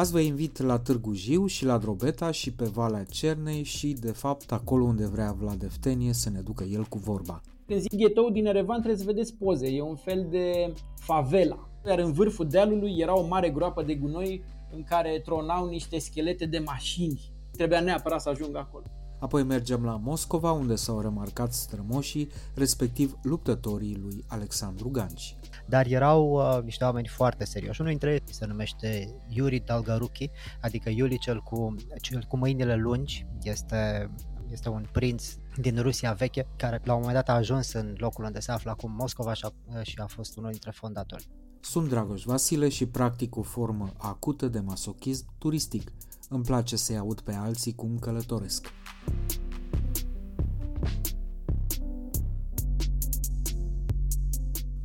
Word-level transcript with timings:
Azi 0.00 0.12
vă 0.12 0.20
invit 0.20 0.58
la 0.58 0.78
Târgu 0.78 1.12
Jiu 1.12 1.46
și 1.46 1.64
la 1.64 1.78
Drobeta 1.78 2.30
și 2.30 2.52
pe 2.52 2.64
Valea 2.64 3.04
Cernei 3.04 3.62
și, 3.62 3.92
de 3.92 4.10
fapt, 4.10 4.52
acolo 4.52 4.84
unde 4.84 5.06
vrea 5.06 5.32
Vlad 5.32 5.62
Eftenie 5.62 6.12
să 6.12 6.30
ne 6.30 6.40
ducă 6.40 6.64
el 6.64 6.84
cu 6.84 6.98
vorba. 6.98 7.40
Când 7.66 7.80
zic 7.80 7.94
ghetou 7.94 8.30
din 8.30 8.46
Erevan 8.46 8.78
trebuie 8.78 8.98
să 8.98 9.04
vedeți 9.04 9.34
poze, 9.34 9.68
e 9.68 9.82
un 9.82 9.96
fel 9.96 10.26
de 10.30 10.72
favela. 10.94 11.68
Iar 11.86 11.98
în 11.98 12.12
vârful 12.12 12.48
dealului 12.48 12.94
era 12.98 13.18
o 13.18 13.26
mare 13.26 13.50
groapă 13.50 13.82
de 13.82 13.94
gunoi 13.94 14.44
în 14.74 14.82
care 14.82 15.20
tronau 15.24 15.68
niște 15.68 15.98
schelete 15.98 16.46
de 16.46 16.58
mașini. 16.58 17.32
Trebuia 17.50 17.80
neapărat 17.80 18.20
să 18.20 18.28
ajung 18.28 18.56
acolo. 18.56 18.84
Apoi 19.18 19.42
mergem 19.42 19.84
la 19.84 19.96
Moscova, 19.96 20.52
unde 20.52 20.74
s-au 20.74 21.00
remarcat 21.00 21.52
strămoșii, 21.52 22.28
respectiv 22.54 23.18
luptătorii 23.22 23.98
lui 24.02 24.24
Alexandru 24.28 24.88
Ganci. 24.88 25.36
Dar 25.70 25.86
erau 25.86 26.30
uh, 26.30 26.62
niște 26.62 26.84
oameni 26.84 27.06
foarte 27.06 27.44
serioși. 27.44 27.80
Unul 27.80 27.92
dintre 27.92 28.12
ei 28.12 28.22
se 28.30 28.46
numește 28.46 29.14
Yuri 29.28 29.62
Dalgaruki, 29.64 30.30
adică 30.60 30.90
Yuri 30.90 31.18
cel 31.18 31.40
cu, 31.40 31.74
cel 32.00 32.24
cu 32.28 32.36
mâinile 32.36 32.76
lungi, 32.76 33.26
este 33.42 34.10
este 34.52 34.68
un 34.68 34.86
prinț 34.92 35.34
din 35.56 35.82
Rusia 35.82 36.12
veche 36.12 36.46
care 36.56 36.80
la 36.84 36.92
un 36.94 36.98
moment 36.98 37.16
dat 37.16 37.28
a 37.28 37.38
ajuns 37.38 37.72
în 37.72 37.94
locul 37.98 38.24
unde 38.24 38.40
se 38.40 38.52
află 38.52 38.70
acum 38.70 38.92
Moscova 38.92 39.32
și 39.32 39.46
a, 39.46 39.82
și 39.82 39.94
a 39.98 40.06
fost 40.06 40.36
unul 40.36 40.50
dintre 40.50 40.70
fondatori. 40.70 41.28
Sunt 41.60 41.88
Dragoș 41.88 42.22
Vasile 42.22 42.68
și 42.68 42.86
practic 42.86 43.36
o 43.36 43.42
formă 43.42 43.92
acută 43.96 44.48
de 44.48 44.60
masochism 44.60 45.26
turistic. 45.38 45.92
Îmi 46.28 46.44
place 46.44 46.76
să-i 46.76 46.96
aud 46.96 47.20
pe 47.20 47.32
alții 47.32 47.74
cum 47.74 47.98
călătoresc. 47.98 48.72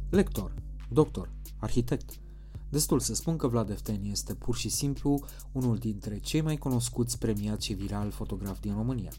Lector, 0.09 0.53
doctor, 0.89 1.30
arhitect. 1.59 2.19
Destul 2.69 3.00
să 3.00 3.14
spun 3.14 3.38
că 3.38 3.47
Vlad 3.47 3.69
Efteni 3.69 4.11
este 4.11 4.33
pur 4.33 4.55
și 4.55 4.69
simplu 4.69 5.19
unul 5.52 5.77
dintre 5.77 6.19
cei 6.19 6.42
mai 6.42 6.58
cunoscuți 6.58 7.17
premiați 7.17 7.66
și 7.66 7.73
viral 7.73 8.11
fotografi 8.11 8.59
din 8.61 8.73
România. 8.73 9.11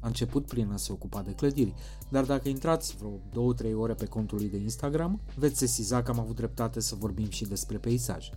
A 0.00 0.06
început 0.06 0.46
prin 0.46 0.70
a 0.72 0.76
se 0.76 0.92
ocupa 0.92 1.22
de 1.22 1.32
clădiri, 1.32 1.74
dar 2.08 2.24
dacă 2.24 2.48
intrați 2.48 2.96
vreo 2.96 3.54
2-3 3.54 3.74
ore 3.74 3.94
pe 3.94 4.06
contul 4.06 4.38
lui 4.38 4.48
de 4.48 4.56
Instagram, 4.56 5.20
veți 5.34 5.58
sesiza 5.58 6.02
că 6.02 6.10
am 6.10 6.20
avut 6.20 6.36
dreptate 6.36 6.80
să 6.80 6.94
vorbim 6.94 7.30
și 7.30 7.44
despre 7.44 7.78
peisaj. 7.78 8.30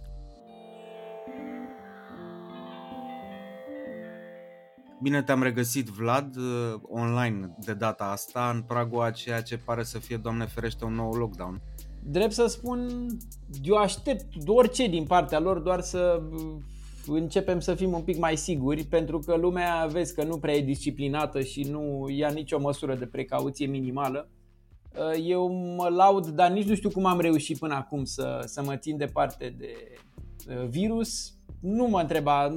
Bine 5.02 5.24
te-am 5.24 5.44
regăsit, 5.44 5.88
Vlad, 5.88 6.36
uh, 6.36 6.82
online 6.82 7.56
de 7.60 7.74
data 7.74 8.04
asta, 8.04 8.50
în 8.50 8.62
pragul 8.62 9.02
a 9.02 9.12
ceea 9.12 9.42
ce 9.42 9.58
pare 9.58 9.84
să 9.84 10.00
fie, 10.00 10.18
Doamne 10.18 10.46
ferește, 10.46 10.86
un 10.86 10.94
nou 10.94 11.14
lockdown. 11.14 11.62
Drept 12.08 12.32
să 12.32 12.46
spun, 12.46 13.08
eu 13.64 13.76
aștept 13.76 14.26
orice 14.46 14.88
din 14.88 15.04
partea 15.04 15.40
lor, 15.40 15.60
doar 15.60 15.82
să 15.82 16.22
uh, 16.32 16.56
începem 17.08 17.60
să 17.60 17.76
fim 17.76 17.94
un 17.94 18.02
pic 18.02 18.18
mai 18.18 18.38
siguri, 18.38 18.84
pentru 18.84 19.20
că 19.20 19.36
lumea, 19.36 19.88
vezi 19.92 20.16
că 20.16 20.24
nu 20.24 20.38
prea 20.38 20.54
e 20.54 20.62
disciplinată 20.62 21.42
și 21.42 21.64
nu 21.64 22.10
ia 22.10 22.30
nicio 22.30 22.60
măsură 22.60 22.96
de 22.96 23.06
precauție 23.06 23.66
minimală. 23.66 24.30
Uh, 24.96 25.24
eu 25.28 25.48
mă 25.48 25.90
laud, 25.90 26.28
dar 26.28 26.52
nici 26.52 26.68
nu 26.68 26.76
știu 26.76 26.90
cum 26.90 27.06
am 27.06 27.20
reușit 27.20 27.58
până 27.58 27.74
acum 27.74 28.04
să, 28.04 28.40
să 28.46 28.64
mă 28.64 28.76
țin 28.76 28.98
departe 28.98 29.56
de 29.58 29.74
virus 30.70 31.35
nu 31.66 31.88
mă 31.88 32.00
întreba, 32.00 32.56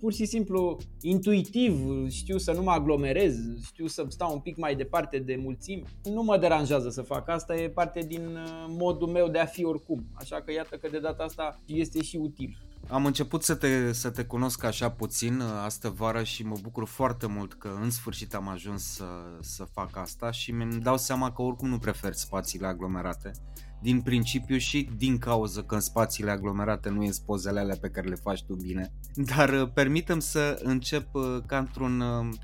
pur 0.00 0.12
și 0.12 0.24
simplu 0.24 0.76
intuitiv 1.00 1.80
știu 2.08 2.38
să 2.38 2.52
nu 2.52 2.62
mă 2.62 2.70
aglomerez, 2.70 3.36
știu 3.64 3.86
să 3.86 4.04
stau 4.08 4.32
un 4.32 4.40
pic 4.40 4.56
mai 4.56 4.74
departe 4.74 5.18
de 5.18 5.38
mulțimi. 5.42 5.84
Nu 6.04 6.22
mă 6.22 6.38
deranjează 6.38 6.90
să 6.90 7.02
fac 7.02 7.28
asta, 7.28 7.56
e 7.56 7.68
parte 7.68 8.00
din 8.00 8.26
uh, 8.26 8.64
modul 8.68 9.08
meu 9.08 9.28
de 9.28 9.38
a 9.38 9.44
fi 9.44 9.64
oricum. 9.64 10.06
Așa 10.12 10.40
că 10.40 10.52
iată 10.52 10.76
că 10.76 10.88
de 10.90 10.98
data 10.98 11.22
asta 11.22 11.60
este 11.66 12.02
și 12.02 12.16
util. 12.16 12.58
Am 12.88 13.06
început 13.06 13.42
să 13.42 13.54
te, 13.54 13.92
să 13.92 14.10
te 14.10 14.24
cunosc 14.24 14.64
așa 14.64 14.90
puțin 14.90 15.40
uh, 15.40 15.46
astă 15.64 15.88
vară 15.88 16.22
și 16.22 16.42
mă 16.42 16.56
bucur 16.62 16.84
foarte 16.86 17.26
mult 17.26 17.54
că 17.54 17.78
în 17.82 17.90
sfârșit 17.90 18.34
am 18.34 18.48
ajuns 18.48 18.82
să, 18.82 19.04
să 19.40 19.64
fac 19.64 19.96
asta 19.96 20.30
și 20.30 20.52
mi 20.52 20.80
dau 20.80 20.96
seama 20.96 21.32
că 21.32 21.42
oricum 21.42 21.68
nu 21.68 21.78
prefer 21.78 22.12
spațiile 22.12 22.66
aglomerate 22.66 23.32
din 23.82 24.00
principiu 24.00 24.56
și 24.56 24.88
din 24.96 25.18
cauza 25.18 25.62
că 25.62 25.74
în 25.74 25.80
spațiile 25.80 26.30
aglomerate 26.30 26.88
nu 26.88 27.04
ies 27.04 27.18
pozele 27.18 27.60
alea 27.60 27.76
pe 27.80 27.90
care 27.90 28.08
le 28.08 28.14
faci 28.14 28.44
tu 28.44 28.54
bine. 28.54 28.92
Dar 29.14 29.48
uh, 29.48 29.70
permitem 29.74 30.18
să 30.18 30.60
încep 30.62 31.14
uh, 31.14 31.38
ca 31.46 31.58
într-un 31.58 32.00
uh, 32.00 32.34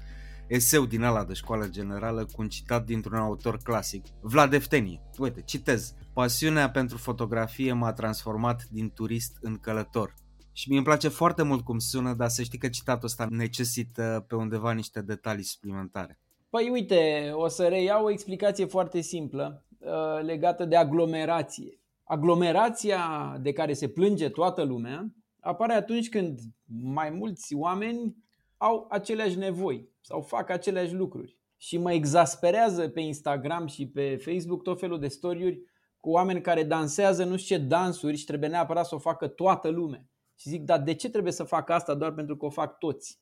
eseu 0.46 0.84
din 0.84 1.02
ala 1.02 1.24
de 1.24 1.32
școală 1.32 1.68
generală 1.68 2.24
cu 2.24 2.42
un 2.42 2.48
citat 2.48 2.84
dintr-un 2.84 3.18
autor 3.18 3.56
clasic, 3.62 4.04
Vlad 4.20 4.52
Eftenie. 4.52 5.00
Uite, 5.18 5.40
citez. 5.40 5.94
Pasiunea 6.12 6.70
pentru 6.70 6.96
fotografie 6.96 7.72
m-a 7.72 7.92
transformat 7.92 8.64
din 8.70 8.90
turist 8.90 9.38
în 9.40 9.56
călător. 9.56 10.14
Și 10.52 10.70
mi 10.70 10.76
îmi 10.76 10.84
place 10.84 11.08
foarte 11.08 11.42
mult 11.42 11.64
cum 11.64 11.78
sună, 11.78 12.14
dar 12.14 12.28
să 12.28 12.42
știi 12.42 12.58
că 12.58 12.68
citatul 12.68 13.04
ăsta 13.04 13.26
necesită 13.30 14.24
pe 14.28 14.34
undeva 14.34 14.72
niște 14.72 15.00
detalii 15.00 15.44
suplimentare. 15.44 16.18
Păi 16.50 16.68
uite, 16.70 17.30
o 17.34 17.48
să 17.48 17.66
reiau 17.68 18.04
o 18.04 18.10
explicație 18.10 18.64
foarte 18.64 19.00
simplă. 19.00 19.64
Uh, 19.80 20.22
legată 20.22 20.64
de 20.64 20.76
aglomerație. 20.76 21.80
Aglomerația 22.04 23.36
de 23.40 23.52
care 23.52 23.72
se 23.72 23.88
plânge 23.88 24.28
toată 24.28 24.62
lumea 24.62 25.12
apare 25.40 25.72
atunci 25.72 26.08
când 26.08 26.40
mai 26.82 27.10
mulți 27.10 27.54
oameni 27.54 28.16
au 28.56 28.86
aceleași 28.90 29.38
nevoi 29.38 29.88
sau 30.00 30.20
fac 30.20 30.50
aceleași 30.50 30.94
lucruri. 30.94 31.38
Și 31.56 31.78
mă 31.78 31.92
exasperează 31.92 32.88
pe 32.88 33.00
Instagram 33.00 33.66
și 33.66 33.86
pe 33.86 34.16
Facebook 34.16 34.62
tot 34.62 34.78
felul 34.78 34.98
de 34.98 35.08
story 35.08 35.62
cu 36.00 36.10
oameni 36.10 36.40
care 36.40 36.62
dansează 36.62 37.24
nu 37.24 37.36
știu 37.36 37.56
ce 37.56 37.62
dansuri 37.62 38.16
și 38.16 38.24
trebuie 38.24 38.48
neapărat 38.48 38.86
să 38.86 38.94
o 38.94 38.98
facă 38.98 39.28
toată 39.28 39.68
lumea. 39.68 40.04
Și 40.36 40.48
zic, 40.48 40.62
dar 40.62 40.80
de 40.80 40.94
ce 40.94 41.10
trebuie 41.10 41.32
să 41.32 41.44
fac 41.44 41.70
asta 41.70 41.94
doar 41.94 42.12
pentru 42.12 42.36
că 42.36 42.44
o 42.44 42.50
fac 42.50 42.78
toți? 42.78 43.20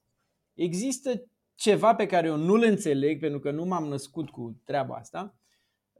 Există 0.55 1.23
ceva 1.55 1.95
pe 1.95 2.07
care 2.07 2.27
eu 2.27 2.37
nu-l 2.37 2.63
înțeleg 2.63 3.21
pentru 3.21 3.39
că 3.39 3.51
nu 3.51 3.65
m-am 3.65 3.85
născut 3.85 4.31
cu 4.31 4.61
treaba 4.65 4.95
asta 4.95 5.39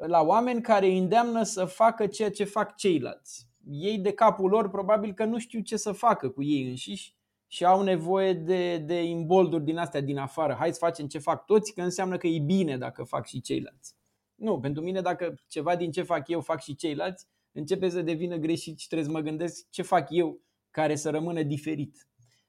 la 0.07 0.23
oameni 0.23 0.63
care 0.63 0.87
îi 0.87 0.99
îndeamnă 0.99 1.43
să 1.43 1.65
facă 1.65 2.07
ceea 2.07 2.31
ce 2.31 2.45
fac 2.45 2.77
ceilalți. 2.77 3.49
Ei 3.71 3.99
de 3.99 4.13
capul 4.13 4.51
lor 4.51 4.71
probabil 4.71 5.13
că 5.13 5.25
nu 5.25 5.39
știu 5.39 5.61
ce 5.61 5.77
să 5.77 5.93
facă 5.93 6.29
cu 6.29 6.43
ei 6.43 6.69
înșiși 6.69 7.17
și 7.47 7.65
au 7.65 7.83
nevoie 7.83 8.33
de, 8.33 8.79
de 8.79 9.03
imbolduri 9.03 9.65
din 9.65 9.77
astea 9.77 10.01
din 10.01 10.19
afară. 10.19 10.57
Hai 10.59 10.73
să 10.73 10.79
facem 10.79 11.07
ce 11.07 11.19
fac 11.19 11.45
toți, 11.45 11.75
că 11.75 11.83
înseamnă 11.83 12.17
că 12.17 12.27
e 12.27 12.39
bine 12.39 12.79
dacă 12.79 13.03
fac 13.03 13.27
și 13.27 13.41
ceilalți. 13.41 13.95
Nu, 14.35 14.61
pentru 14.61 14.83
mine 14.83 15.01
dacă 15.01 15.35
ceva 15.49 15.77
din 15.77 15.91
ce 15.91 16.03
fac 16.03 16.29
eu 16.29 16.41
fac 16.41 16.63
și 16.63 16.75
ceilalți, 16.75 17.27
începe 17.53 17.89
să 17.89 18.03
devină 18.03 18.37
greșit 18.37 18.79
și 18.79 18.87
trebuie 18.87 19.09
să 19.09 19.15
mă 19.15 19.21
gândesc 19.21 19.67
ce 19.71 19.83
fac 19.83 20.07
eu 20.11 20.41
care 20.71 20.95
să 20.95 21.11
rămână 21.11 21.43
diferit. 21.43 22.09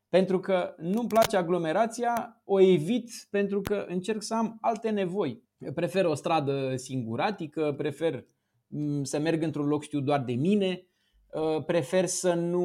Pentru 0.09 0.39
că 0.39 0.75
nu-mi 0.77 1.07
place 1.07 1.37
aglomerația, 1.37 2.41
o 2.45 2.59
evit 2.59 3.11
pentru 3.29 3.61
că 3.61 3.85
încerc 3.87 4.21
să 4.21 4.33
am 4.33 4.57
alte 4.61 4.89
nevoi. 4.89 5.43
Prefer 5.73 6.05
o 6.05 6.13
stradă 6.13 6.75
singuratică, 6.75 7.73
prefer 7.77 8.25
mm, 8.67 9.03
să 9.03 9.19
merg 9.19 9.43
într-un 9.43 9.67
loc 9.67 9.83
știu 9.83 9.99
doar 9.99 10.23
de 10.23 10.33
mine, 10.33 10.87
uh, 11.33 11.63
prefer 11.65 12.05
să 12.05 12.33
nu 12.33 12.63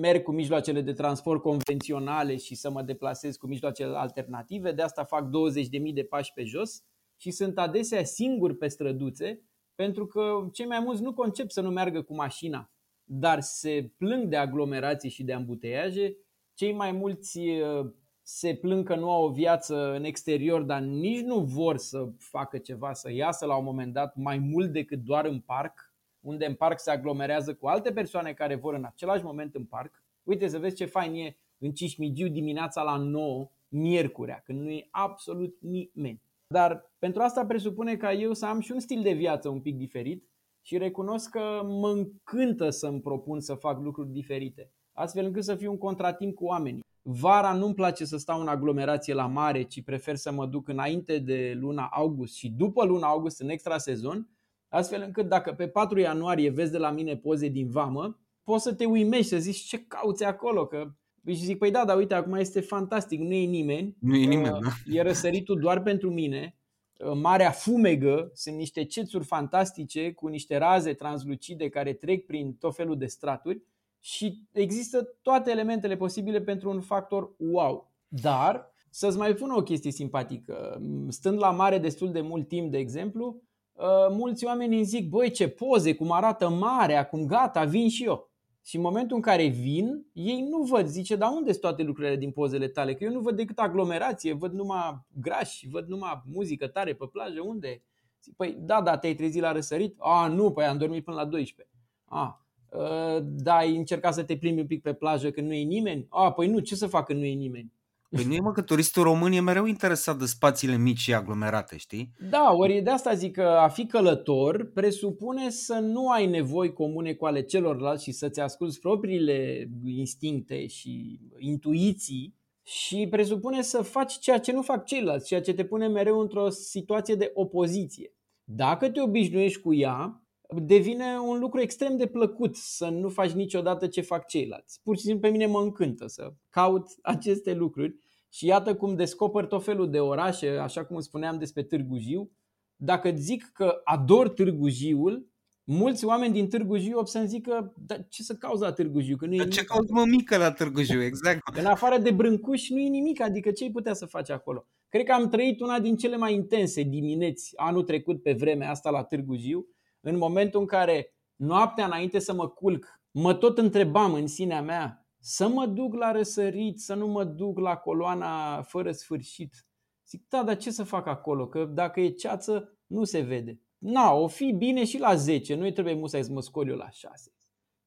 merg 0.00 0.22
cu 0.22 0.32
mijloacele 0.32 0.80
de 0.80 0.92
transport 0.92 1.42
convenționale 1.42 2.36
și 2.36 2.54
să 2.54 2.70
mă 2.70 2.82
deplasez 2.82 3.36
cu 3.36 3.46
mijloacele 3.46 3.96
alternative, 3.96 4.72
de 4.72 4.82
asta 4.82 5.04
fac 5.04 5.28
20.000 5.28 5.92
de 5.94 6.04
pași 6.04 6.32
pe 6.32 6.44
jos 6.44 6.82
și 7.16 7.30
sunt 7.30 7.58
adesea 7.58 8.04
singur 8.04 8.56
pe 8.56 8.68
străduțe, 8.68 9.42
pentru 9.74 10.06
că 10.06 10.48
cei 10.52 10.66
mai 10.66 10.80
mulți 10.80 11.02
nu 11.02 11.12
concep 11.12 11.50
să 11.50 11.60
nu 11.60 11.70
meargă 11.70 12.02
cu 12.02 12.14
mașina, 12.14 12.72
dar 13.04 13.40
se 13.40 13.92
plâng 13.98 14.28
de 14.28 14.36
aglomerații 14.36 15.10
și 15.10 15.24
de 15.24 15.32
ambuteiaje, 15.32 16.16
cei 16.54 16.72
mai 16.72 16.92
mulți 16.92 17.38
uh, 17.38 17.92
se 18.22 18.54
plâng 18.54 18.86
că 18.86 18.94
nu 18.94 19.10
au 19.10 19.24
o 19.24 19.32
viață 19.32 19.94
în 19.94 20.04
exterior, 20.04 20.62
dar 20.62 20.80
nici 20.80 21.20
nu 21.20 21.40
vor 21.40 21.76
să 21.76 22.08
facă 22.18 22.58
ceva, 22.58 22.92
să 22.92 23.12
iasă 23.12 23.46
la 23.46 23.56
un 23.56 23.64
moment 23.64 23.92
dat 23.92 24.16
mai 24.16 24.38
mult 24.38 24.72
decât 24.72 24.98
doar 24.98 25.24
în 25.24 25.40
parc, 25.40 25.92
unde 26.20 26.46
în 26.46 26.54
parc 26.54 26.80
se 26.80 26.90
aglomerează 26.90 27.54
cu 27.54 27.66
alte 27.66 27.92
persoane 27.92 28.32
care 28.32 28.54
vor 28.54 28.74
în 28.74 28.84
același 28.84 29.24
moment 29.24 29.54
în 29.54 29.64
parc. 29.64 30.02
Uite 30.22 30.48
să 30.48 30.58
vezi 30.58 30.76
ce 30.76 30.84
fain 30.84 31.14
e 31.14 31.36
în 31.58 31.72
Cismigiu 31.72 32.28
dimineața 32.28 32.82
la 32.82 32.96
9, 32.96 33.50
miercurea, 33.68 34.42
când 34.44 34.60
nu 34.60 34.70
e 34.70 34.88
absolut 34.90 35.56
nimeni. 35.60 36.22
Dar 36.46 36.92
pentru 36.98 37.22
asta 37.22 37.46
presupune 37.46 37.96
ca 37.96 38.12
eu 38.12 38.32
să 38.32 38.46
am 38.46 38.60
și 38.60 38.72
un 38.72 38.80
stil 38.80 39.02
de 39.02 39.12
viață 39.12 39.48
un 39.48 39.60
pic 39.60 39.76
diferit 39.76 40.28
și 40.62 40.78
recunosc 40.78 41.30
că 41.30 41.62
mă 41.64 41.88
încântă 41.88 42.70
să-mi 42.70 43.00
propun 43.00 43.40
să 43.40 43.54
fac 43.54 43.80
lucruri 43.80 44.08
diferite, 44.08 44.70
astfel 44.92 45.24
încât 45.24 45.44
să 45.44 45.54
fiu 45.54 45.70
un 45.70 45.78
contratimp 45.78 46.34
cu 46.34 46.44
oamenii. 46.44 46.84
Vara 47.02 47.52
nu-mi 47.52 47.74
place 47.74 48.04
să 48.04 48.16
stau 48.16 48.40
în 48.40 48.48
aglomerație 48.48 49.14
la 49.14 49.26
mare, 49.26 49.62
ci 49.62 49.82
prefer 49.82 50.16
să 50.16 50.32
mă 50.32 50.46
duc 50.46 50.68
înainte 50.68 51.18
de 51.18 51.56
luna 51.60 51.88
august 51.92 52.34
și 52.34 52.48
după 52.48 52.84
luna 52.84 53.06
august 53.06 53.40
în 53.40 53.48
extra 53.48 53.78
sezon, 53.78 54.28
astfel 54.68 55.02
încât 55.02 55.28
dacă 55.28 55.52
pe 55.52 55.68
4 55.68 55.98
ianuarie 55.98 56.50
vezi 56.50 56.70
de 56.70 56.78
la 56.78 56.90
mine 56.90 57.16
poze 57.16 57.48
din 57.48 57.68
vamă, 57.68 58.20
poți 58.42 58.62
să 58.62 58.74
te 58.74 58.84
uimești, 58.84 59.26
să 59.26 59.38
zici 59.38 59.56
ce 59.56 59.84
cauți 59.86 60.24
acolo, 60.24 60.66
că 60.66 60.92
și 61.26 61.34
zic, 61.34 61.58
păi 61.58 61.70
da, 61.70 61.84
dar 61.84 61.96
uite, 61.96 62.14
acum 62.14 62.34
este 62.34 62.60
fantastic, 62.60 63.20
nu 63.20 63.32
e 63.32 63.44
nimeni. 63.44 63.96
Nu 63.98 64.16
e 64.16 64.26
nimeni, 64.26 64.54
uh, 64.54 64.60
da? 64.62 64.70
E 64.92 65.02
răsăritul 65.02 65.58
doar 65.60 65.82
pentru 65.82 66.10
mine. 66.10 66.56
Uh, 66.98 67.12
Marea 67.14 67.50
fumegă, 67.50 68.30
sunt 68.34 68.56
niște 68.56 68.84
cețuri 68.84 69.24
fantastice 69.24 70.12
cu 70.12 70.26
niște 70.26 70.56
raze 70.56 70.92
translucide 70.92 71.68
care 71.68 71.92
trec 71.92 72.26
prin 72.26 72.54
tot 72.54 72.74
felul 72.74 72.98
de 72.98 73.06
straturi 73.06 73.62
și 74.04 74.48
există 74.52 75.02
toate 75.22 75.50
elementele 75.50 75.96
posibile 75.96 76.40
pentru 76.40 76.70
un 76.70 76.80
factor 76.80 77.34
wow. 77.38 77.90
Dar, 78.08 78.70
să-ți 78.90 79.18
mai 79.18 79.34
pun 79.34 79.50
o 79.50 79.62
chestie 79.62 79.90
simpatică. 79.90 80.82
Stând 81.08 81.38
la 81.38 81.50
mare 81.50 81.78
destul 81.78 82.12
de 82.12 82.20
mult 82.20 82.48
timp, 82.48 82.70
de 82.70 82.78
exemplu, 82.78 83.42
uh, 83.72 83.84
mulți 84.10 84.44
oameni 84.44 84.74
îmi 84.74 84.84
zic, 84.84 85.08
băi, 85.08 85.30
ce 85.30 85.48
poze, 85.48 85.94
cum 85.94 86.12
arată 86.12 86.48
marea, 86.48 87.06
cum 87.06 87.26
gata, 87.26 87.64
vin 87.64 87.88
și 87.88 88.04
eu. 88.04 88.30
Și 88.64 88.76
în 88.76 88.82
momentul 88.82 89.16
în 89.16 89.22
care 89.22 89.46
vin, 89.46 90.06
ei 90.12 90.46
nu 90.50 90.62
văd, 90.62 90.86
zice, 90.86 91.16
dar 91.16 91.30
unde 91.30 91.50
sunt 91.50 91.62
toate 91.62 91.82
lucrurile 91.82 92.16
din 92.16 92.30
pozele 92.30 92.68
tale? 92.68 92.94
Că 92.94 93.04
eu 93.04 93.12
nu 93.12 93.20
văd 93.20 93.36
decât 93.36 93.58
aglomerație, 93.58 94.32
văd 94.32 94.52
numai 94.52 95.00
grași, 95.20 95.68
văd 95.68 95.88
numai 95.88 96.22
muzică 96.32 96.66
tare 96.68 96.94
pe 96.94 97.06
plajă, 97.12 97.40
unde? 97.40 97.82
Zic, 98.22 98.36
păi 98.36 98.56
da, 98.60 98.82
da, 98.82 98.98
te-ai 98.98 99.14
trezit 99.14 99.40
la 99.40 99.52
răsărit? 99.52 99.96
A, 99.98 100.26
nu, 100.26 100.52
păi 100.52 100.64
am 100.64 100.78
dormit 100.78 101.04
până 101.04 101.16
la 101.16 101.24
12. 101.24 101.74
A, 102.04 102.41
ă, 102.72 103.20
da, 103.22 103.54
ai 103.54 103.76
încercat 103.76 104.14
să 104.14 104.22
te 104.22 104.36
plimbi 104.36 104.60
un 104.60 104.66
pic 104.66 104.82
pe 104.82 104.92
plajă 104.92 105.30
când 105.30 105.46
nu 105.46 105.54
e 105.54 105.62
nimeni? 105.62 106.06
A, 106.08 106.32
păi 106.32 106.48
nu, 106.48 106.58
ce 106.58 106.74
să 106.74 106.86
fac 106.86 107.06
când 107.06 107.18
nu 107.18 107.24
e 107.24 107.32
nimeni? 107.32 107.72
Păi 108.14 108.24
nu 108.24 108.34
e 108.34 108.40
mă 108.40 108.52
că 108.52 108.62
turistul 108.62 109.02
român 109.02 109.32
e 109.32 109.40
mereu 109.40 109.66
interesat 109.66 110.18
de 110.18 110.26
spațiile 110.26 110.76
mici 110.76 110.98
și 110.98 111.14
aglomerate, 111.14 111.76
știi? 111.76 112.12
Da, 112.30 112.52
ori 112.52 112.80
de 112.80 112.90
asta 112.90 113.14
zic 113.14 113.32
că 113.32 113.42
a 113.42 113.68
fi 113.68 113.86
călător 113.86 114.70
presupune 114.74 115.50
să 115.50 115.74
nu 115.74 116.08
ai 116.08 116.26
nevoi 116.26 116.72
comune 116.72 117.12
cu 117.14 117.24
ale 117.26 117.42
celorlalți 117.42 118.04
și 118.04 118.12
să-ți 118.12 118.40
asculți 118.40 118.80
propriile 118.80 119.68
instincte 119.84 120.66
și 120.66 121.20
intuiții 121.38 122.34
și 122.62 123.06
presupune 123.10 123.62
să 123.62 123.82
faci 123.82 124.18
ceea 124.18 124.38
ce 124.38 124.52
nu 124.52 124.62
fac 124.62 124.84
ceilalți, 124.84 125.26
ceea 125.26 125.40
ce 125.40 125.54
te 125.54 125.64
pune 125.64 125.88
mereu 125.88 126.20
într-o 126.20 126.48
situație 126.48 127.14
de 127.14 127.30
opoziție. 127.34 128.12
Dacă 128.44 128.90
te 128.90 129.00
obișnuiești 129.00 129.60
cu 129.60 129.74
ea, 129.74 130.21
devine 130.54 131.18
un 131.18 131.38
lucru 131.38 131.60
extrem 131.60 131.96
de 131.96 132.06
plăcut 132.06 132.56
să 132.56 132.88
nu 132.88 133.08
faci 133.08 133.30
niciodată 133.30 133.86
ce 133.86 134.00
fac 134.00 134.26
ceilalți. 134.26 134.80
Pur 134.82 134.96
și 134.96 135.02
simplu 135.02 135.20
pe 135.20 135.28
mine 135.28 135.46
mă 135.46 135.60
încântă 135.60 136.06
să 136.06 136.32
caut 136.50 136.86
aceste 137.02 137.54
lucruri 137.54 137.94
și 138.28 138.46
iată 138.46 138.74
cum 138.74 138.94
descoper 138.94 139.46
tot 139.46 139.64
felul 139.64 139.90
de 139.90 140.00
orașe, 140.00 140.48
așa 140.48 140.84
cum 140.84 141.00
spuneam 141.00 141.38
despre 141.38 141.62
Târgu 141.62 141.98
Jiu. 141.98 142.30
Dacă 142.76 143.08
îți 143.08 143.22
zic 143.22 143.50
că 143.52 143.80
ador 143.84 144.28
Târgu 144.28 144.68
Jiul, 144.68 145.26
mulți 145.64 146.04
oameni 146.04 146.32
din 146.32 146.48
Târgu 146.48 146.76
Jiu 146.76 146.98
o 146.98 147.04
să-mi 147.04 147.26
zică 147.26 147.72
dar 147.76 148.06
ce 148.08 148.22
să 148.22 148.34
cauți 148.34 148.62
la 148.62 148.72
Târgu 148.72 149.00
Jiu? 149.00 149.16
Că 149.16 149.26
nu 149.26 149.34
e 149.34 149.36
Dar 149.36 149.48
ce 149.48 149.54
nimic 149.54 149.70
cauți 149.70 149.92
mă 149.92 150.04
mică 150.04 150.36
la 150.36 150.52
Târgu 150.52 150.82
Jiu, 150.82 151.02
exact. 151.02 151.40
în 151.58 151.64
afară 151.64 151.98
de 151.98 152.10
brâncuș 152.10 152.68
nu 152.68 152.78
e 152.78 152.88
nimic, 152.88 153.20
adică 153.20 153.50
ce 153.50 153.64
ai 153.64 153.70
putea 153.70 153.94
să 153.94 154.06
faci 154.06 154.30
acolo? 154.30 154.66
Cred 154.88 155.04
că 155.04 155.12
am 155.12 155.28
trăit 155.28 155.60
una 155.60 155.80
din 155.80 155.96
cele 155.96 156.16
mai 156.16 156.34
intense 156.34 156.82
dimineți 156.82 157.52
anul 157.56 157.82
trecut 157.82 158.22
pe 158.22 158.32
vremea 158.32 158.70
asta 158.70 158.90
la 158.90 159.04
Târgu 159.04 159.36
Jiu, 159.36 159.66
în 160.02 160.16
momentul 160.16 160.60
în 160.60 160.66
care 160.66 161.14
noaptea 161.36 161.84
înainte 161.84 162.18
să 162.18 162.34
mă 162.34 162.48
culc, 162.48 163.00
mă 163.10 163.34
tot 163.34 163.58
întrebam 163.58 164.14
în 164.14 164.26
sinea 164.26 164.62
mea 164.62 165.06
să 165.18 165.48
mă 165.48 165.66
duc 165.66 165.94
la 165.94 166.12
răsărit, 166.12 166.80
să 166.80 166.94
nu 166.94 167.06
mă 167.06 167.24
duc 167.24 167.58
la 167.58 167.76
coloana 167.76 168.62
fără 168.62 168.92
sfârșit. 168.92 169.66
Zic, 170.08 170.28
da, 170.28 170.42
dar 170.42 170.56
ce 170.56 170.70
să 170.70 170.84
fac 170.84 171.06
acolo? 171.06 171.46
Că 171.46 171.64
dacă 171.64 172.00
e 172.00 172.10
ceață, 172.10 172.78
nu 172.86 173.04
se 173.04 173.20
vede. 173.20 173.60
Na, 173.78 174.12
o 174.12 174.26
fi 174.26 174.52
bine 174.52 174.84
și 174.84 174.98
la 174.98 175.14
10, 175.14 175.54
nu 175.54 175.70
trebuie 175.70 175.94
musai 175.94 176.24
să 176.24 176.32
mă 176.32 176.40
scol 176.40 176.68
eu 176.68 176.76
la 176.76 176.90
6. 176.90 177.32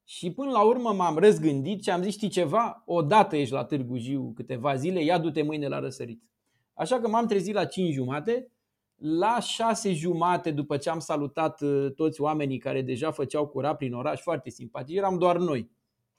Și 0.04 0.32
până 0.32 0.50
la 0.50 0.62
urmă 0.62 0.92
m-am 0.92 1.16
răzgândit 1.18 1.82
și 1.82 1.90
am 1.90 2.02
zis, 2.02 2.12
știi 2.12 2.28
ceva? 2.28 2.82
Odată 2.86 3.36
ești 3.36 3.54
la 3.54 3.64
Târgu 3.64 3.96
Jiu 3.96 4.32
câteva 4.34 4.74
zile, 4.74 5.02
ia 5.02 5.18
du-te 5.18 5.42
mâine 5.42 5.68
la 5.68 5.78
răsărit. 5.78 6.22
Așa 6.74 7.00
că 7.00 7.08
m-am 7.08 7.26
trezit 7.26 7.54
la 7.54 7.64
5 7.64 7.92
jumate, 7.92 8.52
la 8.96 9.40
6 9.40 9.92
jumate 9.92 10.50
după 10.50 10.76
ce 10.76 10.90
am 10.90 10.98
salutat 10.98 11.60
uh, 11.60 11.92
toți 11.94 12.20
oamenii 12.20 12.58
care 12.58 12.82
deja 12.82 13.10
făceau 13.10 13.46
curat 13.46 13.76
prin 13.76 13.94
oraș, 13.94 14.20
foarte 14.20 14.50
simpatici, 14.50 14.96
eram 14.96 15.18
doar 15.18 15.38
noi, 15.38 15.70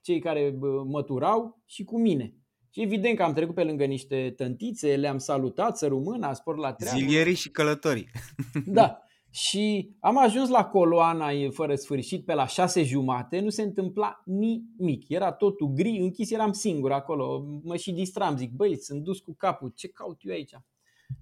cei 0.02 0.20
care 0.20 0.56
bă, 0.58 0.84
măturau 0.84 1.62
și 1.66 1.84
cu 1.84 2.00
mine. 2.00 2.34
Și 2.70 2.82
evident 2.82 3.18
că 3.18 3.24
am 3.24 3.34
trecut 3.34 3.56
pe 3.56 3.64
lângă 3.64 3.86
niște 3.86 4.34
tântițe, 4.36 4.96
le-am 4.96 5.18
salutat, 5.18 5.78
să 5.78 5.88
rămână, 5.88 6.34
spor 6.34 6.58
la 6.58 6.74
treabă. 6.74 6.98
Zilierii 6.98 7.36
și 7.36 7.50
călătorii. 7.50 8.10
Da. 8.66 9.02
Și 9.30 9.96
am 10.00 10.18
ajuns 10.18 10.50
la 10.50 10.66
coloana 10.66 11.32
e 11.32 11.50
fără 11.50 11.76
sfârșit 11.76 12.26
pe 12.26 12.34
la 12.34 12.48
șase 12.48 12.84
jumate, 12.84 13.40
nu 13.40 13.50
se 13.50 13.62
întâmpla 13.62 14.22
nimic. 14.26 15.10
Era 15.10 15.32
totul 15.32 15.68
gri, 15.68 15.98
închis, 15.98 16.32
eram 16.32 16.52
singur 16.52 16.92
acolo. 16.92 17.46
Mă 17.64 17.76
și 17.76 17.92
distram, 17.92 18.38
zic, 18.38 18.52
băi, 18.52 18.78
sunt 18.78 19.04
dus 19.04 19.20
cu 19.20 19.36
capul, 19.38 19.72
ce 19.76 19.88
caut 19.88 20.18
eu 20.22 20.34
aici? 20.34 20.54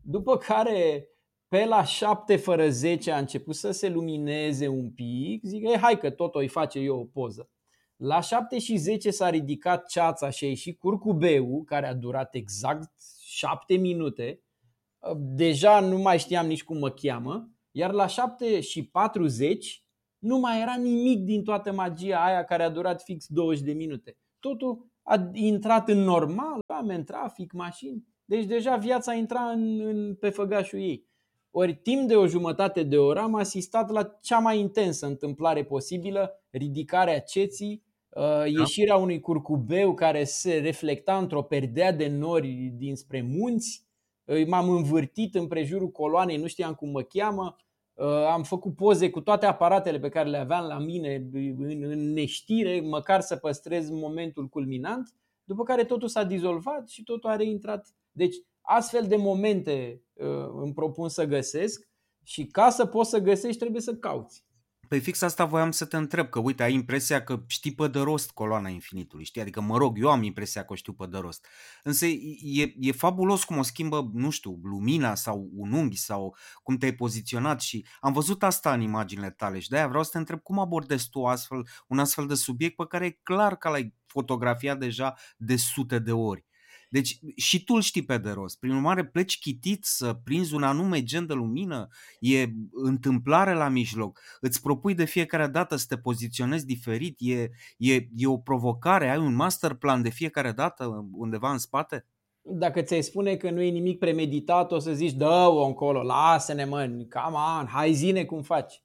După 0.01 0.37
care, 0.37 1.07
pe 1.55 1.65
la 1.65 1.83
șapte 1.83 2.35
fără 2.35 2.69
10 2.69 3.11
a 3.11 3.17
început 3.17 3.55
să 3.55 3.71
se 3.71 3.89
lumineze 3.89 4.67
un 4.67 4.91
pic, 4.91 5.43
zic, 5.43 5.63
e, 5.63 5.77
hai 5.77 5.97
că 5.97 6.09
tot 6.09 6.35
o 6.35 6.47
face 6.47 6.79
eu 6.79 6.99
o 6.99 7.03
poză. 7.03 7.49
La 7.95 8.21
7 8.21 8.59
și 8.59 8.75
10 8.75 9.11
s-a 9.11 9.29
ridicat 9.29 9.87
ceața 9.87 10.29
și 10.29 10.45
a 10.45 10.47
ieșit 10.47 10.79
curcubeu, 10.79 11.63
care 11.65 11.87
a 11.87 11.93
durat 11.93 12.35
exact 12.35 12.91
7 13.25 13.75
minute. 13.75 14.43
Deja 15.17 15.79
nu 15.79 15.97
mai 15.97 16.19
știam 16.19 16.47
nici 16.47 16.63
cum 16.63 16.77
mă 16.77 16.89
cheamă. 16.89 17.49
Iar 17.71 17.91
la 17.91 18.07
7 18.07 18.61
și 18.61 18.85
40 18.87 19.83
nu 20.17 20.37
mai 20.37 20.61
era 20.61 20.75
nimic 20.75 21.19
din 21.19 21.43
toată 21.43 21.73
magia 21.73 22.23
aia 22.23 22.43
care 22.43 22.63
a 22.63 22.69
durat 22.69 23.01
fix 23.01 23.25
20 23.27 23.63
de 23.63 23.73
minute. 23.73 24.17
Totul 24.39 24.91
a 25.03 25.29
intrat 25.33 25.89
în 25.89 25.99
normal, 25.99 26.59
oameni, 26.67 27.03
trafic, 27.03 27.51
mașini. 27.51 28.03
Deci 28.25 28.45
deja 28.45 28.75
viața 28.75 29.13
intra 29.13 29.41
în, 29.41 29.79
în, 29.79 30.15
pe 30.15 30.29
făgașul 30.29 30.79
ei. 30.79 31.13
Ori 31.57 31.75
timp 31.75 32.07
de 32.07 32.15
o 32.15 32.27
jumătate 32.27 32.83
de 32.83 32.97
oră 32.97 33.19
am 33.19 33.35
asistat 33.35 33.89
la 33.89 34.03
cea 34.21 34.39
mai 34.39 34.59
intensă 34.59 35.05
întâmplare 35.05 35.63
posibilă, 35.63 36.43
ridicarea 36.49 37.19
ceții, 37.19 37.83
da. 38.09 38.45
ieșirea 38.45 38.95
unui 38.95 39.19
curcubeu 39.19 39.93
care 39.93 40.23
se 40.23 40.57
reflecta 40.57 41.17
într-o 41.17 41.41
perdea 41.41 41.91
de 41.91 42.07
nori 42.07 42.73
dinspre 42.77 43.21
munți, 43.21 43.85
m-am 44.47 44.69
învârtit 44.69 45.35
în 45.35 45.47
prejurul 45.47 45.89
coloanei, 45.89 46.37
nu 46.37 46.47
știam 46.47 46.73
cum 46.73 46.89
mă 46.89 47.01
cheamă, 47.01 47.55
am 48.31 48.43
făcut 48.43 48.75
poze 48.75 49.09
cu 49.09 49.21
toate 49.21 49.45
aparatele 49.45 49.99
pe 49.99 50.09
care 50.09 50.29
le 50.29 50.37
aveam 50.37 50.65
la 50.65 50.77
mine 50.77 51.27
în, 51.33 51.83
în 51.83 52.13
neștire, 52.13 52.81
măcar 52.81 53.21
să 53.21 53.35
păstrez 53.35 53.89
momentul 53.89 54.47
culminant, 54.47 55.13
după 55.43 55.63
care 55.63 55.83
totul 55.83 56.07
s-a 56.07 56.23
dizolvat 56.23 56.89
și 56.89 57.03
totul 57.03 57.29
a 57.29 57.35
reintrat. 57.35 57.87
Deci 58.11 58.35
astfel 58.65 59.07
de 59.07 59.15
momente 59.15 60.03
îmi 60.61 60.73
propun 60.73 61.09
să 61.09 61.25
găsesc 61.25 61.89
și 62.23 62.45
ca 62.45 62.69
să 62.69 62.85
poți 62.85 63.09
să 63.09 63.19
găsești 63.19 63.59
trebuie 63.59 63.81
să 63.81 63.95
cauți. 63.95 64.45
Păi 64.87 64.99
fix 64.99 65.21
asta 65.21 65.45
voiam 65.45 65.71
să 65.71 65.85
te 65.85 65.97
întreb, 65.97 66.29
că 66.29 66.39
uite, 66.39 66.63
ai 66.63 66.73
impresia 66.73 67.23
că 67.23 67.43
știi 67.47 67.75
pe 67.75 67.87
de 67.87 67.99
rost 67.99 68.31
coloana 68.31 68.69
infinitului, 68.69 69.25
știi? 69.25 69.41
Adică, 69.41 69.61
mă 69.61 69.77
rog, 69.77 69.99
eu 69.99 70.09
am 70.09 70.23
impresia 70.23 70.65
că 70.65 70.73
o 70.73 70.75
știu 70.75 70.93
pe 70.93 71.05
de 71.09 71.17
rost. 71.17 71.47
Însă 71.83 72.05
e, 72.05 72.73
e 72.79 72.91
fabulos 72.91 73.43
cum 73.43 73.57
o 73.57 73.61
schimbă, 73.61 74.09
nu 74.13 74.29
știu, 74.29 74.59
lumina 74.63 75.15
sau 75.15 75.49
un 75.55 75.71
unghi 75.71 75.97
sau 75.97 76.35
cum 76.63 76.77
te-ai 76.77 76.93
poziționat 76.93 77.61
și 77.61 77.85
am 77.99 78.13
văzut 78.13 78.43
asta 78.43 78.73
în 78.73 78.81
imaginile 78.81 79.29
tale 79.29 79.59
și 79.59 79.69
de-aia 79.69 79.87
vreau 79.87 80.03
să 80.03 80.09
te 80.11 80.17
întreb 80.17 80.39
cum 80.39 80.59
abordezi 80.59 81.09
tu 81.09 81.25
astfel, 81.25 81.67
un 81.87 81.99
astfel 81.99 82.27
de 82.27 82.35
subiect 82.35 82.75
pe 82.75 82.85
care 82.87 83.05
e 83.05 83.19
clar 83.23 83.57
că 83.57 83.69
l-ai 83.69 83.95
fotografiat 84.05 84.79
deja 84.79 85.15
de 85.37 85.55
sute 85.55 85.99
de 85.99 86.11
ori. 86.11 86.45
Deci 86.95 87.19
și 87.35 87.63
tu 87.63 87.73
îl 87.73 87.81
știi 87.81 88.05
pe 88.05 88.17
de 88.17 88.29
rost. 88.29 88.59
Prin 88.59 88.73
urmare, 88.73 89.05
pleci 89.05 89.39
chitit 89.39 89.83
să 89.83 90.13
prinzi 90.23 90.53
un 90.53 90.63
anume 90.63 91.03
gen 91.03 91.25
de 91.25 91.33
lumină, 91.33 91.87
e 92.19 92.49
întâmplare 92.71 93.53
la 93.53 93.69
mijloc, 93.69 94.21
îți 94.41 94.61
propui 94.61 94.93
de 94.93 95.05
fiecare 95.05 95.47
dată 95.47 95.75
să 95.75 95.85
te 95.89 95.97
poziționezi 95.97 96.65
diferit, 96.65 97.15
e, 97.19 97.49
e, 97.77 98.07
e 98.15 98.27
o 98.27 98.37
provocare, 98.37 99.09
ai 99.09 99.17
un 99.17 99.35
master 99.35 99.73
plan 99.73 100.01
de 100.01 100.09
fiecare 100.09 100.51
dată 100.51 101.07
undeva 101.11 101.51
în 101.51 101.57
spate? 101.57 102.05
Dacă 102.41 102.81
ți-ai 102.81 103.03
spune 103.03 103.35
că 103.35 103.49
nu 103.49 103.61
e 103.61 103.69
nimic 103.69 103.99
premeditat, 103.99 104.71
o 104.71 104.79
să 104.79 104.93
zici, 104.93 105.13
dă-o 105.13 105.65
încolo, 105.65 106.01
lasă-ne 106.01 106.65
mă, 106.65 106.85
come 106.87 107.37
on, 107.59 107.67
hai 107.67 107.93
zine 107.93 108.25
cum 108.25 108.41
faci. 108.41 108.81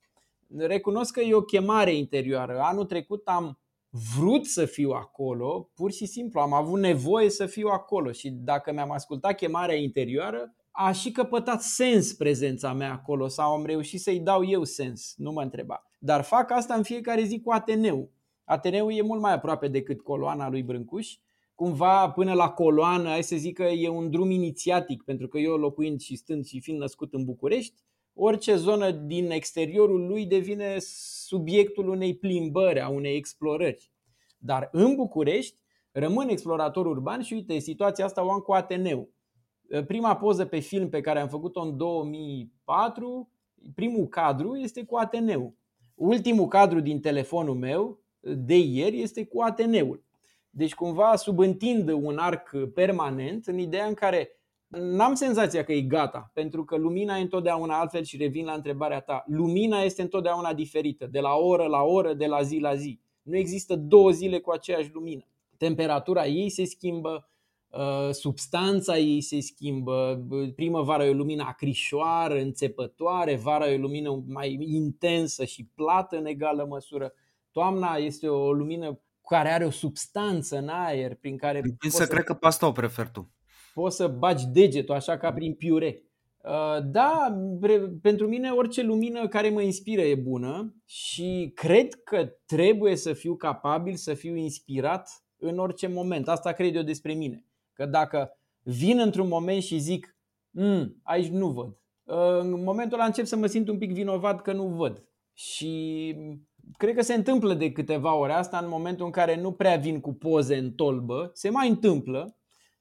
Recunosc 0.57 1.13
că 1.13 1.21
e 1.21 1.35
o 1.35 1.43
chemare 1.43 1.95
interioară. 1.95 2.59
Anul 2.61 2.85
trecut 2.85 3.27
am 3.27 3.59
vrut 3.91 4.47
să 4.47 4.65
fiu 4.65 4.91
acolo, 4.91 5.71
pur 5.75 5.93
și 5.93 6.07
simplu 6.07 6.41
am 6.41 6.53
avut 6.53 6.81
nevoie 6.81 7.31
să 7.31 7.47
fiu 7.47 7.69
acolo 7.69 8.13
și 8.13 8.31
dacă 8.31 8.73
mi-am 8.73 8.91
ascultat 8.91 9.37
chemarea 9.37 9.75
interioară, 9.75 10.55
a 10.71 10.93
și 10.93 11.11
căpătat 11.11 11.63
sens 11.63 12.13
prezența 12.13 12.73
mea 12.73 12.93
acolo 12.93 13.29
sau 13.29 13.53
am 13.53 13.65
reușit 13.65 14.01
să-i 14.01 14.21
dau 14.21 14.45
eu 14.49 14.65
sens, 14.65 15.15
nu 15.17 15.33
mă 15.33 15.43
întreba. 15.43 15.91
Dar 15.99 16.23
fac 16.23 16.51
asta 16.51 16.75
în 16.75 16.83
fiecare 16.83 17.23
zi 17.23 17.41
cu 17.41 17.51
Ateneu. 17.51 18.11
Ateneu 18.45 18.91
e 18.91 19.03
mult 19.03 19.21
mai 19.21 19.33
aproape 19.33 19.69
decât 19.69 20.01
coloana 20.01 20.49
lui 20.49 20.63
Brâncuș. 20.63 21.17
cumva 21.55 22.11
până 22.11 22.33
la 22.33 22.51
coloană, 22.51 23.09
hai 23.09 23.23
să 23.23 23.37
zic 23.37 23.55
că 23.57 23.63
e 23.63 23.89
un 23.89 24.11
drum 24.11 24.31
inițiatic, 24.31 25.03
pentru 25.03 25.29
că 25.29 25.39
eu 25.39 25.57
locuind 25.57 26.01
și 26.01 26.17
stând 26.17 26.45
și 26.45 26.61
fiind 26.61 26.81
născut 26.81 27.13
în 27.13 27.25
București, 27.25 27.75
orice 28.15 28.57
zonă 28.57 28.91
din 28.91 29.31
exteriorul 29.31 30.07
lui 30.07 30.27
devine 30.27 30.77
subiectul 30.79 31.89
unei 31.89 32.17
plimbări, 32.17 32.81
a 32.81 32.89
unei 32.89 33.17
explorări. 33.17 33.93
Dar 34.39 34.69
în 34.73 34.95
București 34.95 35.61
rămân 35.93 36.29
explorator 36.29 36.87
urban 36.87 37.23
și 37.23 37.33
uite, 37.33 37.59
situația 37.59 38.05
asta 38.05 38.25
o 38.25 38.31
am 38.31 38.39
cu 38.39 38.53
Ateneu. 38.53 39.11
Prima 39.87 40.17
poză 40.17 40.45
pe 40.45 40.59
film 40.59 40.89
pe 40.89 41.01
care 41.01 41.21
am 41.21 41.29
făcut-o 41.29 41.61
în 41.61 41.77
2004, 41.77 43.33
primul 43.75 44.07
cadru 44.07 44.57
este 44.57 44.85
cu 44.85 44.97
Ateneu. 44.97 45.55
Ultimul 45.95 46.47
cadru 46.47 46.81
din 46.81 47.01
telefonul 47.01 47.55
meu 47.55 48.01
de 48.21 48.59
ieri 48.59 49.01
este 49.01 49.27
cu 49.27 49.41
Ateneul. 49.41 50.05
Deci 50.51 50.75
cumva 50.75 51.17
subîntind 51.17 51.89
un 51.89 52.19
arc 52.19 52.57
permanent 52.75 53.47
în 53.47 53.59
ideea 53.59 53.87
în 53.87 53.95
care 53.95 54.40
n-am 54.71 55.15
senzația 55.15 55.65
că 55.65 55.73
e 55.73 55.81
gata, 55.81 56.31
pentru 56.35 56.65
că 56.65 56.77
lumina 56.77 57.17
e 57.17 57.21
întotdeauna 57.21 57.81
altfel 57.81 58.03
și 58.03 58.17
revin 58.17 58.45
la 58.45 58.53
întrebarea 58.53 59.01
ta. 59.01 59.25
Lumina 59.27 59.81
este 59.81 60.03
întotdeauna 60.03 60.55
diferită, 60.55 61.07
de 61.07 61.21
la 61.21 61.35
oră 61.35 61.67
la 61.67 61.83
oră, 61.83 62.15
de 62.15 62.27
la 62.27 62.43
zi 62.43 62.59
la 62.59 62.75
zi. 62.75 63.01
Nu 63.23 63.37
există 63.37 63.77
două 63.77 64.11
zile 64.11 64.39
cu 64.39 64.51
aceeași 64.51 64.91
lumină. 64.93 65.25
Temperatura 65.57 66.27
ei 66.27 66.49
se 66.49 66.65
schimbă, 66.65 67.29
uh, 67.69 68.11
substanța 68.11 68.99
ei 68.99 69.21
se 69.21 69.41
schimbă. 69.41 70.27
Primăvara 70.55 71.07
e 71.07 71.11
o 71.11 71.15
lumină 71.15 71.45
acrișoară, 71.47 72.41
înțepătoare, 72.41 73.37
vara 73.37 73.71
e 73.71 73.77
o 73.77 73.81
lumină 73.81 74.23
mai 74.27 74.59
intensă 74.61 75.45
și 75.45 75.69
plată 75.75 76.17
în 76.17 76.27
egală 76.27 76.67
măsură. 76.69 77.13
Toamna 77.51 77.95
este 77.95 78.29
o 78.29 78.53
lumină 78.53 79.01
care 79.29 79.49
are 79.49 79.65
o 79.65 79.71
substanță 79.71 80.59
în 80.59 80.69
aer 80.69 81.15
prin 81.15 81.37
care... 81.37 81.63
Să 81.89 82.07
cred 82.07 82.25
că 82.25 82.35
pe 82.35 82.47
asta 82.47 82.67
o 82.67 82.73
prefer 82.73 83.09
tu. 83.09 83.31
Poți 83.81 83.97
să 83.97 84.09
bagi 84.09 84.47
degetul 84.47 84.95
așa 84.95 85.17
ca 85.17 85.33
prin 85.33 85.55
piure. 85.55 86.03
Uh, 86.45 86.85
da, 86.85 87.37
pentru 88.03 88.29
mine 88.29 88.51
orice 88.51 88.83
lumină 88.83 89.29
care 89.29 89.51
mă 89.51 89.63
inspiră 89.63 90.01
e 90.01 90.15
bună 90.15 90.75
și 90.85 91.53
cred 91.55 91.95
că 91.95 92.33
trebuie 92.47 92.97
să 92.97 93.13
fiu 93.13 93.37
capabil 93.37 93.95
să 93.95 94.15
fiu 94.15 94.37
inspirat 94.37 95.11
în 95.37 95.59
orice 95.59 95.87
moment. 95.87 96.29
Asta 96.29 96.53
cred 96.53 96.75
eu 96.75 96.83
despre 96.83 97.13
mine. 97.13 97.47
Că 97.73 97.87
dacă 97.87 98.39
vin 98.63 98.99
într-un 98.99 99.29
moment 99.29 99.63
și 99.63 99.79
zic, 99.79 100.17
mm, 100.51 101.01
aici 101.03 101.29
nu 101.29 101.49
văd, 101.49 101.79
uh, 102.05 102.41
în 102.41 102.63
momentul 102.63 102.99
ăla 102.99 103.07
încep 103.07 103.25
să 103.25 103.37
mă 103.37 103.47
simt 103.47 103.69
un 103.69 103.79
pic 103.79 103.93
vinovat 103.93 104.43
că 104.43 104.53
nu 104.53 104.67
văd. 104.67 105.05
Și 105.33 106.15
cred 106.77 106.95
că 106.95 107.03
se 107.03 107.15
întâmplă 107.15 107.55
de 107.55 107.73
câteva 107.73 108.15
ore 108.15 108.33
asta 108.33 108.59
în 108.59 108.69
momentul 108.69 109.05
în 109.05 109.13
care 109.13 109.41
nu 109.41 109.53
prea 109.53 109.77
vin 109.77 110.01
cu 110.01 110.13
poze 110.13 110.57
în 110.57 110.73
tolbă, 110.73 111.31
se 111.33 111.51
mai 111.51 111.69
întâmplă 111.69 112.35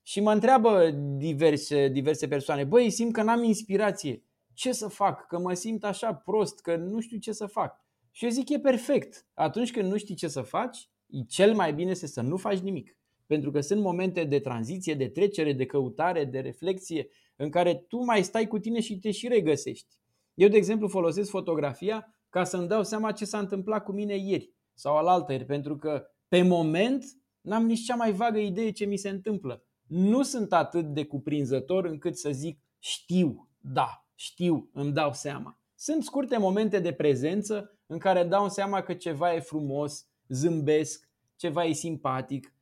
și 0.09 0.19
mă 0.19 0.31
întreabă 0.31 0.89
diverse, 1.17 1.87
diverse 1.87 2.27
persoane, 2.27 2.63
băi, 2.63 2.89
simt 2.89 3.13
că 3.13 3.23
n-am 3.23 3.43
inspirație, 3.43 4.23
ce 4.53 4.71
să 4.71 4.87
fac, 4.87 5.27
că 5.27 5.39
mă 5.39 5.53
simt 5.53 5.83
așa 5.83 6.13
prost, 6.13 6.61
că 6.61 6.75
nu 6.75 6.99
știu 6.99 7.17
ce 7.17 7.31
să 7.31 7.45
fac. 7.45 7.85
Și 8.11 8.25
eu 8.25 8.31
zic, 8.31 8.49
e 8.49 8.59
perfect. 8.59 9.27
Atunci 9.33 9.71
când 9.71 9.91
nu 9.91 9.97
știi 9.97 10.15
ce 10.15 10.27
să 10.27 10.41
faci, 10.41 10.89
cel 11.27 11.53
mai 11.53 11.73
bine 11.73 11.89
este 11.89 12.07
să 12.07 12.21
nu 12.21 12.37
faci 12.37 12.57
nimic. 12.57 12.97
Pentru 13.25 13.51
că 13.51 13.59
sunt 13.59 13.81
momente 13.81 14.23
de 14.23 14.39
tranziție, 14.39 14.93
de 14.93 15.07
trecere, 15.07 15.53
de 15.53 15.65
căutare, 15.65 16.25
de 16.25 16.39
reflexie, 16.39 17.07
în 17.35 17.49
care 17.49 17.75
tu 17.75 18.03
mai 18.03 18.23
stai 18.23 18.47
cu 18.47 18.59
tine 18.59 18.79
și 18.79 18.99
te 18.99 19.11
și 19.11 19.27
regăsești. 19.27 19.95
Eu, 20.33 20.47
de 20.47 20.57
exemplu, 20.57 20.87
folosesc 20.87 21.29
fotografia 21.29 22.13
ca 22.29 22.43
să-mi 22.43 22.67
dau 22.67 22.83
seama 22.83 23.11
ce 23.11 23.25
s-a 23.25 23.39
întâmplat 23.39 23.83
cu 23.83 23.91
mine 23.91 24.15
ieri 24.15 24.53
sau 24.73 24.97
alaltă 24.97 25.31
ieri, 25.31 25.45
pentru 25.45 25.75
că 25.75 26.05
pe 26.27 26.41
moment 26.41 27.05
n-am 27.41 27.65
nici 27.65 27.85
cea 27.85 27.95
mai 27.95 28.11
vagă 28.11 28.39
idee 28.39 28.71
ce 28.71 28.85
mi 28.85 28.97
se 28.97 29.09
întâmplă. 29.09 29.63
Nu 29.89 30.23
sunt 30.23 30.53
atât 30.53 30.85
de 30.85 31.05
cuprinzător 31.05 31.85
încât 31.85 32.17
să 32.17 32.29
zic 32.31 32.59
știu, 32.79 33.49
da, 33.57 34.07
știu, 34.15 34.69
îmi 34.73 34.91
dau 34.91 35.13
seama. 35.13 35.59
Sunt 35.75 36.03
scurte 36.03 36.37
momente 36.37 36.79
de 36.79 36.91
prezență 36.91 37.79
în 37.85 37.97
care 37.97 38.23
dau 38.23 38.49
seama 38.49 38.81
că 38.81 38.93
ceva 38.93 39.33
e 39.33 39.39
frumos, 39.39 40.07
zâmbesc, 40.27 41.09
ceva 41.35 41.63
e 41.63 41.71
simpatic, 41.71 42.53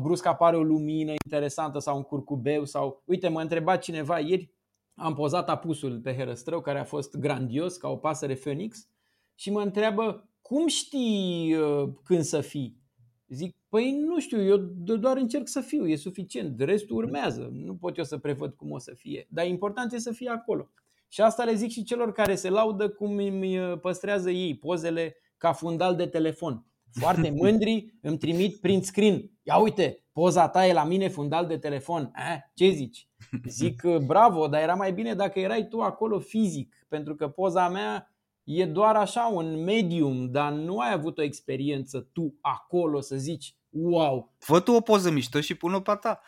brusc 0.00 0.26
apare 0.26 0.56
o 0.56 0.62
lumină 0.62 1.12
interesantă 1.24 1.78
sau 1.78 1.96
un 1.96 2.02
curcubeu 2.02 2.64
sau... 2.64 3.02
Uite, 3.04 3.28
mă 3.28 3.40
întreba 3.40 3.76
cineva 3.76 4.18
ieri 4.18 4.52
am 4.94 5.14
pozat 5.14 5.48
apusul 5.48 6.00
pe 6.00 6.14
herăstrău, 6.14 6.60
care 6.60 6.78
a 6.78 6.84
fost 6.84 7.16
grandios, 7.16 7.76
ca 7.76 7.88
o 7.88 7.96
pasăre 7.96 8.34
Phoenix, 8.34 8.88
și 9.34 9.50
mă 9.50 9.60
întreabă, 9.60 10.28
cum 10.42 10.66
știi 10.66 11.54
uh, 11.54 11.88
când 12.04 12.22
să 12.22 12.40
fii? 12.40 12.82
Zic, 13.28 13.56
păi 13.68 13.90
nu 13.90 14.20
știu, 14.20 14.42
eu 14.42 14.56
doar 14.96 15.16
încerc 15.16 15.48
să 15.48 15.60
fiu, 15.60 15.86
e 15.86 15.96
suficient, 15.96 16.60
restul 16.60 16.96
urmează, 16.96 17.50
nu 17.52 17.76
pot 17.76 17.96
eu 17.96 18.04
să 18.04 18.18
prevăd 18.18 18.54
cum 18.54 18.70
o 18.70 18.78
să 18.78 18.92
fie, 18.94 19.26
dar 19.30 19.46
important 19.46 19.92
e 19.92 19.98
să 19.98 20.12
fie 20.12 20.28
acolo. 20.30 20.70
Și 21.08 21.20
asta 21.20 21.44
le 21.44 21.54
zic 21.54 21.70
și 21.70 21.82
celor 21.82 22.12
care 22.12 22.34
se 22.34 22.48
laudă 22.48 22.88
cum 22.88 23.16
îmi 23.16 23.58
uh, 23.58 23.78
păstrează 23.80 24.30
ei 24.30 24.56
pozele 24.56 25.16
ca 25.36 25.52
fundal 25.52 25.96
de 25.96 26.06
telefon. 26.06 26.66
Foarte 26.90 27.30
mândri, 27.40 27.98
îmi 28.02 28.18
trimit 28.18 28.60
print 28.60 28.84
screen. 28.84 29.30
Ia 29.42 29.56
uite, 29.56 30.04
poza 30.12 30.48
ta 30.48 30.66
e 30.66 30.72
la 30.72 30.84
mine 30.84 31.08
fundal 31.08 31.46
de 31.46 31.58
telefon. 31.58 32.12
Eh, 32.32 32.38
ce 32.54 32.70
zici? 32.70 33.08
Zic 33.48 33.82
bravo, 34.06 34.46
dar 34.46 34.62
era 34.62 34.74
mai 34.74 34.92
bine 34.92 35.14
dacă 35.14 35.38
erai 35.38 35.68
tu 35.68 35.80
acolo 35.80 36.18
fizic, 36.18 36.86
pentru 36.88 37.14
că 37.14 37.28
poza 37.28 37.68
mea 37.68 38.12
e 38.44 38.66
doar 38.66 38.96
așa 38.96 39.26
un 39.26 39.64
medium, 39.64 40.30
dar 40.30 40.52
nu 40.52 40.78
ai 40.78 40.92
avut 40.92 41.18
o 41.18 41.22
experiență 41.22 42.08
tu 42.12 42.34
acolo 42.40 43.00
să 43.00 43.16
zici 43.16 43.57
wow. 43.70 44.34
Fă 44.38 44.60
tu 44.60 44.72
o 44.72 44.80
poză 44.80 45.10
mișto 45.10 45.40
și 45.40 45.54
pun-o 45.54 45.80
pe 45.80 45.92
ta. 46.00 46.20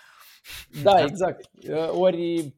Da, 0.83 1.05
exact. 1.05 1.51
Ori 1.99 2.55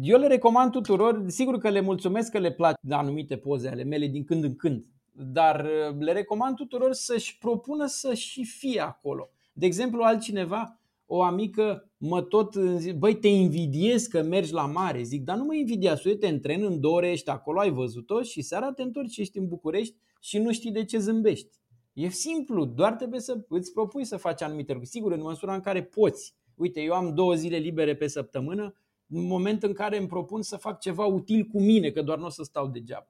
eu 0.00 0.18
le 0.18 0.26
recomand 0.26 0.70
tuturor, 0.70 1.24
sigur 1.26 1.58
că 1.58 1.68
le 1.68 1.80
mulțumesc 1.80 2.30
că 2.30 2.38
le 2.38 2.52
plac 2.52 2.78
anumite 2.90 3.36
poze 3.36 3.68
ale 3.68 3.82
mele 3.82 4.06
din 4.06 4.24
când 4.24 4.44
în 4.44 4.56
când, 4.56 4.84
dar 5.12 5.66
le 5.98 6.12
recomand 6.12 6.56
tuturor 6.56 6.92
să-și 6.92 7.38
propună 7.38 7.86
să 7.86 8.14
și 8.14 8.44
fie 8.44 8.80
acolo. 8.80 9.30
De 9.52 9.66
exemplu, 9.66 10.02
altcineva, 10.02 10.80
o 11.06 11.22
amică, 11.22 11.90
mă 11.96 12.22
tot 12.22 12.54
zic, 12.76 12.94
băi, 12.94 13.18
te 13.18 13.28
invidiez 13.28 14.06
că 14.06 14.22
mergi 14.22 14.52
la 14.52 14.66
mare. 14.66 15.02
Zic, 15.02 15.22
dar 15.22 15.36
nu 15.36 15.44
mă 15.44 15.54
invidiați, 15.54 16.06
uite, 16.06 16.28
în 16.28 16.40
tren 16.40 16.64
în 16.64 16.80
două 16.80 16.96
ore 16.96 17.10
ești 17.10 17.30
acolo, 17.30 17.60
ai 17.60 17.70
văzut-o 17.70 18.22
și 18.22 18.42
seara 18.42 18.72
te 18.72 18.82
întorci, 18.82 19.16
ești 19.16 19.38
în 19.38 19.48
București 19.48 19.96
și 20.20 20.38
nu 20.38 20.52
știi 20.52 20.72
de 20.72 20.84
ce 20.84 20.98
zâmbești. 20.98 21.59
E 22.00 22.08
simplu, 22.08 22.64
doar 22.64 22.92
trebuie 22.92 23.20
să 23.20 23.44
îți 23.48 23.72
propui 23.72 24.04
să 24.04 24.16
faci 24.16 24.42
anumite 24.42 24.72
lucruri. 24.72 24.92
Sigur, 24.92 25.12
în 25.12 25.20
măsura 25.20 25.54
în 25.54 25.60
care 25.60 25.82
poți. 25.82 26.34
Uite, 26.54 26.80
eu 26.80 26.92
am 26.92 27.14
două 27.14 27.34
zile 27.34 27.56
libere 27.56 27.96
pe 27.96 28.06
săptămână, 28.06 28.74
în 29.06 29.26
moment 29.26 29.62
în 29.62 29.72
care 29.72 29.98
îmi 29.98 30.06
propun 30.06 30.42
să 30.42 30.56
fac 30.56 30.80
ceva 30.80 31.04
util 31.04 31.44
cu 31.44 31.60
mine, 31.60 31.90
că 31.90 32.02
doar 32.02 32.18
nu 32.18 32.26
o 32.26 32.28
să 32.28 32.42
stau 32.42 32.66
degeaba. 32.66 33.08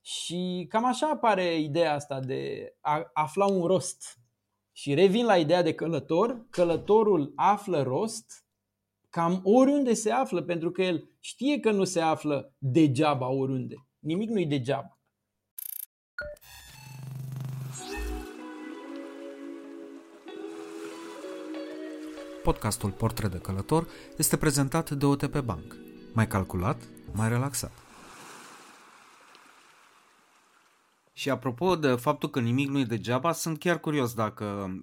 Și 0.00 0.66
cam 0.68 0.84
așa 0.84 1.06
apare 1.06 1.60
ideea 1.60 1.94
asta 1.94 2.20
de 2.20 2.72
a 2.80 3.10
afla 3.12 3.44
un 3.44 3.66
rost 3.66 4.18
și 4.72 4.94
revin 4.94 5.24
la 5.24 5.36
ideea 5.36 5.62
de 5.62 5.74
călător, 5.74 6.46
călătorul 6.50 7.32
află 7.36 7.82
rost 7.82 8.46
cam 9.16 9.40
oriunde 9.44 9.94
se 9.94 10.10
află, 10.10 10.42
pentru 10.42 10.70
că 10.70 10.82
el 10.82 11.10
știe 11.20 11.60
că 11.60 11.70
nu 11.70 11.84
se 11.84 12.00
află 12.00 12.54
degeaba 12.58 13.28
oriunde. 13.28 13.86
Nimic 13.98 14.28
nu-i 14.28 14.46
degeaba. 14.46 14.95
Podcastul 22.46 22.90
Portret 22.90 23.30
de 23.30 23.38
Călător 23.38 23.86
este 24.16 24.36
prezentat 24.36 24.90
de 24.90 25.06
OTP 25.06 25.38
Bank. 25.38 25.76
Mai 26.12 26.26
calculat, 26.26 26.82
mai 27.12 27.28
relaxat. 27.28 27.72
Și 31.18 31.30
apropo 31.30 31.76
de 31.76 31.88
faptul 31.88 32.30
că 32.30 32.40
nimic 32.40 32.68
nu 32.68 32.78
e 32.78 32.84
degeaba, 32.84 33.32
sunt 33.32 33.58
chiar 33.58 33.80
curios 33.80 34.14
dacă... 34.14 34.76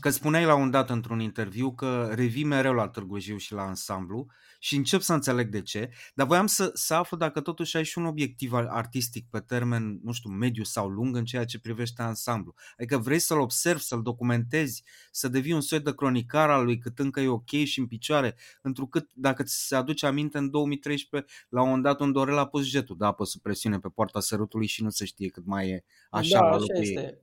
Că 0.00 0.10
spuneai 0.10 0.44
la 0.44 0.54
un 0.54 0.70
dat 0.70 0.90
într-un 0.90 1.20
interviu 1.20 1.74
că 1.74 2.10
revii 2.14 2.44
mereu 2.44 2.72
la 2.72 2.88
Târgu 2.88 3.18
Jiu 3.18 3.36
și 3.36 3.52
la 3.52 3.62
ansamblu 3.62 4.26
și 4.58 4.76
încep 4.76 5.00
să 5.00 5.12
înțeleg 5.12 5.48
de 5.48 5.62
ce, 5.62 5.90
dar 6.14 6.26
voiam 6.26 6.46
să, 6.46 6.70
să 6.74 6.94
aflu 6.94 7.16
dacă 7.16 7.40
totuși 7.40 7.76
ai 7.76 7.84
și 7.84 7.98
un 7.98 8.04
obiectiv 8.04 8.52
artistic 8.52 9.26
pe 9.30 9.40
termen, 9.40 10.00
nu 10.02 10.12
știu, 10.12 10.30
mediu 10.30 10.62
sau 10.62 10.88
lung 10.88 11.16
în 11.16 11.24
ceea 11.24 11.44
ce 11.44 11.58
privește 11.58 12.02
ansamblu. 12.02 12.54
Adică 12.78 12.98
vrei 12.98 13.18
să-l 13.18 13.40
observi, 13.40 13.82
să-l 13.82 14.02
documentezi, 14.02 14.84
să 15.10 15.28
devii 15.28 15.52
un 15.52 15.60
soi 15.60 15.80
de 15.80 15.94
cronicar 15.94 16.50
al 16.50 16.64
lui 16.64 16.78
cât 16.78 16.98
încă 16.98 17.20
e 17.20 17.28
ok 17.28 17.50
și 17.64 17.78
în 17.78 17.86
picioare, 17.86 18.36
întrucât 18.62 19.10
dacă 19.14 19.42
ți 19.42 19.66
se 19.66 19.76
aduce 19.76 20.06
aminte 20.06 20.38
în 20.38 20.50
2013, 20.50 21.32
la 21.48 21.62
un 21.62 21.82
dat 21.82 22.00
un 22.00 22.12
Dorel 22.12 22.38
a 22.38 22.46
pus 22.46 22.64
jetul 22.64 22.96
de 22.96 23.04
apă 23.04 23.24
sub 23.24 23.40
presiune 23.40 23.78
pe 23.78 23.88
poarta 23.88 24.20
sărutului 24.20 24.66
și 24.66 24.82
nu 24.82 24.90
se 24.90 25.04
știe 25.04 25.28
cât 25.28 25.46
mai 25.46 25.53
e 25.62 25.84
așa 26.10 26.38
da, 26.38 26.48
la 26.48 26.54
așa 26.54 26.80
este. 26.80 27.22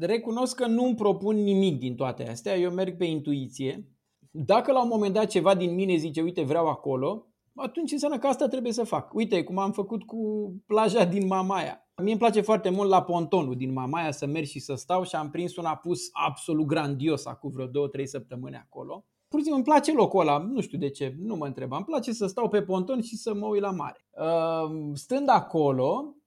Recunosc 0.00 0.56
că 0.56 0.66
nu 0.66 0.84
îmi 0.84 0.94
propun 0.94 1.36
nimic 1.36 1.78
din 1.78 1.94
toate 1.94 2.28
astea, 2.28 2.56
eu 2.56 2.70
merg 2.70 2.96
pe 2.96 3.04
intuiție 3.04 3.92
dacă 4.34 4.72
la 4.72 4.82
un 4.82 4.88
moment 4.88 5.14
dat 5.14 5.26
ceva 5.26 5.54
din 5.54 5.74
mine 5.74 5.96
zice, 5.96 6.22
uite, 6.22 6.42
vreau 6.42 6.66
acolo, 6.66 7.26
atunci 7.54 7.92
înseamnă 7.92 8.18
că 8.18 8.26
asta 8.26 8.48
trebuie 8.48 8.72
să 8.72 8.84
fac. 8.84 9.14
Uite, 9.14 9.42
cum 9.42 9.58
am 9.58 9.72
făcut 9.72 10.02
cu 10.02 10.52
plaja 10.66 11.04
din 11.04 11.26
Mamaia. 11.26 11.86
Mie 12.02 12.10
îmi 12.10 12.20
place 12.20 12.40
foarte 12.40 12.70
mult 12.70 12.88
la 12.88 13.02
pontonul 13.02 13.56
din 13.56 13.72
Mamaia 13.72 14.10
să 14.10 14.26
merg 14.26 14.46
și 14.46 14.58
să 14.58 14.74
stau 14.74 15.04
și 15.04 15.14
am 15.14 15.30
prins 15.30 15.56
un 15.56 15.64
apus 15.64 16.00
absolut 16.12 16.66
grandios 16.66 17.26
acum 17.26 17.50
vreo 17.50 17.66
două, 17.66 17.88
trei 17.88 18.06
săptămâni 18.06 18.56
acolo. 18.56 19.04
Pur 19.28 19.40
și 19.40 19.44
simplu 19.44 19.54
îmi 19.54 19.64
place 19.64 19.92
locul 19.92 20.20
ăla, 20.20 20.38
nu 20.38 20.60
știu 20.60 20.78
de 20.78 20.90
ce, 20.90 21.14
nu 21.18 21.36
mă 21.36 21.46
întreb. 21.46 21.72
Îmi 21.72 21.84
place 21.84 22.12
să 22.12 22.26
stau 22.26 22.48
pe 22.48 22.62
ponton 22.62 23.00
și 23.00 23.16
să 23.16 23.34
mă 23.34 23.46
uit 23.46 23.60
la 23.60 23.70
mare. 23.70 24.06
Uh, 24.10 24.90
stând 24.94 25.28
acolo, 25.28 26.04
uh, 26.08 26.21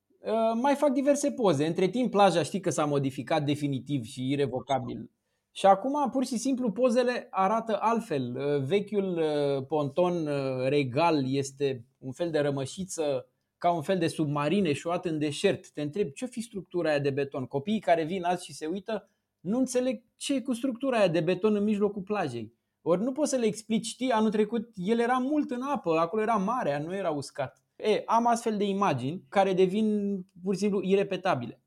mai 0.54 0.76
fac 0.76 0.92
diverse 0.92 1.32
poze. 1.32 1.66
Între 1.66 1.88
timp, 1.88 2.12
plaja 2.12 2.44
știi 2.44 2.60
că 2.60 2.70
s-a 2.70 2.86
modificat 2.86 3.46
definitiv 3.46 4.04
și 4.04 4.30
irrevocabil. 4.32 5.12
Și 5.52 5.66
acum, 5.66 6.10
pur 6.12 6.26
și 6.26 6.38
simplu, 6.38 6.72
pozele 6.72 7.28
arată 7.30 7.78
altfel. 7.82 8.36
Uh, 8.36 8.64
vechiul 8.64 9.22
ponton 9.68 10.30
regal 10.68 11.24
este 11.28 11.86
un 11.98 12.12
fel 12.12 12.32
de 12.32 12.40
rămășiță 12.40 13.30
ca 13.58 13.72
un 13.72 13.82
fel 13.82 13.98
de 13.98 14.08
submarine 14.08 14.70
eșuat 14.70 15.06
în 15.06 15.20
deșert. 15.20 15.70
Te 15.70 15.82
întreb 15.82 16.12
ce 16.12 16.26
fi 16.26 16.42
structura 16.42 16.90
aia 16.90 17.00
de 17.00 17.10
beton. 17.10 17.46
Copiii 17.46 17.80
care 17.80 18.04
vin 18.04 18.24
azi 18.24 18.46
și 18.46 18.54
se 18.54 18.66
uită 18.66 19.10
nu 19.40 19.58
înțeleg 19.58 20.04
ce 20.16 20.34
e 20.34 20.42
cu 20.42 20.54
structura 20.54 20.98
aia 20.98 21.08
de 21.08 21.20
beton 21.20 21.56
în 21.56 21.64
mijlocul 21.64 22.02
plajei. 22.02 22.54
Ori 22.82 23.02
nu 23.02 23.12
poți 23.12 23.30
să 23.30 23.36
le 23.36 23.46
explici, 23.46 23.86
știi, 23.86 24.12
anul 24.12 24.32
trecut 24.32 24.70
el 24.76 25.00
era 25.00 25.18
mult 25.18 25.52
în 25.52 25.62
apă, 25.62 25.98
acolo 25.98 26.22
era 26.22 26.36
mare, 26.36 26.84
nu 26.86 26.96
era 26.96 27.10
uscat. 27.10 27.65
E, 27.76 28.04
am 28.06 28.28
astfel 28.28 28.58
de 28.58 28.64
imagini 28.64 29.26
care 29.30 29.54
devin 29.54 30.20
pur 30.44 30.54
și 30.54 30.60
simplu 30.60 30.82
irepetabile. 30.82 31.60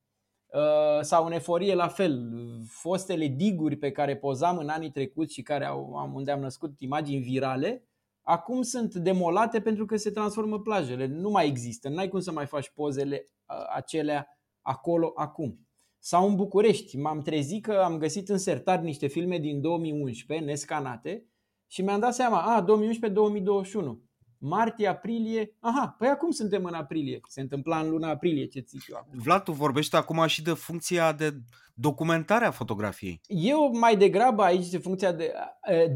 Uh, 0.53 1.01
sau 1.01 1.27
în 1.27 1.33
eforie 1.33 1.75
la 1.75 1.89
fel, 1.89 2.33
fostele 2.69 3.27
diguri 3.27 3.77
pe 3.77 3.91
care 3.91 4.17
pozam 4.17 4.59
în 4.59 4.69
anii 4.69 4.91
trecuți 4.91 5.35
și 5.35 5.43
care 5.43 5.65
au, 5.65 6.11
unde 6.15 6.31
am 6.31 6.41
născut 6.41 6.81
imagini 6.81 7.23
virale, 7.23 7.89
acum 8.23 8.63
sunt 8.63 8.95
demolate 8.95 9.61
pentru 9.61 9.85
că 9.85 9.97
se 9.97 10.11
transformă 10.11 10.61
plajele. 10.61 11.07
Nu 11.07 11.31
mai 11.31 11.47
există, 11.47 11.89
n-ai 11.89 12.09
cum 12.09 12.21
să 12.21 12.33
mai 12.33 12.47
faci 12.47 12.71
pozele 12.71 13.31
acelea 13.75 14.39
acolo 14.63 15.13
acum. 15.15 15.69
Sau 15.99 16.29
în 16.29 16.37
București, 16.37 16.97
m-am 16.97 17.21
trezit 17.21 17.63
că 17.63 17.73
am 17.73 17.99
găsit 17.99 18.29
în 18.29 18.39
sertar 18.39 18.81
niște 18.81 19.07
filme 19.07 19.39
din 19.39 19.61
2011, 19.61 20.47
nescanate, 20.47 21.27
și 21.67 21.83
mi-am 21.83 22.01
dat 22.01 22.15
seama, 22.15 22.41
a, 22.43 22.65
2011-2021, 22.65 24.08
martie-aprilie, 24.39 25.57
aha, 25.61 25.95
păi 25.99 26.09
acum 26.09 26.31
suntem 26.31 26.65
în 26.65 26.75
aprilie, 26.75 27.21
se 27.29 27.41
întâmpla 27.41 27.81
în 27.81 27.91
luna 27.91 28.09
aprilie, 28.09 28.47
ce 28.47 28.65
zic 28.69 28.89
eu 28.89 28.97
acum. 28.97 29.19
Vlad, 29.19 29.43
tu 29.43 29.53
vorbești 29.53 29.97
acum 29.97 30.27
și 30.27 30.43
de 30.43 30.53
funcția 30.53 31.13
de 31.13 31.35
documentare 31.75 32.45
a 32.45 32.51
fotografiei. 32.51 33.21
Eu 33.27 33.79
mai 33.79 33.97
degrabă 33.97 34.43
aici 34.43 34.69
de 34.69 34.79
funcția 34.79 35.13
de 35.13 35.33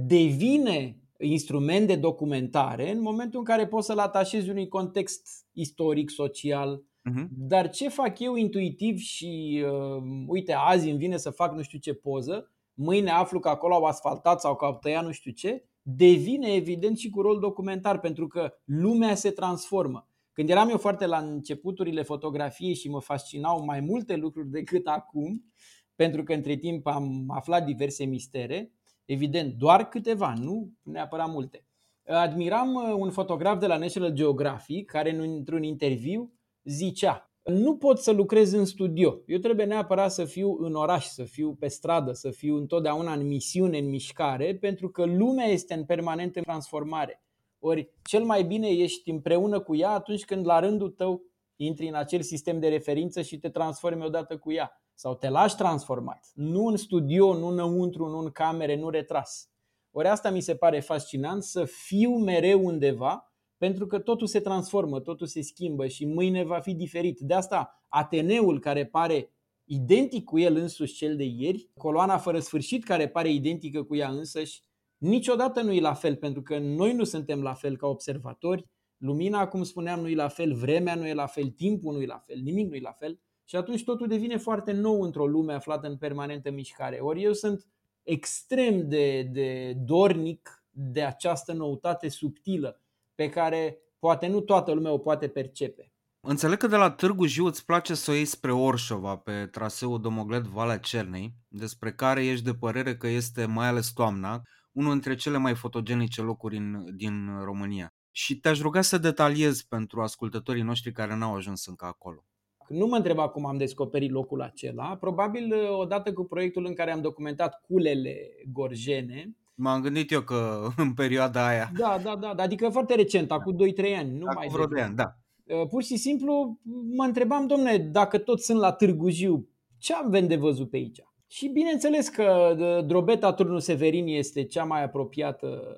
devine 0.06 0.96
instrument 1.18 1.86
de 1.86 1.96
documentare 1.96 2.90
în 2.90 3.00
momentul 3.00 3.38
în 3.38 3.44
care 3.44 3.66
poți 3.66 3.86
să-l 3.86 3.98
atașezi 3.98 4.50
unui 4.50 4.68
context 4.68 5.28
istoric, 5.52 6.10
social. 6.10 6.82
Uh-huh. 7.10 7.26
Dar 7.30 7.70
ce 7.70 7.88
fac 7.88 8.18
eu 8.18 8.34
intuitiv 8.34 8.98
și 8.98 9.62
uh, 9.66 10.02
uite, 10.26 10.52
azi 10.52 10.88
îmi 10.88 10.98
vine 10.98 11.16
să 11.16 11.30
fac 11.30 11.54
nu 11.54 11.62
știu 11.62 11.78
ce 11.78 11.94
poză, 11.94 12.50
mâine 12.74 13.10
aflu 13.10 13.38
că 13.40 13.48
acolo 13.48 13.74
au 13.74 13.84
asfaltat 13.84 14.40
sau 14.40 14.56
că 14.56 14.64
au 14.64 14.78
tăiat 14.80 15.04
nu 15.04 15.10
știu 15.12 15.30
ce, 15.32 15.64
devine 15.82 16.54
evident 16.54 16.98
și 16.98 17.10
cu 17.10 17.20
rol 17.20 17.38
documentar 17.38 18.00
pentru 18.00 18.26
că 18.26 18.54
lumea 18.64 19.14
se 19.14 19.30
transformă. 19.30 20.08
Când 20.32 20.50
eram 20.50 20.68
eu 20.68 20.78
foarte 20.78 21.06
la 21.06 21.18
începuturile 21.18 22.02
fotografiei 22.02 22.74
și 22.74 22.88
mă 22.88 23.00
fascinau 23.00 23.64
mai 23.64 23.80
multe 23.80 24.16
lucruri 24.16 24.50
decât 24.50 24.86
acum, 24.86 25.52
pentru 25.94 26.22
că 26.22 26.32
între 26.32 26.56
timp 26.56 26.86
am 26.86 27.24
aflat 27.28 27.64
diverse 27.64 28.04
mistere, 28.04 28.72
Evident, 29.04 29.54
doar 29.54 29.88
câteva, 29.88 30.34
nu 30.34 30.72
neapărat 30.82 31.30
multe. 31.30 31.66
Admiram 32.06 32.74
uh, 32.74 32.94
un 32.96 33.10
fotograf 33.10 33.58
de 33.58 33.66
la 33.66 33.76
National 33.76 34.12
Geographic 34.12 34.90
care 34.90 35.16
într-un 35.16 35.62
interviu 35.62 36.32
zicea 36.64 37.31
nu 37.44 37.76
pot 37.76 37.98
să 37.98 38.10
lucrez 38.10 38.52
în 38.52 38.64
studio. 38.64 39.18
Eu 39.26 39.38
trebuie 39.38 39.66
neapărat 39.66 40.12
să 40.12 40.24
fiu 40.24 40.56
în 40.60 40.74
oraș, 40.74 41.06
să 41.06 41.24
fiu 41.24 41.54
pe 41.54 41.68
stradă, 41.68 42.12
să 42.12 42.30
fiu 42.30 42.56
întotdeauna 42.56 43.12
în 43.12 43.26
misiune, 43.26 43.78
în 43.78 43.88
mișcare, 43.88 44.56
pentru 44.56 44.90
că 44.90 45.04
lumea 45.04 45.46
este 45.46 45.74
în 45.74 45.84
permanentă 45.84 46.40
transformare. 46.40 47.22
Ori 47.58 47.90
cel 48.02 48.24
mai 48.24 48.42
bine 48.42 48.68
ești 48.68 49.10
împreună 49.10 49.60
cu 49.60 49.76
ea 49.76 49.90
atunci 49.90 50.24
când 50.24 50.46
la 50.46 50.58
rândul 50.58 50.90
tău 50.90 51.22
intri 51.56 51.88
în 51.88 51.94
acel 51.94 52.22
sistem 52.22 52.60
de 52.60 52.68
referință 52.68 53.22
și 53.22 53.38
te 53.38 53.48
transformi 53.48 54.04
odată 54.04 54.36
cu 54.36 54.52
ea 54.52 54.82
sau 54.94 55.14
te 55.14 55.28
lași 55.28 55.56
transformat. 55.56 56.30
Nu 56.34 56.66
în 56.66 56.76
studio, 56.76 57.38
nu 57.38 57.46
înăuntru, 57.46 58.06
nu 58.06 58.18
în 58.18 58.30
camere, 58.30 58.76
nu 58.76 58.90
retras. 58.90 59.50
Ori 59.90 60.08
asta 60.08 60.30
mi 60.30 60.40
se 60.40 60.54
pare 60.54 60.80
fascinant, 60.80 61.42
să 61.42 61.64
fiu 61.64 62.10
mereu 62.10 62.64
undeva, 62.64 63.31
pentru 63.62 63.86
că 63.86 63.98
totul 63.98 64.26
se 64.26 64.40
transformă, 64.40 65.00
totul 65.00 65.26
se 65.26 65.42
schimbă 65.42 65.86
și 65.86 66.06
mâine 66.06 66.44
va 66.44 66.60
fi 66.60 66.74
diferit. 66.74 67.20
De 67.20 67.34
asta 67.34 67.84
Ateneul 67.88 68.60
care 68.60 68.86
pare 68.86 69.32
identic 69.64 70.24
cu 70.24 70.38
el 70.38 70.56
însuși 70.56 70.94
cel 70.94 71.16
de 71.16 71.24
ieri, 71.24 71.68
coloana 71.76 72.18
fără 72.18 72.38
sfârșit 72.38 72.84
care 72.84 73.08
pare 73.08 73.32
identică 73.32 73.82
cu 73.82 73.96
ea 73.96 74.08
însăși, 74.08 74.62
niciodată 74.98 75.60
nu 75.60 75.72
e 75.72 75.80
la 75.80 75.94
fel, 75.94 76.16
pentru 76.16 76.42
că 76.42 76.58
noi 76.58 76.94
nu 76.94 77.04
suntem 77.04 77.42
la 77.42 77.54
fel 77.54 77.76
ca 77.76 77.86
observatori, 77.86 78.66
lumina, 78.96 79.48
cum 79.48 79.62
spuneam, 79.62 80.00
nu 80.00 80.08
e 80.08 80.14
la 80.14 80.28
fel, 80.28 80.54
vremea 80.54 80.94
nu 80.94 81.06
e 81.06 81.14
la 81.14 81.26
fel, 81.26 81.48
timpul 81.48 81.92
nu 81.92 82.02
e 82.02 82.06
la 82.06 82.18
fel, 82.18 82.40
nimic 82.40 82.68
nu 82.68 82.74
e 82.74 82.80
la 82.80 82.92
fel 82.92 83.20
și 83.44 83.56
atunci 83.56 83.84
totul 83.84 84.08
devine 84.08 84.36
foarte 84.36 84.72
nou 84.72 85.00
într-o 85.02 85.26
lume 85.26 85.52
aflată 85.52 85.86
în 85.88 85.96
permanentă 85.96 86.50
mișcare. 86.50 86.98
Ori 86.98 87.22
eu 87.22 87.32
sunt 87.32 87.66
extrem 88.02 88.88
de, 88.88 89.22
de 89.22 89.72
dornic 89.84 90.64
de 90.70 91.02
această 91.02 91.52
noutate 91.52 92.08
subtilă 92.08 92.81
pe 93.22 93.28
care 93.28 93.78
poate 93.98 94.26
nu 94.26 94.40
toată 94.40 94.72
lumea 94.72 94.92
o 94.92 94.98
poate 94.98 95.28
percepe. 95.28 95.92
Înțeleg 96.20 96.58
că 96.58 96.66
de 96.66 96.76
la 96.76 96.90
Târgu 96.90 97.26
Jiu 97.26 97.44
îți 97.44 97.64
place 97.64 97.94
să 97.94 98.10
o 98.10 98.14
iei 98.14 98.24
spre 98.24 98.52
Orșova 98.52 99.16
pe 99.16 99.46
traseul 99.50 100.00
Domoglet 100.00 100.42
Valea 100.42 100.78
Cernei, 100.78 101.34
despre 101.48 101.92
care 101.92 102.24
ești 102.24 102.44
de 102.44 102.54
părere 102.54 102.96
că 102.96 103.06
este, 103.06 103.46
mai 103.46 103.66
ales 103.66 103.92
toamna, 103.92 104.42
unul 104.72 104.92
dintre 104.92 105.14
cele 105.14 105.36
mai 105.36 105.54
fotogenice 105.54 106.20
locuri 106.22 106.56
în, 106.56 106.96
din 106.96 107.40
România. 107.44 107.94
Și 108.10 108.40
te-aș 108.40 108.60
ruga 108.60 108.80
să 108.80 108.98
detaliezi 108.98 109.68
pentru 109.68 110.00
ascultătorii 110.00 110.62
noștri 110.62 110.92
care 110.92 111.16
n-au 111.16 111.34
ajuns 111.34 111.66
încă 111.66 111.84
acolo. 111.84 112.24
Nu 112.68 112.86
mă 112.86 112.96
întreba 112.96 113.28
cum 113.28 113.46
am 113.46 113.56
descoperit 113.56 114.10
locul 114.10 114.42
acela. 114.42 114.96
Probabil 114.96 115.52
uh, 115.52 115.78
odată 115.78 116.12
cu 116.12 116.24
proiectul 116.24 116.64
în 116.66 116.74
care 116.74 116.92
am 116.92 117.00
documentat 117.00 117.60
culele 117.66 118.16
gorjene. 118.52 119.36
M-am 119.62 119.80
gândit 119.80 120.10
eu 120.10 120.20
că 120.20 120.66
în 120.76 120.92
perioada 120.94 121.46
aia. 121.46 121.70
Da, 121.78 122.00
da, 122.02 122.16
da. 122.16 122.42
Adică 122.42 122.68
foarte 122.68 122.94
recent, 122.94 123.30
acum 123.30 123.56
2-3 123.56 123.96
ani. 123.98 124.18
Nu 124.18 124.26
acum 124.26 124.34
mai 124.34 124.48
vreo 124.52 124.66
2 124.66 124.80
ani, 124.80 124.94
da. 124.94 125.16
Uh, 125.44 125.66
pur 125.68 125.82
și 125.82 125.96
simplu 125.96 126.58
mă 126.96 127.04
întrebam, 127.04 127.46
domne, 127.46 127.76
dacă 127.78 128.18
toți 128.18 128.44
sunt 128.44 128.58
la 128.58 128.72
Târgu 128.72 129.10
Jiu, 129.10 129.48
ce 129.78 129.94
am 129.94 130.26
de 130.26 130.36
văzut 130.36 130.70
pe 130.70 130.76
aici? 130.76 131.02
Și 131.26 131.48
bineînțeles 131.48 132.08
că 132.08 132.56
uh, 132.58 132.86
Drobeta 132.86 133.32
Turnul 133.32 133.60
Severin 133.60 134.06
este 134.06 134.44
cea 134.44 134.64
mai 134.64 134.84
apropiată, 134.84 135.76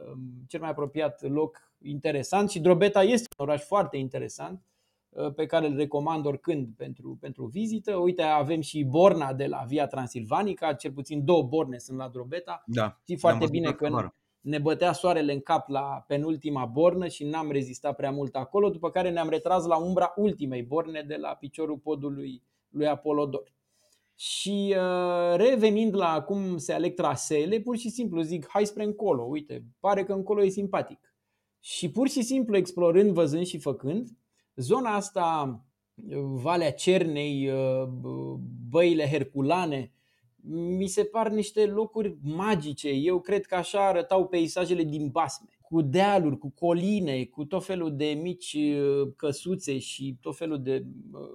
cel 0.49 0.61
mai 0.61 0.71
apropiat 0.71 1.23
loc 1.31 1.73
interesant 1.83 2.51
și 2.51 2.61
Drobeta 2.61 3.03
este 3.03 3.29
un 3.39 3.47
oraș 3.47 3.63
foarte 3.63 3.97
interesant 3.97 4.61
Uh, 4.61 4.74
pe 5.35 5.47
care 5.47 5.67
îl 5.67 5.77
recomand 5.77 6.27
oricând 6.27 6.69
pentru, 6.77 7.17
pentru 7.21 7.45
vizită. 7.45 7.97
Uite, 7.97 8.23
avem 8.23 8.61
și 8.61 8.85
Borna 8.85 9.33
de 9.33 9.47
la 9.47 9.65
Via 9.67 9.87
Transilvanica, 9.87 10.73
cel 10.73 10.93
puțin 10.93 11.25
două 11.25 11.43
borne 11.43 11.79
sunt 11.79 11.99
la 11.99 12.09
Drobeta. 12.09 12.63
Da, 12.67 12.99
Știi 13.03 13.17
foarte 13.17 13.47
bine 13.51 13.73
că 13.73 14.11
ne 14.41 14.59
bătea 14.59 14.93
soarele 14.93 15.33
în 15.33 15.41
cap 15.41 15.69
la 15.69 16.05
penultima 16.07 16.65
bornă 16.65 17.09
și 17.09 17.25
n-am 17.25 17.51
rezistat 17.51 17.97
prea 17.97 18.11
mult 18.11 18.37
acolo, 18.37 18.71
după 18.71 18.91
care 18.91 19.11
ne-am 19.11 19.29
retras 19.29 19.65
la 19.65 19.77
umbra 19.77 20.13
ultimei 20.17 20.63
borne 20.63 21.05
de 21.07 21.17
la 21.17 21.29
piciorul 21.29 21.79
podului 21.79 22.43
lui 22.69 22.87
Apolodor. 22.87 23.53
Și 24.15 24.75
uh, 24.77 25.37
revenind 25.37 25.95
la 25.95 26.23
cum 26.23 26.57
se 26.57 26.73
aleg 26.73 26.95
traseele, 26.95 27.61
pur 27.61 27.77
și 27.77 27.89
simplu 27.89 28.21
zic, 28.21 28.49
hai 28.49 28.67
spre 28.67 28.85
încolo, 28.85 29.23
uite, 29.23 29.65
pare 29.81 30.05
că 30.05 30.13
încolo 30.13 30.43
e 30.43 30.49
simpatic. 30.49 31.15
Și 31.61 31.91
pur 31.91 32.09
și 32.09 32.23
simplu 32.23 32.57
explorând, 32.57 33.11
văzând 33.11 33.47
și 33.47 33.59
făcând, 33.59 34.09
Zona 34.57 34.95
asta, 34.95 35.61
Valea 36.23 36.73
Cernei, 36.73 37.51
băile 38.69 39.09
Herculane, 39.09 39.93
mi 40.77 40.87
se 40.87 41.05
par 41.05 41.29
niște 41.29 41.67
locuri 41.67 42.17
magice. 42.23 42.89
Eu 42.89 43.21
cred 43.21 43.47
că 43.47 43.55
așa 43.55 43.87
arătau 43.87 44.27
peisajele 44.27 44.83
din 44.83 45.09
basme, 45.09 45.49
cu 45.61 45.83
dealuri, 45.83 46.39
cu 46.39 46.51
coline, 46.51 47.25
cu 47.25 47.45
tot 47.45 47.65
felul 47.65 47.97
de 47.97 48.19
mici 48.23 48.57
căsuțe 49.17 49.79
și 49.79 50.17
tot 50.21 50.37
felul 50.37 50.63
de 50.63 50.87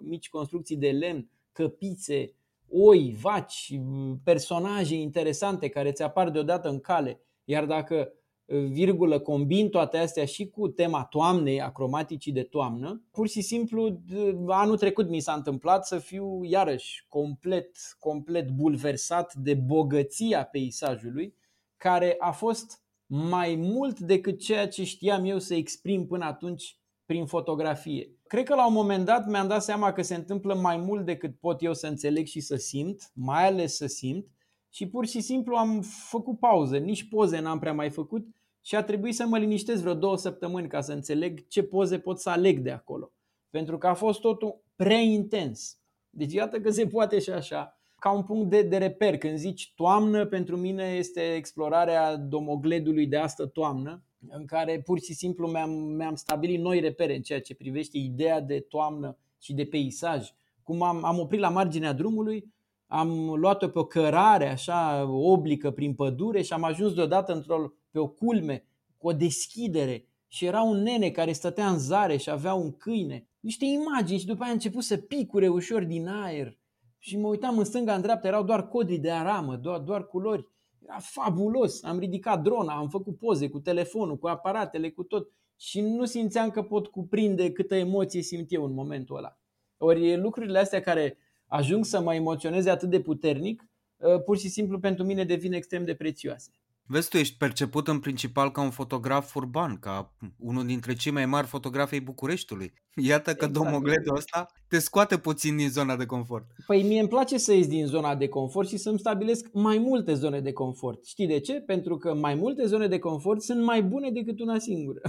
mici 0.02 0.30
construcții 0.30 0.78
de 0.78 0.90
lemn, 0.90 1.30
căpițe, 1.52 2.34
oi, 2.70 3.16
vaci, 3.22 3.80
personaje 4.24 4.96
interesante 4.96 5.70
care 5.70 5.92
ți 5.92 6.04
apar 6.04 6.30
deodată 6.30 6.70
în 6.70 6.80
cale. 6.80 7.22
Iar 7.44 7.66
dacă 7.66 8.14
virgulă, 8.50 9.20
combin 9.20 9.70
toate 9.70 9.98
astea 9.98 10.26
și 10.26 10.48
cu 10.48 10.68
tema 10.68 11.04
toamnei, 11.04 11.62
a 11.62 11.72
cromaticii 11.72 12.32
de 12.32 12.44
toamnă, 12.44 13.04
pur 13.12 13.28
și 13.28 13.42
simplu 13.42 14.00
anul 14.48 14.78
trecut 14.78 15.10
mi 15.10 15.20
s-a 15.20 15.34
întâmplat 15.34 15.86
să 15.86 15.98
fiu 15.98 16.44
iarăși 16.44 17.06
complet, 17.08 17.78
complet 18.00 18.50
bulversat 18.50 19.34
de 19.34 19.54
bogăția 19.54 20.44
peisajului, 20.44 21.36
care 21.78 22.16
a 22.20 22.32
fost 22.32 22.82
mai 23.06 23.56
mult 23.56 24.00
decât 24.00 24.40
ceea 24.40 24.68
ce 24.68 24.84
știam 24.84 25.26
eu 25.26 25.40
să 25.40 25.54
exprim 25.56 26.06
până 26.06 26.26
atunci 26.26 26.78
prin 27.06 27.26
fotografie. 27.26 28.12
Cred 28.28 28.44
că 28.44 28.56
la 28.56 28.68
un 28.68 28.74
moment 28.74 29.06
dat 29.06 29.28
mi-am 29.28 29.48
dat 29.48 29.64
seama 29.64 29.92
că 29.92 30.02
se 30.02 30.16
întâmplă 30.16 30.56
mai 30.56 30.78
mult 30.78 31.06
decât 31.06 31.40
pot 31.40 31.64
eu 31.64 31.74
să 31.74 31.88
înțeleg 31.88 32.26
și 32.26 32.40
să 32.40 32.56
simt, 32.56 33.12
mai 33.14 33.48
ales 33.48 33.76
să 33.76 33.86
simt, 33.86 34.28
și 34.70 34.88
pur 34.88 35.06
și 35.06 35.22
simplu 35.22 35.56
am 35.56 35.82
făcut 35.82 36.40
pauză, 36.40 36.78
nici 36.78 37.10
poze 37.10 37.40
n-am 37.40 37.60
prea 37.60 37.74
mai 37.74 37.90
făcut 37.90 38.28
și 38.62 38.76
a 38.76 38.84
trebuit 38.84 39.16
să 39.16 39.26
mă 39.26 39.38
liniștesc 39.38 39.82
vreo 39.82 39.94
două 39.94 40.18
săptămâni 40.18 40.68
ca 40.68 40.82
să 40.82 40.92
înțeleg 40.92 41.48
ce 41.48 41.64
poze 41.64 42.00
pot 42.00 42.20
să 42.20 42.30
aleg 42.30 42.60
de 42.60 42.72
acolo. 42.72 43.12
Pentru 43.50 43.78
că 43.78 43.88
a 43.88 43.94
fost 43.94 44.20
totul 44.20 44.62
prea 44.76 45.00
intens. 45.00 45.78
Deci 46.10 46.34
iată 46.34 46.60
că 46.60 46.70
se 46.70 46.88
poate 46.88 47.20
și 47.20 47.30
așa. 47.30 47.80
Ca 48.00 48.12
un 48.12 48.24
punct 48.24 48.50
de, 48.50 48.62
de 48.62 48.78
reper. 48.78 49.18
Când 49.18 49.38
zici 49.38 49.74
toamnă, 49.76 50.26
pentru 50.26 50.58
mine 50.58 50.84
este 50.84 51.22
explorarea 51.36 52.16
domogledului 52.16 53.08
de 53.08 53.18
astă 53.18 53.46
toamnă, 53.46 54.04
în 54.28 54.46
care 54.46 54.82
pur 54.86 55.00
și 55.00 55.14
simplu 55.14 55.48
mi-am, 55.48 55.70
mi-am 55.72 56.16
stabilit 56.16 56.60
noi 56.60 56.80
repere 56.80 57.16
în 57.16 57.22
ceea 57.22 57.42
ce 57.42 57.56
privește 57.56 57.98
ideea 57.98 58.42
de 58.42 58.60
toamnă 58.60 59.18
și 59.42 59.54
de 59.54 59.66
peisaj. 59.66 60.30
Cum 60.64 60.82
am, 60.82 61.04
am 61.04 61.20
oprit 61.20 61.40
la 61.40 61.50
marginea 61.50 61.94
drumului, 61.94 62.54
am 62.88 63.30
luat-o 63.36 63.68
pe 63.68 63.80
o 63.80 63.86
cărare 63.86 64.50
așa 64.50 65.10
oblică 65.10 65.72
prin 65.72 65.94
pădure 65.94 66.42
și 66.42 66.54
am 66.54 66.64
ajuns 66.64 66.94
deodată 66.94 67.34
într-o, 67.34 67.74
pe 67.92 68.00
o 68.00 68.08
culme 68.08 68.66
cu 68.98 69.08
o 69.08 69.14
deschidere 69.14 70.08
și 70.28 70.46
era 70.46 70.62
un 70.62 70.82
nene 70.82 71.10
care 71.10 71.32
stătea 71.32 71.70
în 71.70 71.80
zare 71.80 72.18
și 72.18 72.30
avea 72.30 72.54
un 72.54 72.72
câine. 72.72 73.28
Niște 73.40 73.66
imagini 73.66 74.20
și 74.20 74.26
după 74.26 74.42
aia 74.42 74.52
a 74.52 74.54
început 74.54 74.84
să 74.84 74.98
picure 74.98 75.48
ușor 75.48 75.84
din 75.84 76.08
aer 76.08 76.58
și 76.98 77.18
mă 77.18 77.28
uitam 77.28 77.58
în 77.58 77.64
stânga, 77.64 77.94
în 77.96 78.02
dreapta, 78.02 78.28
erau 78.28 78.44
doar 78.44 78.68
codri 78.68 78.98
de 78.98 79.12
aramă, 79.12 79.56
doar, 79.56 79.80
doar 79.80 80.08
culori. 80.08 80.48
Era 80.84 80.98
fabulos, 81.00 81.84
am 81.84 82.00
ridicat 82.00 82.42
drona, 82.42 82.78
am 82.78 82.90
făcut 82.90 83.18
poze 83.18 83.50
cu 83.50 83.60
telefonul, 83.60 84.18
cu 84.18 84.28
aparatele, 84.28 84.90
cu 84.90 85.04
tot 85.04 85.32
și 85.60 85.82
nu 85.82 86.06
simțeam 86.06 86.50
că 86.50 86.64
pot 86.64 86.88
cuprinde 86.88 87.52
câtă 87.52 87.76
emoție 87.76 88.22
simt 88.22 88.52
eu 88.52 88.66
în 88.66 88.74
momentul 88.74 89.18
ăla. 89.18 89.38
Ori 89.78 90.18
lucrurile 90.18 90.60
astea 90.60 90.82
care 90.82 91.18
ajung 91.46 91.86
să 91.86 92.02
mă 92.02 92.14
emoționeze 92.14 92.70
atât 92.70 92.90
de 92.90 93.02
puternic, 93.02 93.66
uh, 93.98 94.24
pur 94.24 94.38
și 94.38 94.50
simplu 94.50 94.80
pentru 94.80 95.04
mine 95.04 95.24
devin 95.24 95.54
extrem 95.54 95.86
de 95.86 95.96
prețioase. 95.96 96.52
Vezi, 96.92 97.10
tu 97.10 97.18
ești 97.18 97.38
perceput 97.38 97.88
în 97.88 98.00
principal 98.00 98.52
ca 98.52 98.62
un 98.62 98.70
fotograf 98.70 99.36
urban, 99.36 99.78
ca 99.80 100.14
unul 100.40 100.66
dintre 100.66 100.94
cei 100.94 101.12
mai 101.12 101.26
mari 101.26 101.48
fotografi 101.48 101.94
ai 101.94 102.00
Bucureștiului. 102.00 102.74
Iată 102.96 103.34
că 103.34 103.46
exact. 103.46 103.54
domogledul 103.54 104.16
ăsta 104.16 104.52
te 104.68 104.80
scoate 104.80 105.18
puțin 105.18 105.56
din 105.56 105.70
zona 105.70 105.96
de 105.96 106.06
confort. 106.06 106.46
Păi 106.66 106.84
mie 106.84 107.00
îmi 107.00 107.10
place 107.10 107.38
să 107.38 107.54
ies 107.54 107.68
din 107.68 107.86
zona 107.86 108.16
de 108.16 108.28
confort 108.28 108.68
și 108.68 108.78
să-mi 108.78 109.00
stabilesc 109.00 109.50
mai 109.54 109.78
multe 109.78 110.14
zone 110.14 110.40
de 110.40 110.52
confort. 110.52 111.06
Știi 111.06 111.28
de 111.28 111.40
ce? 111.40 111.54
Pentru 111.54 111.98
că 111.98 112.14
mai 112.14 112.36
multe 112.36 112.66
zone 112.66 112.88
de 112.88 113.00
confort 113.00 113.42
sunt 113.42 113.64
mai 113.64 113.84
bune 113.84 114.12
decât 114.12 114.40
una 114.40 114.60
singură. 114.60 115.02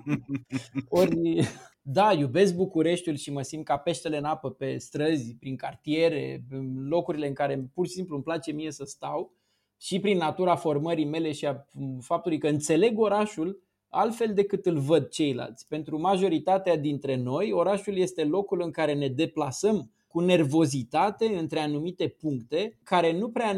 Ori, 0.88 1.48
da, 1.82 2.12
iubesc 2.12 2.54
Bucureștiul 2.54 3.16
și 3.16 3.32
mă 3.32 3.42
simt 3.42 3.64
ca 3.64 3.76
peștele 3.76 4.16
în 4.16 4.24
apă 4.24 4.50
pe 4.50 4.78
străzi, 4.78 5.36
prin 5.36 5.56
cartiere, 5.56 6.44
în 6.50 6.86
locurile 6.88 7.26
în 7.26 7.34
care 7.34 7.70
pur 7.74 7.86
și 7.86 7.92
simplu 7.92 8.14
îmi 8.14 8.24
place 8.24 8.52
mie 8.52 8.70
să 8.70 8.84
stau 8.84 9.42
și 9.84 10.00
prin 10.00 10.16
natura 10.16 10.56
formării 10.56 11.04
mele 11.04 11.32
și 11.32 11.46
a 11.46 11.66
faptului 12.00 12.38
că 12.38 12.48
înțeleg 12.48 12.98
orașul 12.98 13.62
altfel 13.88 14.34
decât 14.34 14.66
îl 14.66 14.78
văd 14.78 15.08
ceilalți. 15.08 15.66
Pentru 15.68 16.00
majoritatea 16.00 16.76
dintre 16.76 17.16
noi, 17.16 17.52
orașul 17.52 17.96
este 17.96 18.24
locul 18.24 18.60
în 18.62 18.70
care 18.70 18.94
ne 18.94 19.08
deplasăm 19.08 19.90
cu 20.06 20.20
nervozitate 20.20 21.36
între 21.38 21.60
anumite 21.60 22.08
puncte 22.08 22.78
care 22.82 23.18
nu 23.18 23.30
prea 23.30 23.52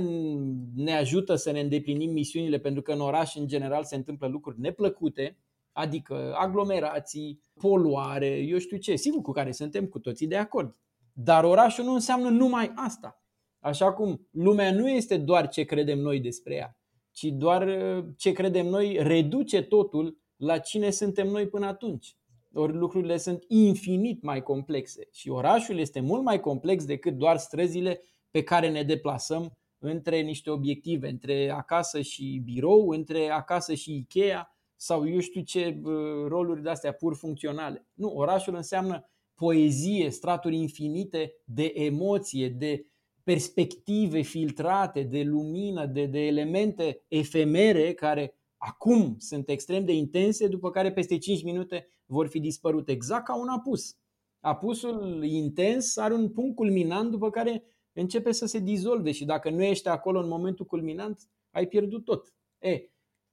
ne 0.74 0.96
ajută 0.96 1.34
să 1.34 1.50
ne 1.50 1.60
îndeplinim 1.60 2.12
misiunile 2.12 2.58
pentru 2.58 2.82
că 2.82 2.92
în 2.92 3.00
oraș 3.00 3.34
în 3.34 3.46
general 3.46 3.84
se 3.84 3.96
întâmplă 3.96 4.26
lucruri 4.26 4.60
neplăcute, 4.60 5.36
adică 5.72 6.34
aglomerații, 6.38 7.40
poluare, 7.60 8.28
eu 8.28 8.58
știu 8.58 8.76
ce, 8.76 8.96
sigur 8.96 9.20
cu 9.20 9.32
care 9.32 9.52
suntem 9.52 9.86
cu 9.86 9.98
toții 9.98 10.26
de 10.26 10.36
acord. 10.36 10.76
Dar 11.12 11.44
orașul 11.44 11.84
nu 11.84 11.92
înseamnă 11.92 12.28
numai 12.28 12.72
asta. 12.74 13.20
Așa 13.66 13.92
cum 13.92 14.28
lumea 14.30 14.72
nu 14.72 14.90
este 14.90 15.16
doar 15.16 15.48
ce 15.48 15.64
credem 15.64 15.98
noi 15.98 16.20
despre 16.20 16.54
ea, 16.54 16.76
ci 17.10 17.24
doar 17.24 17.66
uh, 17.66 18.04
ce 18.16 18.32
credem 18.32 18.66
noi 18.66 18.96
reduce 19.00 19.62
totul 19.62 20.18
la 20.36 20.58
cine 20.58 20.90
suntem 20.90 21.26
noi 21.28 21.48
până 21.48 21.66
atunci. 21.66 22.16
Ori 22.52 22.72
lucrurile 22.72 23.16
sunt 23.16 23.44
infinit 23.48 24.22
mai 24.22 24.42
complexe 24.42 25.08
și 25.12 25.28
orașul 25.28 25.78
este 25.78 26.00
mult 26.00 26.22
mai 26.22 26.40
complex 26.40 26.84
decât 26.84 27.14
doar 27.14 27.36
străzile 27.36 28.00
pe 28.30 28.42
care 28.42 28.70
ne 28.70 28.82
deplasăm 28.82 29.52
între 29.78 30.20
niște 30.20 30.50
obiective, 30.50 31.08
între 31.08 31.50
acasă 31.50 32.00
și 32.00 32.42
birou, 32.44 32.88
între 32.88 33.28
acasă 33.28 33.74
și 33.74 33.94
Ikea 33.96 34.56
sau 34.76 35.08
eu 35.08 35.18
știu 35.18 35.42
ce 35.42 35.80
uh, 35.82 35.92
roluri 36.28 36.62
de 36.62 36.70
astea 36.70 36.92
pur 36.92 37.16
funcționale. 37.16 37.86
Nu, 37.94 38.08
orașul 38.08 38.54
înseamnă 38.54 39.10
poezie, 39.34 40.10
straturi 40.10 40.56
infinite 40.56 41.32
de 41.44 41.72
emoție, 41.74 42.48
de 42.48 42.86
perspective 43.26 44.20
filtrate 44.20 45.02
de 45.02 45.22
lumină, 45.22 45.86
de, 45.86 46.06
de 46.06 46.26
elemente 46.26 47.04
efemere 47.08 47.92
care 47.94 48.34
acum 48.56 49.16
sunt 49.18 49.48
extrem 49.48 49.84
de 49.84 49.92
intense, 49.92 50.48
după 50.48 50.70
care 50.70 50.92
peste 50.92 51.18
5 51.18 51.42
minute 51.42 51.86
vor 52.04 52.26
fi 52.26 52.40
dispărute, 52.40 52.92
exact 52.92 53.24
ca 53.24 53.36
un 53.38 53.48
apus. 53.48 53.96
Apusul 54.40 55.24
intens 55.24 55.96
are 55.96 56.14
un 56.14 56.28
punct 56.28 56.56
culminant 56.56 57.10
după 57.10 57.30
care 57.30 57.64
începe 57.92 58.32
să 58.32 58.46
se 58.46 58.58
dizolve 58.58 59.12
și 59.12 59.24
dacă 59.24 59.50
nu 59.50 59.62
ești 59.62 59.88
acolo 59.88 60.20
în 60.20 60.28
momentul 60.28 60.66
culminant, 60.66 61.20
ai 61.50 61.66
pierdut 61.66 62.04
tot. 62.04 62.34
E, 62.58 62.90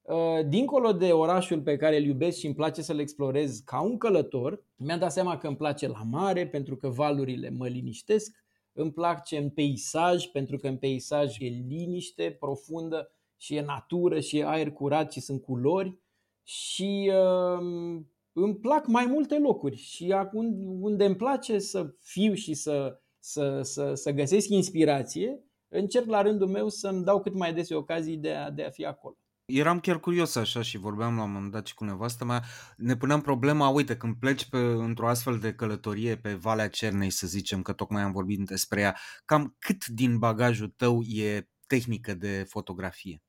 ă, 0.08 0.42
dincolo 0.42 0.92
de 0.92 1.12
orașul 1.12 1.62
pe 1.62 1.76
care 1.76 1.98
îl 1.98 2.04
iubesc 2.04 2.38
și 2.38 2.46
îmi 2.46 2.56
place 2.56 2.82
să-l 2.82 3.00
explorez 3.00 3.60
ca 3.60 3.82
un 3.82 3.98
călător, 3.98 4.64
mi-am 4.76 5.00
dat 5.00 5.12
seama 5.12 5.38
că 5.38 5.48
îmi 5.48 5.58
place 5.58 5.88
la 5.88 6.04
mare 6.04 6.48
pentru 6.48 6.76
că 6.76 6.90
valurile 6.90 7.50
mă 7.50 7.68
liniștesc, 7.68 8.43
îmi 8.74 8.92
place 8.92 9.38
în 9.38 9.50
peisaj, 9.50 10.26
pentru 10.26 10.58
că 10.58 10.68
în 10.68 10.78
peisaj 10.78 11.40
e 11.40 11.46
liniște 11.46 12.36
profundă 12.40 13.12
și 13.38 13.56
e 13.56 13.62
natură 13.62 14.20
și 14.20 14.38
e 14.38 14.46
aer 14.46 14.72
curat 14.72 15.12
și 15.12 15.20
sunt 15.20 15.42
culori 15.42 15.98
și 16.44 17.12
uh, 17.14 18.02
îmi 18.34 18.56
plac 18.56 18.88
mai 18.88 19.06
multe 19.06 19.40
locuri 19.40 19.76
și 19.76 20.12
acum 20.12 20.56
unde 20.82 21.06
îmi 21.06 21.16
place 21.16 21.60
să 21.60 21.94
fiu 22.00 22.34
și 22.34 22.54
să, 22.54 23.00
să, 23.20 23.62
să, 23.62 23.94
să 23.94 24.12
găsesc 24.12 24.50
inspirație, 24.50 25.44
încerc 25.68 26.06
la 26.06 26.22
rândul 26.22 26.48
meu 26.48 26.70
să-mi 26.70 27.04
dau 27.04 27.22
cât 27.22 27.34
mai 27.34 27.54
dese 27.54 27.76
ocazii 27.76 28.18
de 28.18 28.32
a, 28.32 28.52
de 28.52 28.64
a 28.64 28.70
fi 28.70 28.86
acolo. 28.86 29.18
Eram 29.46 29.80
chiar 29.80 30.00
curios 30.00 30.36
așa 30.36 30.62
și 30.62 30.78
vorbeam 30.78 31.16
la 31.16 31.24
un 31.24 31.32
moment 31.32 31.52
dat 31.52 31.66
și 31.66 31.74
cu 31.74 31.84
nevastă 31.84 32.26
mea, 32.26 32.44
ne 32.78 32.96
puneam 32.96 33.22
problema, 33.22 33.70
uite, 33.70 33.98
când 33.98 34.16
pleci 34.16 34.50
pe, 34.50 34.58
într-o 34.58 35.08
astfel 35.08 35.38
de 35.38 35.54
călătorie 35.54 36.18
pe 36.18 36.34
Valea 36.34 36.70
Cernei, 36.70 37.10
să 37.10 37.28
zicem, 37.28 37.62
că 37.62 37.74
tocmai 37.74 38.02
am 38.02 38.12
vorbit 38.12 38.46
despre 38.46 38.82
ea, 38.82 38.98
cam 39.26 39.56
cât 39.60 39.86
din 39.86 40.18
bagajul 40.18 40.74
tău 40.78 41.02
e 41.02 41.50
tehnică 41.68 42.14
de 42.14 42.46
fotografie? 42.48 43.22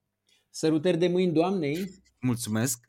Sărutări 0.51 0.99
de 0.99 1.09
mâini 1.09 1.33
doamnei. 1.33 1.91
Mulțumesc. 2.21 2.85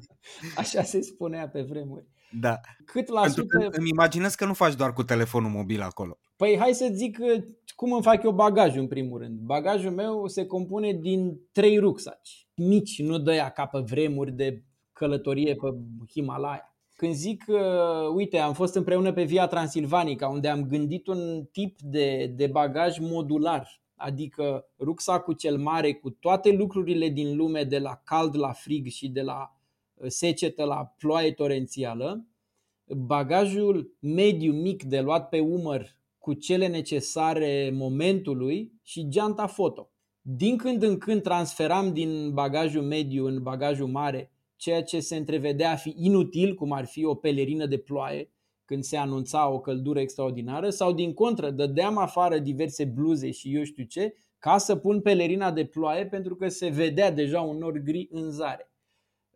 Așa 0.56 0.82
se 0.82 1.00
spunea 1.00 1.48
pe 1.48 1.62
vremuri. 1.62 2.06
Da. 2.40 2.60
Cât 2.84 3.08
la 3.08 3.20
Pentru 3.20 3.42
sută... 3.42 3.68
îmi 3.70 3.88
imaginez 3.88 4.34
că 4.34 4.44
nu 4.44 4.54
faci 4.54 4.74
doar 4.74 4.92
cu 4.92 5.02
telefonul 5.02 5.50
mobil 5.50 5.80
acolo. 5.80 6.18
Păi 6.36 6.56
hai 6.58 6.72
să 6.72 6.90
zic 6.92 7.18
cum 7.74 7.92
îmi 7.92 8.02
fac 8.02 8.22
eu 8.22 8.32
bagajul 8.32 8.80
în 8.80 8.88
primul 8.88 9.18
rând. 9.18 9.38
Bagajul 9.38 9.90
meu 9.90 10.26
se 10.26 10.46
compune 10.46 10.92
din 10.92 11.40
trei 11.52 11.78
rucsaci 11.78 12.47
mici, 12.58 13.02
nu 13.02 13.18
dă 13.18 13.50
ca 13.54 13.66
pe 13.66 13.78
vremuri 13.78 14.32
de 14.32 14.62
călătorie 14.92 15.54
pe 15.54 15.74
Himalaya. 16.10 16.72
Când 16.96 17.14
zic, 17.14 17.44
uh, 17.48 18.14
uite, 18.14 18.38
am 18.38 18.52
fost 18.52 18.74
împreună 18.74 19.12
pe 19.12 19.22
Via 19.22 19.46
Transilvanica, 19.46 20.28
unde 20.28 20.48
am 20.48 20.66
gândit 20.66 21.06
un 21.06 21.44
tip 21.52 21.80
de, 21.80 22.32
de 22.36 22.46
bagaj 22.46 22.98
modular, 22.98 23.80
adică 23.94 24.68
rucsacul 24.78 25.34
cel 25.34 25.58
mare 25.58 25.92
cu 25.92 26.10
toate 26.10 26.50
lucrurile 26.50 27.08
din 27.08 27.36
lume, 27.36 27.64
de 27.64 27.78
la 27.78 28.00
cald 28.04 28.36
la 28.36 28.52
frig 28.52 28.86
și 28.86 29.08
de 29.08 29.22
la 29.22 29.56
uh, 29.94 30.06
secetă 30.08 30.64
la 30.64 30.94
ploaie 30.98 31.32
torențială, 31.32 32.26
bagajul 32.84 33.96
mediu 34.00 34.52
mic 34.52 34.82
de 34.82 35.00
luat 35.00 35.28
pe 35.28 35.40
umăr 35.40 35.96
cu 36.18 36.32
cele 36.34 36.66
necesare 36.66 37.70
momentului 37.74 38.72
și 38.82 39.08
geanta 39.08 39.46
foto. 39.46 39.90
Din 40.30 40.56
când 40.56 40.82
în 40.82 40.98
când 40.98 41.22
transferam 41.22 41.92
din 41.92 42.32
bagajul 42.32 42.82
mediu 42.82 43.26
în 43.26 43.42
bagajul 43.42 43.86
mare 43.86 44.30
ceea 44.56 44.82
ce 44.82 45.00
se 45.00 45.16
întrevedea 45.16 45.70
a 45.70 45.76
fi 45.76 45.94
inutil, 45.96 46.54
cum 46.54 46.72
ar 46.72 46.86
fi 46.86 47.04
o 47.04 47.14
pelerină 47.14 47.66
de 47.66 47.78
ploaie, 47.78 48.30
când 48.64 48.82
se 48.82 48.96
anunța 48.96 49.48
o 49.48 49.60
căldură 49.60 50.00
extraordinară, 50.00 50.70
sau 50.70 50.92
din 50.92 51.14
contră, 51.14 51.50
dădeam 51.50 51.98
afară 51.98 52.38
diverse 52.38 52.84
bluze 52.84 53.30
și 53.30 53.54
eu 53.54 53.62
știu 53.62 53.84
ce, 53.84 54.14
ca 54.38 54.58
să 54.58 54.76
pun 54.76 55.00
pelerina 55.00 55.50
de 55.50 55.64
ploaie 55.64 56.06
pentru 56.06 56.36
că 56.36 56.48
se 56.48 56.68
vedea 56.68 57.10
deja 57.10 57.40
un 57.40 57.56
nor 57.56 57.78
gri 57.78 58.08
în 58.10 58.30
zare. 58.30 58.72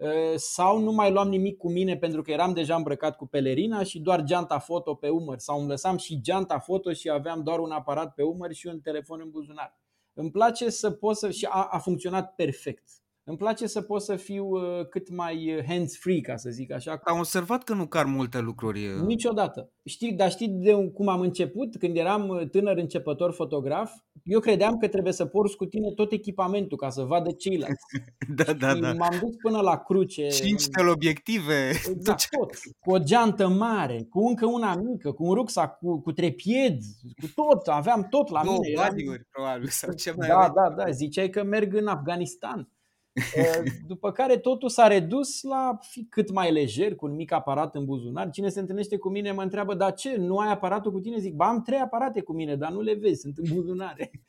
Ă, 0.00 0.37
sau 0.37 0.78
nu 0.78 0.92
mai 0.92 1.12
luam 1.12 1.28
nimic 1.28 1.57
cu 1.57 1.70
mine 1.70 1.96
pentru 1.96 2.22
că 2.22 2.31
eram 2.31 2.52
deja 2.52 2.76
îmbrăcat 2.76 3.16
cu 3.16 3.26
pelerina 3.26 3.83
și 3.83 4.00
doar 4.00 4.22
geanta 4.22 4.59
foto 4.59 4.94
pe 4.94 5.09
umăr. 5.09 5.38
Sau 5.38 5.61
îmi 5.61 5.68
lăsam 5.68 5.96
și 5.96 6.20
geanta 6.20 6.59
foto 6.59 6.92
și 6.92 7.11
aveam 7.11 7.42
doar 7.42 7.59
un 7.59 7.70
aparat 7.70 8.14
pe 8.14 8.22
umăr 8.22 8.52
și 8.52 8.66
un 8.66 8.81
telefon 8.81 9.20
în 9.22 9.31
buzunar. 9.31 9.82
Îmi 10.14 10.31
place 10.31 10.70
să 10.70 10.90
pot 10.90 11.16
să... 11.16 11.31
și 11.31 11.44
a, 11.44 11.68
a 11.70 11.79
funcționat 11.79 12.35
perfect. 12.35 13.01
Îmi 13.24 13.37
place 13.37 13.66
să 13.66 13.82
pot 13.82 14.02
să 14.02 14.16
fiu 14.16 14.44
uh, 14.46 14.87
cât 14.90 15.11
mai 15.11 15.54
uh, 15.56 15.64
hands-free, 15.66 16.20
ca 16.20 16.37
să 16.37 16.50
zic 16.50 16.72
așa. 16.72 17.00
Am 17.04 17.18
observat 17.18 17.62
că 17.64 17.74
nu 17.74 17.87
car 17.87 18.04
multe 18.04 18.38
lucruri. 18.40 18.87
uh, 18.87 19.00
Niciodată. 19.06 19.70
Știi, 19.85 20.12
dar 20.12 20.30
știi 20.30 20.48
de 20.48 20.74
un- 20.74 20.92
cum 20.92 21.08
am 21.08 21.20
început? 21.20 21.76
Când 21.76 21.96
eram 21.96 22.28
uh, 22.28 22.48
tânăr 22.48 22.76
începător 22.76 23.32
fotograf, 23.32 23.90
eu 24.24 24.40
credeam 24.40 24.78
că 24.78 24.88
trebuie 24.88 25.12
să 25.12 25.26
porți 25.26 25.56
cu 25.56 25.64
tine 25.66 25.90
tot 25.92 26.12
echipamentul 26.12 26.76
ca 26.78 26.90
să 26.90 27.02
vadă 27.02 27.30
ceilalți. 27.32 27.85
Da, 28.37 28.52
da, 28.52 28.74
Și 28.74 28.80
da. 28.80 28.92
M-am 28.92 29.18
dus 29.20 29.37
până 29.42 29.61
la 29.61 29.76
cruce. 29.76 30.28
Cinci 30.28 30.62
în- 30.64 30.70
teleobiective. 30.70 31.68
Exact, 31.68 32.28
tot. 32.38 32.50
Cu 32.80 32.90
o 32.92 32.98
geantă 32.98 33.48
mare, 33.48 34.06
cu 34.11 34.26
încă 34.28 34.46
una 34.46 34.74
mică, 34.74 35.12
cu 35.12 35.24
un 35.24 35.35
rucsac, 35.35 35.78
cu, 35.78 36.00
cu 36.00 36.12
trepied, 36.12 36.78
cu 37.20 37.26
tot. 37.35 37.66
Aveam 37.66 38.06
tot 38.11 38.30
la 38.30 38.42
Două 38.44 38.56
mine. 38.61 38.72
Eram- 38.82 38.88
badiuri, 38.88 39.24
probabil, 39.30 39.68
sau 39.68 39.92
ce 39.92 40.14
mai 40.16 40.28
Da, 40.28 40.35
aveai. 40.37 40.52
da, 40.76 40.82
da, 40.85 40.90
ziceai 40.90 41.28
că 41.30 41.42
merg 41.42 41.74
în 41.74 41.87
Afganistan. 41.87 42.68
Uh, 43.14 43.72
După 43.87 44.12
care 44.12 44.37
totul 44.37 44.68
s-a 44.68 44.87
redus 44.87 45.42
la 45.42 45.79
fi 45.81 46.05
cât 46.05 46.31
mai 46.31 46.53
lejer, 46.53 46.94
cu 46.94 47.07
un 47.07 47.14
mic 47.14 47.33
aparat 47.33 47.75
în 47.75 47.85
buzunar. 47.85 48.31
Cine 48.31 48.48
se 48.48 48.61
întâlnește 48.61 48.96
cu 48.96 49.09
mine 49.09 49.33
mă 49.33 49.42
întreabă, 49.42 49.75
dar 49.75 49.94
ce, 49.94 50.16
nu 50.16 50.38
ai 50.38 50.51
aparatul 50.51 50.92
cu 50.92 51.01
tine? 51.01 51.18
Zic, 51.18 51.35
ba 51.35 51.48
am 51.48 51.62
trei 51.62 51.79
aparate 51.79 52.20
cu 52.20 52.33
mine, 52.33 52.57
dar 52.57 52.70
nu 52.70 52.81
le 52.81 52.94
vezi, 52.94 53.20
sunt 53.20 53.37
în 53.37 53.55
buzunare. 53.55 54.11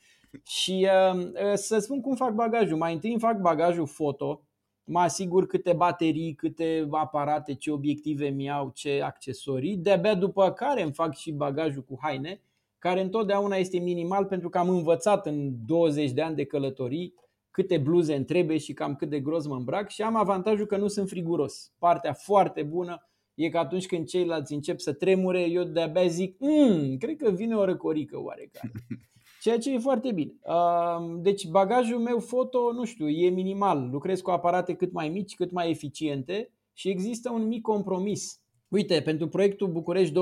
Și 0.60 0.88
uh, 1.12 1.22
uh, 1.24 1.54
să 1.54 1.78
spun 1.78 2.00
cum 2.00 2.14
fac 2.14 2.34
bagajul. 2.34 2.76
Mai 2.76 2.92
întâi 2.92 3.10
îmi 3.10 3.20
fac 3.20 3.40
bagajul 3.40 3.86
foto, 3.86 4.42
mă 4.84 5.00
asigur 5.00 5.46
câte 5.46 5.72
baterii, 5.72 6.34
câte 6.34 6.88
aparate, 6.90 7.54
ce 7.54 7.70
obiective 7.70 8.28
mi 8.28 8.50
au, 8.50 8.70
ce 8.74 9.00
accesorii. 9.02 9.76
De-abia 9.76 10.14
după 10.14 10.52
care 10.52 10.82
îmi 10.82 10.92
fac 10.92 11.14
și 11.14 11.32
bagajul 11.32 11.82
cu 11.82 11.98
haine, 12.00 12.40
care 12.78 13.00
întotdeauna 13.00 13.56
este 13.56 13.78
minimal 13.78 14.24
pentru 14.24 14.48
că 14.48 14.58
am 14.58 14.68
învățat 14.68 15.26
în 15.26 15.52
20 15.66 16.10
de 16.10 16.22
ani 16.22 16.36
de 16.36 16.44
călătorii 16.44 17.14
câte 17.54 17.78
bluze 17.78 18.14
îmi 18.14 18.24
trebuie 18.24 18.58
și 18.58 18.72
cam 18.72 18.94
cât 18.94 19.08
de 19.08 19.20
gros 19.20 19.46
mă 19.46 19.54
îmbrac 19.54 19.90
și 19.90 20.02
am 20.02 20.16
avantajul 20.16 20.66
că 20.66 20.76
nu 20.76 20.88
sunt 20.88 21.08
friguros. 21.08 21.72
Partea 21.78 22.12
foarte 22.12 22.62
bună 22.62 23.08
e 23.34 23.48
că 23.48 23.58
atunci 23.58 23.86
când 23.86 24.06
ceilalți 24.06 24.52
încep 24.52 24.78
să 24.78 24.92
tremure, 24.92 25.40
eu 25.40 25.62
de-abia 25.62 26.06
zic, 26.06 26.36
mmm, 26.38 26.96
cred 26.96 27.16
că 27.16 27.30
vine 27.30 27.54
o 27.54 27.64
răcorică 27.64 28.20
oarecare. 28.20 28.72
Ceea 29.42 29.58
ce 29.58 29.72
e 29.72 29.78
foarte 29.78 30.12
bine. 30.12 30.32
Uh, 30.46 31.20
Deci 31.20 31.46
bagajul 31.46 31.98
meu 31.98 32.18
foto, 32.18 32.72
nu 32.72 32.84
știu, 32.84 33.08
e 33.08 33.28
minimal. 33.28 33.88
Lucrez 33.90 34.20
cu 34.20 34.30
aparate 34.30 34.74
cât 34.74 34.92
mai 34.92 35.08
mici, 35.08 35.34
cât 35.34 35.50
mai 35.50 35.70
eficiente 35.70 36.52
și 36.72 36.88
există 36.88 37.30
un 37.30 37.46
mic 37.46 37.62
compromis. 37.62 38.40
Uite, 38.68 39.00
pentru 39.00 39.28
proiectul 39.28 39.68
București 39.68 40.14
2011-2021 40.14 40.20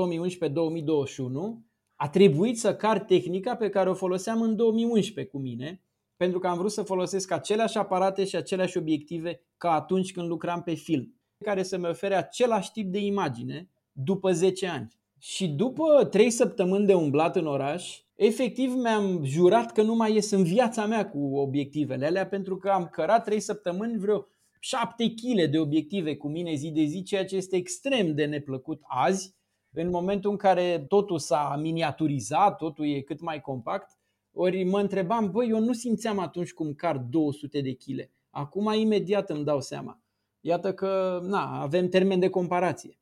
a 1.95 2.09
trebuit 2.09 2.59
să 2.59 2.75
car 2.75 2.99
tehnica 2.99 3.55
pe 3.55 3.69
care 3.69 3.89
o 3.89 3.93
foloseam 3.93 4.41
în 4.41 4.55
2011 4.55 5.33
cu 5.33 5.39
mine, 5.39 5.81
pentru 6.17 6.39
că 6.39 6.47
am 6.47 6.57
vrut 6.57 6.71
să 6.71 6.81
folosesc 6.83 7.31
aceleași 7.31 7.77
aparate 7.77 8.25
și 8.25 8.35
aceleași 8.35 8.77
obiective 8.77 9.41
ca 9.57 9.71
atunci 9.71 10.11
când 10.11 10.27
lucram 10.27 10.61
pe 10.61 10.73
film, 10.73 11.15
care 11.43 11.63
să-mi 11.63 11.87
ofere 11.87 12.15
același 12.15 12.71
tip 12.71 12.91
de 12.91 12.99
imagine 12.99 13.69
după 13.91 14.31
10 14.31 14.67
ani. 14.67 14.87
Și 15.19 15.47
după 15.47 16.05
3 16.05 16.29
săptămâni 16.29 16.85
de 16.85 16.93
umblat 16.93 17.35
în 17.35 17.47
oraș, 17.47 17.99
efectiv 18.15 18.73
mi-am 18.73 19.23
jurat 19.23 19.71
că 19.71 19.81
nu 19.81 19.95
mai 19.95 20.13
ies 20.13 20.31
în 20.31 20.43
viața 20.43 20.85
mea 20.85 21.09
cu 21.09 21.35
obiectivele 21.35 22.05
alea, 22.05 22.27
pentru 22.27 22.57
că 22.57 22.69
am 22.69 22.87
cărat 22.87 23.23
3 23.23 23.39
săptămâni 23.39 23.97
vreo 23.97 24.25
7 24.59 25.09
kg 25.09 25.49
de 25.49 25.59
obiective 25.59 26.15
cu 26.15 26.27
mine 26.27 26.53
zi 26.53 26.71
de 26.71 26.83
zi, 26.83 27.03
ceea 27.03 27.25
ce 27.25 27.35
este 27.35 27.55
extrem 27.55 28.15
de 28.15 28.25
neplăcut 28.25 28.81
azi, 28.87 29.35
în 29.73 29.89
momentul 29.89 30.31
în 30.31 30.37
care 30.37 30.85
totul 30.87 31.19
s-a 31.19 31.55
miniaturizat, 31.61 32.57
totul 32.57 32.87
e 32.87 33.01
cât 33.01 33.21
mai 33.21 33.41
compact, 33.41 33.97
ori 34.33 34.63
mă 34.63 34.79
întrebam, 34.79 35.31
băi, 35.31 35.49
eu 35.49 35.59
nu 35.59 35.73
simțeam 35.73 36.19
atunci 36.19 36.53
cum 36.53 36.73
car 36.73 36.97
200 36.97 37.61
de 37.61 37.73
kg. 37.73 38.09
Acum 38.29 38.73
imediat 38.73 39.29
îmi 39.29 39.43
dau 39.43 39.61
seama. 39.61 40.01
Iată 40.39 40.73
că, 40.73 41.19
na, 41.23 41.61
avem 41.61 41.89
termen 41.89 42.19
de 42.19 42.29
comparație. 42.29 42.97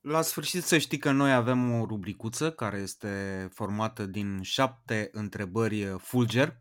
La 0.00 0.22
sfârșit 0.22 0.62
să 0.62 0.78
știi 0.78 0.98
că 0.98 1.10
noi 1.10 1.32
avem 1.32 1.80
o 1.80 1.84
rubricuță 1.84 2.50
care 2.50 2.78
este 2.78 3.08
formată 3.52 4.06
din 4.06 4.38
șapte 4.42 5.08
întrebări 5.12 5.84
uh, 5.84 5.94
fulger. 5.98 6.60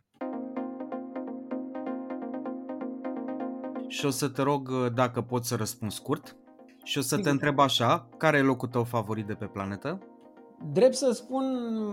Și 3.88 4.06
o 4.06 4.10
să 4.10 4.30
te 4.30 4.42
rog 4.42 4.70
uh, 4.70 4.94
dacă 4.94 5.22
poți 5.22 5.48
să 5.48 5.56
răspunzi 5.56 5.96
scurt. 5.96 6.38
Și 6.84 6.98
o 6.98 7.02
să 7.02 7.10
te 7.10 7.16
Sigur. 7.16 7.32
întreb 7.32 7.60
așa, 7.60 8.10
care 8.18 8.38
e 8.38 8.42
locul 8.42 8.68
tău 8.68 8.84
favorit 8.84 9.26
de 9.26 9.34
pe 9.34 9.46
planetă? 9.46 10.19
Drept 10.74 10.95
să 10.95 11.12
spun, 11.12 11.45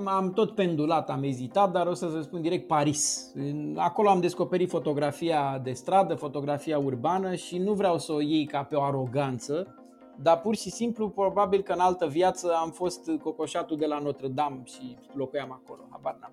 am 0.04 0.32
tot 0.32 0.54
pendulat, 0.54 1.10
am 1.10 1.22
ezitat, 1.22 1.72
dar 1.72 1.86
o 1.86 1.94
să 1.94 2.06
vă 2.06 2.20
spun 2.20 2.40
direct 2.42 2.66
Paris. 2.66 3.32
În- 3.34 3.76
Acolo 3.78 4.08
am 4.08 4.20
descoperit 4.20 4.68
fotografia 4.70 5.60
de 5.62 5.72
stradă, 5.72 6.14
fotografia 6.14 6.78
urbană 6.78 7.34
și 7.34 7.58
nu 7.58 7.72
vreau 7.72 7.98
să 7.98 8.12
o 8.12 8.20
iei 8.20 8.46
ca 8.46 8.62
pe 8.62 8.74
o 8.76 8.82
aroganță, 8.82 9.74
dar 10.22 10.40
pur 10.40 10.56
și 10.56 10.70
simplu, 10.70 11.08
probabil 11.08 11.62
că 11.62 11.72
în 11.72 11.78
altă 11.78 12.06
viață 12.06 12.52
am 12.54 12.70
fost 12.70 13.10
cocoșatul 13.22 13.76
de 13.76 13.86
la 13.86 13.98
Notre-Dame 13.98 14.60
și 14.64 14.96
locuiam 15.14 15.60
acolo, 15.62 15.80
habar 15.90 16.18
n-am. 16.20 16.32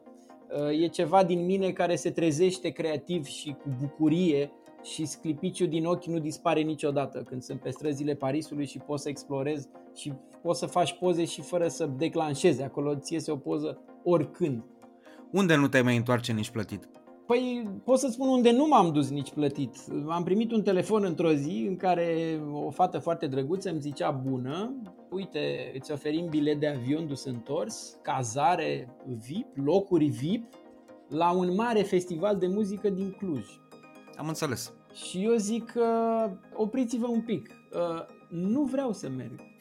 E 0.71 0.87
ceva 0.87 1.23
din 1.23 1.45
mine 1.45 1.71
care 1.71 1.95
se 1.95 2.11
trezește 2.11 2.69
creativ 2.69 3.25
și 3.25 3.55
cu 3.63 3.69
bucurie 3.81 4.51
și 4.83 5.05
sclipiciul 5.05 5.67
din 5.67 5.85
ochi 5.85 6.05
nu 6.05 6.19
dispare 6.19 6.61
niciodată 6.61 7.19
când 7.19 7.41
sunt 7.41 7.59
pe 7.59 7.69
străzile 7.69 8.13
Parisului 8.13 8.65
și 8.65 8.77
poți 8.77 9.03
să 9.03 9.09
explorez 9.09 9.67
și 9.95 10.13
poți 10.43 10.59
să 10.59 10.65
faci 10.65 10.93
poze 10.93 11.25
și 11.25 11.41
fără 11.41 11.67
să 11.67 11.85
declanșeze. 11.97 12.63
Acolo 12.63 12.95
ți 12.95 13.13
iese 13.13 13.31
o 13.31 13.37
poză 13.37 13.81
oricând. 14.03 14.63
Unde 15.31 15.55
nu 15.55 15.67
te 15.67 15.81
mai 15.81 15.95
întoarce 15.95 16.31
nici 16.31 16.49
plătit? 16.49 16.89
Păi 17.25 17.69
pot 17.83 17.99
să 17.99 18.07
spun 18.07 18.27
unde 18.27 18.51
nu 18.51 18.67
m-am 18.67 18.91
dus 18.91 19.09
nici 19.09 19.31
plătit. 19.31 19.75
Am 20.07 20.23
primit 20.23 20.51
un 20.51 20.61
telefon 20.61 21.03
într-o 21.03 21.33
zi 21.33 21.65
în 21.67 21.75
care 21.75 22.39
o 22.53 22.69
fată 22.69 22.99
foarte 22.99 23.27
drăguță 23.27 23.69
îmi 23.69 23.79
zicea 23.79 24.11
bună, 24.11 24.75
uite, 25.09 25.71
îți 25.75 25.91
oferim 25.91 26.25
bilet 26.29 26.59
de 26.59 26.67
avion 26.67 27.07
dus 27.07 27.23
întors, 27.23 27.97
cazare 28.01 28.95
VIP, 29.27 29.47
locuri 29.53 30.05
VIP 30.05 30.53
la 31.09 31.31
un 31.31 31.53
mare 31.55 31.81
festival 31.81 32.37
de 32.37 32.47
muzică 32.47 32.89
din 32.89 33.15
Cluj. 33.17 33.45
Am 34.17 34.27
înțeles. 34.27 34.73
Și 34.93 35.23
eu 35.23 35.35
zic, 35.35 35.73
uh, 35.75 36.31
opriți-vă 36.53 37.07
un 37.07 37.21
pic, 37.21 37.49
uh, 37.73 38.05
nu 38.29 38.63
vreau 38.63 38.93
să 38.93 39.09
merg. 39.09 39.52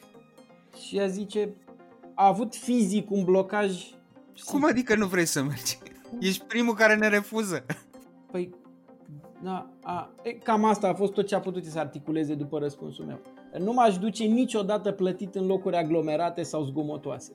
Și 0.81 0.97
ea 0.97 1.07
zice, 1.07 1.53
a 2.13 2.27
avut 2.27 2.55
fizic 2.55 3.11
un 3.11 3.23
blocaj. 3.23 3.83
Cum 4.45 4.65
adică 4.65 4.95
nu 4.95 5.05
vrei 5.05 5.25
să 5.25 5.43
mergi? 5.43 5.77
Ești 6.19 6.43
primul 6.43 6.73
care 6.73 6.95
ne 6.95 7.07
refuză. 7.07 7.65
Păi, 8.31 8.49
da, 9.43 9.69
a, 9.83 10.09
e, 10.23 10.31
cam 10.31 10.65
asta 10.65 10.87
a 10.87 10.93
fost 10.93 11.13
tot 11.13 11.27
ce 11.27 11.35
a 11.35 11.39
putut 11.39 11.65
să 11.65 11.79
articuleze 11.79 12.33
după 12.33 12.59
răspunsul 12.59 13.05
meu. 13.05 13.19
Nu 13.59 13.73
m-aș 13.73 13.97
duce 13.97 14.23
niciodată 14.23 14.91
plătit 14.91 15.35
în 15.35 15.45
locuri 15.45 15.75
aglomerate 15.75 16.43
sau 16.43 16.63
zgomotoase. 16.63 17.31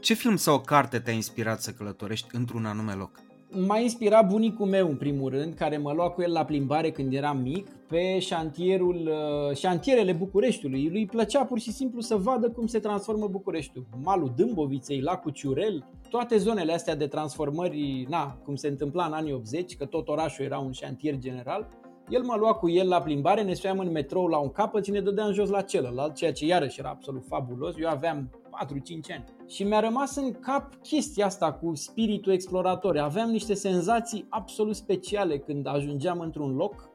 Ce 0.00 0.14
film 0.14 0.36
sau 0.36 0.60
carte 0.60 0.98
te-a 0.98 1.12
inspirat 1.12 1.62
să 1.62 1.70
călătorești 1.70 2.36
într-un 2.36 2.64
anume 2.64 2.92
loc? 2.92 3.20
M-a 3.56 3.78
inspirat 3.78 4.28
bunicul 4.28 4.66
meu, 4.66 4.88
în 4.88 4.96
primul 4.96 5.30
rând, 5.30 5.54
care 5.54 5.76
mă 5.76 5.92
lua 5.92 6.10
cu 6.10 6.22
el 6.22 6.32
la 6.32 6.44
plimbare 6.44 6.90
când 6.90 7.12
eram 7.12 7.38
mic, 7.38 7.68
pe 7.68 8.18
șantierul, 8.18 9.10
uh, 9.10 9.56
șantierele 9.56 10.12
Bucureștiului. 10.12 10.88
Lui 10.90 11.00
îi 11.00 11.06
plăcea 11.06 11.44
pur 11.44 11.58
și 11.58 11.72
simplu 11.72 12.00
să 12.00 12.16
vadă 12.16 12.50
cum 12.50 12.66
se 12.66 12.78
transformă 12.78 13.26
Bucureștiul. 13.26 13.86
Malul 14.02 14.32
Dâmboviței, 14.36 15.00
lacul 15.00 15.30
Ciurel, 15.30 15.84
toate 16.08 16.36
zonele 16.36 16.72
astea 16.72 16.96
de 16.96 17.06
transformări, 17.06 18.06
na, 18.08 18.38
cum 18.44 18.54
se 18.54 18.68
întâmpla 18.68 19.04
în 19.04 19.12
anii 19.12 19.32
80, 19.32 19.76
că 19.76 19.84
tot 19.84 20.08
orașul 20.08 20.44
era 20.44 20.58
un 20.58 20.72
șantier 20.72 21.18
general, 21.18 21.68
el 22.08 22.22
mă 22.22 22.36
lua 22.38 22.54
cu 22.54 22.68
el 22.68 22.88
la 22.88 23.02
plimbare, 23.02 23.42
ne 23.42 23.54
suiam 23.54 23.78
în 23.78 23.90
metrou 23.90 24.26
la 24.26 24.38
un 24.38 24.50
capăt 24.50 24.84
și 24.84 24.90
ne 24.90 25.00
dădea 25.00 25.24
în 25.24 25.32
jos 25.32 25.48
la 25.48 25.60
celălalt, 25.60 26.14
ceea 26.14 26.32
ce 26.32 26.46
iarăși 26.46 26.80
era 26.80 26.88
absolut 26.88 27.24
fabulos. 27.28 27.74
Eu 27.78 27.88
aveam 27.88 28.30
4-5 28.64 29.14
ani. 29.14 29.24
Și 29.46 29.64
mi-a 29.64 29.80
rămas 29.80 30.16
în 30.16 30.32
cap 30.32 30.74
chestia 30.82 31.26
asta 31.26 31.52
cu 31.52 31.74
spiritul 31.74 32.32
explorator. 32.32 32.98
Aveam 32.98 33.30
niște 33.30 33.54
senzații 33.54 34.26
absolut 34.28 34.76
speciale 34.76 35.38
când 35.38 35.66
ajungeam 35.66 36.20
într-un 36.20 36.54
loc 36.54 36.88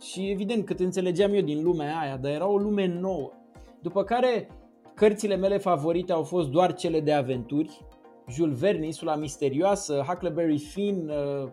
și 0.00 0.30
evident 0.30 0.64
cât 0.64 0.80
înțelegeam 0.80 1.32
eu 1.34 1.40
din 1.40 1.62
lumea 1.62 1.98
aia, 1.98 2.16
dar 2.16 2.32
era 2.32 2.46
o 2.46 2.56
lume 2.56 2.86
nouă. 2.86 3.30
După 3.82 4.04
care 4.04 4.48
cărțile 4.94 5.36
mele 5.36 5.58
favorite 5.58 6.12
au 6.12 6.22
fost 6.22 6.48
doar 6.48 6.74
cele 6.74 7.00
de 7.00 7.12
aventuri, 7.12 7.86
Jules 8.28 8.58
Verne, 8.58 8.86
Insula 8.86 9.16
Misterioasă, 9.16 10.04
Huckleberry 10.06 10.58
Finn, 10.58 11.08
uh, 11.08 11.42
uh, 11.42 11.50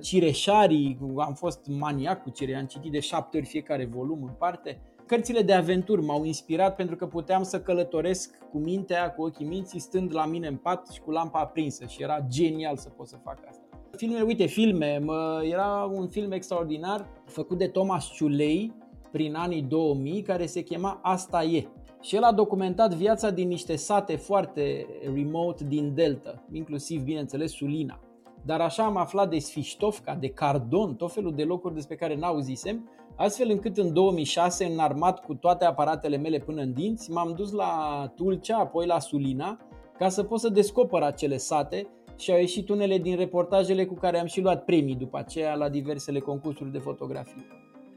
Cireșarii, 0.00 0.98
am 1.16 1.34
fost 1.34 1.66
maniac 1.66 2.22
cu 2.22 2.30
Cireș, 2.30 2.56
am 2.56 2.66
citit 2.66 2.92
de 2.92 3.00
șapte 3.00 3.36
ori 3.36 3.46
fiecare 3.46 3.84
volum 3.84 4.22
în 4.22 4.34
parte. 4.38 4.80
Cărțile 5.06 5.42
de 5.42 5.52
aventuri 5.52 6.02
m-au 6.02 6.24
inspirat 6.24 6.76
pentru 6.76 6.96
că 6.96 7.06
puteam 7.06 7.42
să 7.42 7.60
călătoresc 7.60 8.38
cu 8.50 8.58
mintea, 8.58 9.12
cu 9.12 9.22
ochii 9.22 9.46
minții, 9.46 9.78
stând 9.78 10.14
la 10.14 10.26
mine 10.26 10.46
în 10.46 10.56
pat 10.56 10.88
și 10.88 11.00
cu 11.00 11.10
lampa 11.10 11.40
aprinsă 11.40 11.86
și 11.86 12.02
era 12.02 12.26
genial 12.28 12.76
să 12.76 12.88
pot 12.88 13.06
să 13.06 13.16
fac 13.24 13.38
asta. 13.48 13.62
Filme, 13.96 14.20
uite, 14.20 14.46
filme, 14.46 14.98
mă, 14.98 15.40
era 15.44 15.90
un 15.92 16.08
film 16.08 16.32
extraordinar 16.32 17.06
făcut 17.26 17.58
de 17.58 17.66
Thomas 17.66 18.10
Ciulei 18.12 18.72
prin 19.10 19.34
anii 19.34 19.62
2000 19.62 20.22
care 20.22 20.46
se 20.46 20.60
chema 20.60 21.00
Asta 21.02 21.42
e. 21.42 21.66
Și 22.00 22.16
el 22.16 22.22
a 22.22 22.32
documentat 22.32 22.94
viața 22.94 23.30
din 23.30 23.48
niște 23.48 23.76
sate 23.76 24.16
foarte 24.16 24.86
remote 25.14 25.64
din 25.64 25.94
Delta, 25.94 26.44
inclusiv, 26.52 27.02
bineînțeles, 27.02 27.52
Sulina. 27.52 28.00
Dar 28.44 28.60
așa 28.60 28.84
am 28.84 28.96
aflat 28.96 29.30
de 29.30 29.38
Sfiștovca, 29.38 30.14
de 30.14 30.28
Cardon, 30.28 30.94
tot 30.94 31.12
felul 31.12 31.34
de 31.34 31.42
locuri 31.42 31.74
despre 31.74 31.96
care 31.96 32.16
n-auzisem, 32.16 32.90
astfel 33.16 33.50
încât 33.50 33.76
în 33.76 33.92
2006, 33.92 34.64
înarmat 34.64 35.24
cu 35.24 35.34
toate 35.34 35.64
aparatele 35.64 36.16
mele 36.16 36.38
până 36.38 36.62
în 36.62 36.72
dinți, 36.72 37.10
m-am 37.10 37.34
dus 37.36 37.52
la 37.52 38.04
Tulcea, 38.14 38.58
apoi 38.58 38.86
la 38.86 38.98
Sulina, 38.98 39.58
ca 39.98 40.08
să 40.08 40.22
pot 40.22 40.40
să 40.40 40.48
descoper 40.48 41.02
acele 41.02 41.36
sate 41.36 41.86
și 42.16 42.30
au 42.30 42.38
ieșit 42.38 42.68
unele 42.68 42.98
din 42.98 43.16
reportajele 43.16 43.84
cu 43.84 43.94
care 43.94 44.18
am 44.18 44.26
și 44.26 44.40
luat 44.40 44.64
premii 44.64 44.94
după 44.94 45.18
aceea 45.18 45.54
la 45.54 45.68
diversele 45.68 46.18
concursuri 46.18 46.72
de 46.72 46.78
fotografie. 46.78 47.46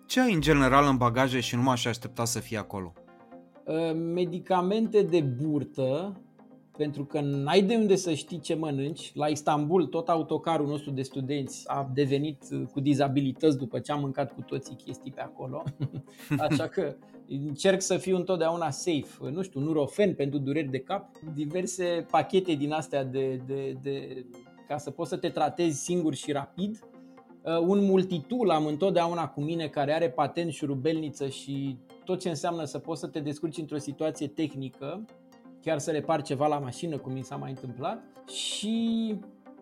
Ce 0.07 0.21
ai 0.21 0.33
în 0.33 0.41
general 0.41 0.87
în 0.89 0.97
bagaje 0.97 1.39
și 1.39 1.55
nu 1.55 1.61
m-aș 1.61 1.85
aștepta 1.85 2.25
să 2.25 2.39
fie 2.39 2.57
acolo? 2.57 2.93
Uh, 3.65 3.93
medicamente 4.13 5.01
de 5.01 5.21
burtă, 5.21 6.21
pentru 6.77 7.05
că 7.05 7.19
n-ai 7.19 7.61
de 7.61 7.75
unde 7.75 7.95
să 7.95 8.13
știi 8.13 8.39
ce 8.39 8.53
mănânci. 8.53 9.11
La 9.15 9.27
Istanbul, 9.27 9.85
tot 9.85 10.09
autocarul 10.09 10.67
nostru 10.67 10.91
de 10.91 11.01
studenți 11.01 11.63
a 11.67 11.89
devenit 11.93 12.43
uh, 12.51 12.61
cu 12.71 12.79
dizabilități 12.79 13.57
după 13.57 13.79
ce 13.79 13.91
am 13.91 13.99
mâncat 13.99 14.33
cu 14.33 14.41
toții 14.41 14.75
chestii 14.75 15.11
pe 15.11 15.21
acolo. 15.21 15.63
Așa 16.49 16.67
că 16.67 16.95
încerc 17.27 17.81
să 17.81 17.97
fiu 17.97 18.15
întotdeauna 18.15 18.69
safe. 18.69 19.29
Nu 19.31 19.41
știu, 19.41 19.59
nurofen 19.59 20.15
pentru 20.15 20.39
dureri 20.39 20.69
de 20.69 20.79
cap, 20.79 21.09
diverse 21.33 22.05
pachete 22.11 22.53
din 22.53 22.71
astea 22.71 23.03
de, 23.03 23.41
de, 23.45 23.77
de, 23.81 24.25
ca 24.67 24.77
să 24.77 24.91
poți 24.91 25.09
să 25.09 25.17
te 25.17 25.29
tratezi 25.29 25.83
singur 25.83 26.13
și 26.13 26.31
rapid. 26.31 26.79
Uh, 27.41 27.59
un 27.59 27.85
multitool 27.85 28.49
am 28.49 28.65
întotdeauna 28.65 29.27
cu 29.27 29.41
mine 29.41 29.67
care 29.67 29.93
are 29.93 30.09
patent 30.09 30.51
șurubelniță 30.51 31.27
și 31.27 31.77
tot 32.05 32.19
ce 32.19 32.29
înseamnă 32.29 32.63
să 32.63 32.79
poți 32.79 32.99
să 32.99 33.07
te 33.07 33.19
descurci 33.19 33.57
într-o 33.57 33.77
situație 33.77 34.27
tehnică, 34.27 35.05
chiar 35.65 35.79
să 35.79 35.91
repar 35.91 36.21
ceva 36.21 36.47
la 36.47 36.59
mașină, 36.59 36.97
cum 36.97 37.13
mi 37.13 37.23
s-a 37.23 37.35
mai 37.35 37.49
întâmplat, 37.49 38.03
și 38.27 39.15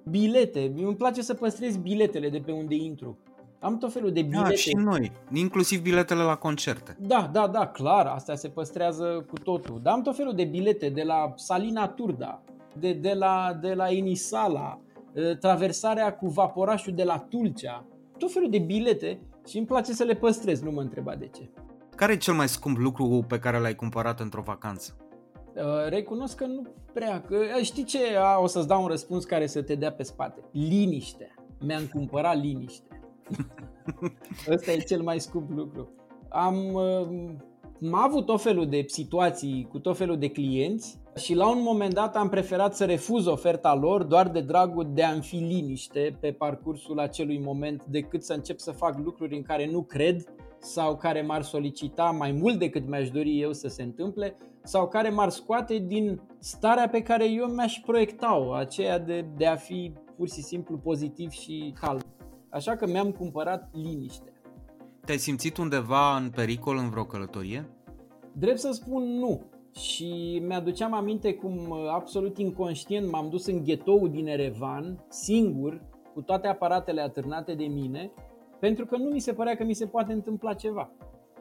bilete. 0.09 0.73
Îmi 0.77 0.95
place 0.95 1.21
să 1.21 1.33
păstrez 1.33 1.77
biletele 1.77 2.29
de 2.29 2.39
pe 2.45 2.51
unde 2.51 2.75
intru. 2.75 3.17
Am 3.59 3.77
tot 3.77 3.93
felul 3.93 4.11
de 4.11 4.21
Da, 4.21 4.27
bilete. 4.27 4.55
și 4.55 4.75
noi, 4.75 5.11
inclusiv 5.33 5.81
biletele 5.81 6.21
la 6.23 6.35
concerte. 6.35 6.97
Da, 6.99 7.29
da, 7.33 7.47
da, 7.47 7.67
clar, 7.67 8.05
astea 8.05 8.35
se 8.35 8.47
păstrează 8.47 9.25
cu 9.29 9.39
totul. 9.43 9.79
Dar 9.83 9.93
am 9.93 10.01
tot 10.01 10.15
felul 10.15 10.33
de 10.35 10.43
bilete 10.43 10.89
de 10.89 11.03
la 11.03 11.33
Salina 11.35 11.87
Turda, 11.87 12.41
de, 12.79 12.93
de 12.93 13.13
la, 13.13 13.57
de 13.61 13.73
la 13.73 13.89
Enisala, 13.89 14.79
eh, 15.13 15.37
traversarea 15.37 16.13
cu 16.15 16.27
vaporașul 16.27 16.93
de 16.93 17.03
la 17.03 17.17
Tulcea, 17.29 17.85
tot 18.17 18.31
felul 18.33 18.49
de 18.49 18.59
bilete 18.59 19.19
și 19.47 19.57
îmi 19.57 19.65
place 19.67 19.93
să 19.93 20.03
le 20.03 20.13
păstrez, 20.13 20.61
nu 20.61 20.71
mă 20.71 20.81
întreba 20.81 21.15
de 21.15 21.29
ce. 21.35 21.49
Care 21.95 22.13
e 22.13 22.17
cel 22.17 22.33
mai 22.33 22.47
scump 22.49 22.77
lucru 22.77 23.25
pe 23.27 23.39
care 23.39 23.59
l-ai 23.59 23.75
cumpărat 23.75 24.19
într-o 24.19 24.41
vacanță? 24.41 24.97
Uh, 25.55 25.89
Recunosc 25.89 26.35
că 26.35 26.45
nu 26.45 26.67
prea, 26.93 27.21
că 27.21 27.35
uh, 27.35 27.63
știi 27.63 27.83
ce, 27.83 28.15
A, 28.17 28.39
o 28.39 28.47
să-ți 28.47 28.67
dau 28.67 28.81
un 28.81 28.87
răspuns 28.87 29.25
care 29.25 29.47
să 29.47 29.61
te 29.61 29.75
dea 29.75 29.91
pe 29.91 30.03
spate. 30.03 30.41
Liniște. 30.51 31.33
Mi-am 31.59 31.89
cumpărat 31.93 32.41
liniște. 32.41 33.01
Ăsta 34.53 34.71
e 34.71 34.77
cel 34.77 35.01
mai 35.01 35.19
scump 35.19 35.49
lucru. 35.49 35.89
Am, 36.29 36.73
uh, 36.73 37.07
am 37.83 37.95
avut 37.95 38.25
tot 38.25 38.41
felul 38.41 38.69
de 38.69 38.83
situații 38.87 39.67
cu 39.71 39.79
tot 39.79 39.97
felul 39.97 40.17
de 40.17 40.27
clienți 40.27 40.99
și 41.15 41.33
la 41.33 41.49
un 41.49 41.61
moment 41.61 41.93
dat 41.93 42.15
am 42.15 42.29
preferat 42.29 42.75
să 42.75 42.85
refuz 42.85 43.25
oferta 43.25 43.75
lor 43.75 44.03
doar 44.03 44.29
de 44.29 44.41
dragul 44.41 44.89
de 44.93 45.03
a-mi 45.03 45.21
fi 45.21 45.35
liniște 45.35 46.17
pe 46.19 46.31
parcursul 46.31 46.99
acelui 46.99 47.39
moment 47.39 47.85
decât 47.85 48.23
să 48.23 48.33
încep 48.33 48.59
să 48.59 48.71
fac 48.71 48.97
lucruri 48.97 49.35
în 49.35 49.41
care 49.41 49.69
nu 49.71 49.81
cred 49.81 50.23
sau 50.59 50.97
care 50.97 51.21
m-ar 51.21 51.41
solicita 51.41 52.03
mai 52.03 52.31
mult 52.31 52.59
decât 52.59 52.87
mi-aș 52.87 53.09
dori 53.09 53.41
eu 53.41 53.53
să 53.53 53.67
se 53.67 53.83
întâmple 53.83 54.35
sau 54.63 54.88
care 54.88 55.10
m-ar 55.10 55.30
scoate 55.30 55.78
din 55.78 56.21
starea 56.39 56.89
pe 56.89 57.02
care 57.02 57.32
eu 57.32 57.45
mi-aș 57.45 57.80
proiecta-o, 57.86 58.54
aceea 58.54 58.99
de, 58.99 59.26
de 59.38 59.45
a 59.45 59.56
fi 59.56 59.93
pur 60.15 60.30
și 60.30 60.41
simplu 60.41 60.78
pozitiv 60.78 61.30
și 61.30 61.73
calm. 61.80 62.02
Așa 62.49 62.76
că 62.76 62.88
mi-am 62.88 63.12
cumpărat 63.12 63.69
liniște. 63.73 64.32
Te-ai 65.06 65.17
simțit 65.17 65.58
undeva 65.58 66.15
în 66.15 66.30
pericol 66.30 66.78
în 66.78 66.89
vreo 66.89 67.06
călătorie? 67.06 67.69
Drept 68.32 68.60
să 68.60 68.71
spun 68.71 69.04
nu. 69.04 69.41
Și 69.76 70.41
mi-aduceam 70.47 70.93
aminte 70.93 71.34
cum 71.34 71.69
uh, 71.69 71.78
absolut 71.91 72.38
inconștient 72.38 73.12
m-am 73.12 73.30
dus 73.30 73.45
în 73.45 73.63
ghetoul 73.63 74.10
din 74.10 74.28
Erevan, 74.28 75.06
singur, 75.10 75.82
cu 76.13 76.21
toate 76.21 76.47
aparatele 76.47 77.02
atârnate 77.02 77.54
de 77.54 77.65
mine, 77.65 78.12
pentru 78.60 78.86
că 78.86 78.97
nu 78.97 79.10
mi 79.10 79.19
se 79.19 79.34
părea 79.34 79.56
că 79.56 79.63
mi 79.63 79.73
se 79.73 79.88
poate 79.88 80.13
întâmpla 80.13 80.54
ceva. 80.54 80.91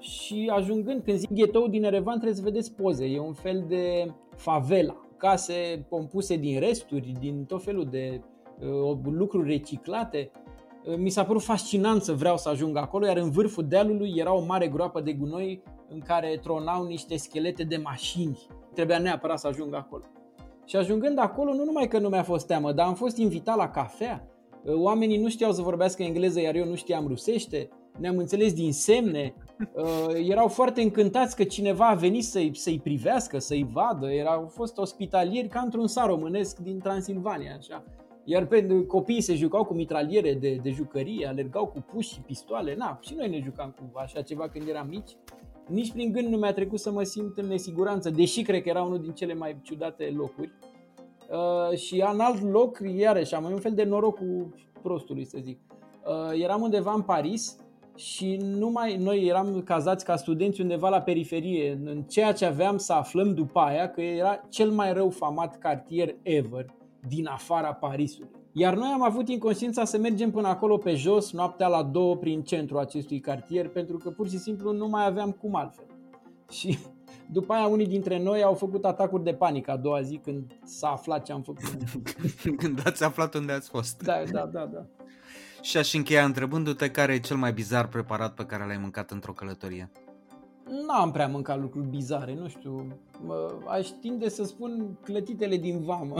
Și 0.02 0.50
ajungând, 0.52 1.02
când 1.02 1.18
zic 1.18 1.32
ghetoul 1.32 1.70
din 1.70 1.84
Erevan, 1.84 2.14
trebuie 2.14 2.36
să 2.36 2.42
vedeți 2.42 2.74
poze. 2.74 3.04
E 3.04 3.20
un 3.20 3.32
fel 3.32 3.64
de 3.68 4.12
favela, 4.36 4.96
case 5.16 5.86
compuse 5.88 6.36
din 6.36 6.60
resturi, 6.60 7.12
din 7.20 7.44
tot 7.44 7.62
felul 7.62 7.88
de 7.90 8.20
uh, 8.60 8.98
lucruri 9.04 9.48
reciclate. 9.48 10.30
Uh, 10.86 10.96
mi 10.96 11.10
s-a 11.10 11.24
părut 11.24 11.42
fascinant 11.42 12.02
să 12.02 12.12
vreau 12.12 12.36
să 12.36 12.48
ajung 12.48 12.76
acolo, 12.76 13.06
iar 13.06 13.16
în 13.16 13.30
vârful 13.30 13.64
dealului 13.68 14.14
era 14.16 14.34
o 14.34 14.44
mare 14.44 14.68
groapă 14.68 15.00
de 15.00 15.12
gunoi 15.12 15.62
în 15.88 15.98
care 15.98 16.38
tronau 16.42 16.84
niște 16.86 17.16
schelete 17.16 17.62
de 17.62 17.76
mașini. 17.76 18.38
Trebuia 18.74 18.98
neapărat 18.98 19.38
să 19.38 19.46
ajung 19.46 19.74
acolo. 19.74 20.02
Și 20.66 20.76
ajungând 20.76 21.18
acolo, 21.18 21.54
nu 21.54 21.64
numai 21.64 21.88
că 21.88 21.98
nu 21.98 22.08
mi-a 22.08 22.22
fost 22.22 22.46
teamă, 22.46 22.72
dar 22.72 22.86
am 22.86 22.94
fost 22.94 23.16
invitat 23.16 23.56
la 23.56 23.68
cafea. 23.68 24.28
Uh, 24.64 24.74
Oamenii 24.74 25.18
nu 25.18 25.28
știau 25.28 25.52
să 25.52 25.62
vorbească 25.62 26.02
engleză, 26.02 26.40
iar 26.40 26.54
eu 26.54 26.64
nu 26.64 26.74
știam 26.74 27.06
rusește. 27.06 27.68
Ne-am 27.98 28.18
înțeles 28.18 28.52
din 28.52 28.72
semne. 28.72 29.34
Uh, 29.74 30.28
erau 30.28 30.48
foarte 30.48 30.82
încântați 30.82 31.36
că 31.36 31.44
cineva 31.44 31.88
a 31.88 31.94
venit 31.94 32.24
să-i, 32.24 32.50
să-i 32.54 32.80
privească, 32.80 33.38
să-i 33.38 33.68
vadă. 33.72 34.12
Erau 34.12 34.46
fost 34.46 34.78
ospitalieri 34.78 35.48
ca 35.48 35.60
într-un 35.60 35.86
sat 35.86 36.06
românesc 36.06 36.58
din 36.58 36.78
Transilvania. 36.78 37.54
Așa. 37.58 37.84
Iar 38.24 38.46
pe 38.46 38.84
copiii 38.86 39.20
se 39.20 39.34
jucau 39.34 39.64
cu 39.64 39.74
mitraliere 39.74 40.34
de, 40.34 40.60
de 40.62 40.70
jucărie, 40.70 41.26
alergau 41.26 41.66
cu 41.66 41.80
puși 41.80 42.12
și 42.12 42.20
pistoale. 42.20 42.74
Na, 42.74 42.98
și 43.00 43.14
noi 43.14 43.28
ne 43.28 43.40
jucam 43.40 43.74
cu 43.78 43.98
așa 43.98 44.22
ceva 44.22 44.48
când 44.48 44.68
eram 44.68 44.88
mici. 44.88 45.16
Nici 45.68 45.92
prin 45.92 46.12
gând 46.12 46.28
nu 46.28 46.36
mi-a 46.36 46.52
trecut 46.52 46.78
să 46.78 46.90
mă 46.90 47.02
simt 47.02 47.38
în 47.38 47.46
nesiguranță, 47.46 48.10
deși 48.10 48.42
cred 48.42 48.62
că 48.62 48.68
era 48.68 48.82
unul 48.82 49.00
din 49.00 49.12
cele 49.12 49.34
mai 49.34 49.60
ciudate 49.62 50.12
locuri. 50.16 50.52
Uh, 51.30 51.76
și 51.78 52.04
în 52.12 52.20
alt 52.20 52.42
loc, 52.42 52.78
iarăși, 52.96 53.34
am 53.34 53.44
un 53.44 53.58
fel 53.58 53.74
de 53.74 53.84
noroc 53.84 54.16
cu 54.16 54.54
prostului, 54.82 55.24
să 55.24 55.38
zic. 55.42 55.60
Uh, 56.06 56.40
eram 56.42 56.62
undeva 56.62 56.92
în 56.92 57.02
Paris 57.02 57.56
și 57.96 58.36
numai 58.36 58.96
noi 58.96 59.26
eram 59.26 59.62
cazați 59.64 60.04
ca 60.04 60.16
studenți 60.16 60.60
undeva 60.60 60.88
la 60.88 61.00
periferie, 61.00 61.80
în 61.84 62.02
ceea 62.02 62.32
ce 62.32 62.44
aveam 62.44 62.76
să 62.76 62.92
aflăm 62.92 63.34
după 63.34 63.58
aia 63.58 63.90
că 63.90 64.00
era 64.00 64.40
cel 64.48 64.70
mai 64.70 64.92
rău 64.92 65.10
famat 65.10 65.58
cartier 65.58 66.14
ever 66.22 66.66
din 67.08 67.26
afara 67.26 67.72
Parisului. 67.72 68.30
Iar 68.52 68.74
noi 68.74 68.90
am 68.92 69.02
avut 69.02 69.28
inconștiința 69.28 69.84
să 69.84 69.98
mergem 69.98 70.30
până 70.30 70.48
acolo 70.48 70.76
pe 70.76 70.94
jos, 70.94 71.32
noaptea 71.32 71.68
la 71.68 71.82
două, 71.82 72.16
prin 72.16 72.42
centrul 72.42 72.78
acestui 72.78 73.20
cartier, 73.20 73.68
pentru 73.68 73.96
că 73.96 74.10
pur 74.10 74.28
și 74.28 74.38
simplu 74.38 74.72
nu 74.72 74.88
mai 74.88 75.06
aveam 75.06 75.30
cum 75.30 75.54
altfel. 75.54 75.86
Și 76.50 76.78
după 77.32 77.52
aia 77.52 77.66
unii 77.66 77.86
dintre 77.86 78.22
noi 78.22 78.42
au 78.42 78.54
făcut 78.54 78.84
atacuri 78.84 79.24
de 79.24 79.34
panică 79.34 79.70
a 79.70 79.76
doua 79.76 80.02
zi 80.02 80.16
când 80.16 80.58
s-a 80.64 80.88
aflat 80.88 81.24
ce 81.24 81.32
am 81.32 81.42
făcut. 81.42 81.64
Când 82.60 82.80
ați 82.84 83.04
aflat 83.04 83.34
unde 83.34 83.52
ați 83.52 83.68
fost. 83.68 84.02
Da, 84.02 84.22
da, 84.32 84.46
da, 84.46 84.66
da. 84.66 84.86
Și 85.62 85.76
aș 85.76 85.94
încheia 85.94 86.24
întrebându-te 86.24 86.90
care 86.90 87.12
e 87.12 87.18
cel 87.18 87.36
mai 87.36 87.52
bizar 87.52 87.88
preparat 87.88 88.34
pe 88.34 88.44
care 88.44 88.66
l-ai 88.66 88.76
mâncat 88.76 89.10
într-o 89.10 89.32
călătorie. 89.32 89.90
N-am 90.86 91.10
prea 91.10 91.26
mâncat 91.28 91.60
lucruri 91.60 91.86
bizare, 91.86 92.34
nu 92.34 92.48
știu. 92.48 92.96
Mă, 93.24 93.54
aș 93.68 93.88
tinde 94.00 94.28
să 94.28 94.44
spun 94.44 94.98
clătitele 95.04 95.56
din 95.56 95.80
vamă. 95.84 96.16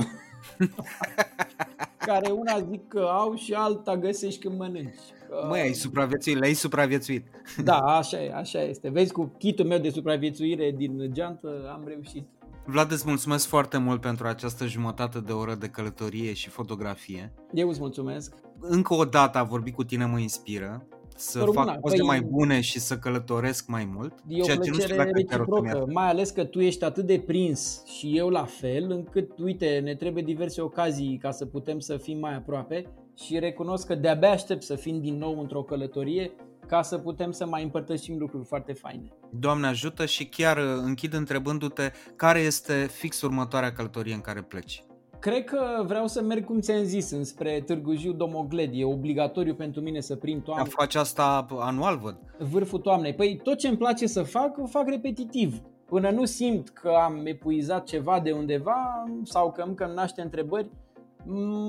care 2.06 2.30
una 2.30 2.58
zic 2.70 2.88
că 2.88 3.08
au 3.10 3.34
și 3.34 3.52
alta 3.54 3.96
găsești 3.96 4.40
când 4.40 4.58
mănânci. 4.58 4.94
Că- 5.28 5.46
Măi, 5.48 5.60
ai 5.60 5.72
supraviețuit, 5.72 6.38
le-ai 6.38 6.52
supraviețuit. 6.54 7.26
Da, 7.64 7.78
așa 7.78 8.22
e, 8.22 8.32
așa 8.34 8.62
este. 8.62 8.88
Vezi, 8.88 9.12
cu 9.12 9.34
kitul 9.38 9.64
meu 9.66 9.78
de 9.78 9.90
supraviețuire 9.90 10.70
din 10.76 11.12
geantă 11.12 11.70
am 11.72 11.82
reușit. 11.86 12.26
Vlad, 12.66 12.90
îți 12.92 13.04
mulțumesc 13.08 13.46
foarte 13.46 13.78
mult 13.78 14.00
pentru 14.00 14.26
această 14.26 14.66
jumătate 14.66 15.20
de 15.20 15.32
oră 15.32 15.54
de 15.54 15.68
călătorie 15.68 16.32
și 16.32 16.48
fotografie. 16.48 17.32
Eu 17.52 17.68
îți 17.68 17.80
mulțumesc. 17.80 18.34
Încă 18.62 18.94
o 18.94 19.04
dată 19.04 19.38
a 19.38 19.42
vorbi 19.42 19.70
cu 19.70 19.84
tine 19.84 20.06
mă 20.06 20.18
inspiră 20.18 20.86
să 21.16 21.38
Rămâna, 21.38 21.62
fac 21.64 21.80
poze 21.80 21.96
păi- 21.96 22.06
mai 22.06 22.20
bune 22.20 22.60
și 22.60 22.80
să 22.80 22.98
călătoresc 22.98 23.66
mai 23.66 23.90
mult. 23.94 24.14
E 24.26 24.40
o 24.40 24.44
ceea 24.44 24.56
ce 24.56 24.70
nu 24.70 24.74
știu 24.74 24.86
plăcere 24.86 24.96
dacă 24.96 25.10
chiar 25.28 25.40
o 25.40 25.44
să-mi 25.54 25.66
reciprocă, 25.66 25.92
mai 25.92 26.08
ales 26.08 26.30
că 26.30 26.44
tu 26.44 26.60
ești 26.60 26.84
atât 26.84 27.06
de 27.06 27.22
prins 27.26 27.84
și 27.84 28.16
eu 28.16 28.28
la 28.28 28.44
fel, 28.44 28.90
încât, 28.90 29.30
uite, 29.38 29.80
ne 29.84 29.94
trebuie 29.94 30.22
diverse 30.22 30.60
ocazii 30.60 31.18
ca 31.22 31.30
să 31.30 31.46
putem 31.46 31.78
să 31.78 31.96
fim 31.96 32.18
mai 32.18 32.34
aproape 32.34 32.86
și 33.16 33.38
recunosc 33.38 33.86
că 33.86 33.94
de-abia 33.94 34.30
aștept 34.30 34.62
să 34.62 34.74
fim 34.74 35.00
din 35.00 35.18
nou 35.18 35.40
într-o 35.40 35.62
călătorie 35.62 36.32
ca 36.66 36.82
să 36.82 36.98
putem 36.98 37.30
să 37.30 37.46
mai 37.46 37.62
împărtășim 37.62 38.18
lucruri 38.18 38.44
foarte 38.44 38.72
faine. 38.72 39.12
Doamne 39.30 39.66
ajută 39.66 40.06
și 40.06 40.26
chiar 40.26 40.56
uh, 40.56 40.64
închid 40.82 41.14
întrebându-te 41.14 41.90
care 42.16 42.38
este 42.38 42.88
fix 42.92 43.22
următoarea 43.22 43.72
călătorie 43.72 44.14
în 44.14 44.20
care 44.20 44.42
pleci. 44.42 44.84
Cred 45.22 45.44
că 45.44 45.82
vreau 45.86 46.06
să 46.06 46.22
merg, 46.22 46.44
cum 46.44 46.60
ți-am 46.60 46.82
zis, 46.82 47.10
înspre 47.10 47.62
Târgu 47.66 47.94
Jiu 47.94 48.12
Domogled. 48.12 48.70
E 48.72 48.84
obligatoriu 48.84 49.54
pentru 49.54 49.80
mine 49.80 50.00
să 50.00 50.16
prind 50.16 50.36
Am 50.36 50.42
toamnă, 50.42 50.64
faci 50.64 50.94
asta 50.94 51.46
anual, 51.58 51.98
văd. 51.98 52.16
vârful 52.38 52.78
toamnei. 52.78 53.14
Păi 53.14 53.40
tot 53.42 53.58
ce 53.58 53.68
îmi 53.68 53.76
place 53.76 54.06
să 54.06 54.22
fac, 54.22 54.58
o 54.58 54.66
fac 54.66 54.88
repetitiv. 54.88 55.60
Până 55.86 56.10
nu 56.10 56.24
simt 56.24 56.68
că 56.68 56.88
am 56.88 57.20
epuizat 57.24 57.84
ceva 57.84 58.20
de 58.20 58.32
undeva 58.32 59.04
sau 59.24 59.52
că 59.52 59.62
încă 59.66 59.84
îmi 59.84 59.94
naște 59.94 60.22
întrebări, 60.22 60.70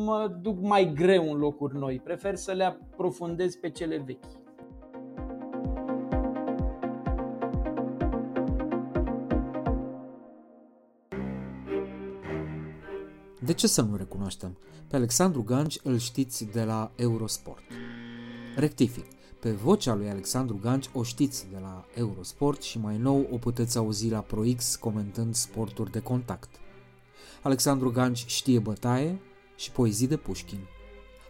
mă 0.06 0.36
duc 0.42 0.60
mai 0.62 0.92
greu 0.96 1.32
în 1.32 1.38
locuri 1.38 1.78
noi. 1.78 2.02
Prefer 2.04 2.36
să 2.36 2.52
le 2.52 2.64
aprofundez 2.64 3.56
pe 3.56 3.70
cele 3.70 4.04
vechi. 4.06 4.43
De 13.46 13.54
ce 13.54 13.68
să 13.68 13.82
nu 13.82 13.96
recunoaștem? 13.96 14.58
Pe 14.88 14.96
Alexandru 14.96 15.44
Ganci 15.44 15.80
îl 15.84 15.98
știți 15.98 16.46
de 16.46 16.64
la 16.64 16.92
Eurosport. 16.96 17.64
Rectific, 18.56 19.06
pe 19.40 19.52
vocea 19.52 19.94
lui 19.94 20.10
Alexandru 20.10 20.60
Ganci 20.62 20.90
o 20.94 21.04
știți 21.04 21.46
de 21.52 21.58
la 21.62 21.86
Eurosport 21.96 22.62
și 22.62 22.80
mai 22.80 22.98
nou 22.98 23.28
o 23.32 23.38
puteți 23.38 23.78
auzi 23.78 24.10
la 24.10 24.20
ProX 24.20 24.76
comentând 24.76 25.36
sporturi 25.36 25.92
de 25.92 26.00
contact. 26.00 26.50
Alexandru 27.42 27.92
Ganci 27.92 28.26
știe 28.26 28.60
bătaie 28.60 29.20
și 29.56 29.72
poezii 29.72 30.08
de 30.08 30.18
Pușkin. 30.18 30.60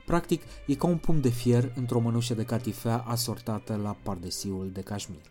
Practic, 0.05 0.41
e 0.67 0.75
ca 0.75 0.87
un 0.87 0.97
pumn 0.97 1.21
de 1.21 1.29
fier 1.29 1.71
într-o 1.75 1.99
mănușă 1.99 2.33
de 2.33 2.43
catifea 2.43 2.97
asortată 2.97 3.75
la 3.75 3.95
pardesiul 4.03 4.69
de 4.73 4.81
cașmir. 4.81 5.21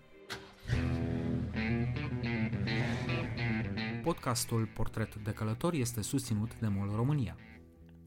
Podcastul 4.02 4.68
Portret 4.74 5.14
de 5.14 5.30
Călător 5.30 5.72
este 5.72 6.02
susținut 6.02 6.50
de 6.60 6.66
MOL 6.68 6.92
România, 6.94 7.36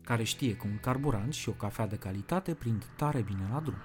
care 0.03 0.23
știe 0.23 0.55
că 0.55 0.67
un 0.67 0.79
carburant 0.81 1.33
și 1.33 1.49
o 1.49 1.51
cafea 1.51 1.87
de 1.87 1.95
calitate 1.95 2.53
prind 2.53 2.85
tare 2.95 3.21
bine 3.21 3.47
la 3.51 3.59
drum. 3.59 3.77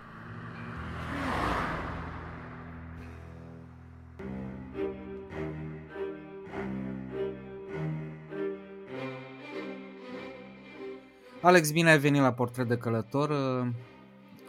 Alex, 11.43 11.71
bine 11.71 11.91
ai 11.91 11.99
venit 11.99 12.21
la 12.21 12.33
Portret 12.33 12.69
de 12.69 12.77
Călător 12.77 13.31
uh, 13.31 13.69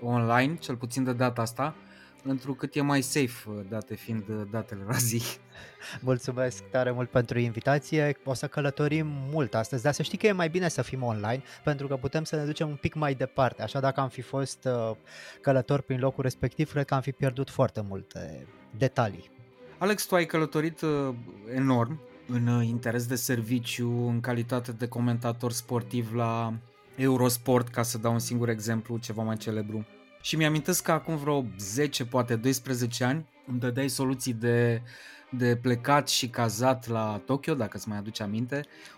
online, 0.01 0.55
cel 0.55 0.75
puțin 0.75 1.03
de 1.03 1.13
data 1.13 1.41
asta, 1.41 1.75
pentru 2.23 2.53
cât 2.53 2.75
e 2.75 2.81
mai 2.81 3.01
safe, 3.01 3.49
uh, 3.49 3.59
date 3.69 3.95
fiind 3.95 4.23
uh, 4.29 4.41
datele 4.51 4.83
la 4.87 4.93
zi. 4.93 5.21
Mulțumesc 6.01 6.63
tare 6.63 6.91
mult 6.91 7.09
pentru 7.09 7.39
invitație. 7.39 8.17
O 8.23 8.33
să 8.33 8.47
călătorim 8.47 9.07
mult 9.07 9.55
astăzi, 9.55 9.83
dar 9.83 9.93
să 9.93 10.03
știi 10.03 10.17
că 10.17 10.27
e 10.27 10.31
mai 10.31 10.49
bine 10.49 10.67
să 10.67 10.81
fim 10.81 11.03
online, 11.03 11.43
pentru 11.63 11.87
că 11.87 11.95
putem 11.95 12.23
să 12.23 12.35
ne 12.35 12.43
ducem 12.43 12.69
un 12.69 12.75
pic 12.75 12.93
mai 12.93 13.13
departe. 13.13 13.61
Așa 13.61 13.79
dacă 13.79 13.99
am 13.99 14.09
fi 14.09 14.21
fost 14.21 14.65
uh, 14.65 14.95
călător 15.41 15.81
prin 15.81 15.99
locul 15.99 16.23
respectiv, 16.23 16.71
cred 16.71 16.85
că 16.85 16.93
am 16.93 17.01
fi 17.01 17.11
pierdut 17.11 17.49
foarte 17.49 17.81
multe 17.87 18.47
detalii. 18.77 19.29
Alex, 19.77 20.05
tu 20.05 20.15
ai 20.15 20.25
călătorit 20.25 20.81
uh, 20.81 21.13
enorm 21.55 21.99
în 22.27 22.47
uh, 22.47 22.67
interes 22.67 23.07
de 23.07 23.15
serviciu, 23.15 24.07
în 24.07 24.19
calitate 24.19 24.71
de 24.71 24.87
comentator 24.87 25.51
sportiv 25.51 26.13
la 26.13 26.53
Eurosport, 26.95 27.67
ca 27.67 27.81
să 27.81 27.97
dau 27.97 28.13
un 28.13 28.19
singur 28.19 28.49
exemplu, 28.49 28.97
ceva 28.97 29.23
mai 29.23 29.37
celebru. 29.37 29.85
Și 30.21 30.35
mi-amintesc 30.35 30.83
că 30.83 30.91
acum 30.91 31.15
vreo 31.17 31.45
10, 31.57 32.05
poate 32.05 32.35
12 32.35 33.03
ani, 33.03 33.25
îmi 33.47 33.59
dădeai 33.59 33.87
soluții 33.89 34.33
de, 34.33 34.81
de 35.29 35.55
plecat 35.55 36.09
și 36.09 36.27
cazat 36.29 36.87
la 36.87 37.21
Tokyo, 37.25 37.53
dacă 37.53 37.77
îți 37.77 37.87
mai 37.89 37.97
aduce 37.97 38.23
aminte, 38.23 38.55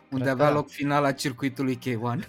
unde 0.09 0.23
Cred 0.23 0.27
avea 0.35 0.47
că- 0.47 0.53
loc 0.53 0.69
finala 0.69 1.11
circuitului 1.11 1.77
K1. 1.77 2.19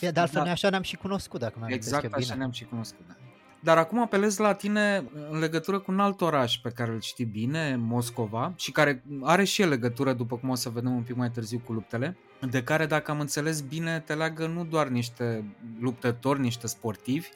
E, 0.00 0.10
de 0.10 0.20
altfel, 0.20 0.38
Da. 0.38 0.42
noi 0.42 0.50
așa 0.50 0.68
ne-am 0.70 0.82
și 0.82 0.96
cunoscut, 0.96 1.40
dacă 1.40 1.54
mi-am 1.58 1.70
Exact 1.70 2.04
eu 2.04 2.10
așa 2.14 2.24
bine. 2.24 2.36
ne-am 2.38 2.50
și 2.50 2.64
cunoscut. 2.64 3.06
Da. 3.08 3.14
Dar 3.62 3.78
acum 3.78 4.00
apelez 4.00 4.36
la 4.38 4.54
tine 4.54 5.04
în 5.30 5.38
legătură 5.38 5.78
cu 5.78 5.92
un 5.92 6.00
alt 6.00 6.20
oraș 6.20 6.56
pe 6.56 6.70
care 6.70 6.90
îl 6.90 7.00
știi 7.00 7.24
bine, 7.24 7.76
Moscova, 7.76 8.52
și 8.56 8.72
care 8.72 9.02
are 9.22 9.44
și 9.44 9.62
el 9.62 9.68
legătură, 9.68 10.12
după 10.12 10.36
cum 10.36 10.48
o 10.48 10.54
să 10.54 10.68
vedem 10.68 10.92
un 10.94 11.02
pic 11.02 11.16
mai 11.16 11.30
târziu 11.30 11.58
cu 11.64 11.72
luptele, 11.72 12.16
de 12.50 12.62
care, 12.62 12.86
dacă 12.86 13.10
am 13.10 13.20
înțeles 13.20 13.60
bine, 13.60 14.00
te 14.06 14.14
leagă 14.14 14.46
nu 14.46 14.64
doar 14.64 14.88
niște 14.88 15.44
luptători, 15.80 16.40
niște 16.40 16.66
sportivi, 16.66 17.28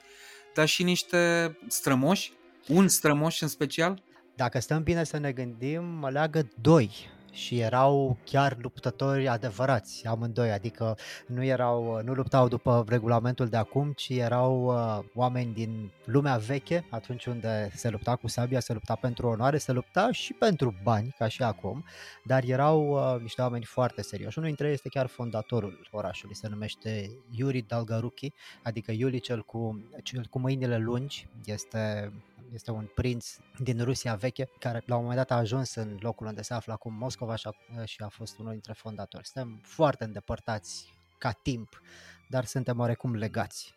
dar 0.54 0.66
și 0.68 0.82
niște 0.82 1.56
strămoși, 1.68 2.32
un 2.68 2.88
strămoș 2.88 3.40
în 3.40 3.48
special. 3.48 4.02
Dacă 4.36 4.58
stăm 4.58 4.82
bine 4.82 5.04
să 5.04 5.18
ne 5.18 5.32
gândim, 5.32 5.84
mă 5.84 6.10
leagă 6.10 6.48
doi 6.60 7.12
și 7.34 7.58
erau 7.58 8.16
chiar 8.24 8.56
luptători 8.60 9.28
adevărați, 9.28 10.06
amândoi, 10.06 10.50
adică 10.50 10.96
nu 11.26 11.44
erau, 11.44 12.00
nu 12.04 12.12
luptau 12.12 12.48
după 12.48 12.84
regulamentul 12.88 13.48
de 13.48 13.56
acum, 13.56 13.92
ci 13.92 14.08
erau 14.08 14.64
uh, 14.64 15.04
oameni 15.14 15.52
din 15.52 15.92
lumea 16.04 16.36
veche, 16.36 16.86
atunci 16.90 17.26
unde 17.26 17.70
se 17.74 17.88
lupta 17.88 18.16
cu 18.16 18.28
sabia, 18.28 18.60
se 18.60 18.72
lupta 18.72 18.94
pentru 18.94 19.26
onoare, 19.26 19.58
se 19.58 19.72
lupta 19.72 20.12
și 20.12 20.32
pentru 20.32 20.74
bani, 20.82 21.14
ca 21.18 21.28
și 21.28 21.42
acum, 21.42 21.84
dar 22.24 22.42
erau 22.46 22.88
uh, 22.90 23.20
niște 23.20 23.42
oameni 23.42 23.64
foarte 23.64 24.02
serioși. 24.02 24.38
Unul 24.38 24.48
dintre 24.48 24.66
ei 24.66 24.72
este 24.72 24.88
chiar 24.88 25.06
fondatorul 25.06 25.88
orașului, 25.90 26.34
se 26.34 26.48
numește 26.48 27.10
Yuri 27.30 27.64
Dalgaruki, 27.68 28.32
adică 28.62 28.92
Iuli 28.92 29.20
cel 29.20 29.42
cu, 29.42 29.84
cel 30.02 30.26
cu 30.30 30.38
mâinile 30.38 30.78
lungi, 30.78 31.28
este 31.44 32.12
este 32.52 32.70
un 32.70 32.90
prinț 32.94 33.36
din 33.58 33.84
Rusia 33.84 34.14
veche 34.14 34.48
care 34.58 34.82
la 34.86 34.94
un 34.94 35.00
moment 35.00 35.18
dat 35.18 35.36
a 35.36 35.40
ajuns 35.40 35.74
în 35.74 35.98
locul 36.00 36.26
unde 36.26 36.42
se 36.42 36.54
află 36.54 36.72
acum 36.72 36.94
Moscova 36.94 37.34
și 37.34 37.48
a, 37.48 37.84
și 37.84 38.02
a 38.02 38.08
fost 38.08 38.38
unul 38.38 38.52
dintre 38.52 38.72
fondatori. 38.72 39.26
Suntem 39.26 39.60
foarte 39.62 40.04
îndepărtați 40.04 40.92
ca 41.18 41.30
timp, 41.30 41.80
dar 42.28 42.44
suntem 42.44 42.78
oarecum 42.78 43.14
legați 43.14 43.74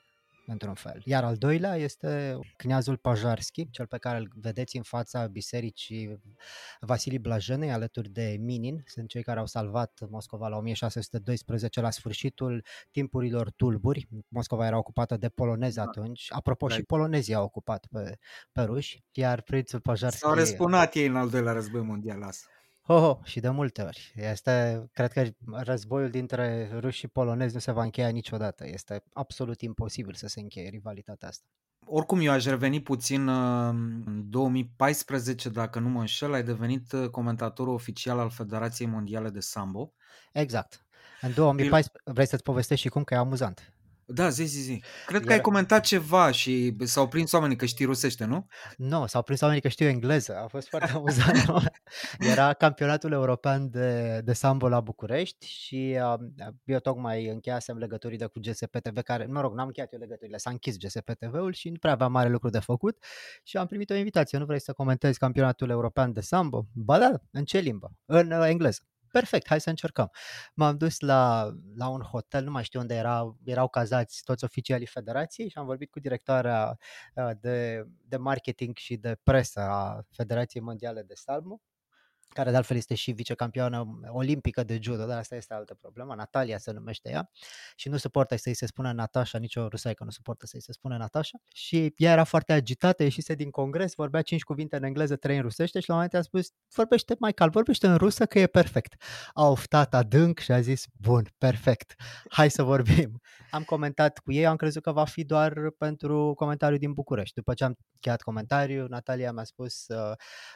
într-un 0.47 0.73
fel. 0.73 1.01
Iar 1.05 1.23
al 1.23 1.35
doilea 1.35 1.75
este 1.75 2.39
Kniazul 2.55 2.97
Pajarski, 2.97 3.69
cel 3.69 3.85
pe 3.87 3.97
care 3.97 4.17
îl 4.17 4.31
vedeți 4.35 4.77
în 4.77 4.83
fața 4.83 5.27
bisericii 5.27 6.21
Vasilii 6.79 7.19
Blajenei 7.19 7.71
alături 7.71 8.09
de 8.09 8.37
Minin. 8.39 8.83
Sunt 8.85 9.09
cei 9.09 9.23
care 9.23 9.39
au 9.39 9.45
salvat 9.45 9.99
Moscova 10.09 10.47
la 10.47 10.57
1612 10.57 11.81
la 11.81 11.89
sfârșitul 11.91 12.63
timpurilor 12.91 13.51
tulburi. 13.51 14.07
Moscova 14.27 14.65
era 14.65 14.77
ocupată 14.77 15.17
de 15.17 15.29
polonezi 15.29 15.79
atunci. 15.79 16.27
Apropo, 16.29 16.67
Da. 16.67 16.75
și 16.75 16.83
polonezii 16.83 17.33
au 17.33 17.43
ocupat 17.43 17.87
pe, 17.91 18.17
pe 18.51 18.61
ruși, 18.61 19.03
iar 19.11 19.41
prințul 19.41 19.79
Pajarski... 19.79 20.19
S-au 20.19 20.33
răspunat 20.33 20.93
ei 20.93 21.05
în 21.05 21.15
al 21.15 21.29
doilea 21.29 21.53
război 21.53 21.81
mondial, 21.81 22.19
lasă. 22.19 22.45
Ho, 22.87 22.99
ho, 22.99 23.19
și 23.23 23.39
de 23.39 23.49
multe 23.49 23.81
ori. 23.81 24.13
Este, 24.15 24.85
cred 24.93 25.11
că 25.11 25.23
războiul 25.51 26.09
dintre 26.09 26.69
ruși 26.79 26.99
și 26.99 27.07
polonezi 27.07 27.53
nu 27.53 27.59
se 27.59 27.71
va 27.71 27.83
încheia 27.83 28.07
niciodată. 28.07 28.67
Este 28.67 29.03
absolut 29.13 29.61
imposibil 29.61 30.13
să 30.13 30.27
se 30.27 30.39
încheie 30.39 30.69
rivalitatea 30.69 31.27
asta. 31.27 31.45
Oricum, 31.85 32.19
eu 32.19 32.31
aș 32.31 32.45
reveni 32.45 32.81
puțin 32.81 33.27
uh, 33.27 33.69
în 34.05 34.29
2014, 34.29 35.49
dacă 35.49 35.79
nu 35.79 35.89
mă 35.89 35.99
înșel, 35.99 36.33
ai 36.33 36.43
devenit 36.43 36.91
uh, 36.91 37.09
comentatorul 37.09 37.73
oficial 37.73 38.19
al 38.19 38.29
Federației 38.29 38.87
Mondiale 38.87 39.29
de 39.29 39.39
Sambo. 39.39 39.93
Exact. 40.33 40.85
În 41.21 41.33
2014, 41.33 42.11
vrei 42.11 42.27
să-ți 42.27 42.43
povestesc 42.43 42.81
și 42.81 42.89
cum, 42.89 43.03
că 43.03 43.13
e 43.13 43.17
amuzant. 43.17 43.73
Da, 44.09 44.29
zi, 44.29 44.43
zi, 44.43 44.59
zi. 44.61 44.83
Cred 45.05 45.21
că 45.21 45.27
Iar- 45.27 45.37
ai 45.37 45.41
comentat 45.41 45.83
ceva 45.83 46.31
și 46.31 46.75
s-au 46.83 47.07
prins 47.07 47.31
oamenii 47.31 47.55
că 47.55 47.65
știi 47.65 47.85
rusește, 47.85 48.25
nu? 48.25 48.47
Nu, 48.77 49.05
s-au 49.05 49.23
prins 49.23 49.41
oamenii 49.41 49.61
că 49.61 49.67
știu 49.67 49.87
engleză, 49.87 50.37
a 50.37 50.47
fost 50.47 50.67
foarte 50.67 50.91
amuzant. 50.95 51.45
nu? 51.47 51.61
Era 52.19 52.53
campionatul 52.53 53.11
european 53.11 53.69
de, 53.69 54.21
de 54.23 54.33
sambo 54.33 54.69
la 54.69 54.79
București 54.79 55.47
și 55.47 55.99
uh, 56.01 56.47
eu 56.63 56.79
tocmai 56.79 57.27
încheiasem 57.27 57.77
legăturile 57.77 58.25
cu 58.25 58.39
GSP 58.39 58.79
TV, 58.79 59.01
care, 59.01 59.25
mă 59.25 59.41
rog, 59.41 59.53
n-am 59.53 59.65
încheiat 59.65 59.93
eu 59.93 59.99
legăturile, 59.99 60.37
s-a 60.37 60.49
închis 60.49 60.77
GSP 60.77 61.11
TV-ul 61.19 61.53
și 61.53 61.69
nu 61.69 61.77
prea 61.77 61.91
aveam 61.91 62.11
mare 62.11 62.29
lucru 62.29 62.49
de 62.49 62.59
făcut 62.59 63.03
și 63.43 63.57
am 63.57 63.65
primit 63.65 63.89
o 63.89 63.95
invitație, 63.95 64.37
nu 64.37 64.45
vrei 64.45 64.61
să 64.61 64.73
comentezi 64.73 65.19
campionatul 65.19 65.69
european 65.69 66.13
de 66.13 66.21
sambo? 66.21 66.65
Ba 66.73 66.99
da, 66.99 67.11
în 67.31 67.45
ce 67.45 67.59
limbă? 67.59 67.91
În 68.05 68.31
uh, 68.31 68.47
engleză. 68.47 68.81
Perfect, 69.17 69.47
hai 69.47 69.61
să 69.61 69.69
încercăm. 69.69 70.11
M-am 70.53 70.77
dus 70.77 70.99
la, 70.99 71.51
la 71.75 71.87
un 71.87 72.01
hotel, 72.01 72.43
nu 72.43 72.51
mai 72.51 72.63
știu 72.63 72.79
unde 72.79 72.95
era, 72.95 73.35
erau 73.43 73.67
cazați 73.67 74.23
toți 74.23 74.43
oficialii 74.43 74.85
federației 74.85 75.49
și 75.49 75.57
am 75.57 75.65
vorbit 75.65 75.91
cu 75.91 75.99
directoarea 75.99 76.77
uh, 77.15 77.29
de, 77.41 77.87
de 78.07 78.17
marketing 78.17 78.75
și 78.75 78.95
de 78.97 79.17
presă 79.23 79.59
a 79.59 80.05
Federației 80.09 80.63
Mondiale 80.63 81.01
de 81.01 81.13
Salmo, 81.13 81.61
care 82.33 82.49
de 82.49 82.55
altfel 82.55 82.77
este 82.77 82.95
și 82.95 83.11
vicecampioană 83.11 83.99
olimpică 84.07 84.63
de 84.63 84.79
judo, 84.81 85.05
dar 85.05 85.17
asta 85.17 85.35
este 85.35 85.53
altă 85.53 85.73
problemă, 85.73 86.15
Natalia 86.15 86.57
se 86.57 86.71
numește 86.71 87.09
ea 87.09 87.29
și 87.75 87.89
nu 87.89 87.97
suportă 87.97 88.35
să-i 88.35 88.53
se 88.53 88.65
spună 88.65 88.91
Natasha, 88.91 89.37
nicio 89.37 89.67
rusaică 89.67 90.03
nu 90.03 90.09
suportă 90.09 90.45
să-i 90.45 90.61
se 90.61 90.71
spună 90.71 90.97
Natasha 90.97 91.37
și 91.53 91.93
ea 91.97 92.11
era 92.11 92.23
foarte 92.23 92.53
agitată, 92.53 93.03
ieșise 93.03 93.33
din 93.33 93.49
congres, 93.49 93.93
vorbea 93.95 94.21
cinci 94.21 94.43
cuvinte 94.43 94.75
în 94.75 94.83
engleză, 94.83 95.15
trei 95.15 95.35
în 95.35 95.41
rusește 95.41 95.79
și 95.79 95.89
la 95.89 95.95
un 95.95 96.01
moment 96.01 96.11
dat 96.11 96.21
a 96.21 96.37
spus, 96.37 96.55
vorbește 96.75 97.15
mai 97.19 97.33
calm, 97.33 97.51
vorbește 97.51 97.87
în 97.87 97.95
rusă 97.95 98.25
că 98.25 98.39
e 98.39 98.47
perfect. 98.47 99.01
A 99.33 99.47
oftat 99.47 99.93
adânc 99.93 100.39
și 100.39 100.51
a 100.51 100.61
zis, 100.61 100.85
bun, 100.93 101.29
perfect, 101.37 101.93
hai 102.29 102.49
să 102.49 102.63
vorbim. 102.63 103.21
Am 103.51 103.63
comentat 103.63 104.19
cu 104.19 104.31
ei, 104.31 104.45
am 104.45 104.55
crezut 104.55 104.81
că 104.81 104.91
va 104.91 105.05
fi 105.05 105.23
doar 105.23 105.69
pentru 105.77 106.33
comentariu 106.35 106.77
din 106.77 106.93
București. 106.93 107.35
După 107.35 107.53
ce 107.53 107.63
am 107.63 107.77
încheiat 107.93 108.21
comentariu, 108.21 108.85
Natalia 108.87 109.31
mi-a 109.31 109.43
spus, 109.43 109.85
uh, 109.87 110.11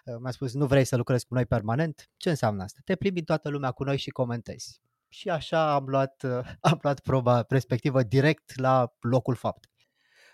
uh, 0.05 0.15
mi-a 0.21 0.31
spus, 0.31 0.53
nu 0.53 0.65
vrei 0.65 0.85
să 0.85 0.95
lucrezi 0.95 1.25
cu 1.25 1.33
noi 1.33 1.45
permanent? 1.61 2.09
Ce 2.17 2.29
înseamnă 2.29 2.63
asta? 2.63 2.79
Te 2.85 2.95
plimbi 2.95 3.19
în 3.19 3.25
toată 3.25 3.49
lumea 3.49 3.71
cu 3.71 3.83
noi 3.83 3.97
și 3.97 4.09
comentezi. 4.09 4.81
Și 5.07 5.29
așa 5.29 5.73
am 5.73 5.85
luat, 5.85 6.23
uh, 6.23 6.39
am 6.71 6.79
luat 6.81 6.99
proba 6.99 7.45
respectivă 7.49 8.03
direct 8.03 8.59
la 8.59 8.93
locul 8.99 9.35
faptei. 9.35 9.69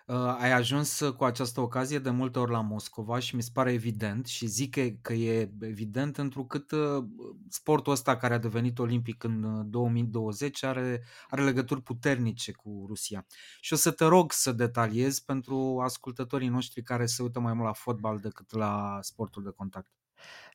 Uh, 0.07 0.15
ai 0.15 0.51
ajuns 0.51 0.99
cu 1.17 1.23
această 1.23 1.61
ocazie 1.61 1.99
de 1.99 2.09
multe 2.09 2.39
ori 2.39 2.51
la 2.51 2.61
Moscova 2.61 3.19
și 3.19 3.35
mi 3.35 3.41
se 3.41 3.49
pare 3.53 3.71
evident 3.71 4.25
și 4.25 4.45
zic 4.45 4.73
că, 4.73 4.87
că 5.01 5.13
e 5.13 5.51
evident 5.59 6.17
întrucât 6.17 6.71
uh, 6.71 7.05
sportul 7.49 7.93
ăsta 7.93 8.17
care 8.17 8.33
a 8.33 8.37
devenit 8.37 8.79
olimpic 8.79 9.23
în 9.23 9.69
2020 9.69 10.63
are, 10.63 11.03
are 11.29 11.43
legături 11.43 11.81
puternice 11.81 12.51
cu 12.51 12.85
Rusia. 12.87 13.25
Și 13.59 13.73
o 13.73 13.75
să 13.75 13.91
te 13.91 14.05
rog 14.05 14.31
să 14.31 14.51
detaliezi 14.51 15.23
pentru 15.23 15.79
ascultătorii 15.83 16.47
noștri 16.47 16.81
care 16.81 17.05
se 17.05 17.21
uită 17.23 17.39
mai 17.39 17.53
mult 17.53 17.65
la 17.65 17.73
fotbal 17.73 18.17
decât 18.17 18.51
la 18.51 18.99
sportul 19.01 19.43
de 19.43 19.51
contact. 19.55 19.91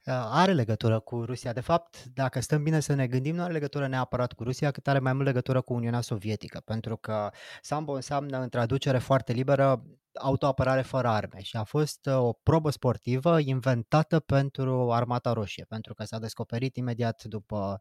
Uh, 0.07 0.13
are 0.15 0.53
legătură 0.53 1.01
cu 1.01 1.25
Rusia. 1.25 1.53
De 1.53 1.61
fapt, 1.61 2.05
dacă 2.05 2.41
stăm 2.41 2.63
bine 2.63 2.81
să 2.81 2.95
ne 2.95 3.07
gândim, 3.07 3.35
nu 3.35 3.43
are 3.43 3.53
legătură 3.53 3.87
neapărat 3.87 4.33
cu 4.33 4.43
Rusia, 4.43 4.71
cât 4.71 4.89
are 4.89 4.99
mai 4.99 5.13
mult 5.13 5.27
legătură 5.27 5.61
cu 5.61 5.75
Uniunea 5.75 6.01
Sovietică, 6.01 6.61
pentru 6.65 6.97
că 6.97 7.31
sambo 7.61 7.93
înseamnă 7.93 8.39
în 8.39 8.49
traducere 8.49 8.99
foarte 8.99 9.33
liberă 9.33 9.83
autoapărare 10.21 10.83
fără 10.83 11.09
arme 11.09 11.43
și 11.43 11.57
a 11.57 11.65
fost 11.65 12.07
uh, 12.07 12.17
o 12.17 12.33
probă 12.33 12.71
sportivă 12.71 13.39
inventată 13.39 14.21
pentru 14.21 14.93
Armata 14.93 15.33
Roșie, 15.33 15.65
pentru 15.69 15.95
că 15.95 16.05
s-a 16.05 16.19
descoperit 16.19 16.77
imediat 16.77 17.25
după, 17.25 17.79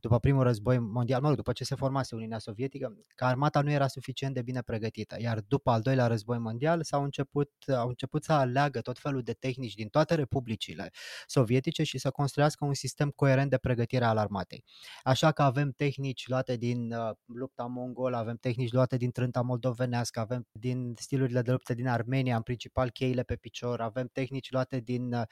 după 0.00 0.18
primul 0.18 0.42
război 0.42 0.78
mondial, 0.78 1.20
mă 1.20 1.26
rog, 1.26 1.36
după 1.36 1.52
ce 1.52 1.64
se 1.64 1.74
formase 1.74 2.14
Uniunea 2.14 2.38
Sovietică, 2.38 2.94
că 3.14 3.24
armata 3.24 3.60
nu 3.60 3.70
era 3.70 3.86
suficient 3.86 4.34
de 4.34 4.42
bine 4.42 4.62
pregătită, 4.62 5.16
iar 5.20 5.40
după 5.40 5.70
al 5.70 5.80
doilea 5.80 6.06
război 6.06 6.38
mondial 6.38 6.82
s-au 6.82 7.02
început, 7.02 7.50
au 7.76 7.88
început 7.88 8.24
să 8.24 8.32
aleagă 8.32 8.80
tot 8.80 8.98
felul 8.98 9.22
de 9.22 9.32
tehnici 9.32 9.74
din 9.74 9.88
toate 9.88 10.14
republicile 10.14 10.90
sovietice 11.26 11.82
și 11.82 11.98
să 11.98 12.10
construiască 12.10 12.64
un 12.64 12.74
sistem 12.74 13.10
coerent 13.10 13.50
de 13.50 13.58
pregătire 13.58 14.04
al 14.04 14.16
armatei. 14.16 14.64
Așa 15.02 15.32
că 15.32 15.42
avem 15.42 15.70
tehnici 15.70 16.28
luate 16.28 16.56
din 16.56 16.92
uh, 16.92 17.10
lupta 17.24 17.64
mongolă, 17.64 18.16
avem 18.16 18.36
tehnici 18.36 18.72
luate 18.72 18.96
din 18.96 19.10
trânta 19.10 19.40
moldovenească, 19.40 20.20
avem 20.20 20.46
din 20.52 20.94
stilurile 20.96 21.42
de 21.42 21.50
luptă 21.50 21.69
lupte 21.70 21.74
din 21.74 21.88
Armenia, 21.88 22.36
în 22.36 22.42
principal 22.42 22.90
cheile 22.90 23.22
pe 23.22 23.36
picior, 23.36 23.80
avem 23.80 24.08
tehnici 24.12 24.50
luate 24.50 24.80
din 24.80 25.12
uh, 25.12 25.22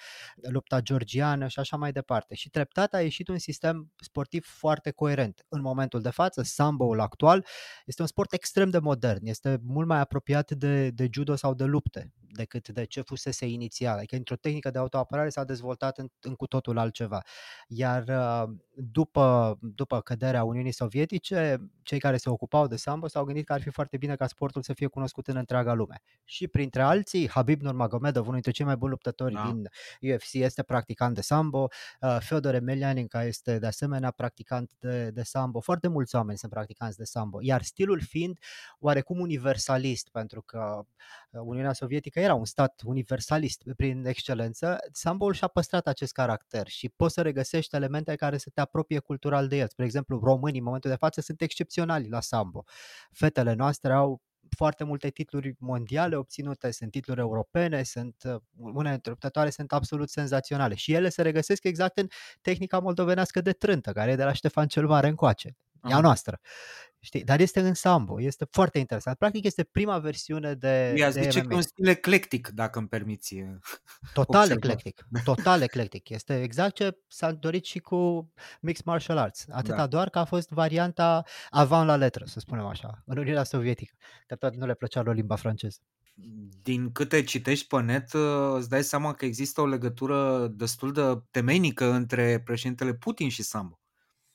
lupta 0.51 0.81
georgiană 0.81 1.49
și 1.49 1.59
așa 1.59 1.77
mai 1.77 1.93
departe. 1.93 2.35
Și 2.35 2.51
treptat 2.51 2.95
a 2.95 3.01
ieșit 3.01 3.29
un 3.29 3.39
sistem 3.39 3.93
sportiv 3.97 4.47
foarte 4.47 4.91
coerent. 4.91 5.45
În 5.49 5.61
momentul 5.61 6.01
de 6.01 6.11
față, 6.11 6.43
sambo-ul 6.43 7.01
actual 7.01 7.47
este 7.87 8.03
un 8.03 8.09
sport 8.09 8.33
extrem 8.33 8.71
de 8.71 8.79
modern, 8.79 9.27
este 9.27 9.59
mult 9.63 9.87
mai 9.87 9.99
apropiat 10.01 10.51
de, 10.51 10.91
de 10.91 11.09
judo 11.11 11.35
sau 11.35 11.55
de 11.55 11.65
lupte 11.65 12.13
decât 12.31 12.69
de 12.69 12.85
ce 12.85 13.01
fusese 13.01 13.47
inițial. 13.47 13.97
Adică 13.97 14.17
într-o 14.17 14.37
tehnică 14.37 14.71
de 14.71 14.79
autoapărare 14.79 15.29
s-a 15.29 15.45
dezvoltat 15.45 15.99
în, 15.99 16.09
în 16.21 16.35
cu 16.35 16.47
totul 16.47 16.79
altceva. 16.79 17.23
Iar 17.69 18.05
uh, 18.09 18.55
după, 18.75 19.59
după 19.61 20.01
căderea 20.01 20.45
Uniunii 20.45 20.73
Sovietice, 20.73 21.71
cei 21.83 21.99
care 21.99 22.17
se 22.17 22.31
ocupau 22.31 22.67
de 22.67 22.77
sambo 22.77 23.07
s-au 23.07 23.25
gândit 23.25 23.47
că 23.47 23.53
ar 23.53 23.61
fi 23.61 23.71
foarte 23.71 23.97
bine 23.97 24.17
ca 24.17 24.27
sportul 24.27 24.63
să 24.63 24.73
fie 24.73 24.87
cunoscut 24.87 25.27
în 25.27 25.37
întreaga 25.37 25.73
lume 25.73 26.03
și 26.29 26.49
printre 26.49 26.83
alții 26.83 27.29
Habib 27.29 27.63
Nurmagomedov, 27.63 28.23
unul 28.23 28.33
dintre 28.33 28.51
cei 28.51 28.65
mai 28.65 28.77
buni 28.77 28.91
luptători 28.91 29.35
da. 29.35 29.43
din 29.51 29.69
UFC, 30.13 30.33
este 30.33 30.63
practicant 30.63 31.15
de 31.15 31.21
sambo, 31.21 31.69
uh, 32.01 32.17
Feodor 32.21 32.55
Emelianinka 32.55 33.25
este 33.25 33.59
de 33.59 33.67
asemenea 33.67 34.11
practicant 34.11 34.73
de, 34.79 35.11
de 35.11 35.23
sambo, 35.23 35.61
foarte 35.61 35.89
mulți 35.89 36.15
oameni 36.15 36.39
sunt 36.39 36.53
practicanți 36.53 36.97
de 36.97 37.05
sambo, 37.05 37.39
iar 37.41 37.63
stilul 37.63 38.01
fiind 38.01 38.39
oarecum 38.79 39.21
universalist, 39.21 40.09
pentru 40.09 40.43
că 40.43 40.81
uh, 41.31 41.41
Uniunea 41.45 41.73
Sovietică 41.73 42.21
era 42.21 42.35
un 42.35 42.45
stat 42.45 42.83
universalist 42.85 43.63
prin 43.77 44.07
excelență, 44.07 44.79
sambo 44.93 45.33
și-a 45.33 45.49
păstrat 45.49 45.87
acest 45.87 46.13
caracter 46.13 46.67
și 46.67 46.89
poți 46.89 47.15
să 47.15 47.23
regăsești 47.23 47.75
elemente 47.75 48.15
care 48.15 48.39
să 48.39 48.51
te 48.55 48.61
apropie 48.61 48.99
cultural 48.99 49.49
de 49.49 49.57
el. 49.57 49.69
Spre 49.69 49.85
exemplu, 49.85 50.21
românii 50.23 50.59
în 50.59 50.65
momentul 50.65 50.91
de 50.91 50.97
față 50.97 51.21
sunt 51.21 51.41
excepționali 51.41 52.09
la 52.09 52.21
sambo. 52.21 52.65
Fetele 53.13 53.53
noastre 53.53 53.93
au 53.93 54.23
foarte 54.57 54.85
multe 54.85 55.09
titluri 55.11 55.55
mondiale 55.59 56.17
obținute, 56.17 56.71
sunt 56.71 56.91
titluri 56.91 57.21
europene, 57.21 57.83
sunt 57.83 58.23
uh, 58.25 58.37
unele 58.57 58.91
dintre 58.91 59.11
luptătoare 59.11 59.51
sunt 59.51 59.73
absolut 59.73 60.11
senzaționale 60.11 60.75
și 60.75 60.93
ele 60.93 61.09
se 61.09 61.23
regăsesc 61.23 61.65
exact 61.65 61.99
în 61.99 62.07
tehnica 62.41 62.79
moldovenească 62.79 63.41
de 63.41 63.53
trântă, 63.53 63.93
care 63.93 64.11
e 64.11 64.17
de 64.17 64.25
la 64.25 64.33
Ștefan 64.33 64.67
cel 64.67 64.87
Mare 64.87 65.09
încoace, 65.09 65.57
Aha. 65.81 65.95
ea 65.95 66.01
noastră. 66.01 66.41
Știi? 67.01 67.25
Dar 67.25 67.41
este 67.41 67.61
în 67.61 67.75
sambo, 67.75 68.21
este 68.21 68.47
foarte 68.51 68.79
interesant. 68.79 69.17
Practic 69.17 69.45
este 69.45 69.65
prima 69.65 69.99
versiune 69.99 70.55
de 70.55 70.93
Mi-a 70.95 71.11
de 71.11 71.23
zice 71.23 71.41
că 71.41 71.55
un 71.55 71.61
stil 71.61 71.87
eclectic, 71.87 72.49
dacă 72.49 72.79
îmi 72.79 72.89
permiți. 72.89 73.35
Total 74.13 74.41
observa. 74.41 74.69
eclectic, 74.69 75.07
total 75.25 75.63
eclectic. 75.63 76.09
Este 76.09 76.43
exact 76.43 76.75
ce 76.75 76.99
s-a 77.07 77.33
dorit 77.33 77.65
și 77.65 77.79
cu 77.79 78.31
Mixed 78.61 78.85
Martial 78.85 79.19
Arts. 79.19 79.47
Atâta 79.51 79.77
da. 79.77 79.87
doar 79.87 80.11
că 80.11 80.19
a 80.19 80.25
fost 80.25 80.49
varianta 80.49 81.25
avant 81.51 81.87
la 81.87 81.97
letră, 81.97 82.25
să 82.27 82.41
spunem 82.41 82.65
așa, 82.65 83.03
în 83.07 83.19
Uniunea 83.19 83.45
Sovietică. 83.45 83.95
Că 84.27 84.35
tot 84.35 84.55
nu 84.55 84.67
le 84.67 84.75
plăcea 84.75 85.03
lor 85.03 85.15
limba 85.15 85.37
franceză. 85.37 85.79
Din 86.63 86.93
câte 86.93 87.23
citești 87.23 87.67
pe 87.67 87.81
net, 87.81 88.13
îți 88.57 88.69
dai 88.69 88.83
seama 88.83 89.15
că 89.15 89.25
există 89.25 89.61
o 89.61 89.67
legătură 89.67 90.49
destul 90.49 90.93
de 90.93 91.03
temeinică 91.31 91.93
între 91.93 92.41
președintele 92.45 92.95
Putin 92.95 93.29
și 93.29 93.43
Sambo. 93.43 93.79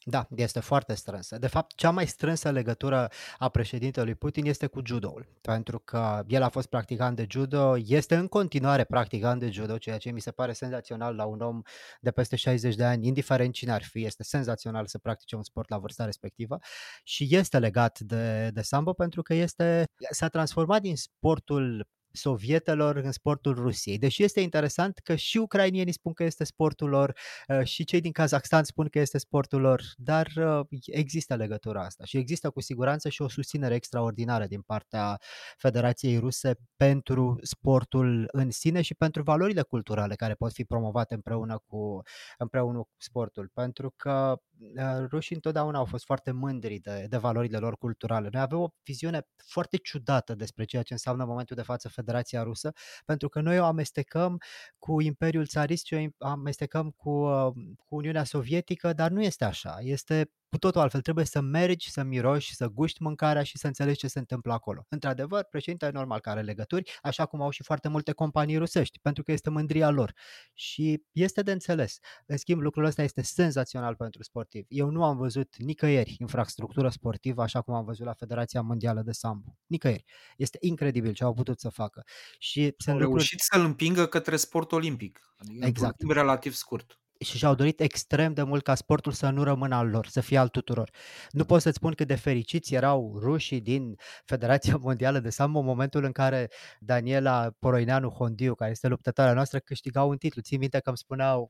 Da, 0.06 0.28
este 0.36 0.60
foarte 0.60 0.93
strânsă. 0.93 1.38
De 1.38 1.47
fapt, 1.47 1.76
cea 1.76 1.89
mai 1.89 2.08
strânsă 2.08 2.51
legătură 2.51 3.10
a 3.38 3.49
președintelui 3.49 4.16
Putin 4.16 4.45
este 4.45 4.68
cu 4.68 4.82
judoul, 4.86 5.28
pentru 5.41 5.80
că 5.80 6.24
el 6.28 6.41
a 6.41 6.49
fost 6.49 6.68
practicant 6.68 7.16
de 7.16 7.26
judo, 7.30 7.78
este 7.78 8.16
în 8.16 8.28
continuare 8.28 8.84
practicant 8.84 9.39
de 9.39 9.49
judo, 9.49 9.78
ceea 9.78 9.97
ce 9.97 10.12
mi 10.12 10.22
se 10.22 10.32
pare 10.32 10.54
senzațional 10.54 11.16
la 11.16 11.26
un 11.26 11.41
om 11.41 11.62
de 12.01 12.12
peste 12.12 12.36
60 12.36 12.76
de 12.76 12.84
ani, 12.84 13.08
indiferent 13.08 13.54
cine 13.54 13.72
ar 13.72 13.84
fi, 13.84 14.06
este 14.06 14.24
senzațional 14.24 14.88
să 14.88 14.97
practice 14.97 15.36
un 15.36 15.43
sport 15.43 15.70
la 15.70 15.78
vârsta 15.78 16.06
respectivă 16.06 16.58
și 17.04 17.28
este 17.30 17.60
legat 17.60 17.99
de, 17.99 18.49
de 18.54 18.62
sambo 18.62 18.93
pentru 18.93 19.22
că 19.22 19.34
este, 19.34 19.84
s-a 20.10 20.28
transformat 20.28 20.82
din 20.82 20.95
sportul 20.95 21.88
sovietelor 22.14 22.95
în 22.95 23.11
sportul 23.11 23.53
Rusiei. 23.53 23.97
Deși 23.97 24.24
este 24.24 24.39
interesant 24.39 24.97
că 24.97 25.16
și 25.16 25.38
ucrainienii 25.38 25.93
spun 25.93 26.14
că 26.14 26.24
este 26.24 26.43
sportul 26.43 26.89
lor, 26.89 27.16
uh, 27.47 27.64
și 27.64 27.84
cei 27.84 28.01
din 28.01 28.11
Kazakhstan 28.11 28.64
spun 28.64 28.88
că 28.88 28.99
este 28.99 29.18
sportul 29.18 29.61
lor, 29.61 29.84
dar 29.97 30.32
uh, 30.36 30.80
există 30.86 31.36
legătura 31.36 31.84
asta 31.84 32.03
și 32.05 32.18
există 32.18 32.49
cu 32.49 32.61
siguranță 32.61 33.09
și 33.09 33.22
o 33.22 33.28
susținere 33.28 33.76
extraordinară 33.76 34.45
din 34.45 34.61
partea 34.61 35.20
Federației 35.57 36.18
Ruse 36.18 36.55
pentru 36.76 37.38
sportul 37.41 38.30
în 38.32 38.51
sine 38.51 38.82
și 38.82 38.93
pentru 38.93 39.24
valorile 39.24 39.61
culturale 39.61 40.16
care 40.16 40.34
pot 40.34 40.53
fi 40.53 40.64
promovate 40.64 41.14
împreună 41.14 41.64
cu, 41.68 42.01
împreună 42.38 42.78
cu 42.78 42.89
sportul. 42.97 43.49
Pentru 43.53 43.93
că 43.95 44.36
uh, 44.59 45.05
rușii 45.09 45.36
întotdeauna 45.36 45.78
au 45.78 45.86
fost 45.86 46.05
foarte 46.05 46.32
mândri 46.32 46.80
de, 46.80 47.05
de 47.09 47.18
valorile 47.18 47.57
lor 47.57 47.78
culturale. 47.78 48.30
Noi 48.32 48.41
avem 48.41 48.59
o 48.59 48.68
viziune 48.84 49.28
foarte 49.45 49.78
ciudată 49.78 50.36
despre 50.36 50.64
ceea 50.64 50.84
ce 50.84 50.93
înseamnă 50.93 51.24
în 51.24 51.30
momentul 51.30 51.55
de 51.55 51.61
față 51.61 51.89
Federația 52.04 52.43
Rusă, 52.43 52.72
pentru 53.06 53.30
că 53.30 53.41
noi 53.41 53.60
o 53.60 53.64
amestecăm 53.64 54.38
cu 54.80 55.01
Imperiul 55.01 55.45
Țarist 55.45 55.86
și 55.86 56.14
o 56.18 56.28
amestecăm 56.28 56.89
cu, 56.89 57.10
uh, 57.10 57.54
cu 57.78 57.95
Uniunea 57.95 58.24
Sovietică, 58.24 58.93
dar 58.93 59.12
nu 59.12 59.22
este 59.22 59.45
așa. 59.45 59.78
Este 59.80 60.32
cu 60.54 60.60
totul 60.60 60.82
altfel. 60.82 61.01
Trebuie 61.01 61.26
să 61.26 61.41
mergi, 61.41 61.91
să 61.91 62.04
miroși, 62.04 62.56
să 62.56 62.68
guști 62.68 63.01
mâncarea 63.01 63.43
și 63.43 63.58
să 63.58 63.68
înțelegi 63.68 63.97
ce 63.97 64.08
se 64.08 64.20
întâmplă 64.20 64.54
acolo. 64.54 64.86
Într-adevăr, 64.89 65.43
președintele 65.43 65.91
normal 65.91 66.20
care 66.20 66.38
are 66.38 66.45
legături, 66.45 66.99
așa 67.01 67.26
cum 67.26 67.41
au 67.41 67.49
și 67.49 67.64
foarte 67.64 67.88
multe 67.88 68.12
companii 68.12 68.58
rusești, 68.58 68.99
pentru 68.99 69.24
că 69.24 69.32
este 69.32 69.49
mândria 69.49 69.89
lor. 69.89 70.14
Și 70.54 71.04
este 71.12 71.41
de 71.41 71.51
înțeles. 71.51 71.97
În 72.26 72.38
schimb, 72.38 72.62
lucrul 72.62 72.86
ăsta 72.86 73.04
este 73.04 73.22
senzațional 73.22 73.95
pentru 73.95 74.24
sportiv. 74.24 74.66
Eu 74.68 74.89
nu 74.89 75.04
am 75.04 75.18
văzut 75.18 75.58
nicăieri 75.58 76.16
infrastructură 76.20 76.89
sportivă 76.89 77.41
așa 77.41 77.62
cum 77.62 77.74
am 77.74 77.86
văzut 77.86 78.06
la 78.06 78.14
Federația 78.14 78.62
Mondială 78.62 79.01
de 79.01 79.12
Sambo. 79.12 79.58
Nicăieri. 79.66 80.04
Este 80.38 80.58
incredibil 80.62 81.14
ce 81.14 81.24
au 81.24 81.34
putut 81.34 81.60
să 81.60 81.70
facă. 81.70 82.04
Și 82.39 82.60
au 82.60 82.93
lucruri... 82.93 83.10
reușit 83.10 83.39
să-l 83.39 83.62
împingă 83.62 84.06
către 84.06 84.36
sport 84.36 84.72
olimpic. 84.72 85.34
Adică 85.38 85.66
exact. 85.66 86.01
în 86.01 86.10
relativ 86.10 86.54
scurt 86.54 86.97
și 87.24 87.38
și-au 87.38 87.56
dorit 87.56 87.80
extrem 87.80 88.34
de 88.34 88.44
mult 88.44 88.64
ca 88.64 88.76
sportul 88.76 89.12
să 89.12 89.30
nu 89.30 89.44
rămână 89.44 89.76
al 89.76 89.90
lor, 89.90 90.08
să 90.08 90.22
fie 90.22 90.38
al 90.38 90.48
tuturor. 90.48 90.90
Nu 91.32 91.46
pot 91.46 91.62
să-ți 91.62 91.76
spun 91.76 91.94
cât 91.94 92.08
de 92.08 92.16
fericiți 92.16 92.74
erau 92.74 93.18
rușii 93.20 93.62
din 93.62 93.96
Federația 94.26 94.78
Mondială 94.82 95.20
de 95.20 95.30
Sambo 95.30 95.60
în 95.60 95.66
momentul 95.66 96.04
în 96.04 96.12
care 96.12 96.50
Daniela 96.80 97.52
Poroineanu 97.60 98.10
Hondiu, 98.10 98.56
care 98.56 98.72
este 98.72 98.88
luptătoarea 98.88 99.34
noastră, 99.34 99.60
câștigau 99.60 100.10
un 100.10 100.18
titlu. 100.18 100.42
Țin 100.42 100.60
minte 100.60 100.80
că 100.80 100.90
îmi 100.90 100.98
spunea 100.98 101.38
o, 101.38 101.48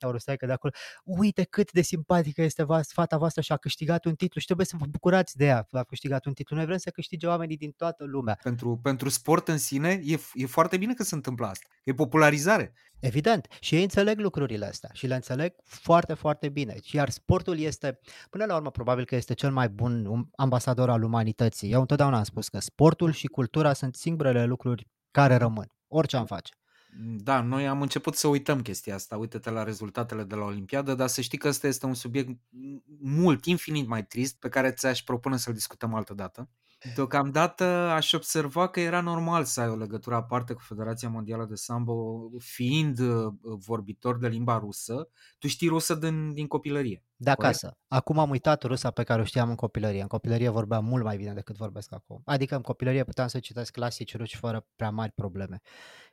o 0.00 0.10
rusaică 0.10 0.46
de 0.46 0.52
acolo, 0.52 0.72
uite 1.04 1.44
cât 1.44 1.72
de 1.72 1.82
simpatică 1.82 2.42
este 2.42 2.66
fata 2.92 3.16
voastră 3.16 3.42
și 3.42 3.52
a 3.52 3.56
câștigat 3.56 4.04
un 4.04 4.14
titlu 4.14 4.40
și 4.40 4.46
trebuie 4.46 4.66
să 4.66 4.76
vă 4.78 4.86
bucurați 4.86 5.36
de 5.36 5.44
ea, 5.44 5.66
a 5.70 5.82
câștigat 5.82 6.24
un 6.26 6.32
titlu. 6.32 6.56
Noi 6.56 6.64
vrem 6.64 6.78
să 6.78 6.90
câștige 6.90 7.26
oamenii 7.26 7.56
din 7.56 7.70
toată 7.70 8.04
lumea. 8.04 8.38
Pentru, 8.42 8.78
pentru 8.82 9.08
sport 9.08 9.48
în 9.48 9.58
sine 9.58 10.00
e, 10.04 10.18
e 10.34 10.46
foarte 10.46 10.76
bine 10.76 10.94
că 10.94 11.02
se 11.02 11.14
întâmplă 11.14 11.46
asta. 11.46 11.66
E 11.84 11.92
popularizare. 11.92 12.72
Evident. 13.00 13.46
Și 13.60 13.74
ei 13.74 13.82
înțeleg 13.82 14.18
lucrurile 14.18 14.66
astea 14.66 14.90
și 14.92 15.06
le 15.08 15.14
înțeleg 15.14 15.54
foarte, 15.64 16.14
foarte 16.14 16.48
bine. 16.48 16.76
Iar 16.92 17.10
sportul 17.10 17.58
este, 17.58 17.98
până 18.30 18.44
la 18.44 18.56
urmă, 18.56 18.70
probabil 18.70 19.04
că 19.04 19.14
este 19.16 19.34
cel 19.34 19.52
mai 19.52 19.68
bun 19.68 20.26
ambasador 20.36 20.90
al 20.90 21.02
umanității. 21.02 21.70
Eu 21.70 21.80
întotdeauna 21.80 22.16
am 22.16 22.24
spus 22.24 22.48
că 22.48 22.58
sportul 22.58 23.12
și 23.12 23.26
cultura 23.26 23.72
sunt 23.72 23.94
singurele 23.94 24.44
lucruri 24.44 24.88
care 25.10 25.36
rămân, 25.36 25.72
orice 25.88 26.16
am 26.16 26.26
face. 26.26 26.52
Da, 27.00 27.40
noi 27.40 27.68
am 27.68 27.82
început 27.82 28.14
să 28.14 28.28
uităm 28.28 28.62
chestia 28.62 28.94
asta, 28.94 29.16
uite-te 29.16 29.50
la 29.50 29.62
rezultatele 29.62 30.24
de 30.24 30.34
la 30.34 30.44
Olimpiadă, 30.44 30.94
dar 30.94 31.08
să 31.08 31.20
știi 31.20 31.38
că 31.38 31.48
ăsta 31.48 31.66
este 31.66 31.86
un 31.86 31.94
subiect 31.94 32.40
mult, 33.00 33.44
infinit 33.44 33.86
mai 33.86 34.06
trist, 34.06 34.38
pe 34.38 34.48
care 34.48 34.70
ți-aș 34.70 35.02
propune 35.02 35.36
să-l 35.36 35.52
discutăm 35.52 35.94
altă 35.94 36.14
dată. 36.14 36.50
Deocamdată 36.94 37.64
aș 37.64 38.12
observa 38.12 38.68
că 38.68 38.80
era 38.80 39.00
normal 39.00 39.44
să 39.44 39.60
ai 39.60 39.68
o 39.68 39.76
legătură 39.76 40.14
aparte 40.14 40.52
cu 40.52 40.60
Federația 40.60 41.08
Mondială 41.08 41.44
de 41.44 41.54
Sambo, 41.54 42.28
fiind 42.38 42.98
uh, 42.98 43.32
vorbitor 43.42 44.18
de 44.18 44.28
limba 44.28 44.58
rusă. 44.58 45.08
Tu 45.38 45.48
știi 45.48 45.68
rusă 45.68 45.94
din, 45.94 46.34
din 46.34 46.46
copilărie. 46.46 47.02
De 47.16 47.30
acasă. 47.30 47.76
Acum 47.88 48.18
am 48.18 48.30
uitat 48.30 48.62
rusa 48.62 48.90
pe 48.90 49.02
care 49.02 49.20
o 49.20 49.24
știam 49.24 49.48
în 49.48 49.54
copilărie. 49.54 50.00
În 50.00 50.06
copilărie 50.06 50.48
vorbeam 50.48 50.84
mult 50.84 51.04
mai 51.04 51.16
bine 51.16 51.32
decât 51.32 51.56
vorbesc 51.56 51.92
acum. 51.92 52.22
Adică 52.24 52.54
în 52.54 52.62
copilărie 52.62 53.04
puteam 53.04 53.28
să 53.28 53.38
citesc 53.38 53.72
clasici 53.72 54.16
ruși 54.16 54.36
fără 54.36 54.66
prea 54.76 54.90
mari 54.90 55.12
probleme. 55.12 55.60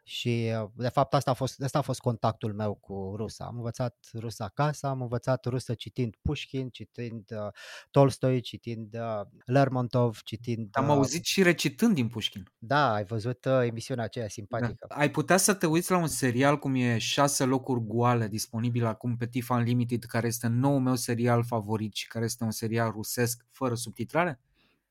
Și 0.08 0.52
de 0.74 0.90
fapt 0.90 1.14
asta 1.14 1.32
a 1.32 1.34
fost, 1.34 1.62
asta 1.62 1.78
a 1.78 1.82
fost 1.82 2.00
contactul 2.00 2.54
meu 2.54 2.74
cu 2.74 3.14
rusa. 3.16 3.46
Am 3.46 3.56
învățat 3.56 4.10
rusa 4.14 4.46
acasă, 4.46 4.88
am 4.88 5.02
învățat 5.02 5.46
rusă 5.46 5.74
citind 5.74 6.16
Pushkin, 6.22 6.70
citind 6.70 7.30
uh, 7.32 7.52
Tolstoi, 7.92 8.40
citind 8.40 8.94
uh, 8.94 9.22
Lermontov, 9.46 10.22
citind... 10.24 10.70
Am 10.72 10.84
uh, 10.84 10.96
auzit 10.96 11.26
și 11.26 11.44
recitând 11.44 11.96
din 11.96 12.08
Pushkin. 12.08 12.52
Da, 12.58 12.94
ai 12.94 13.06
văzut 13.06 13.46
uh, 13.46 13.60
emisiunea 13.64 14.04
aceea 14.04 14.28
simpatică. 14.28 14.86
Da. 14.90 14.96
Ai 14.96 15.12
putea 15.12 15.38
să 15.38 15.54
te 15.54 15.66
uiți 15.66 15.92
la 15.92 15.98
un 15.98 16.08
serial 16.08 16.60
cum 16.60 16.76
e 16.76 16.98
șase 16.98 17.44
locuri 17.44 17.84
goale 17.84 18.28
disponibil 18.28 18.86
acum 18.86 19.18
pe 19.18 19.28
TIFF 19.28 19.50
Unlimited, 19.50 20.04
care 20.04 20.28
este 20.28 20.48
nou 20.48 20.78
meu 20.78 20.96
serial 20.96 21.44
favorit 21.44 21.94
și 21.94 22.08
care 22.08 22.26
este 22.26 22.44
un 22.44 22.52
serial 22.52 22.92
rusesc 22.92 23.46
fără 23.52 23.76
subtitrare? 23.76 24.40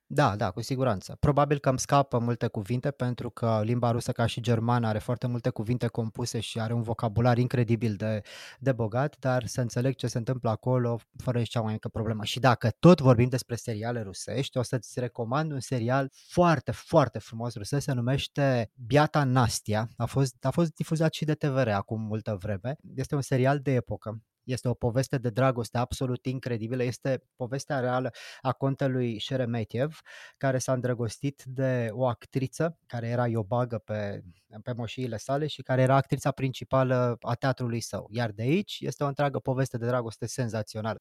Da, 0.07 0.36
da, 0.36 0.50
cu 0.50 0.61
siguranță. 0.61 1.16
Probabil 1.20 1.59
că 1.59 1.68
îmi 1.68 1.78
scapă 1.78 2.18
multe 2.18 2.46
cuvinte 2.46 2.90
pentru 2.90 3.30
că 3.30 3.61
limba 3.64 3.90
rusă 3.90 4.12
ca 4.12 4.26
și 4.26 4.40
germană 4.40 4.86
are 4.86 4.98
foarte 4.98 5.26
multe 5.26 5.50
cuvinte 5.50 5.86
compuse 5.86 6.40
și 6.40 6.61
are 6.61 6.72
un 6.72 6.82
vocabular 6.82 7.38
incredibil 7.38 7.94
de, 7.94 8.22
de 8.59 8.72
bogat, 8.72 9.16
dar 9.18 9.46
să 9.46 9.61
înțeleg 9.61 9.94
ce 9.94 10.07
se 10.07 10.18
întâmplă 10.18 10.50
acolo 10.50 10.98
fără 11.16 11.38
nici 11.38 11.48
cea 11.48 11.61
mai 11.61 11.72
mică 11.72 11.88
problemă. 11.88 12.24
Și 12.24 12.40
dacă 12.40 12.70
tot 12.78 13.00
vorbim 13.00 13.28
despre 13.28 13.55
seriale 13.55 14.02
rusești, 14.02 14.59
o 14.59 14.62
să-ți 14.62 15.00
recomand 15.00 15.52
un 15.52 15.61
serial 15.61 16.11
foarte, 16.12 16.70
foarte 16.70 17.18
frumos 17.18 17.55
rusesc, 17.55 17.84
se 17.84 17.92
numește 17.92 18.70
Biata 18.86 19.24
Nastia. 19.24 19.88
A 19.96 20.05
fost, 20.05 20.44
a 20.44 20.50
fost 20.50 20.74
difuzat 20.74 21.12
și 21.12 21.24
de 21.24 21.34
TVR 21.34 21.68
acum 21.68 22.00
multă 22.00 22.36
vreme. 22.40 22.76
Este 22.94 23.14
un 23.14 23.22
serial 23.22 23.61
de 23.61 23.74
epocă 23.74 24.22
este 24.45 24.68
o 24.68 24.74
poveste 24.74 25.18
de 25.18 25.30
dragoste 25.30 25.78
absolut 25.78 26.26
incredibilă. 26.26 26.82
Este 26.82 27.22
povestea 27.36 27.80
reală 27.80 28.11
a 28.40 28.53
contelui 28.53 29.20
Sheremetyev, 29.20 30.01
care 30.36 30.59
s-a 30.59 30.72
îndrăgostit 30.72 31.42
de 31.47 31.88
o 31.90 32.07
actriță 32.07 32.78
care 32.86 33.09
era 33.09 33.26
iobagă 33.26 33.78
pe, 33.78 34.22
pe 34.62 34.72
moșiile 34.72 35.16
sale 35.16 35.47
și 35.47 35.62
care 35.62 35.82
era 35.82 35.97
actrița 35.97 36.30
principală 36.30 37.16
a 37.20 37.34
teatrului 37.34 37.80
său. 37.80 38.07
Iar 38.11 38.30
de 38.30 38.42
aici 38.42 38.78
este 38.80 39.05
o 39.05 39.07
întreagă 39.07 39.38
poveste 39.38 39.76
de 39.76 39.86
dragoste 39.86 40.26
senzațională. 40.26 40.99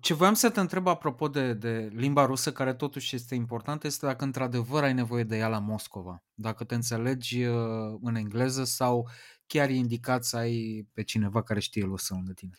Ce 0.00 0.14
voiam 0.14 0.34
să 0.34 0.50
te 0.50 0.60
întreb 0.60 0.86
apropo 0.86 1.28
de, 1.28 1.52
de 1.52 1.90
limba 1.92 2.26
rusă, 2.26 2.52
care 2.52 2.74
totuși 2.74 3.14
este 3.14 3.34
importantă, 3.34 3.86
este 3.86 4.06
dacă 4.06 4.24
într-adevăr 4.24 4.82
ai 4.82 4.92
nevoie 4.92 5.24
de 5.24 5.36
ea 5.36 5.48
la 5.48 5.58
Moscova. 5.58 6.22
Dacă 6.34 6.64
te 6.64 6.74
înțelegi 6.74 7.44
uh, 7.44 7.56
în 8.00 8.14
engleză 8.14 8.64
sau 8.64 9.08
chiar 9.46 9.68
e 9.68 9.74
indicat 9.74 10.24
să 10.24 10.36
ai 10.36 10.86
pe 10.92 11.02
cineva 11.02 11.42
care 11.42 11.60
știe 11.60 11.84
rusă 11.84 12.14
lângă 12.14 12.32
tine. 12.32 12.56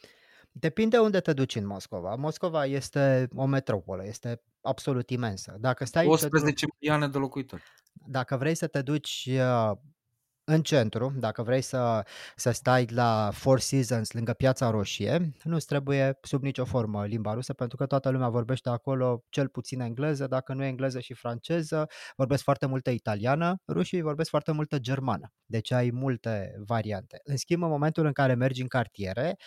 Depinde 0.59 0.97
unde 0.97 1.19
te 1.19 1.33
duci 1.33 1.55
în 1.55 1.65
Moscova. 1.65 2.15
Moscova 2.15 2.65
este 2.65 3.27
o 3.35 3.45
metropolă, 3.45 4.05
este 4.05 4.41
absolut 4.61 5.09
imensă. 5.09 5.57
Dacă 5.59 5.85
stai 5.85 6.07
11 6.07 6.65
milioane 6.79 7.07
de 7.07 7.17
locuitori. 7.17 7.63
Dacă 7.93 8.37
vrei 8.37 8.55
să 8.55 8.67
te 8.67 8.81
duci 8.81 9.29
uh, 9.31 9.71
în 10.43 10.61
centru, 10.61 11.13
dacă 11.19 11.43
vrei 11.43 11.61
să, 11.61 12.05
să 12.35 12.51
stai 12.51 12.85
la 12.89 13.29
Four 13.33 13.59
Seasons 13.59 14.11
lângă 14.11 14.33
Piața 14.33 14.69
Roșie, 14.69 15.33
nu 15.43 15.57
trebuie 15.57 16.17
sub 16.21 16.43
nicio 16.43 16.65
formă 16.65 17.05
limba 17.05 17.33
rusă, 17.33 17.53
pentru 17.53 17.77
că 17.77 17.85
toată 17.85 18.09
lumea 18.09 18.29
vorbește 18.29 18.69
acolo 18.69 19.23
cel 19.29 19.47
puțin 19.47 19.79
engleză, 19.79 20.27
dacă 20.27 20.53
nu 20.53 20.63
e 20.63 20.67
engleză 20.67 20.99
și 20.99 21.13
franceză, 21.13 21.87
vorbesc 22.15 22.43
foarte 22.43 22.65
multă 22.65 22.89
italiană, 22.89 23.61
rușii 23.67 24.01
vorbesc 24.01 24.29
foarte 24.29 24.51
multă 24.51 24.79
germană, 24.79 25.31
deci 25.45 25.71
ai 25.71 25.89
multe 25.93 26.55
variante. 26.65 27.19
În 27.23 27.37
schimb, 27.37 27.63
în 27.63 27.69
momentul 27.69 28.05
în 28.05 28.13
care 28.13 28.33
mergi 28.33 28.61
în 28.61 28.67
cartiere, 28.67 29.37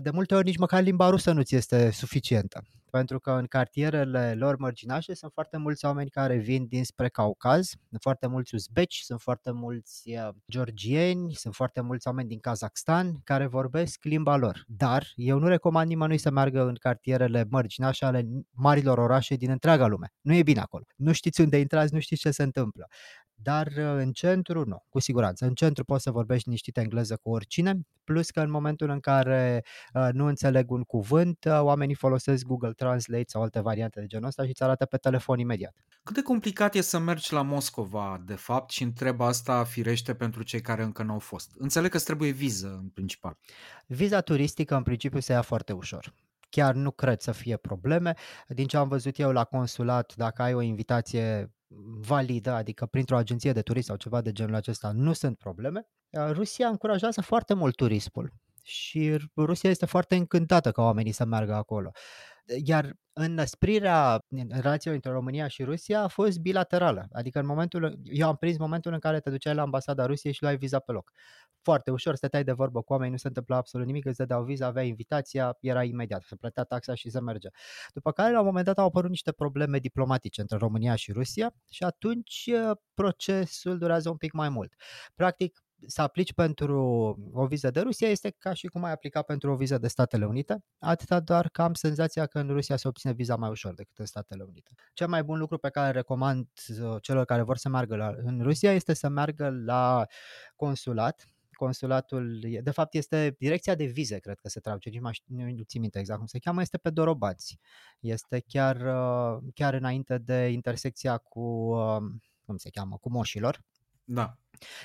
de 0.00 0.10
multe 0.10 0.34
ori 0.34 0.44
nici 0.44 0.56
măcar 0.56 0.82
limba 0.82 1.08
rusă 1.08 1.32
nu 1.32 1.42
ți 1.42 1.54
este 1.54 1.90
suficientă. 1.90 2.62
Pentru 2.90 3.18
că 3.20 3.30
în 3.30 3.46
cartierele 3.46 4.34
lor 4.34 4.56
mărginașe 4.56 5.14
sunt 5.14 5.32
foarte 5.32 5.56
mulți 5.56 5.84
oameni 5.84 6.10
care 6.10 6.36
vin 6.36 6.66
dinspre 6.66 7.08
Caucaz, 7.08 7.66
sunt 7.88 8.00
foarte 8.00 8.26
mulți 8.26 8.54
uzbeci, 8.54 9.00
sunt 9.00 9.20
foarte 9.20 9.50
mulți 9.50 10.10
georgieni, 10.50 11.32
sunt 11.32 11.54
foarte 11.54 11.80
mulți 11.80 12.06
oameni 12.06 12.28
din 12.28 12.38
Kazakhstan 12.38 13.20
care 13.24 13.46
vorbesc 13.46 14.04
limba 14.04 14.36
lor. 14.36 14.64
Dar 14.66 15.06
eu 15.14 15.38
nu 15.38 15.48
recomand 15.48 15.88
nimănui 15.88 16.18
să 16.18 16.30
meargă 16.30 16.62
în 16.62 16.74
cartierele 16.74 17.46
mărginașe 17.50 18.04
ale 18.04 18.26
marilor 18.50 18.98
orașe 18.98 19.34
din 19.34 19.50
întreaga 19.50 19.86
lume. 19.86 20.12
Nu 20.20 20.34
e 20.34 20.42
bine 20.42 20.60
acolo. 20.60 20.84
Nu 20.96 21.12
știți 21.12 21.40
unde 21.40 21.58
intrați, 21.58 21.94
nu 21.94 22.00
știți 22.00 22.20
ce 22.20 22.30
se 22.30 22.42
întâmplă 22.42 22.88
dar 23.34 23.66
uh, 23.66 23.74
în 23.76 24.12
centru 24.12 24.64
nu, 24.64 24.84
cu 24.88 24.98
siguranță. 24.98 25.44
În 25.44 25.54
centru 25.54 25.84
poți 25.84 26.02
să 26.02 26.10
vorbești 26.10 26.48
niște 26.48 26.80
engleză 26.80 27.16
cu 27.22 27.30
oricine, 27.30 27.78
plus 28.04 28.30
că 28.30 28.40
în 28.40 28.50
momentul 28.50 28.90
în 28.90 29.00
care 29.00 29.64
uh, 29.94 30.08
nu 30.12 30.26
înțeleg 30.26 30.70
un 30.70 30.82
cuvânt, 30.82 31.44
uh, 31.44 31.60
oamenii 31.60 31.94
folosesc 31.94 32.44
Google 32.44 32.72
Translate 32.72 33.24
sau 33.26 33.42
alte 33.42 33.60
variante 33.60 34.00
de 34.00 34.06
genul 34.06 34.26
ăsta 34.26 34.42
și 34.42 34.48
îți 34.48 34.62
arată 34.62 34.84
pe 34.84 34.96
telefon 34.96 35.38
imediat. 35.38 35.74
Cât 36.02 36.14
de 36.14 36.22
complicat 36.22 36.74
e 36.74 36.80
să 36.80 36.98
mergi 36.98 37.32
la 37.32 37.42
Moscova, 37.42 38.22
de 38.26 38.34
fapt, 38.34 38.70
și 38.70 38.82
întreb 38.82 39.20
asta 39.20 39.64
firește 39.64 40.14
pentru 40.14 40.42
cei 40.42 40.60
care 40.60 40.82
încă 40.82 41.02
nu 41.02 41.12
au 41.12 41.18
fost. 41.18 41.50
Înțeleg 41.58 41.90
că 41.90 41.96
îți 41.96 42.06
trebuie 42.06 42.30
viză, 42.30 42.78
în 42.82 42.88
principal. 42.88 43.36
Viza 43.86 44.20
turistică, 44.20 44.76
în 44.76 44.82
principiu, 44.82 45.20
se 45.20 45.32
ia 45.32 45.42
foarte 45.42 45.72
ușor 45.72 46.14
chiar 46.54 46.74
nu 46.74 46.90
cred 46.90 47.20
să 47.20 47.32
fie 47.32 47.56
probleme. 47.56 48.14
Din 48.48 48.66
ce 48.66 48.76
am 48.76 48.88
văzut 48.88 49.18
eu 49.18 49.32
la 49.32 49.44
consulat, 49.44 50.14
dacă 50.16 50.42
ai 50.42 50.54
o 50.54 50.60
invitație 50.60 51.52
validă, 52.00 52.50
adică 52.50 52.86
printr-o 52.86 53.16
agenție 53.16 53.52
de 53.52 53.62
turism 53.62 53.86
sau 53.86 53.96
ceva 53.96 54.20
de 54.20 54.32
genul 54.32 54.54
acesta, 54.54 54.92
nu 54.92 55.12
sunt 55.12 55.38
probleme. 55.38 55.86
Rusia 56.30 56.68
încurajează 56.68 57.20
foarte 57.20 57.54
mult 57.54 57.74
turismul 57.74 58.32
și 58.66 59.16
Rusia 59.36 59.70
este 59.70 59.86
foarte 59.86 60.14
încântată 60.16 60.72
ca 60.72 60.82
oamenii 60.82 61.12
să 61.12 61.24
meargă 61.24 61.54
acolo. 61.54 61.90
Iar 62.64 62.94
înăsprirea 63.12 64.18
relațiilor 64.48 64.94
între 64.94 65.10
România 65.10 65.48
și 65.48 65.62
Rusia 65.64 66.02
a 66.02 66.08
fost 66.08 66.38
bilaterală. 66.38 67.06
Adică 67.12 67.38
în 67.38 67.46
momentul, 67.46 67.98
eu 68.04 68.28
am 68.28 68.36
prins 68.36 68.58
momentul 68.58 68.92
în 68.92 68.98
care 68.98 69.20
te 69.20 69.30
duceai 69.30 69.54
la 69.54 69.62
ambasada 69.62 70.06
Rusiei 70.06 70.32
și 70.32 70.42
luai 70.42 70.56
viza 70.56 70.78
pe 70.78 70.92
loc. 70.92 71.10
Foarte 71.62 71.90
ușor, 71.90 72.14
stăteai 72.14 72.44
de 72.44 72.52
vorbă 72.52 72.82
cu 72.82 72.92
oameni, 72.92 73.10
nu 73.10 73.16
se 73.16 73.26
întâmpla 73.26 73.56
absolut 73.56 73.86
nimic, 73.86 74.04
îți 74.04 74.16
dădeau 74.16 74.44
viza, 74.44 74.66
avea 74.66 74.82
invitația, 74.82 75.56
era 75.60 75.84
imediat, 75.84 76.22
se 76.22 76.36
plătea 76.36 76.64
taxa 76.64 76.94
și 76.94 77.10
se 77.10 77.20
merge. 77.20 77.48
După 77.92 78.12
care, 78.12 78.32
la 78.32 78.38
un 78.40 78.46
moment 78.46 78.64
dat, 78.64 78.78
au 78.78 78.86
apărut 78.86 79.10
niște 79.10 79.32
probleme 79.32 79.78
diplomatice 79.78 80.40
între 80.40 80.56
România 80.56 80.94
și 80.94 81.12
Rusia 81.12 81.54
și 81.70 81.84
atunci 81.84 82.50
procesul 82.94 83.78
durează 83.78 84.10
un 84.10 84.16
pic 84.16 84.32
mai 84.32 84.48
mult. 84.48 84.74
Practic, 85.14 85.63
să 85.86 86.02
aplici 86.02 86.32
pentru 86.32 86.82
o 87.32 87.46
viză 87.46 87.70
de 87.70 87.80
Rusia 87.80 88.08
este 88.08 88.34
ca 88.38 88.52
și 88.52 88.66
cum 88.66 88.84
ai 88.84 88.92
aplica 88.92 89.22
pentru 89.22 89.52
o 89.52 89.56
viză 89.56 89.78
de 89.78 89.88
Statele 89.88 90.26
Unite, 90.26 90.64
atâta 90.78 91.20
doar 91.20 91.48
că 91.48 91.62
am 91.62 91.74
senzația 91.74 92.26
că 92.26 92.38
în 92.38 92.48
Rusia 92.48 92.76
se 92.76 92.88
obține 92.88 93.12
viza 93.12 93.36
mai 93.36 93.50
ușor 93.50 93.74
decât 93.74 93.98
în 93.98 94.06
Statele 94.06 94.42
Unite. 94.42 94.70
Cel 94.92 95.08
mai 95.08 95.22
bun 95.22 95.38
lucru 95.38 95.58
pe 95.58 95.70
care 95.70 95.90
recomand 95.90 96.48
uh, 96.82 96.96
celor 97.00 97.24
care 97.24 97.42
vor 97.42 97.56
să 97.56 97.68
meargă 97.68 97.96
la, 97.96 98.14
în 98.16 98.40
Rusia 98.42 98.72
este 98.72 98.92
să 98.92 99.08
meargă 99.08 99.50
la 99.64 100.06
consulat, 100.56 101.28
consulatul, 101.54 102.40
de 102.62 102.70
fapt 102.70 102.94
este 102.94 103.34
direcția 103.38 103.74
de 103.74 103.84
vize, 103.84 104.18
cred 104.18 104.38
că 104.38 104.48
se 104.48 104.60
traduce, 104.60 104.88
nici 104.88 105.00
mai 105.00 105.22
nu 105.26 105.62
țin 105.62 105.80
minte 105.80 105.98
exact 105.98 106.18
cum 106.18 106.28
se 106.28 106.38
cheamă, 106.38 106.60
este 106.60 106.78
pe 106.78 106.90
Dorobați. 106.90 107.58
Este 108.00 108.42
chiar, 108.46 108.76
uh, 108.76 109.42
chiar 109.54 109.74
înainte 109.74 110.18
de 110.18 110.48
intersecția 110.48 111.18
cu, 111.18 111.40
uh, 111.40 112.02
cum 112.44 112.56
se 112.56 112.70
cheamă, 112.70 112.96
cu 112.96 113.10
Moșilor. 113.10 113.62
Da 114.04 114.38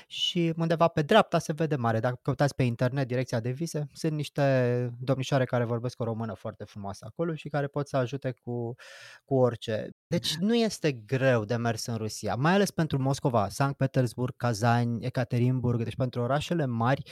și 0.06 0.52
undeva 0.56 0.88
pe 0.88 1.02
dreapta 1.02 1.38
se 1.38 1.52
vede 1.52 1.76
mare. 1.76 2.00
Dacă 2.00 2.18
căutați 2.22 2.54
pe 2.54 2.62
internet 2.62 3.06
direcția 3.06 3.40
de 3.40 3.50
vize, 3.50 3.86
sunt 3.92 4.12
niște 4.12 4.90
domnișoare 5.00 5.44
care 5.44 5.64
vorbesc 5.64 6.00
o 6.00 6.04
română 6.04 6.34
foarte 6.34 6.64
frumoasă 6.64 7.04
acolo 7.08 7.34
și 7.34 7.48
care 7.48 7.66
pot 7.66 7.88
să 7.88 7.96
ajute 7.96 8.34
cu, 8.42 8.74
cu 9.24 9.34
orice. 9.34 9.88
Deci 10.06 10.36
nu 10.36 10.54
este 10.54 10.92
greu 10.92 11.44
de 11.44 11.56
mers 11.56 11.86
în 11.86 11.96
Rusia, 11.96 12.34
mai 12.34 12.52
ales 12.52 12.70
pentru 12.70 12.98
Moscova, 12.98 13.48
Sankt 13.48 13.76
Petersburg, 13.76 14.36
Kazan, 14.36 14.96
Ekaterinburg, 15.00 15.82
deci 15.82 15.96
pentru 15.96 16.20
orașele 16.20 16.66
mari, 16.66 17.02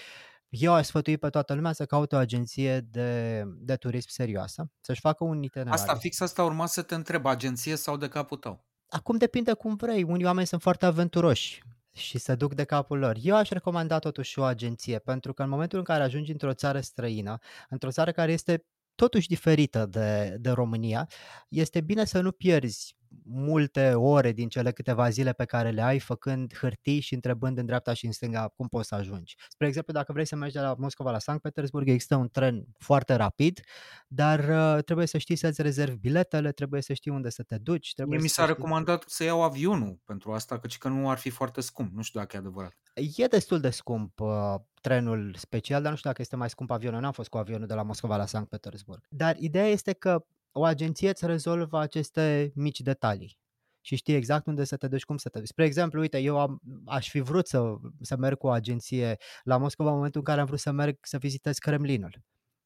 eu 0.48 0.72
aș 0.72 0.86
sfătui 0.86 1.18
pe 1.18 1.28
toată 1.28 1.54
lumea 1.54 1.72
să 1.72 1.86
caute 1.86 2.14
o 2.14 2.18
agenție 2.18 2.80
de, 2.80 3.42
de 3.46 3.76
turism 3.76 4.08
serioasă, 4.10 4.70
să-și 4.80 5.00
facă 5.00 5.24
un 5.24 5.42
itinerar. 5.42 5.72
Asta 5.72 5.94
fix 5.94 6.20
asta 6.20 6.44
urma 6.44 6.66
să 6.66 6.82
te 6.82 6.94
întreb, 6.94 7.26
agenție 7.26 7.76
sau 7.76 7.96
de 7.96 8.08
capul 8.08 8.36
tău? 8.36 8.66
Acum 8.88 9.16
depinde 9.16 9.52
cum 9.52 9.76
vrei. 9.76 10.02
Unii 10.02 10.24
oameni 10.24 10.46
sunt 10.46 10.62
foarte 10.62 10.86
aventuroși 10.86 11.62
și 11.98 12.18
se 12.18 12.34
duc 12.34 12.54
de 12.54 12.64
capul 12.64 12.98
lor. 12.98 13.16
Eu 13.22 13.36
aș 13.36 13.48
recomanda 13.48 13.98
totuși 13.98 14.38
o 14.38 14.42
agenție, 14.42 14.98
pentru 14.98 15.32
că 15.32 15.42
în 15.42 15.48
momentul 15.48 15.78
în 15.78 15.84
care 15.84 16.02
ajungi 16.02 16.30
într-o 16.32 16.54
țară 16.54 16.80
străină, 16.80 17.38
într-o 17.68 17.90
țară 17.90 18.12
care 18.12 18.32
este 18.32 18.64
totuși 18.94 19.28
diferită 19.28 19.86
de, 19.86 20.36
de 20.40 20.50
România, 20.50 21.08
este 21.48 21.80
bine 21.80 22.04
să 22.04 22.20
nu 22.20 22.32
pierzi 22.32 22.97
multe 23.24 23.94
ore 23.94 24.32
din 24.32 24.48
cele 24.48 24.70
câteva 24.70 25.08
zile 25.08 25.32
pe 25.32 25.44
care 25.44 25.70
le 25.70 25.82
ai 25.82 25.98
făcând 25.98 26.54
hârtii 26.54 27.00
și 27.00 27.14
întrebând 27.14 27.58
în 27.58 27.66
dreapta 27.66 27.92
și 27.92 28.06
în 28.06 28.12
stânga 28.12 28.48
cum 28.56 28.68
poți 28.68 28.88
să 28.88 28.94
ajungi. 28.94 29.34
Spre 29.48 29.66
exemplu, 29.66 29.92
dacă 29.92 30.12
vrei 30.12 30.24
să 30.24 30.36
mergi 30.36 30.54
de 30.54 30.60
la 30.60 30.74
Moscova 30.78 31.10
la 31.10 31.18
Sankt 31.18 31.42
Petersburg, 31.42 31.88
există 31.88 32.16
un 32.16 32.28
tren 32.28 32.64
foarte 32.78 33.14
rapid, 33.14 33.60
dar 34.08 34.38
uh, 34.38 34.82
trebuie 34.84 35.06
să 35.06 35.18
știi 35.18 35.36
să-ți 35.36 35.62
rezervi 35.62 35.96
biletele, 35.96 36.52
trebuie 36.52 36.82
să 36.82 36.92
știi 36.92 37.10
unde 37.10 37.30
să 37.30 37.42
te 37.42 37.58
duci. 37.58 37.92
Trebuie 37.94 38.16
Mie 38.16 38.24
mi 38.24 38.30
să 38.30 38.34
s-a 38.34 38.42
știi... 38.42 38.54
recomandat 38.54 39.04
să 39.06 39.24
iau 39.24 39.42
avionul 39.42 40.00
pentru 40.04 40.32
asta, 40.32 40.58
căci 40.58 40.78
că 40.78 40.88
nu 40.88 41.10
ar 41.10 41.18
fi 41.18 41.30
foarte 41.30 41.60
scump. 41.60 41.92
Nu 41.94 42.02
știu 42.02 42.20
dacă 42.20 42.36
e 42.36 42.38
adevărat. 42.38 42.76
E 43.16 43.26
destul 43.26 43.60
de 43.60 43.70
scump 43.70 44.20
uh, 44.20 44.54
trenul 44.80 45.34
special, 45.36 45.82
dar 45.82 45.90
nu 45.90 45.96
știu 45.96 46.10
dacă 46.10 46.22
este 46.22 46.36
mai 46.36 46.50
scump 46.50 46.70
avionul. 46.70 47.00
N-am 47.00 47.12
fost 47.12 47.28
cu 47.28 47.38
avionul 47.38 47.66
de 47.66 47.74
la 47.74 47.82
Moscova 47.82 48.16
la 48.16 48.26
Sankt 48.26 48.48
Petersburg. 48.48 49.06
Dar 49.08 49.36
ideea 49.38 49.66
este 49.66 49.92
că 49.92 50.24
o 50.58 50.64
agenție 50.64 51.08
îți 51.08 51.26
rezolvă 51.26 51.78
aceste 51.78 52.52
mici 52.54 52.80
detalii 52.80 53.38
și 53.80 53.96
știi 53.96 54.14
exact 54.14 54.46
unde 54.46 54.64
să 54.64 54.76
te 54.76 54.88
duci, 54.88 55.04
cum 55.04 55.16
să 55.16 55.28
te 55.28 55.38
duci. 55.38 55.48
Spre 55.48 55.64
exemplu, 55.64 56.00
uite, 56.00 56.18
eu 56.18 56.38
am, 56.38 56.60
aș 56.86 57.10
fi 57.10 57.20
vrut 57.20 57.46
să, 57.46 57.74
să 58.00 58.16
merg 58.16 58.38
cu 58.38 58.46
o 58.46 58.50
agenție 58.50 59.16
la 59.42 59.56
Moscova 59.56 59.88
în 59.88 59.94
momentul 59.94 60.20
în 60.20 60.26
care 60.26 60.40
am 60.40 60.46
vrut 60.46 60.58
să 60.58 60.70
merg 60.70 60.96
să 61.00 61.18
vizitez 61.18 61.58
Kremlinul. 61.58 62.22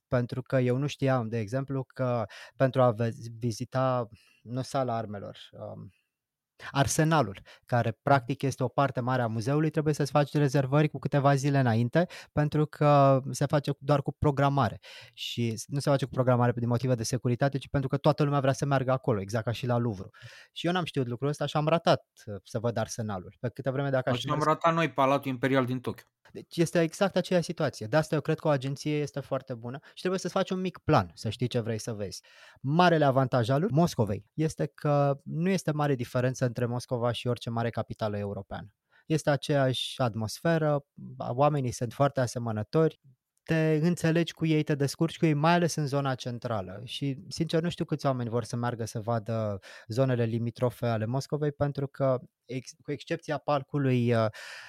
Pentru 0.09 0.43
că 0.43 0.57
eu 0.57 0.77
nu 0.77 0.87
știam, 0.87 1.29
de 1.29 1.39
exemplu, 1.39 1.85
că 1.95 2.25
pentru 2.57 2.83
a 2.83 2.95
vizita, 3.39 4.09
nu 4.43 4.63
sala 4.63 4.97
armelor, 4.97 5.39
um, 5.53 5.91
Arsenalul, 6.71 7.41
care 7.67 7.99
practic 8.03 8.43
este 8.43 8.63
o 8.63 8.69
parte 8.69 9.01
mare 9.01 9.23
a 9.23 9.27
muzeului, 9.27 9.71
trebuie 9.71 9.95
să-ți 9.95 10.11
faci 10.11 10.33
rezervări 10.33 10.89
cu 10.89 10.99
câteva 10.99 11.35
zile 11.35 11.59
înainte, 11.59 12.07
pentru 12.33 12.67
că 12.67 13.21
se 13.31 13.47
face 13.47 13.73
doar 13.79 14.03
cu 14.03 14.13
programare. 14.13 14.81
Și 15.15 15.63
nu 15.67 15.79
se 15.79 15.91
face 15.91 16.05
cu 16.05 16.11
programare 16.11 16.53
din 16.57 16.69
motive 16.69 16.95
de 16.95 17.03
securitate, 17.03 17.59
ci 17.59 17.69
pentru 17.69 17.89
că 17.89 17.97
toată 17.97 18.23
lumea 18.23 18.41
vrea 18.41 18.53
să 18.53 18.67
meargă 18.67 18.93
acolo, 18.93 19.21
exact 19.21 19.45
ca 19.45 19.53
și 19.53 19.67
la 19.67 19.79
Louvre. 19.79 20.09
Și 20.53 20.67
eu 20.67 20.73
n-am 20.73 20.85
știut 20.85 21.07
lucrul 21.07 21.29
ăsta 21.29 21.47
și 21.47 21.57
am 21.57 21.67
ratat 21.67 22.05
uh, 22.27 22.35
să 22.45 22.59
văd 22.59 22.77
Arsenalul. 22.77 23.37
Pe 23.41 23.49
câte 23.49 23.71
vreme 23.71 23.91
dacă 23.91 24.11
aș 24.11 24.25
am 24.25 24.43
ratat 24.43 24.75
noi 24.75 24.93
Palatul 24.93 25.31
Imperial 25.31 25.65
din 25.65 25.81
Tokyo. 25.81 26.05
Deci 26.33 26.57
este 26.57 26.81
exact 26.81 27.17
aceeași 27.17 27.45
situație. 27.45 27.87
De 27.87 27.97
asta 27.97 28.15
eu 28.15 28.21
cred 28.21 28.39
că 28.39 28.49
o 28.49 28.51
agenție 28.51 28.99
este 29.01 29.21
foarte 29.21 29.55
bună 29.55 29.79
și 29.83 30.01
trebuie 30.01 30.21
să-ți 30.21 30.33
faci 30.33 30.51
un 30.51 30.61
mic 30.61 30.79
plan, 30.79 31.11
să 31.15 31.29
știi 31.29 31.47
ce 31.47 31.61
vrei 31.61 31.79
să 31.79 31.93
vezi. 31.93 32.23
Marele 32.61 33.05
avantaj 33.05 33.49
al 33.49 33.67
Moscovei 33.71 34.27
este 34.35 34.67
că 34.67 35.21
nu 35.25 35.49
este 35.49 35.71
mare 35.71 35.95
diferență 35.95 36.45
între 36.45 36.67
Moscova 36.67 37.13
și 37.13 37.27
orice 37.27 37.51
mare 37.51 37.71
capitală 37.71 38.19
europeană. 38.19 38.73
Este 39.07 39.31
aceeași 39.31 40.01
atmosferă, 40.01 40.85
oamenii 41.19 41.73
sunt 41.73 41.93
foarte 41.93 42.21
asemănători, 42.21 43.01
te 43.45 43.79
înțelegi 43.83 44.33
cu 44.33 44.47
ei, 44.47 44.63
te 44.63 44.75
descurci 44.75 45.19
cu 45.19 45.27
ei, 45.27 45.35
mai 45.35 45.53
ales 45.53 45.75
în 45.75 45.87
zona 45.87 46.15
centrală. 46.15 46.81
Și, 46.85 47.19
sincer, 47.29 47.63
nu 47.63 47.69
știu 47.69 47.85
câți 47.85 48.07
oameni 48.07 48.29
vor 48.29 48.45
să 48.45 48.57
meargă 48.57 48.85
să 48.85 49.01
vadă 49.01 49.61
zonele 49.89 50.25
limitrofe 50.25 50.87
ale 50.87 51.07
Moscovei, 51.07 51.53
pentru 51.53 51.87
că, 51.87 52.19
ex, 52.45 52.71
cu 52.83 52.93
excepția 52.93 53.39
parcului 53.39 54.15
uh, 54.15 54.27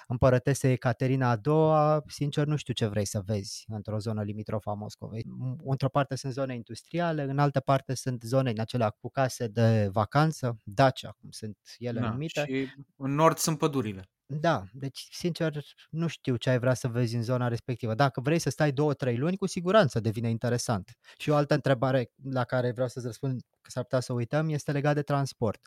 împărătesei 0.07 0.71
Ecaterina 0.71 1.29
a 1.29 1.35
doua, 1.35 2.03
sincer, 2.07 2.45
nu 2.45 2.55
știu 2.55 2.73
ce 2.73 2.85
vrei 2.85 3.05
să 3.05 3.21
vezi 3.25 3.63
într-o 3.67 3.97
zonă 3.97 4.23
limitrofă 4.23 4.69
a 4.69 4.73
Moscovei. 4.73 5.25
Într-o 5.63 5.89
parte 5.89 6.15
sunt 6.15 6.33
zone 6.33 6.55
industriale, 6.55 7.23
în 7.23 7.39
altă 7.39 7.59
parte 7.59 7.93
sunt 7.93 8.21
zone 8.21 8.49
în 8.49 8.59
acelea 8.59 8.89
cu 8.89 9.09
case 9.09 9.47
de 9.47 9.89
vacanță, 9.91 10.59
Dacia, 10.63 11.15
cum 11.19 11.29
sunt 11.31 11.57
ele 11.77 11.99
da, 11.99 12.09
numite. 12.09 12.45
Și 12.45 12.67
în 12.95 13.15
nord 13.15 13.37
sunt 13.37 13.57
pădurile. 13.57 14.07
Da, 14.25 14.63
deci 14.71 15.07
sincer 15.11 15.63
nu 15.89 16.07
știu 16.07 16.35
ce 16.35 16.49
ai 16.49 16.59
vrea 16.59 16.73
să 16.73 16.87
vezi 16.87 17.15
în 17.15 17.23
zona 17.23 17.47
respectivă. 17.47 17.93
Dacă 17.93 18.21
vrei 18.21 18.39
să 18.39 18.49
stai 18.49 18.71
două, 18.71 18.93
trei 18.93 19.17
luni, 19.17 19.37
cu 19.37 19.45
siguranță 19.45 19.99
devine 19.99 20.29
interesant. 20.29 20.91
Și 21.17 21.29
o 21.29 21.35
altă 21.35 21.53
întrebare 21.53 22.11
la 22.31 22.43
care 22.43 22.71
vreau 22.71 22.87
să-ți 22.87 23.05
răspund, 23.05 23.41
că 23.61 23.69
s-ar 23.69 23.83
putea 23.83 23.99
să 23.99 24.13
uităm, 24.13 24.49
este 24.49 24.71
legat 24.71 24.93
de 24.95 25.01
transport. 25.01 25.59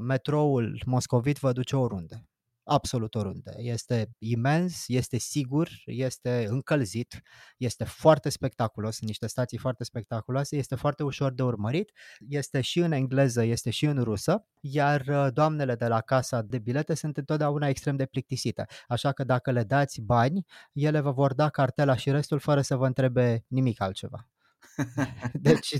Metroul 0.00 0.82
moscovit 0.86 1.38
vă 1.38 1.52
duce 1.52 1.76
oriunde 1.76 2.28
absolut 2.68 3.14
oriunde. 3.14 3.54
Este 3.56 4.10
imens, 4.18 4.84
este 4.86 5.18
sigur, 5.18 5.68
este 5.84 6.46
încălzit, 6.48 7.22
este 7.56 7.84
foarte 7.84 8.28
spectaculos, 8.28 8.94
sunt 8.96 9.08
niște 9.08 9.26
stații 9.26 9.58
foarte 9.58 9.84
spectaculoase, 9.84 10.56
este 10.56 10.74
foarte 10.74 11.02
ușor 11.02 11.32
de 11.32 11.42
urmărit, 11.42 11.92
este 12.28 12.60
și 12.60 12.78
în 12.78 12.92
engleză, 12.92 13.42
este 13.42 13.70
și 13.70 13.84
în 13.84 14.02
rusă, 14.02 14.46
iar 14.60 15.04
uh, 15.08 15.26
doamnele 15.32 15.74
de 15.74 15.86
la 15.86 16.00
casa 16.00 16.42
de 16.42 16.58
bilete 16.58 16.94
sunt 16.94 17.16
întotdeauna 17.16 17.68
extrem 17.68 17.96
de 17.96 18.06
plictisite, 18.06 18.66
așa 18.88 19.12
că 19.12 19.24
dacă 19.24 19.50
le 19.50 19.64
dați 19.64 20.00
bani, 20.00 20.44
ele 20.72 21.00
vă 21.00 21.10
vor 21.10 21.34
da 21.34 21.48
cartela 21.48 21.96
și 21.96 22.10
restul 22.10 22.38
fără 22.38 22.60
să 22.60 22.76
vă 22.76 22.86
întrebe 22.86 23.44
nimic 23.48 23.80
altceva. 23.80 24.28
Deci, 25.32 25.76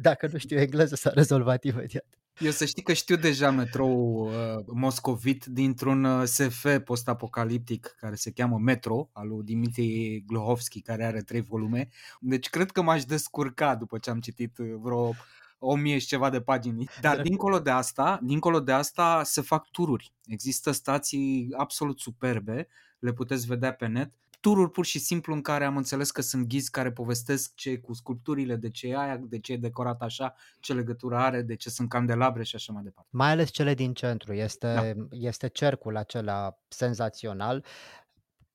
dacă 0.00 0.28
nu 0.32 0.38
știu 0.38 0.58
engleză, 0.58 0.94
s-a 0.94 1.10
rezolvat 1.10 1.64
imediat. 1.64 2.21
Eu 2.38 2.50
să 2.50 2.64
știi 2.64 2.82
că 2.82 2.92
știu 2.92 3.16
deja 3.16 3.50
metrou 3.50 4.26
uh, 4.26 4.64
moscovit 4.66 5.44
dintr-un 5.44 6.04
uh, 6.04 6.26
SF 6.26 6.66
post-apocaliptic 6.84 7.94
care 8.00 8.14
se 8.14 8.30
cheamă 8.30 8.58
Metro, 8.58 9.08
al 9.12 9.28
lui 9.28 9.44
Dimitri 9.44 10.22
Glohovski, 10.26 10.80
care 10.80 11.04
are 11.04 11.22
trei 11.22 11.40
volume. 11.40 11.88
Deci 12.20 12.48
cred 12.48 12.70
că 12.70 12.82
m-aș 12.82 13.04
descurca 13.04 13.74
după 13.74 13.98
ce 13.98 14.10
am 14.10 14.20
citit 14.20 14.58
uh, 14.58 14.74
vreo 14.80 15.14
o 15.58 15.76
mie 15.76 15.98
și 15.98 16.06
ceva 16.06 16.30
de 16.30 16.40
pagini. 16.40 16.88
Dar 17.00 17.20
dincolo 17.28 17.58
de 17.58 17.70
asta, 17.70 18.20
dincolo 18.22 18.60
de 18.60 18.72
asta 18.72 19.22
se 19.24 19.40
fac 19.40 19.70
tururi. 19.70 20.12
Există 20.26 20.70
stații 20.70 21.48
absolut 21.56 22.00
superbe, 22.00 22.68
le 22.98 23.12
puteți 23.12 23.46
vedea 23.46 23.72
pe 23.72 23.86
net 23.86 24.12
tururi 24.42 24.70
pur 24.70 24.84
și 24.84 24.98
simplu 24.98 25.34
în 25.34 25.40
care 25.40 25.64
am 25.64 25.76
înțeles 25.76 26.10
că 26.10 26.22
sunt 26.22 26.46
ghizi 26.46 26.70
care 26.70 26.92
povestesc 26.92 27.54
ce 27.54 27.78
cu 27.78 27.92
sculpturile, 27.92 28.56
de 28.56 28.70
ce 28.70 28.86
e 28.86 28.96
aia, 28.96 29.16
de 29.16 29.38
ce 29.38 29.52
e 29.52 29.56
decorat 29.56 30.02
așa, 30.02 30.34
ce 30.60 30.74
legătură 30.74 31.16
are, 31.16 31.42
de 31.42 31.56
ce 31.56 31.70
sunt 31.70 31.88
candelabre 31.88 32.42
și 32.42 32.54
așa 32.54 32.72
mai 32.72 32.82
departe. 32.82 33.10
Mai 33.12 33.30
ales 33.30 33.50
cele 33.50 33.74
din 33.74 33.94
centru. 33.94 34.32
Este, 34.32 34.94
da. 34.96 35.16
este 35.16 35.48
cercul 35.48 35.96
acela 35.96 36.58
senzațional 36.68 37.64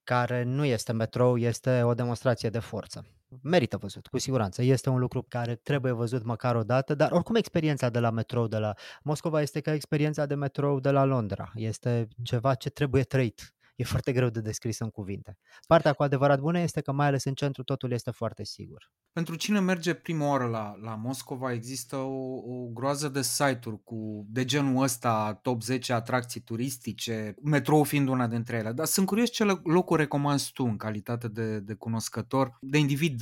care 0.03 0.43
nu 0.43 0.65
este 0.65 0.91
metrou, 0.91 1.37
este 1.37 1.81
o 1.83 1.93
demonstrație 1.93 2.49
de 2.49 2.59
forță. 2.59 3.05
Merită 3.41 3.77
văzut, 3.77 4.07
cu 4.07 4.17
siguranță. 4.17 4.61
Este 4.61 4.89
un 4.89 4.99
lucru 4.99 5.25
care 5.27 5.55
trebuie 5.55 5.91
văzut 5.91 6.23
măcar 6.23 6.55
o 6.55 6.63
dată, 6.63 6.95
dar 6.95 7.11
oricum 7.11 7.35
experiența 7.35 7.89
de 7.89 7.99
la 7.99 8.09
metrou 8.09 8.47
de 8.47 8.57
la 8.57 8.73
Moscova 9.03 9.41
este 9.41 9.59
ca 9.59 9.73
experiența 9.73 10.25
de 10.25 10.35
metrou 10.35 10.79
de 10.79 10.89
la 10.89 11.03
Londra. 11.03 11.51
Este 11.55 12.07
ceva 12.23 12.53
ce 12.53 12.69
trebuie 12.69 13.03
trăit 13.03 13.56
e 13.77 13.83
foarte 13.83 14.11
greu 14.11 14.29
de 14.29 14.41
descris 14.41 14.79
în 14.79 14.89
cuvinte. 14.89 15.37
Partea 15.67 15.93
cu 15.93 16.03
adevărat 16.03 16.39
bună 16.39 16.59
este 16.59 16.81
că 16.81 16.91
mai 16.91 17.07
ales 17.07 17.23
în 17.23 17.33
centru 17.33 17.63
totul 17.63 17.91
este 17.91 18.11
foarte 18.11 18.43
sigur. 18.43 18.91
Pentru 19.11 19.35
cine 19.35 19.59
merge 19.59 19.93
prima 19.93 20.27
oară 20.27 20.45
la, 20.45 20.75
la 20.81 20.95
Moscova 20.95 21.51
există 21.51 21.95
o, 21.95 22.35
o 22.35 22.67
groază 22.73 23.09
de 23.09 23.21
site-uri 23.21 23.83
cu, 23.83 24.25
de 24.29 24.45
genul 24.45 24.83
ăsta, 24.83 25.39
top 25.41 25.61
10 25.61 25.93
atracții 25.93 26.41
turistice, 26.41 27.35
metrou 27.43 27.83
fiind 27.83 28.07
una 28.07 28.27
dintre 28.27 28.57
ele. 28.57 28.71
Dar 28.71 28.85
sunt 28.85 29.07
curios 29.07 29.29
ce 29.29 29.43
locuri 29.63 30.01
recomanzi 30.01 30.51
tu 30.51 30.63
în 30.63 30.77
calitate 30.77 31.27
de, 31.27 31.59
de 31.59 31.73
cunoscător, 31.73 32.57
de 32.61 32.77
individ 32.77 33.21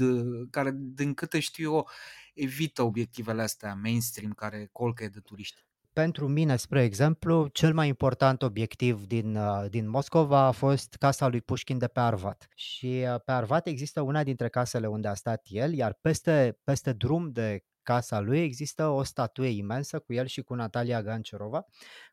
care, 0.50 0.72
din 0.76 1.14
câte 1.14 1.40
știu 1.40 1.72
eu, 1.72 1.90
evită 2.34 2.84
obiectivele 2.84 3.42
astea 3.42 3.74
mainstream 3.82 4.32
care 4.32 4.70
colcă 4.72 5.08
de 5.08 5.20
turiști. 5.20 5.65
Pentru 5.96 6.28
mine, 6.28 6.56
spre 6.56 6.84
exemplu, 6.84 7.48
cel 7.48 7.74
mai 7.74 7.88
important 7.88 8.42
obiectiv 8.42 9.06
din, 9.06 9.36
uh, 9.36 9.66
din 9.70 9.90
Moscova 9.90 10.40
a 10.40 10.52
fost 10.52 10.96
casa 10.96 11.28
lui 11.28 11.42
Pușkin 11.42 11.78
de 11.78 11.88
pe 11.88 12.00
Arvat. 12.00 12.48
Și 12.56 13.06
uh, 13.14 13.22
pe 13.26 13.32
Arvat 13.32 13.68
există 13.68 14.02
una 14.02 14.24
dintre 14.24 14.50
casele 14.50 14.88
unde 14.88 15.08
a 15.08 15.14
stat 15.14 15.46
el, 15.50 15.74
iar 15.74 15.94
peste, 16.02 16.60
peste 16.64 16.94
drum 16.94 17.32
de 17.32 17.64
casa 17.82 18.20
lui 18.20 18.40
există 18.44 18.88
o 18.88 19.04
statuie 19.04 19.50
imensă 19.50 20.00
cu 20.00 20.14
el 20.14 20.26
și 20.26 20.42
cu 20.42 20.54
Natalia 20.54 21.02
Gancerova, 21.02 21.66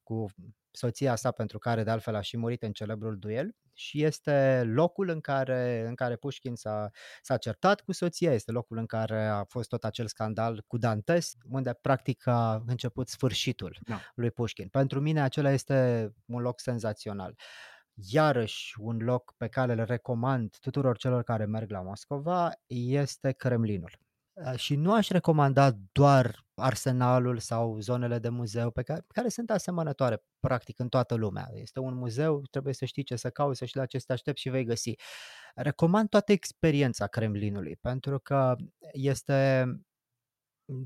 cu 0.02 0.26
soția 0.72 1.14
sa 1.14 1.30
pentru 1.30 1.58
care 1.58 1.82
de 1.82 1.90
altfel 1.90 2.14
a 2.14 2.20
și 2.20 2.36
murit 2.36 2.62
în 2.62 2.72
celebrul 2.72 3.18
duel 3.18 3.54
și 3.74 4.02
este 4.02 4.62
locul 4.64 5.08
în 5.08 5.20
care, 5.20 5.84
în 5.86 5.94
care 5.94 6.16
Pușkin 6.16 6.54
s-a, 6.54 6.90
s-a 7.22 7.36
certat 7.36 7.80
cu 7.80 7.92
soția, 7.92 8.32
este 8.32 8.52
locul 8.52 8.76
în 8.76 8.86
care 8.86 9.26
a 9.26 9.44
fost 9.44 9.68
tot 9.68 9.84
acel 9.84 10.06
scandal 10.06 10.64
cu 10.66 10.76
Dantes, 10.76 11.32
unde 11.48 11.78
practic 11.80 12.26
a 12.26 12.62
început 12.66 13.08
sfârșitul 13.08 13.78
da. 13.80 14.00
lui 14.14 14.30
Pușkin. 14.30 14.68
Pentru 14.68 15.00
mine 15.00 15.22
acela 15.22 15.50
este 15.50 16.10
un 16.26 16.40
loc 16.40 16.60
senzațional. 16.60 17.34
Iarăși 17.94 18.74
un 18.80 18.96
loc 18.96 19.34
pe 19.36 19.48
care 19.48 19.72
îl 19.72 19.84
recomand 19.84 20.56
tuturor 20.60 20.96
celor 20.96 21.22
care 21.22 21.44
merg 21.44 21.70
la 21.70 21.80
Moscova 21.80 22.52
este 22.66 23.32
Kremlinul. 23.32 23.98
Și 24.56 24.76
nu 24.76 24.94
aș 24.94 25.08
recomanda 25.08 25.70
doar 25.92 26.44
arsenalul 26.54 27.38
sau 27.38 27.80
zonele 27.80 28.18
de 28.18 28.28
muzeu 28.28 28.70
pe 28.70 28.82
care, 28.82 29.04
care 29.08 29.28
sunt 29.28 29.50
asemănătoare 29.50 30.22
practic 30.40 30.78
în 30.78 30.88
toată 30.88 31.14
lumea. 31.14 31.48
Este 31.54 31.80
un 31.80 31.94
muzeu, 31.94 32.42
trebuie 32.50 32.74
să 32.74 32.84
știi 32.84 33.02
ce 33.02 33.16
să 33.16 33.30
cauți, 33.30 33.58
să 33.58 33.64
știi 33.64 33.80
la 33.80 33.86
ce 33.86 33.98
să 33.98 34.04
te 34.06 34.12
aștepți 34.12 34.40
și 34.40 34.48
vei 34.48 34.64
găsi. 34.64 34.94
Recomand 35.54 36.08
toată 36.08 36.32
experiența 36.32 37.06
Kremlinului 37.06 37.76
pentru 37.76 38.18
că 38.18 38.56
este 38.92 39.66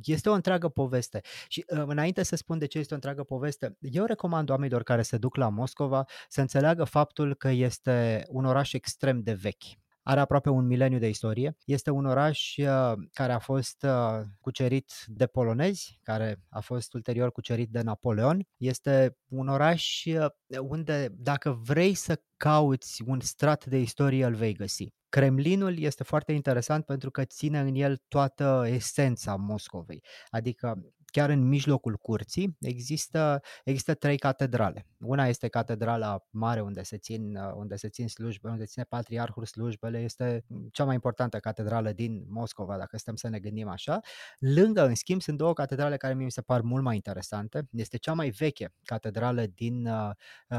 este 0.02 0.28
o 0.28 0.32
întreagă 0.32 0.68
poveste. 0.68 1.20
Și 1.48 1.64
înainte 1.66 2.22
să 2.22 2.36
spun 2.36 2.58
de 2.58 2.66
ce 2.66 2.78
este 2.78 2.92
o 2.92 2.96
întreagă 2.96 3.22
poveste, 3.24 3.76
eu 3.80 4.04
recomand 4.04 4.50
oamenilor 4.50 4.82
care 4.82 5.02
se 5.02 5.18
duc 5.18 5.36
la 5.36 5.48
Moscova 5.48 6.04
să 6.28 6.40
înțeleagă 6.40 6.84
faptul 6.84 7.34
că 7.34 7.48
este 7.48 8.24
un 8.28 8.44
oraș 8.44 8.72
extrem 8.72 9.22
de 9.22 9.32
vechi 9.32 9.64
are 10.08 10.20
aproape 10.20 10.50
un 10.50 10.66
mileniu 10.66 10.98
de 10.98 11.08
istorie. 11.08 11.56
Este 11.64 11.90
un 11.90 12.06
oraș 12.06 12.56
uh, 12.56 12.92
care 13.12 13.32
a 13.32 13.38
fost 13.38 13.82
uh, 13.82 14.20
cucerit 14.40 14.92
de 15.06 15.26
polonezi, 15.26 16.00
care 16.02 16.42
a 16.48 16.60
fost 16.60 16.94
ulterior 16.94 17.32
cucerit 17.32 17.70
de 17.70 17.80
Napoleon. 17.80 18.46
Este 18.56 19.16
un 19.28 19.48
oraș 19.48 20.04
uh, 20.04 20.26
unde 20.60 21.08
dacă 21.18 21.60
vrei 21.62 21.94
să 21.94 22.22
cauți 22.36 23.02
un 23.06 23.20
strat 23.20 23.64
de 23.64 23.78
istorie, 23.78 24.24
îl 24.24 24.34
vei 24.34 24.52
găsi. 24.54 24.94
Kremlinul 25.08 25.78
este 25.78 26.04
foarte 26.04 26.32
interesant 26.32 26.84
pentru 26.84 27.10
că 27.10 27.24
ține 27.24 27.60
în 27.60 27.74
el 27.74 27.96
toată 28.08 28.64
esența 28.66 29.36
Moscovei. 29.36 30.02
Adică 30.30 30.94
chiar 31.16 31.30
în 31.30 31.48
mijlocul 31.48 31.96
curții 31.96 32.56
există, 32.60 33.42
există 33.64 33.94
trei 33.94 34.18
catedrale. 34.18 34.86
Una 35.00 35.26
este 35.26 35.48
catedrala 35.48 36.26
mare 36.30 36.60
unde 36.60 36.82
se 36.82 36.96
țin, 36.96 37.36
unde 37.54 37.76
se 37.76 37.88
țin 37.88 38.08
slujbe, 38.08 38.48
unde 38.48 38.64
ține 38.64 38.84
patriarhul 38.84 39.44
slujbele, 39.44 39.98
este 39.98 40.44
cea 40.70 40.84
mai 40.84 40.94
importantă 40.94 41.38
catedrală 41.38 41.92
din 41.92 42.24
Moscova, 42.28 42.76
dacă 42.76 42.96
stăm 42.96 43.16
să 43.16 43.28
ne 43.28 43.38
gândim 43.38 43.68
așa. 43.68 44.00
Lângă, 44.38 44.86
în 44.86 44.94
schimb, 44.94 45.20
sunt 45.20 45.36
două 45.36 45.52
catedrale 45.52 45.96
care 45.96 46.14
mi 46.14 46.30
se 46.30 46.40
par 46.40 46.60
mult 46.60 46.82
mai 46.82 46.94
interesante. 46.94 47.68
Este 47.70 47.96
cea 47.96 48.12
mai 48.12 48.30
veche 48.30 48.72
catedrală 48.84 49.46
din, 49.46 49.88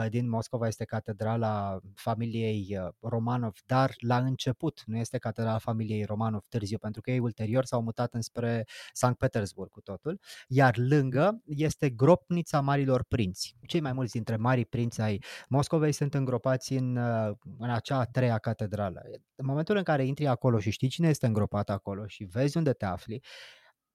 din 0.09 0.29
Moscova, 0.29 0.67
este 0.67 0.85
catedrala 0.85 1.79
familiei 1.95 2.79
Romanov, 2.99 3.55
dar 3.65 3.93
la 3.97 4.17
început 4.17 4.83
nu 4.85 4.97
este 4.97 5.17
catedrala 5.17 5.57
familiei 5.57 6.03
Romanov 6.03 6.45
târziu, 6.49 6.77
pentru 6.77 7.01
că 7.01 7.11
ei 7.11 7.19
ulterior 7.19 7.65
s-au 7.65 7.81
mutat 7.81 8.13
înspre 8.13 8.65
Sankt 8.93 9.17
Petersburg 9.17 9.71
cu 9.71 9.81
totul 9.81 10.19
iar 10.47 10.77
lângă 10.77 11.41
este 11.45 11.89
gropnița 11.89 12.61
Marilor 12.61 13.03
Prinți. 13.03 13.55
Cei 13.65 13.79
mai 13.79 13.93
mulți 13.93 14.11
dintre 14.11 14.35
marii 14.35 14.65
prinți 14.65 15.01
ai 15.01 15.23
Moscovei 15.49 15.91
sunt 15.91 16.13
îngropați 16.13 16.73
în, 16.73 16.95
uh, 16.95 17.35
în 17.59 17.69
acea 17.69 17.97
a 17.97 18.05
treia 18.05 18.37
catedrală. 18.37 19.01
În 19.35 19.45
momentul 19.45 19.77
în 19.77 19.83
care 19.83 20.05
intri 20.05 20.27
acolo 20.27 20.59
și 20.59 20.69
știi 20.69 20.87
cine 20.87 21.07
este 21.07 21.25
îngropat 21.25 21.69
acolo 21.69 22.07
și 22.07 22.23
vezi 22.23 22.57
unde 22.57 22.73
te 22.73 22.85
afli, 22.85 23.23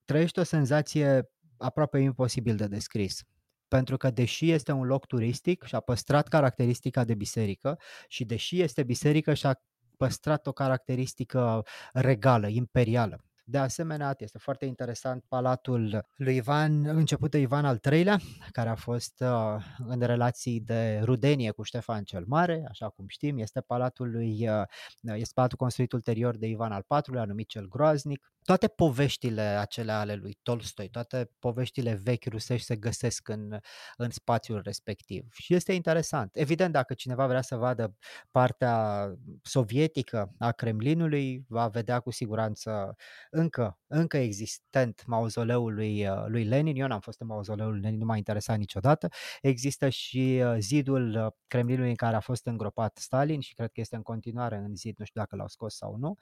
trăiești 0.05 0.39
o 0.39 0.43
senzație 0.43 1.31
aproape 1.57 1.99
imposibil 1.99 2.57
de 2.57 2.67
descris 2.67 3.23
pentru 3.69 3.97
că 3.97 4.11
deși 4.11 4.51
este 4.51 4.73
un 4.73 4.87
loc 4.87 5.07
turistic 5.07 5.63
și 5.63 5.75
a 5.75 5.81
păstrat 5.81 6.29
caracteristica 6.29 7.05
de 7.05 7.15
biserică 7.15 7.79
și 8.09 8.25
deși 8.25 8.61
este 8.61 8.83
biserică 8.83 9.35
și 9.35 9.47
a 9.47 9.55
păstrat 9.97 10.47
o 10.47 10.53
caracteristică 10.53 11.63
regală, 11.93 12.49
imperială. 12.49 13.25
De 13.53 13.59
asemenea, 13.59 14.15
este 14.19 14.39
foarte 14.39 14.65
interesant 14.65 15.25
palatul 15.29 16.07
lui 16.17 16.37
Ivan, 16.37 16.85
început 16.87 17.31
de 17.31 17.39
Ivan 17.39 17.65
al 17.65 17.81
III-lea, 17.91 18.19
care 18.53 18.69
a 18.69 18.75
fost 18.75 19.21
uh, 19.21 19.65
în 19.87 20.01
relații 20.01 20.61
de 20.61 21.01
rudenie 21.05 21.51
cu 21.51 21.63
Ștefan 21.63 22.05
cel 22.05 22.25
Mare, 22.27 22.67
așa 22.69 22.89
cum 22.89 23.05
știm, 23.09 23.39
este 23.39 23.61
palatul 23.61 24.11
lui, 24.11 24.49
uh, 24.49 24.63
este 25.03 25.33
palatul 25.35 25.59
construit 25.59 25.93
ulterior 25.93 26.37
de 26.37 26.47
Ivan 26.47 26.73
al 26.73 26.87
IV-lea, 26.89 27.25
numit 27.25 27.49
cel 27.49 27.69
Groaznic. 27.69 28.33
Toate 28.45 28.69
poveștile 28.69 29.41
acelea 29.41 29.99
ale 29.99 30.15
lui 30.15 30.39
Tolstoi, 30.43 30.89
toate 30.89 31.31
poveștile 31.39 32.01
vechi 32.03 32.25
rusești 32.25 32.67
se 32.67 32.77
găsesc 32.77 33.29
în, 33.29 33.59
în 33.97 34.11
spațiul 34.11 34.61
respectiv. 34.65 35.27
Și 35.33 35.55
este 35.55 35.73
interesant. 35.73 36.31
Evident, 36.37 36.73
dacă 36.73 36.95
cineva 36.95 37.27
vrea 37.27 37.41
să 37.43 37.57
vadă 37.57 37.97
partea 38.31 39.07
sovietică 39.43 40.35
a 40.39 40.53
Kremlinului, 40.53 41.45
va 41.49 41.69
vedea 41.69 42.01
cu 42.01 42.11
siguranță 42.11 42.97
încă, 43.31 43.79
încă 43.87 44.17
existent 44.17 45.03
mauzoleul 45.07 45.75
lui, 45.75 46.09
uh, 46.09 46.25
lui 46.27 46.45
Lenin, 46.45 46.77
eu 46.77 46.87
n-am 46.87 47.01
fost 47.01 47.21
în 47.21 47.27
mauzoleul 47.27 47.71
lui 47.71 47.81
Lenin, 47.81 47.99
nu 47.99 48.05
m-a 48.05 48.17
interesat 48.17 48.59
niciodată, 48.59 49.09
există 49.41 49.89
și 49.89 50.43
uh, 50.45 50.57
zidul 50.59 51.25
uh, 51.25 51.33
Kremlinului 51.47 51.91
în 51.91 51.97
care 51.97 52.17
a 52.17 52.21
fost 52.21 52.47
îngropat 52.47 52.97
Stalin 52.99 53.41
și 53.41 53.55
cred 53.55 53.71
că 53.73 53.81
este 53.81 53.97
în 53.97 54.03
continuare 54.03 54.57
în 54.57 54.75
zid, 54.75 54.99
nu 54.99 55.05
știu 55.05 55.21
dacă 55.21 55.37
l-au 55.37 55.49
scos 55.49 55.77
sau 55.77 55.97
nu. 55.97 56.17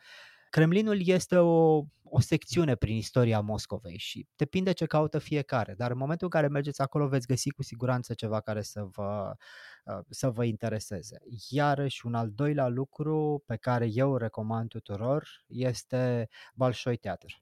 Kremlinul 0.51 1.07
este 1.07 1.37
o, 1.37 1.85
o 2.03 2.21
secțiune 2.21 2.75
prin 2.75 2.97
istoria 2.97 3.41
Moscovei 3.41 3.99
și 3.99 4.27
depinde 4.37 4.73
ce 4.73 4.87
caută 4.87 5.19
fiecare, 5.19 5.75
dar 5.75 5.91
în 5.91 5.99
momentul 5.99 6.27
în 6.27 6.41
care 6.41 6.53
mergeți 6.53 6.81
acolo 6.81 7.09
veți 7.09 7.27
găsi 7.27 7.51
cu 7.51 7.63
siguranță 7.63 8.15
ceva 8.15 8.41
care 8.41 8.63
să 8.63 8.85
vă, 8.85 9.35
să 10.09 10.31
vă 10.31 10.45
intereseze. 10.45 11.19
Iarăși, 11.49 12.07
un 12.07 12.15
al 12.15 12.31
doilea 12.31 12.69
lucru 12.69 13.43
pe 13.47 13.57
care 13.57 13.89
eu 13.93 14.17
recomand 14.17 14.69
tuturor 14.69 15.29
este 15.47 16.29
Balșoi 16.55 16.97
Teatr. 16.97 17.33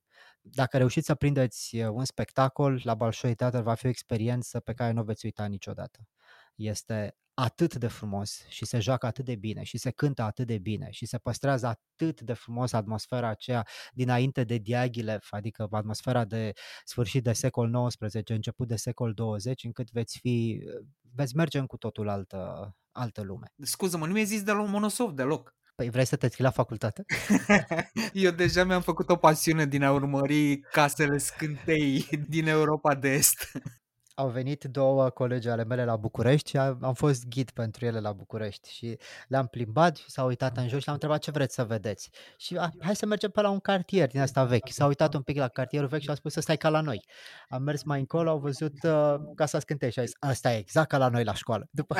Dacă 0.40 0.76
reușiți 0.76 1.06
să 1.06 1.14
prindeți 1.14 1.76
un 1.76 2.04
spectacol 2.04 2.80
la 2.84 2.94
Balșoi 2.94 3.34
Teatr, 3.34 3.58
va 3.58 3.74
fi 3.74 3.86
o 3.86 3.88
experiență 3.88 4.60
pe 4.60 4.72
care 4.72 4.92
nu 4.92 5.00
o 5.00 5.04
veți 5.04 5.24
uita 5.24 5.46
niciodată. 5.46 6.08
Este 6.58 7.16
atât 7.34 7.74
de 7.74 7.86
frumos 7.86 8.44
și 8.48 8.64
se 8.64 8.78
joacă 8.78 9.06
atât 9.06 9.24
de 9.24 9.34
bine 9.34 9.62
și 9.62 9.78
se 9.78 9.90
cântă 9.90 10.22
atât 10.22 10.46
de 10.46 10.58
bine 10.58 10.90
și 10.90 11.06
se 11.06 11.18
păstrează 11.18 11.66
atât 11.66 12.20
de 12.20 12.32
frumos 12.32 12.72
atmosfera 12.72 13.28
aceea 13.28 13.66
dinainte 13.92 14.44
de 14.44 14.56
Diaghilev, 14.56 15.26
adică 15.30 15.68
atmosfera 15.70 16.24
de 16.24 16.52
sfârșit 16.84 17.22
de 17.22 17.32
secol 17.32 17.88
XIX, 17.88 18.28
început 18.28 18.68
de 18.68 18.76
secol 18.76 19.12
20, 19.12 19.64
încât 19.64 19.90
veți 19.90 20.18
fi, 20.18 20.62
veți 21.14 21.36
merge 21.36 21.58
în 21.58 21.66
cu 21.66 21.76
totul 21.76 22.08
altă, 22.08 22.72
altă 22.92 23.22
lume. 23.22 23.52
Scuză-mă, 23.62 24.06
nu 24.06 24.12
mi-ai 24.12 24.24
zis 24.24 24.42
de 24.42 24.52
Monosov 24.52 25.12
deloc. 25.12 25.56
Păi 25.74 25.90
vrei 25.90 26.04
să 26.04 26.16
te 26.16 26.28
scrii 26.28 26.44
la 26.44 26.50
facultate? 26.50 27.04
Eu 28.12 28.30
deja 28.30 28.64
mi-am 28.64 28.82
făcut 28.82 29.08
o 29.08 29.16
pasiune 29.16 29.66
din 29.66 29.82
a 29.82 29.92
urmări 29.92 30.60
casele 30.60 31.18
scântei 31.18 32.08
din 32.28 32.46
Europa 32.46 32.94
de 32.94 33.08
Est 33.08 33.50
au 34.18 34.28
venit 34.28 34.64
două 34.64 35.10
colegi 35.10 35.48
ale 35.48 35.64
mele 35.64 35.84
la 35.84 35.96
București 35.96 36.50
și 36.50 36.56
am 36.56 36.94
fost 36.94 37.28
ghid 37.28 37.50
pentru 37.50 37.84
ele 37.84 38.00
la 38.00 38.12
București 38.12 38.72
și 38.72 38.98
le-am 39.28 39.46
plimbat 39.46 39.96
și 39.96 40.10
s-au 40.10 40.26
uitat 40.26 40.56
în 40.56 40.68
jos 40.68 40.78
și 40.78 40.84
le-am 40.84 40.94
întrebat 40.94 41.20
ce 41.20 41.30
vreți 41.30 41.54
să 41.54 41.64
vedeți. 41.64 42.10
Și 42.36 42.56
a, 42.56 42.70
hai 42.80 42.96
să 42.96 43.06
mergem 43.06 43.30
pe 43.30 43.40
la 43.40 43.50
un 43.50 43.58
cartier 43.58 44.08
din 44.08 44.20
asta 44.20 44.44
vechi. 44.44 44.68
S-au 44.68 44.88
uitat 44.88 45.14
un 45.14 45.22
pic 45.22 45.36
la 45.36 45.48
cartierul 45.48 45.88
vechi 45.88 46.02
și 46.02 46.08
au 46.08 46.14
spus 46.14 46.32
să 46.32 46.40
stai 46.40 46.56
ca 46.56 46.68
la 46.68 46.80
noi. 46.80 47.04
Am 47.48 47.62
mers 47.62 47.82
mai 47.82 47.98
încolo, 47.98 48.30
au 48.30 48.38
văzut 48.38 48.82
uh, 48.82 49.14
Casa 49.34 49.58
Scântei 49.58 49.90
și 49.90 49.98
au 49.98 50.04
zis, 50.04 50.14
asta 50.18 50.52
e 50.52 50.58
exact 50.58 50.88
ca 50.88 50.98
la 50.98 51.08
noi 51.08 51.24
la 51.24 51.34
școală. 51.34 51.68
După... 51.80 51.96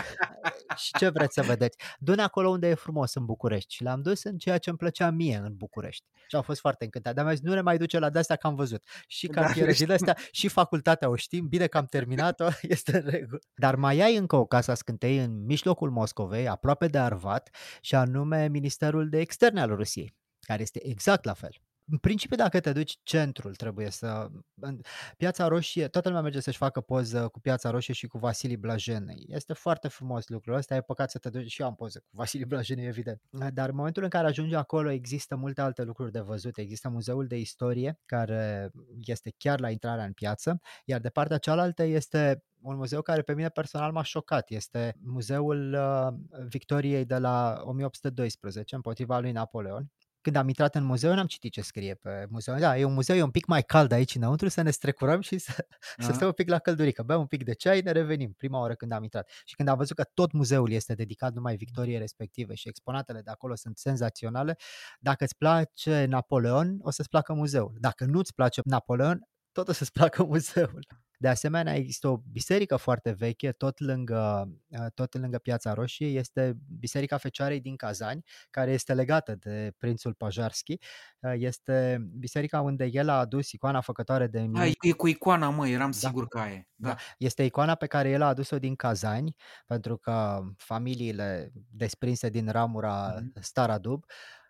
și 0.77 0.93
ce 0.99 1.09
vreți 1.09 1.35
să 1.35 1.43
vedeți? 1.43 1.79
Du-ne 1.99 2.23
acolo 2.23 2.49
unde 2.49 2.69
e 2.69 2.75
frumos 2.75 3.15
în 3.15 3.25
București. 3.25 3.75
Și 3.75 3.83
l-am 3.83 4.03
dus 4.03 4.25
în 4.25 4.39
ceea 4.39 4.59
ce 4.59 4.69
îmi 4.69 4.79
plăcea 4.79 5.11
mie 5.11 5.37
în 5.37 5.57
București. 5.57 6.05
Și 6.27 6.37
au 6.37 6.43
fost 6.43 6.61
foarte 6.61 6.85
încântat. 6.85 7.15
Dar 7.15 7.25
mi 7.25 7.31
zis, 7.31 7.41
nu 7.41 7.55
ne 7.55 7.61
mai 7.61 7.79
duce 7.79 7.99
la 7.99 8.11
de-astea 8.11 8.37
că 8.37 8.47
am 8.47 8.55
văzut. 8.55 8.85
Și 9.07 9.27
da, 9.27 9.41
cartiere 9.41 9.71
da, 9.71 9.77
din 9.77 9.93
astea, 9.93 10.17
și 10.31 10.49
facultatea 10.49 11.09
o 11.09 11.17
știm, 11.17 11.49
bine 11.49 11.67
că 11.67 11.79
am 11.79 11.87
terminat-o, 12.09 12.49
este 12.75 12.97
în 12.97 13.11
regulă. 13.11 13.39
Dar 13.55 13.75
mai 13.75 14.01
ai 14.01 14.17
încă 14.17 14.37
o 14.37 14.47
casa 14.47 14.75
scântei 14.75 15.19
în 15.19 15.45
mijlocul 15.45 15.91
Moscovei, 15.91 16.49
aproape 16.49 16.87
de 16.87 16.99
Arvat, 16.99 17.51
și 17.81 17.95
anume 17.95 18.49
Ministerul 18.49 19.09
de 19.09 19.19
Externe 19.19 19.61
al 19.61 19.75
Rusiei, 19.75 20.15
care 20.41 20.63
este 20.63 20.87
exact 20.87 21.25
la 21.25 21.33
fel 21.33 21.53
în 21.91 21.99
principiu, 21.99 22.37
dacă 22.37 22.61
te 22.61 22.73
duci 22.73 22.99
centrul, 23.03 23.55
trebuie 23.55 23.91
să... 23.91 24.29
În 24.61 24.81
Piața 25.17 25.49
Roșie, 25.49 25.89
toată 25.89 26.09
lumea 26.09 26.23
merge 26.23 26.41
să-și 26.41 26.57
facă 26.57 26.81
poză 26.81 27.29
cu 27.29 27.41
Piața 27.41 27.71
Roșie 27.71 27.95
și 27.95 28.07
cu 28.07 28.19
Vasili 28.19 28.57
Blajenei. 28.57 29.27
Este 29.29 29.53
foarte 29.53 29.89
frumos 29.89 30.29
lucrul 30.29 30.55
ăsta, 30.55 30.75
e 30.75 30.81
păcat 30.81 31.11
să 31.11 31.19
te 31.19 31.31
duci 31.31 31.51
și 31.51 31.61
eu 31.61 31.67
am 31.67 31.75
poză 31.75 31.99
cu 31.99 32.09
Vasili 32.17 32.45
Blajenei, 32.45 32.87
evident. 32.87 33.21
Dar 33.53 33.69
în 33.69 33.75
momentul 33.75 34.03
în 34.03 34.09
care 34.09 34.27
ajungi 34.27 34.55
acolo, 34.55 34.91
există 34.91 35.37
multe 35.37 35.61
alte 35.61 35.83
lucruri 35.83 36.13
de 36.13 36.21
văzut. 36.21 36.59
Există 36.59 36.89
Muzeul 36.89 37.27
de 37.27 37.39
Istorie, 37.39 38.01
care 38.05 38.71
este 39.05 39.35
chiar 39.37 39.61
la 39.61 39.71
intrarea 39.71 40.05
în 40.05 40.13
piață, 40.13 40.61
iar 40.85 41.01
de 41.01 41.09
partea 41.09 41.39
cealaltă 41.39 41.83
este 41.83 42.43
un 42.61 42.77
muzeu 42.77 43.03
care 43.03 43.23
pe 43.23 43.35
mine 43.35 43.49
personal 43.49 43.93
m-a 43.93 44.03
șocat. 44.03 44.51
Este 44.51 44.97
Muzeul 45.05 45.73
uh, 45.73 46.45
Victoriei 46.49 47.05
de 47.05 47.19
la 47.19 47.61
1812 47.65 48.75
împotriva 48.75 49.19
lui 49.19 49.33
Napoleon 49.33 49.91
când 50.29 50.41
am 50.41 50.49
intrat 50.49 50.75
în 50.75 50.85
muzeu, 50.85 51.15
n-am 51.15 51.27
citit 51.27 51.53
ce 51.53 51.61
scrie 51.61 51.95
pe 51.95 52.27
muzeu. 52.31 52.59
Da, 52.59 52.79
e 52.79 52.85
un 52.85 52.93
muzeu, 52.93 53.17
e 53.17 53.23
un 53.23 53.31
pic 53.31 53.47
mai 53.47 53.63
cald 53.63 53.93
aici 53.93 54.15
înăuntru, 54.15 54.49
să 54.49 54.63
ne 54.63 54.71
strecurăm 54.71 55.21
și 55.21 55.39
să, 55.39 55.67
să 56.05 56.13
stăm 56.13 56.27
un 56.27 56.33
pic 56.33 56.49
la 56.49 56.59
căldurică. 56.59 57.03
Bem 57.03 57.19
un 57.19 57.27
pic 57.27 57.45
de 57.45 57.53
ceai, 57.53 57.81
ne 57.81 57.91
revenim. 57.91 58.33
Prima 58.33 58.61
oară 58.61 58.75
când 58.75 58.93
am 58.93 59.03
intrat. 59.03 59.31
Și 59.45 59.55
când 59.55 59.69
am 59.69 59.77
văzut 59.77 59.97
că 59.97 60.05
tot 60.15 60.33
muzeul 60.33 60.71
este 60.71 60.95
dedicat 60.95 61.33
numai 61.33 61.57
victoriei 61.57 61.99
respective 61.99 62.55
și 62.55 62.69
exponatele 62.69 63.21
de 63.21 63.31
acolo 63.31 63.55
sunt 63.55 63.79
senzaționale, 63.79 64.57
dacă 65.01 65.25
îți 65.25 65.37
place 65.37 66.05
Napoleon, 66.05 66.79
o 66.81 66.91
să-ți 66.91 67.09
placă 67.09 67.33
muzeul. 67.33 67.77
Dacă 67.81 68.05
nu-ți 68.05 68.35
place 68.35 68.61
Napoleon, 68.65 69.29
tot 69.53 69.69
o 69.69 69.73
să-ți 69.73 69.93
placă 69.93 70.25
muzeul. 70.31 70.87
De 71.21 71.29
asemenea, 71.29 71.75
există 71.75 72.09
o 72.09 72.17
biserică 72.17 72.77
foarte 72.77 73.11
veche, 73.11 73.53
tot 73.53 73.81
lângă, 73.81 74.49
uh, 74.69 74.87
tot 74.95 75.19
lângă 75.19 75.39
Piața 75.39 75.73
Roșie, 75.73 76.07
este 76.07 76.57
Biserica 76.79 77.17
Fecioarei 77.17 77.61
din 77.61 77.77
Kazani, 77.77 78.25
care 78.51 78.73
este 78.73 78.95
legată 78.95 79.35
de 79.35 79.73
prințul 79.79 80.15
Pajarski. 80.15 80.79
Uh, 81.19 81.33
este 81.37 82.07
biserica 82.19 82.61
unde 82.61 82.89
el 82.93 83.09
a 83.09 83.19
adus 83.19 83.53
icoana 83.53 83.81
făcătoare 83.81 84.27
de... 84.27 84.51
Hai, 84.55 84.77
e 84.81 84.93
cu 84.93 85.07
icoana, 85.07 85.49
mă, 85.49 85.69
eram 85.69 85.91
da. 85.91 85.97
sigur 85.97 86.29
că 86.29 86.39
e. 86.39 86.69
Da. 86.75 86.89
da. 86.89 86.97
Este 87.19 87.43
icoana 87.43 87.75
pe 87.75 87.87
care 87.87 88.11
el 88.11 88.23
a 88.23 88.27
adus-o 88.27 88.59
din 88.59 88.75
Kazani, 88.75 89.35
pentru 89.67 89.97
că 89.97 90.41
familiile 90.57 91.53
desprinse 91.71 92.29
din 92.29 92.49
ramura 92.49 93.15
mm-hmm. 93.15 93.41
Staradub 93.41 94.05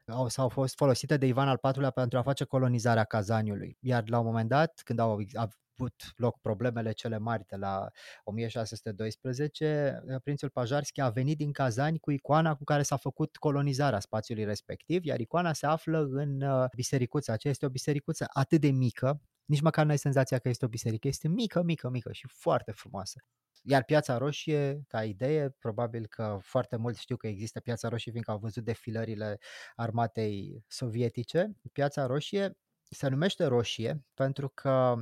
au, 0.07 0.29
s-au 0.29 0.49
fost 0.49 0.77
folosite 0.77 1.17
de 1.17 1.27
Ivan 1.27 1.49
al 1.49 1.61
IV-lea 1.63 1.91
pentru 1.91 2.19
a 2.19 2.23
face 2.23 2.45
colonizarea 2.45 3.05
Kazaniului. 3.05 3.77
Iar 3.81 4.03
la 4.07 4.19
un 4.19 4.25
moment 4.25 4.49
dat, 4.49 4.81
când 4.85 4.99
au 4.99 5.19
avut 5.79 6.13
loc 6.17 6.41
problemele 6.41 6.93
cele 6.93 7.19
mari 7.19 7.45
de 7.47 7.57
la 7.57 7.91
1612, 8.25 10.03
prințul 10.23 10.51
Pajarski 10.51 11.01
a 11.01 11.09
venit 11.09 11.37
din 11.37 11.53
Kazani 11.53 11.99
cu 11.99 12.11
icoana 12.11 12.55
cu 12.55 12.65
care 12.65 12.83
s-a 12.83 12.97
făcut 12.97 13.37
colonizarea 13.37 14.01
spațiului 14.01 14.45
respectiv, 14.45 15.05
iar 15.05 15.21
icoana 15.21 15.53
se 15.53 15.67
află 15.67 16.09
în 16.11 16.45
bisericuța 16.75 17.33
aceea. 17.33 17.53
Este 17.53 17.67
o 17.67 17.71
bisericuță 17.71 18.27
atât 18.33 18.61
de 18.61 18.71
mică, 18.71 19.21
nici 19.45 19.61
măcar 19.61 19.85
nu 19.85 19.91
ai 19.91 19.99
senzația 19.99 20.39
că 20.39 20.49
este 20.49 20.65
o 20.65 20.69
biserică, 20.69 21.09
este 21.09 21.29
mică, 21.29 21.63
mică, 21.63 21.89
mică 21.89 22.13
și 22.13 22.27
foarte 22.29 22.73
frumoasă. 22.73 23.19
Iar 23.63 23.85
Piața 23.85 24.19
Roșie, 24.19 24.83
ca 24.89 25.05
idee, 25.05 25.51
probabil 25.59 26.07
că 26.07 26.39
foarte 26.43 26.77
mulți 26.77 27.01
știu 27.01 27.17
că 27.17 27.27
există 27.27 27.61
Piața 27.61 27.89
Roșie, 27.89 28.11
fiindcă 28.11 28.31
au 28.31 28.39
văzut 28.39 28.65
defilările 28.65 29.39
armatei 29.75 30.65
sovietice. 30.67 31.57
Piața 31.73 32.07
Roșie 32.07 32.59
se 32.89 33.09
numește 33.09 33.45
Roșie 33.45 34.05
pentru 34.15 34.49
că 34.49 34.97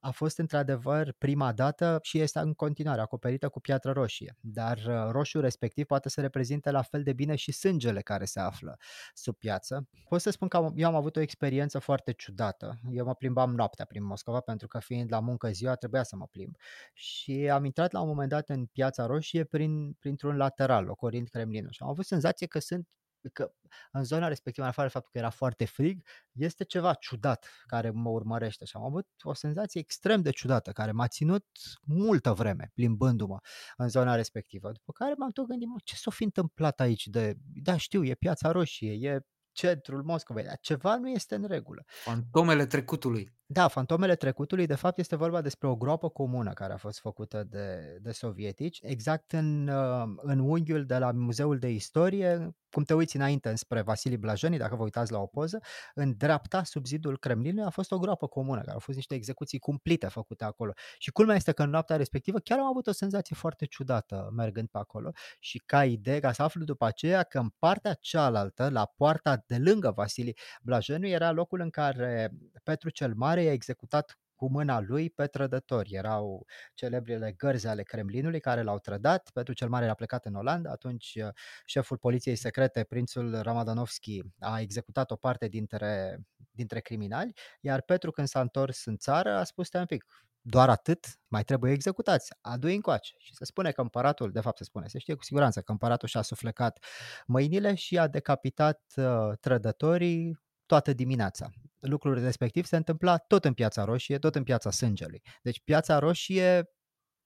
a 0.00 0.10
fost 0.10 0.38
într-adevăr 0.38 1.14
prima 1.18 1.52
dată 1.52 1.98
și 2.02 2.20
este 2.20 2.38
în 2.38 2.54
continuare 2.54 3.00
acoperită 3.00 3.48
cu 3.48 3.60
piatră 3.60 3.92
roșie, 3.92 4.36
dar 4.40 4.76
uh, 4.76 5.10
roșiul 5.10 5.42
respectiv 5.42 5.86
poate 5.86 6.08
să 6.08 6.20
reprezinte 6.20 6.70
la 6.70 6.82
fel 6.82 7.02
de 7.02 7.12
bine 7.12 7.34
și 7.34 7.52
sângele 7.52 8.00
care 8.00 8.24
se 8.24 8.40
află 8.40 8.76
sub 9.14 9.36
piață. 9.36 9.88
Pot 10.08 10.20
să 10.20 10.30
spun 10.30 10.48
că 10.48 10.68
eu 10.74 10.88
am 10.88 10.94
avut 10.94 11.16
o 11.16 11.20
experiență 11.20 11.78
foarte 11.78 12.12
ciudată. 12.12 12.78
Eu 12.90 13.04
mă 13.04 13.14
plimbam 13.14 13.54
noaptea 13.54 13.84
prin 13.84 14.04
Moscova 14.04 14.40
pentru 14.40 14.66
că 14.66 14.78
fiind 14.78 15.12
la 15.12 15.20
muncă 15.20 15.50
ziua 15.50 15.74
trebuia 15.74 16.02
să 16.02 16.16
mă 16.16 16.26
plimb 16.26 16.56
și 16.92 17.48
am 17.52 17.64
intrat 17.64 17.92
la 17.92 18.00
un 18.00 18.08
moment 18.08 18.28
dat 18.28 18.48
în 18.48 18.66
piața 18.66 19.06
roșie 19.06 19.44
prin, 19.44 19.92
printr-un 19.92 20.36
lateral, 20.36 20.88
ocorind 20.88 21.28
Kremlinul 21.28 21.70
și 21.72 21.82
am 21.82 21.88
avut 21.88 22.04
senzație 22.04 22.46
că 22.46 22.58
sunt 22.58 22.88
că 23.32 23.52
în 23.92 24.04
zona 24.04 24.28
respectivă, 24.28 24.64
în 24.64 24.70
afară 24.72 24.86
de 24.86 24.92
faptul 24.92 25.10
că 25.12 25.18
era 25.18 25.30
foarte 25.30 25.64
frig, 25.64 26.02
este 26.32 26.64
ceva 26.64 26.94
ciudat 26.94 27.48
care 27.66 27.90
mă 27.90 28.08
urmărește 28.08 28.64
și 28.64 28.76
am 28.76 28.82
avut 28.82 29.06
o 29.22 29.34
senzație 29.34 29.80
extrem 29.80 30.22
de 30.22 30.30
ciudată 30.30 30.72
care 30.72 30.92
m-a 30.92 31.08
ținut 31.08 31.46
multă 31.82 32.32
vreme 32.32 32.70
plimbându-mă 32.74 33.38
în 33.76 33.88
zona 33.88 34.14
respectivă. 34.14 34.72
După 34.72 34.92
care 34.92 35.14
m-am 35.16 35.30
tot 35.30 35.46
gândit, 35.46 35.68
mă, 35.68 35.76
ce 35.84 35.96
s-o 35.96 36.10
fi 36.10 36.24
întâmplat 36.24 36.80
aici 36.80 37.06
de, 37.06 37.36
da 37.62 37.76
știu, 37.76 38.04
e 38.04 38.14
Piața 38.14 38.50
Roșie, 38.50 39.08
e 39.08 39.20
centrul 39.52 40.02
Moscovei, 40.02 40.44
dar 40.44 40.58
ceva 40.60 40.96
nu 40.96 41.08
este 41.08 41.34
în 41.34 41.44
regulă. 41.44 41.84
Fantomele 41.86 42.66
trecutului. 42.66 43.38
Da, 43.52 43.68
fantomele 43.68 44.14
trecutului, 44.14 44.66
de 44.66 44.74
fapt, 44.74 44.98
este 44.98 45.16
vorba 45.16 45.40
despre 45.40 45.68
o 45.68 45.76
groapă 45.76 46.08
comună 46.08 46.52
care 46.52 46.72
a 46.72 46.76
fost 46.76 47.00
făcută 47.00 47.44
de, 47.44 47.98
de 48.02 48.10
sovietici, 48.12 48.78
exact 48.82 49.32
în, 49.32 49.68
uh, 49.68 50.02
în 50.16 50.38
unghiul 50.38 50.86
de 50.86 50.98
la 50.98 51.12
Muzeul 51.12 51.58
de 51.58 51.68
Istorie, 51.68 52.54
cum 52.70 52.82
te 52.82 52.94
uiți 52.94 53.16
înainte 53.16 53.54
spre 53.54 53.80
Vasili 53.80 54.16
Blajeni, 54.16 54.58
dacă 54.58 54.76
vă 54.76 54.82
uitați 54.82 55.12
la 55.12 55.18
o 55.18 55.26
poză, 55.26 55.58
în 55.94 56.14
dreapta, 56.16 56.62
sub 56.64 56.86
zidul 56.86 57.18
Kremlinului, 57.18 57.66
a 57.66 57.70
fost 57.70 57.92
o 57.92 57.98
groapă 57.98 58.26
comună, 58.26 58.60
care 58.60 58.72
au 58.72 58.78
fost 58.78 58.96
niște 58.96 59.14
execuții 59.14 59.58
cumplite 59.58 60.06
făcute 60.06 60.44
acolo. 60.44 60.72
Și 60.98 61.10
culmea 61.10 61.36
este 61.36 61.52
că 61.52 61.62
în 61.62 61.70
noaptea 61.70 61.96
respectivă 61.96 62.38
chiar 62.38 62.58
am 62.58 62.66
avut 62.66 62.86
o 62.86 62.92
senzație 62.92 63.36
foarte 63.36 63.66
ciudată 63.66 64.30
mergând 64.36 64.68
pe 64.68 64.78
acolo 64.78 65.10
și 65.38 65.62
ca 65.66 65.84
idee, 65.84 66.20
ca 66.20 66.32
să 66.32 66.42
aflu 66.42 66.64
după 66.64 66.84
aceea 66.84 67.22
că 67.22 67.38
în 67.38 67.48
partea 67.58 67.94
cealaltă, 68.00 68.68
la 68.68 68.92
poarta 68.96 69.42
de 69.46 69.58
lângă 69.58 69.92
Vasili 69.96 70.36
Blajeniu, 70.62 71.08
era 71.08 71.30
locul 71.30 71.60
în 71.60 71.70
care 71.70 72.30
Petru 72.62 72.90
cel 72.90 73.14
Mare 73.14 73.39
care 73.40 73.52
i-a 73.52 73.52
executat 73.52 74.18
cu 74.34 74.50
mâna 74.50 74.80
lui 74.80 75.10
pe 75.10 75.26
trădători. 75.26 75.94
Erau 75.94 76.46
celebrile 76.74 77.32
gărzi 77.32 77.66
ale 77.66 77.82
Kremlinului 77.82 78.40
care 78.40 78.62
l-au 78.62 78.78
trădat. 78.78 79.30
Petru 79.32 79.52
cel 79.52 79.68
Mare 79.68 79.88
a 79.88 79.94
plecat 79.94 80.24
în 80.24 80.34
Olanda, 80.34 80.70
atunci 80.70 81.18
uh, 81.22 81.28
șeful 81.64 81.96
poliției 81.98 82.36
secrete, 82.36 82.84
prințul 82.84 83.40
Ramadanovski, 83.40 84.22
a 84.38 84.60
executat 84.60 85.10
o 85.10 85.16
parte 85.16 85.48
dintre, 85.48 86.18
dintre 86.50 86.80
criminali, 86.80 87.32
iar 87.60 87.82
Petru 87.82 88.10
când 88.10 88.26
s-a 88.28 88.40
întors 88.40 88.84
în 88.84 88.96
țară 88.96 89.36
a 89.36 89.44
spus, 89.44 89.72
un 89.72 89.86
pic, 89.86 90.04
doar 90.40 90.68
atât, 90.68 91.06
mai 91.28 91.44
trebuie 91.44 91.72
executați, 91.72 92.32
adu-i 92.40 92.74
încoace. 92.74 93.14
Și 93.18 93.34
se 93.34 93.44
spune 93.44 93.70
că 93.70 93.80
împăratul, 93.80 94.32
de 94.32 94.40
fapt 94.40 94.56
se 94.56 94.64
spune, 94.64 94.86
se 94.86 94.98
știe 94.98 95.14
cu 95.14 95.22
siguranță 95.24 95.60
că 95.60 95.72
împăratul 95.72 96.08
și-a 96.08 96.22
suflecat 96.22 96.84
mâinile 97.26 97.74
și 97.74 97.98
a 97.98 98.06
decapitat 98.06 98.80
uh, 98.96 99.30
trădătorii 99.40 100.38
toată 100.70 100.92
dimineața. 100.92 101.50
Lucrul 101.78 102.20
respectiv 102.20 102.64
se 102.64 102.76
întâmpla 102.76 103.16
tot 103.16 103.44
în 103.44 103.52
Piața 103.52 103.84
Roșie, 103.84 104.18
tot 104.18 104.34
în 104.34 104.42
Piața 104.42 104.70
Sângelui. 104.70 105.22
Deci 105.42 105.60
Piața 105.64 105.98
Roșie 105.98 106.70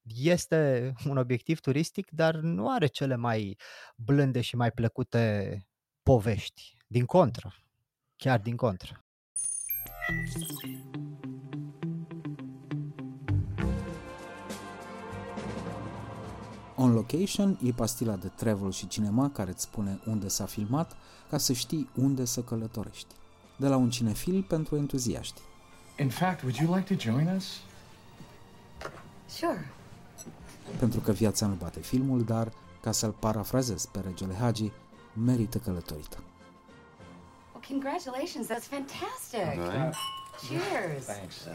este 0.03 0.92
un 1.11 1.16
obiectiv 1.16 1.61
turistic, 1.61 2.11
dar 2.11 2.34
nu 2.34 2.70
are 2.70 2.86
cele 2.86 3.16
mai 3.16 3.57
blânde 3.97 4.40
și 4.40 4.57
mai 4.57 4.70
plăcute 4.70 5.59
povești. 6.03 6.76
Din 6.86 7.05
contră, 7.05 7.55
chiar 8.16 8.40
din 8.40 8.57
contră. 8.57 9.05
On 16.76 16.92
Location 16.92 17.59
e 17.62 17.72
pastila 17.72 18.16
de 18.16 18.28
travel 18.28 18.70
și 18.70 18.86
cinema 18.86 19.30
care 19.30 19.51
îți 19.51 19.62
spune 19.62 20.01
unde 20.07 20.28
s-a 20.28 20.47
filmat 20.47 20.97
ca 21.28 21.38
să 21.38 21.53
știi 21.53 21.90
unde 21.95 22.24
să 22.24 22.42
călătorești 22.42 23.14
de 23.57 23.69
la 23.69 23.77
un 23.77 23.91
cinefil 23.91 24.43
pentru 24.43 24.77
entuziaști. 24.77 25.41
In 25.99 26.09
fact, 26.09 26.43
would 26.43 26.57
you 26.57 26.75
like 26.75 26.95
to 26.95 27.01
join 27.11 27.27
us? 27.37 27.61
Sure. 29.27 29.73
Pentru 30.79 31.01
că 31.01 31.13
viața 31.13 31.47
nu 31.47 31.55
bate 31.55 31.81
filmul, 31.81 32.25
dar, 32.25 32.53
ca 32.81 32.93
să-l 32.93 33.13
parafrazez 33.13 33.85
pe 33.85 34.01
regele 34.01 34.35
Hagi, 34.35 34.71
merită 35.25 35.59
călătorită. 35.59 36.23
Well, 37.53 37.65
congratulations, 37.69 38.47
that's 38.47 38.69
fantastic. 38.69 39.73
Right. 39.73 39.95
Cheers. 40.49 41.05
Thanks. 41.05 41.47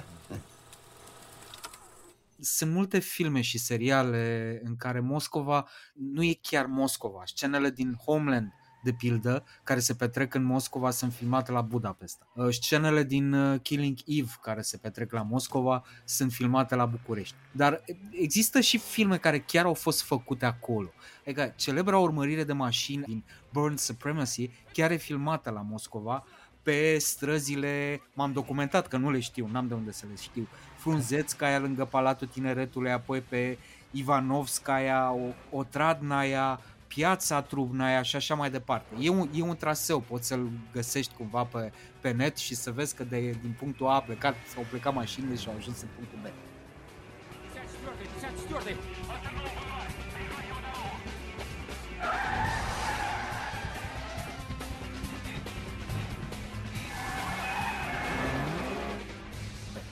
Sunt 2.41 2.71
multe 2.71 2.99
filme 2.99 3.41
și 3.41 3.57
seriale 3.57 4.59
în 4.63 4.75
care 4.75 4.99
Moscova 4.99 5.67
nu 5.93 6.23
e 6.23 6.39
chiar 6.41 6.65
Moscova. 6.65 7.21
Scenele 7.25 7.69
din 7.69 7.93
Homeland 8.05 8.53
de 8.83 8.93
pildă, 8.93 9.43
care 9.63 9.79
se 9.79 9.93
petrec 9.93 10.33
în 10.33 10.43
Moscova, 10.43 10.91
sunt 10.91 11.13
filmate 11.13 11.51
la 11.51 11.61
Budapesta. 11.61 12.27
Uh, 12.33 12.47
scenele 12.49 13.03
din 13.03 13.33
uh, 13.33 13.59
Killing 13.61 13.97
Eve, 14.05 14.31
care 14.41 14.61
se 14.61 14.77
petrec 14.77 15.11
la 15.11 15.21
Moscova, 15.21 15.83
sunt 16.05 16.31
filmate 16.31 16.75
la 16.75 16.85
București. 16.85 17.35
Dar 17.51 17.83
există 18.11 18.59
și 18.59 18.77
filme 18.77 19.17
care 19.17 19.39
chiar 19.39 19.65
au 19.65 19.73
fost 19.73 20.01
făcute 20.01 20.45
acolo. 20.45 20.91
Adică 21.25 21.53
celebra 21.55 21.97
urmărire 21.97 22.43
de 22.43 22.53
mașini 22.53 23.03
din 23.03 23.23
Burn 23.53 23.77
Supremacy 23.77 24.49
chiar 24.73 24.91
e 24.91 24.95
filmată 24.95 25.49
la 25.49 25.61
Moscova, 25.61 26.25
pe 26.61 26.97
străzile, 26.97 28.01
m-am 28.13 28.31
documentat 28.31 28.87
că 28.87 28.97
nu 28.97 29.11
le 29.11 29.19
știu, 29.19 29.47
n-am 29.51 29.67
de 29.67 29.73
unde 29.73 29.91
să 29.91 30.05
le 30.09 30.15
știu, 30.21 30.47
Frunzețcaia 30.75 31.59
lângă 31.59 31.85
Palatul 31.85 32.27
Tineretului, 32.27 32.91
apoi 32.91 33.21
pe 33.21 33.57
Ivanovskaya, 33.91 35.15
Otradnaya, 35.51 36.59
piața 36.95 37.41
Trubnaia 37.41 38.01
și 38.01 38.15
așa 38.15 38.35
mai 38.35 38.49
departe. 38.49 38.95
E 38.99 39.09
un, 39.09 39.29
e 39.33 39.41
un 39.41 39.55
traseu, 39.55 39.99
poți 39.99 40.27
să-l 40.27 40.49
găsești 40.71 41.13
cumva 41.13 41.43
pe, 41.43 41.71
pe 42.01 42.11
net 42.11 42.37
și 42.37 42.55
să 42.55 42.71
vezi 42.71 42.95
că 42.95 43.03
de, 43.03 43.19
din 43.19 43.55
punctul 43.59 43.87
A 43.87 43.93
a 43.93 44.01
plecat, 44.01 44.35
s-au 44.53 44.65
plecat 44.69 44.93
mașinile 44.93 45.35
și 45.35 45.47
au 45.47 45.55
ajuns 45.57 45.81
în 45.81 45.87
punctul 45.95 46.19
B. 46.21 46.27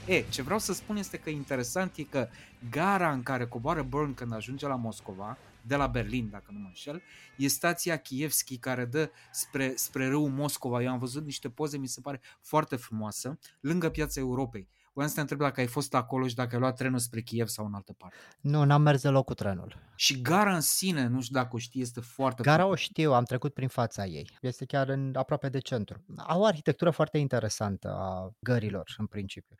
E, 0.04 0.24
ce 0.28 0.42
vreau 0.42 0.58
să 0.58 0.72
spun 0.72 0.96
este 0.96 1.16
că 1.16 1.30
interesant 1.30 1.96
e 1.96 2.02
că 2.02 2.28
gara 2.70 3.12
în 3.12 3.22
care 3.22 3.46
coboară 3.46 3.82
Burn 3.82 4.14
când 4.14 4.34
ajunge 4.34 4.66
la 4.66 4.74
Moscova 4.74 5.36
de 5.68 5.76
la 5.76 5.86
Berlin, 5.86 6.30
dacă 6.30 6.50
nu 6.50 6.58
mă 6.58 6.66
înșel, 6.66 7.02
e 7.36 7.48
stația 7.48 7.96
Kievski 7.96 8.58
care 8.58 8.84
dă 8.84 9.10
spre, 9.30 9.72
spre 9.76 10.08
râul 10.08 10.28
Moscova. 10.28 10.82
Eu 10.82 10.90
am 10.90 10.98
văzut 10.98 11.24
niște 11.24 11.50
poze, 11.50 11.78
mi 11.78 11.86
se 11.86 12.00
pare 12.00 12.20
foarte 12.40 12.76
frumoasă, 12.76 13.38
lângă 13.60 13.88
piața 13.88 14.20
Europei. 14.20 14.68
Voiam 14.92 15.12
să 15.12 15.16
te 15.16 15.22
întreb 15.22 15.38
dacă 15.48 15.60
ai 15.60 15.66
fost 15.66 15.94
acolo 15.94 16.26
și 16.26 16.34
dacă 16.34 16.54
ai 16.54 16.60
luat 16.60 16.76
trenul 16.76 16.98
spre 16.98 17.20
Kiev 17.20 17.46
sau 17.46 17.66
în 17.66 17.74
altă 17.74 17.92
parte. 17.92 18.16
Nu, 18.40 18.64
n-am 18.64 18.82
mers 18.82 19.02
deloc 19.02 19.24
cu 19.24 19.34
trenul. 19.34 19.92
Și 19.96 20.20
gara 20.20 20.54
în 20.54 20.60
sine, 20.60 21.06
nu 21.06 21.20
știu 21.20 21.34
dacă 21.34 21.48
o 21.52 21.58
știi, 21.58 21.80
este 21.80 22.00
foarte... 22.00 22.42
Gara 22.42 22.66
o 22.66 22.74
știu, 22.74 23.12
am 23.12 23.24
trecut 23.24 23.54
prin 23.54 23.68
fața 23.68 24.06
ei. 24.06 24.30
Este 24.40 24.64
chiar 24.64 24.88
în, 24.88 25.14
aproape 25.16 25.48
de 25.48 25.58
centru. 25.58 26.04
Au 26.16 26.40
o 26.40 26.44
arhitectură 26.44 26.90
foarte 26.90 27.18
interesantă 27.18 27.88
a 27.88 28.36
gărilor, 28.40 28.94
în 28.96 29.06
principiu. 29.06 29.56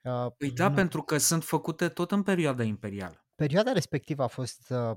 Uh, 0.00 0.26
păi 0.38 0.50
da, 0.50 0.68
nu... 0.68 0.74
pentru 0.74 1.02
că 1.02 1.18
sunt 1.18 1.44
făcute 1.44 1.88
tot 1.88 2.10
în 2.10 2.22
perioada 2.22 2.62
imperială. 2.62 3.24
Perioada 3.34 3.72
respectivă 3.72 4.22
a 4.22 4.26
fost 4.26 4.70
uh, 4.70 4.96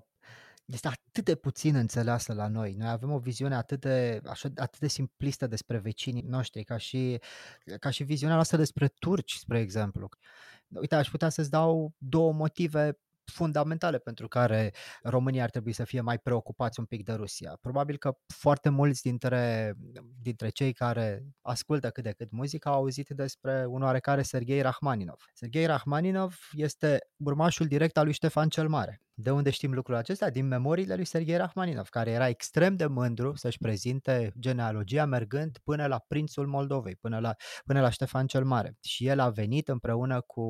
este 0.73 0.87
atât 0.87 1.25
de 1.25 1.35
puțin 1.35 1.75
înțeleasă 1.75 2.33
la 2.33 2.47
noi. 2.47 2.73
Noi 2.73 2.89
avem 2.89 3.11
o 3.11 3.17
viziune 3.17 3.55
atât 3.55 3.79
de, 3.79 4.21
așa, 4.25 4.49
atât 4.55 4.79
de 4.79 4.87
simplistă 4.87 5.47
despre 5.47 5.77
vecinii 5.77 6.21
noștri, 6.21 6.63
ca 6.63 6.77
și, 6.77 7.19
ca 7.79 7.89
și 7.89 8.03
viziunea 8.03 8.35
noastră 8.35 8.57
despre 8.57 8.87
turci, 8.87 9.33
spre 9.33 9.59
exemplu. 9.59 10.09
Uite, 10.67 10.95
aș 10.95 11.09
putea 11.09 11.29
să-ți 11.29 11.49
dau 11.49 11.93
două 11.97 12.33
motive 12.33 12.97
fundamentale 13.31 13.97
pentru 13.97 14.27
care 14.27 14.73
România 15.01 15.43
ar 15.43 15.49
trebui 15.49 15.71
să 15.71 15.83
fie 15.83 16.01
mai 16.01 16.19
preocupați 16.19 16.79
un 16.79 16.85
pic 16.85 17.03
de 17.03 17.13
Rusia. 17.13 17.57
Probabil 17.61 17.97
că 17.97 18.17
foarte 18.27 18.69
mulți 18.69 19.01
dintre, 19.01 19.73
dintre 20.21 20.49
cei 20.49 20.73
care 20.73 21.23
ascultă 21.41 21.89
cât 21.89 22.03
de 22.03 22.11
cât 22.11 22.31
muzică 22.31 22.69
au 22.69 22.75
auzit 22.75 23.09
despre 23.09 23.65
un 23.65 23.81
oarecare 23.81 24.21
Sergei 24.21 24.61
Rachmaninov. 24.61 25.23
Sergei 25.33 25.65
Rachmaninov 25.65 26.35
este 26.51 26.99
urmașul 27.17 27.67
direct 27.67 27.97
al 27.97 28.03
lui 28.03 28.13
Ștefan 28.13 28.49
cel 28.49 28.67
Mare. 28.67 29.01
De 29.19 29.31
unde 29.31 29.49
știm 29.49 29.73
lucrul 29.73 29.95
acesta? 29.95 30.29
Din 30.29 30.47
memoriile 30.47 30.95
lui 30.95 31.05
Sergei 31.05 31.37
Rachmaninov, 31.37 31.87
care 31.89 32.11
era 32.11 32.27
extrem 32.27 32.75
de 32.75 32.85
mândru 32.85 33.35
să-și 33.35 33.57
prezinte 33.57 34.31
genealogia 34.39 35.05
mergând 35.05 35.57
până 35.63 35.87
la 35.87 35.99
prințul 36.07 36.47
Moldovei, 36.47 36.95
până 36.95 37.19
la, 37.19 37.35
până 37.65 37.81
la 37.81 37.89
Ștefan 37.89 38.27
cel 38.27 38.43
Mare. 38.45 38.77
Și 38.81 39.07
el 39.07 39.19
a 39.19 39.29
venit 39.29 39.67
împreună 39.67 40.21
cu 40.21 40.41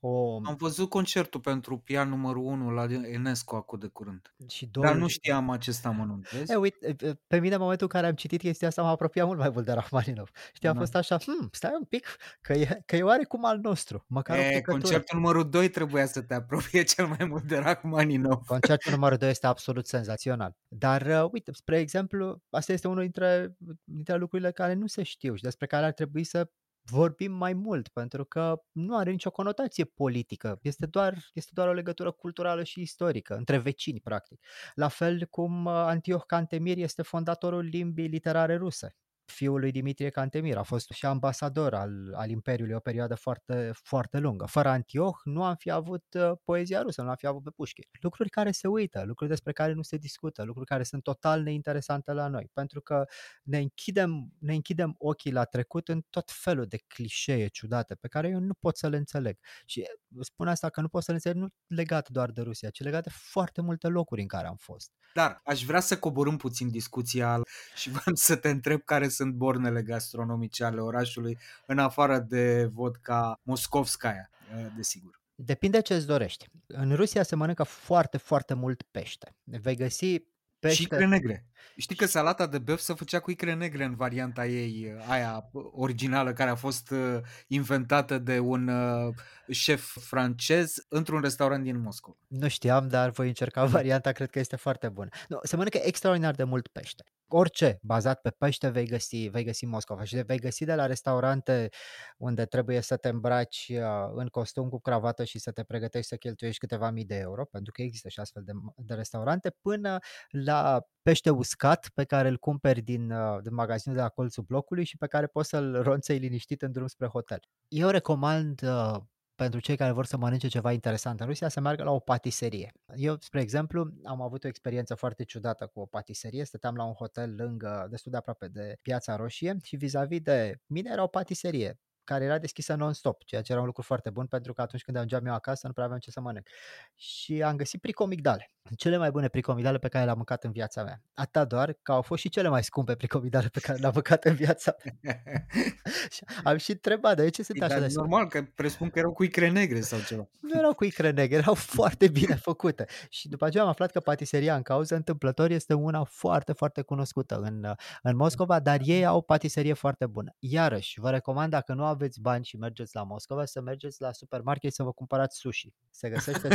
o... 0.00 0.36
Am 0.42 0.56
văzut 0.58 0.88
concertul 0.88 1.40
pentru 1.40 1.78
pian 1.78 2.08
numărul 2.08 2.44
1 2.44 2.70
la 2.70 2.86
Enesco 3.02 3.56
acum 3.56 3.78
de 3.78 3.86
curând. 3.86 4.34
Și 4.48 4.66
Dar 4.66 4.94
nu 4.94 5.06
știam 5.08 5.50
acest 5.50 5.86
amănunt, 5.86 6.28
vezi? 6.32 6.52
E, 6.52 6.56
uite, 6.56 6.96
pe 7.26 7.38
mine 7.38 7.54
în 7.54 7.60
momentul 7.60 7.86
în 7.92 8.00
care 8.00 8.06
am 8.10 8.14
citit 8.16 8.40
chestia 8.40 8.68
asta 8.68 8.82
m-a 8.82 8.88
apropiat 8.90 9.26
mult 9.26 9.38
mai 9.38 9.50
mult 9.50 9.64
de 9.64 9.72
Rachmaninov. 9.72 10.30
Știi, 10.52 10.68
a 10.68 10.72
Da. 10.72 10.78
fost 10.78 10.94
așa, 10.94 11.16
hm, 11.18 11.48
stai 11.52 11.70
un 11.78 11.84
pic, 11.84 12.06
că 12.40 12.52
e, 12.52 12.82
că 12.86 12.96
e 12.96 13.02
oarecum 13.02 13.44
al 13.44 13.58
nostru, 13.58 14.04
măcar 14.08 14.38
o 14.38 14.42
E, 14.42 14.48
picătură. 14.48 14.64
concertul 14.78 15.18
numărul 15.18 15.50
2 15.50 15.68
trebuia 15.70 16.06
să 16.06 16.22
te 16.22 16.34
apropie 16.34 16.82
cel 16.94 17.06
mai 17.06 17.26
mult 17.26 17.42
de 17.44 17.56
Rachmaninov. 17.56 18.08
Concertul 18.46 18.92
numărul 18.92 19.16
2 19.16 19.30
este 19.30 19.46
absolut 19.46 19.86
senzațional. 19.86 20.56
Dar, 20.68 21.06
uh, 21.06 21.28
uite, 21.32 21.52
spre 21.52 21.78
exemplu, 21.78 22.42
asta 22.50 22.72
este 22.72 22.88
unul 22.88 23.02
dintre, 23.02 23.56
dintre 23.84 24.16
lucrurile 24.16 24.52
care 24.52 24.74
nu 24.74 24.86
se 24.86 25.02
știu 25.02 25.34
și 25.34 25.42
despre 25.42 25.66
care 25.66 25.84
ar 25.84 25.92
trebui 25.92 26.24
să 26.24 26.50
vorbim 26.82 27.32
mai 27.32 27.52
mult, 27.52 27.88
pentru 27.88 28.24
că 28.24 28.62
nu 28.72 28.96
are 28.96 29.10
nicio 29.10 29.30
conotație 29.30 29.84
politică, 29.84 30.58
este 30.62 30.86
doar, 30.86 31.18
este 31.32 31.50
doar 31.54 31.68
o 31.68 31.72
legătură 31.72 32.10
culturală 32.10 32.64
și 32.64 32.80
istorică, 32.80 33.34
între 33.34 33.58
vecini, 33.58 34.00
practic. 34.00 34.40
La 34.74 34.88
fel 34.88 35.26
cum 35.26 35.64
uh, 35.64 35.72
Antioch 35.72 36.26
Cantemir 36.26 36.78
este 36.78 37.02
fondatorul 37.02 37.64
limbii 37.64 38.06
literare 38.06 38.56
ruse. 38.56 38.96
Fiul 39.30 39.60
lui 39.60 39.70
Dimitrie 39.70 40.08
Cantemir 40.08 40.56
a 40.56 40.62
fost 40.62 40.90
și 40.90 41.06
ambasador 41.06 41.74
al, 41.74 42.14
al 42.14 42.30
Imperiului 42.30 42.74
o 42.74 42.78
perioadă 42.80 43.14
foarte, 43.14 43.70
foarte 43.74 44.18
lungă. 44.18 44.44
Fără 44.44 44.68
Antioch 44.68 45.20
nu 45.24 45.44
am 45.44 45.54
fi 45.56 45.70
avut 45.70 46.04
uh, 46.14 46.30
poezia 46.44 46.82
rusă, 46.82 47.02
nu 47.02 47.08
am 47.08 47.16
fi 47.16 47.26
avut 47.26 47.42
pe 47.42 47.50
Pușkin. 47.50 47.84
Lucruri 48.00 48.30
care 48.30 48.50
se 48.50 48.68
uită, 48.68 49.02
lucruri 49.06 49.30
despre 49.30 49.52
care 49.52 49.72
nu 49.72 49.82
se 49.82 49.96
discută, 49.96 50.42
lucruri 50.42 50.66
care 50.66 50.82
sunt 50.82 51.02
total 51.02 51.42
neinteresante 51.42 52.12
la 52.12 52.28
noi, 52.28 52.50
pentru 52.52 52.80
că 52.80 53.04
ne 53.42 53.58
închidem, 53.58 54.32
ne 54.38 54.54
închidem 54.54 54.94
ochii 54.98 55.32
la 55.32 55.44
trecut 55.44 55.88
în 55.88 56.00
tot 56.10 56.30
felul 56.30 56.66
de 56.66 56.78
clișee 56.86 57.46
ciudate 57.46 57.94
pe 57.94 58.08
care 58.08 58.28
eu 58.28 58.38
nu 58.38 58.54
pot 58.60 58.76
să 58.76 58.88
le 58.88 58.96
înțeleg. 58.96 59.38
Și 59.66 59.84
spun 60.20 60.48
asta 60.48 60.70
că 60.70 60.80
nu 60.80 60.88
pot 60.88 61.02
să 61.02 61.10
le 61.10 61.16
înțeleg 61.16 61.42
nu 61.42 61.48
legat 61.66 62.08
doar 62.08 62.30
de 62.30 62.40
Rusia, 62.40 62.70
ci 62.70 62.80
legat 62.80 63.02
de 63.02 63.10
foarte 63.12 63.60
multe 63.60 63.88
locuri 63.88 64.20
în 64.20 64.26
care 64.26 64.46
am 64.46 64.56
fost. 64.56 64.90
Dar 65.14 65.40
aș 65.44 65.64
vrea 65.64 65.80
să 65.80 65.98
coborâm 65.98 66.36
puțin 66.36 66.70
discuția 66.70 67.42
și 67.74 67.90
vreau 67.96 68.14
să 68.14 68.36
te 68.36 68.48
întreb 68.48 68.80
care 68.84 69.08
sunt 69.08 69.19
bornele 69.28 69.82
gastronomice 69.82 70.64
ale 70.64 70.80
orașului, 70.80 71.38
în 71.66 71.78
afară 71.78 72.18
de 72.18 72.70
vodka 72.72 73.40
moscovskaya, 73.42 74.30
desigur. 74.76 75.20
Depinde 75.34 75.80
ce 75.80 75.94
îți 75.94 76.06
dorești. 76.06 76.46
În 76.66 76.94
Rusia 76.94 77.22
se 77.22 77.36
mănâncă 77.36 77.62
foarte, 77.62 78.16
foarte 78.16 78.54
mult 78.54 78.82
pește. 78.82 79.36
Vei 79.44 79.76
găsi 79.76 80.24
pește... 80.58 80.76
Și 80.76 80.82
icre 80.82 81.06
negre. 81.06 81.46
Știi 81.76 81.96
că 81.96 82.06
salata 82.06 82.46
de 82.46 82.58
băf 82.58 82.80
se 82.80 82.94
făcea 82.94 83.20
cu 83.20 83.30
icre 83.30 83.54
negre 83.54 83.84
în 83.84 83.94
varianta 83.94 84.46
ei, 84.46 84.94
aia 85.08 85.50
originală, 85.72 86.32
care 86.32 86.50
a 86.50 86.54
fost 86.54 86.90
uh, 86.90 87.18
inventată 87.46 88.18
de 88.18 88.38
un 88.38 88.68
uh, 88.68 89.14
șef 89.50 89.96
francez 90.00 90.86
într-un 90.88 91.20
restaurant 91.20 91.64
din 91.64 91.80
Moscova. 91.80 92.16
Nu 92.26 92.48
știam, 92.48 92.88
dar 92.88 93.10
voi 93.10 93.26
încerca 93.28 93.64
varianta, 93.76 94.12
cred 94.12 94.30
că 94.30 94.38
este 94.38 94.56
foarte 94.56 94.88
bună. 94.88 95.08
Nu, 95.28 95.38
se 95.42 95.56
mănâncă 95.56 95.78
extraordinar 95.82 96.34
de 96.34 96.44
mult 96.44 96.68
pește. 96.68 97.04
Orice 97.32 97.78
bazat 97.82 98.20
pe 98.20 98.30
pește 98.30 98.68
vei 98.68 98.86
găsi, 98.86 99.28
vei 99.28 99.44
găsi 99.44 99.64
în 99.64 99.70
Moscova 99.70 100.04
și 100.04 100.16
vei 100.16 100.38
găsi 100.38 100.64
de 100.64 100.74
la 100.74 100.86
restaurante 100.86 101.68
unde 102.16 102.44
trebuie 102.44 102.80
să 102.80 102.96
te 102.96 103.08
îmbraci 103.08 103.70
uh, 103.74 104.10
în 104.14 104.26
costum 104.26 104.68
cu 104.68 104.80
cravată 104.80 105.24
și 105.24 105.38
să 105.38 105.50
te 105.50 105.62
pregătești 105.62 106.08
să 106.08 106.16
cheltuiești 106.16 106.60
câteva 106.60 106.90
mii 106.90 107.04
de 107.04 107.16
euro, 107.16 107.44
pentru 107.44 107.72
că 107.72 107.82
există 107.82 108.08
și 108.08 108.20
astfel 108.20 108.42
de, 108.44 108.52
de 108.76 108.94
restaurante, 108.94 109.50
până 109.60 109.98
la 110.30 110.82
pește 111.02 111.30
uscat 111.30 111.90
pe 111.94 112.04
care 112.04 112.28
îl 112.28 112.38
cumperi 112.38 112.80
din, 112.80 113.10
uh, 113.10 113.42
din 113.42 113.54
magazinul 113.54 113.98
de 113.98 114.02
la 114.04 114.08
colțul 114.08 114.42
blocului 114.42 114.84
și 114.84 114.96
pe 114.96 115.06
care 115.06 115.26
poți 115.26 115.48
să-l 115.48 115.82
ronței 115.82 116.18
liniștit 116.18 116.62
în 116.62 116.72
drum 116.72 116.86
spre 116.86 117.06
hotel. 117.06 117.40
Eu 117.68 117.88
recomand 117.88 118.62
uh, 118.62 118.96
pentru 119.40 119.60
cei 119.60 119.76
care 119.76 119.92
vor 119.92 120.06
să 120.06 120.16
mănânce 120.16 120.48
ceva 120.48 120.72
interesant 120.72 121.20
în 121.20 121.26
Rusia 121.26 121.48
să 121.48 121.60
meargă 121.60 121.82
la 121.82 121.90
o 121.90 121.98
patiserie. 121.98 122.72
Eu, 122.94 123.16
spre 123.20 123.40
exemplu, 123.40 123.90
am 124.04 124.22
avut 124.22 124.44
o 124.44 124.48
experiență 124.48 124.94
foarte 124.94 125.24
ciudată 125.24 125.66
cu 125.66 125.80
o 125.80 125.86
patiserie. 125.86 126.44
Stăteam 126.44 126.76
la 126.76 126.84
un 126.84 126.92
hotel 126.92 127.34
lângă, 127.34 127.86
destul 127.90 128.10
de 128.10 128.16
aproape 128.16 128.48
de 128.48 128.76
Piața 128.82 129.16
Roșie 129.16 129.56
și 129.62 129.76
vis-a-vis 129.76 130.20
de 130.20 130.60
mine 130.66 130.90
era 130.92 131.02
o 131.02 131.06
patiserie 131.06 131.78
care 132.04 132.24
era 132.24 132.38
deschisă 132.38 132.74
non-stop, 132.74 133.24
ceea 133.24 133.42
ce 133.42 133.52
era 133.52 133.60
un 133.60 133.66
lucru 133.66 133.82
foarte 133.82 134.10
bun 134.10 134.26
pentru 134.26 134.52
că 134.52 134.60
atunci 134.60 134.82
când 134.82 134.96
ajungeam 134.96 135.26
eu 135.26 135.32
acasă 135.32 135.66
nu 135.66 135.72
prea 135.72 135.84
aveam 135.84 136.00
ce 136.00 136.10
să 136.10 136.20
mănânc. 136.20 136.48
Și 136.94 137.42
am 137.42 137.56
găsit 137.56 137.80
pricomigdale, 137.80 138.52
cele 138.76 138.96
mai 138.96 139.10
bune 139.10 139.28
pricomigdale 139.28 139.78
pe 139.78 139.88
care 139.88 140.04
le-am 140.04 140.16
mâncat 140.16 140.44
în 140.44 140.52
viața 140.52 140.82
mea. 140.82 141.02
Atât 141.14 141.48
doar 141.48 141.72
că 141.82 141.92
au 141.92 142.02
fost 142.02 142.20
și 142.20 142.28
cele 142.28 142.48
mai 142.48 142.64
scumpe 142.64 142.94
pricomigdale 142.94 143.48
pe 143.48 143.60
care 143.60 143.78
le-am 143.78 143.92
mâncat 143.94 144.24
în 144.24 144.34
viața 144.34 144.76
mea. 145.00 145.22
și 146.14 146.24
am 146.44 146.56
și 146.56 146.70
întrebat, 146.70 147.16
de 147.16 147.28
ce 147.28 147.42
sunt 147.42 147.58
Dar 147.58 147.70
așa 147.70 147.80
de 147.80 147.92
normal, 147.94 148.28
că 148.28 148.42
presupun 148.54 148.90
că 148.90 148.98
erau 148.98 149.12
cu 149.12 149.22
icre 149.22 149.48
negre 149.48 149.80
sau 149.80 149.98
ceva. 150.00 150.28
nu 150.40 150.58
erau 150.58 150.74
cu 150.74 150.84
icre 150.84 151.10
negre, 151.10 151.36
erau 151.36 151.54
foarte 151.78 152.08
bine 152.08 152.34
făcute. 152.34 152.86
Și 153.08 153.28
după 153.28 153.44
aceea 153.44 153.62
am 153.62 153.68
aflat 153.68 153.90
că 153.90 154.00
patiseria 154.00 154.54
în 154.56 154.62
cauză, 154.62 154.94
întâmplător, 154.94 155.50
este 155.50 155.74
una 155.74 156.04
foarte, 156.04 156.52
foarte 156.52 156.82
cunoscută 156.82 157.40
în, 157.40 157.74
în 158.02 158.16
Moscova, 158.16 158.60
dar 158.60 158.80
ei 158.84 159.06
au 159.06 159.16
o 159.16 159.20
patiserie 159.20 159.72
foarte 159.72 160.06
bună. 160.06 160.34
Iarăși, 160.38 161.00
vă 161.00 161.10
recomand, 161.10 161.50
dacă 161.50 161.74
nu 161.74 161.84
aveți 161.84 162.20
bani 162.20 162.44
și 162.44 162.56
mergeți 162.56 162.94
la 162.94 163.02
Moscova, 163.02 163.44
să 163.44 163.60
mergeți 163.60 164.00
la 164.00 164.12
supermarket 164.12 164.72
să 164.72 164.82
vă 164.82 164.92
cumpărați 164.92 165.38
sushi. 165.38 165.72
Se 165.90 166.08
găsește... 166.08 166.48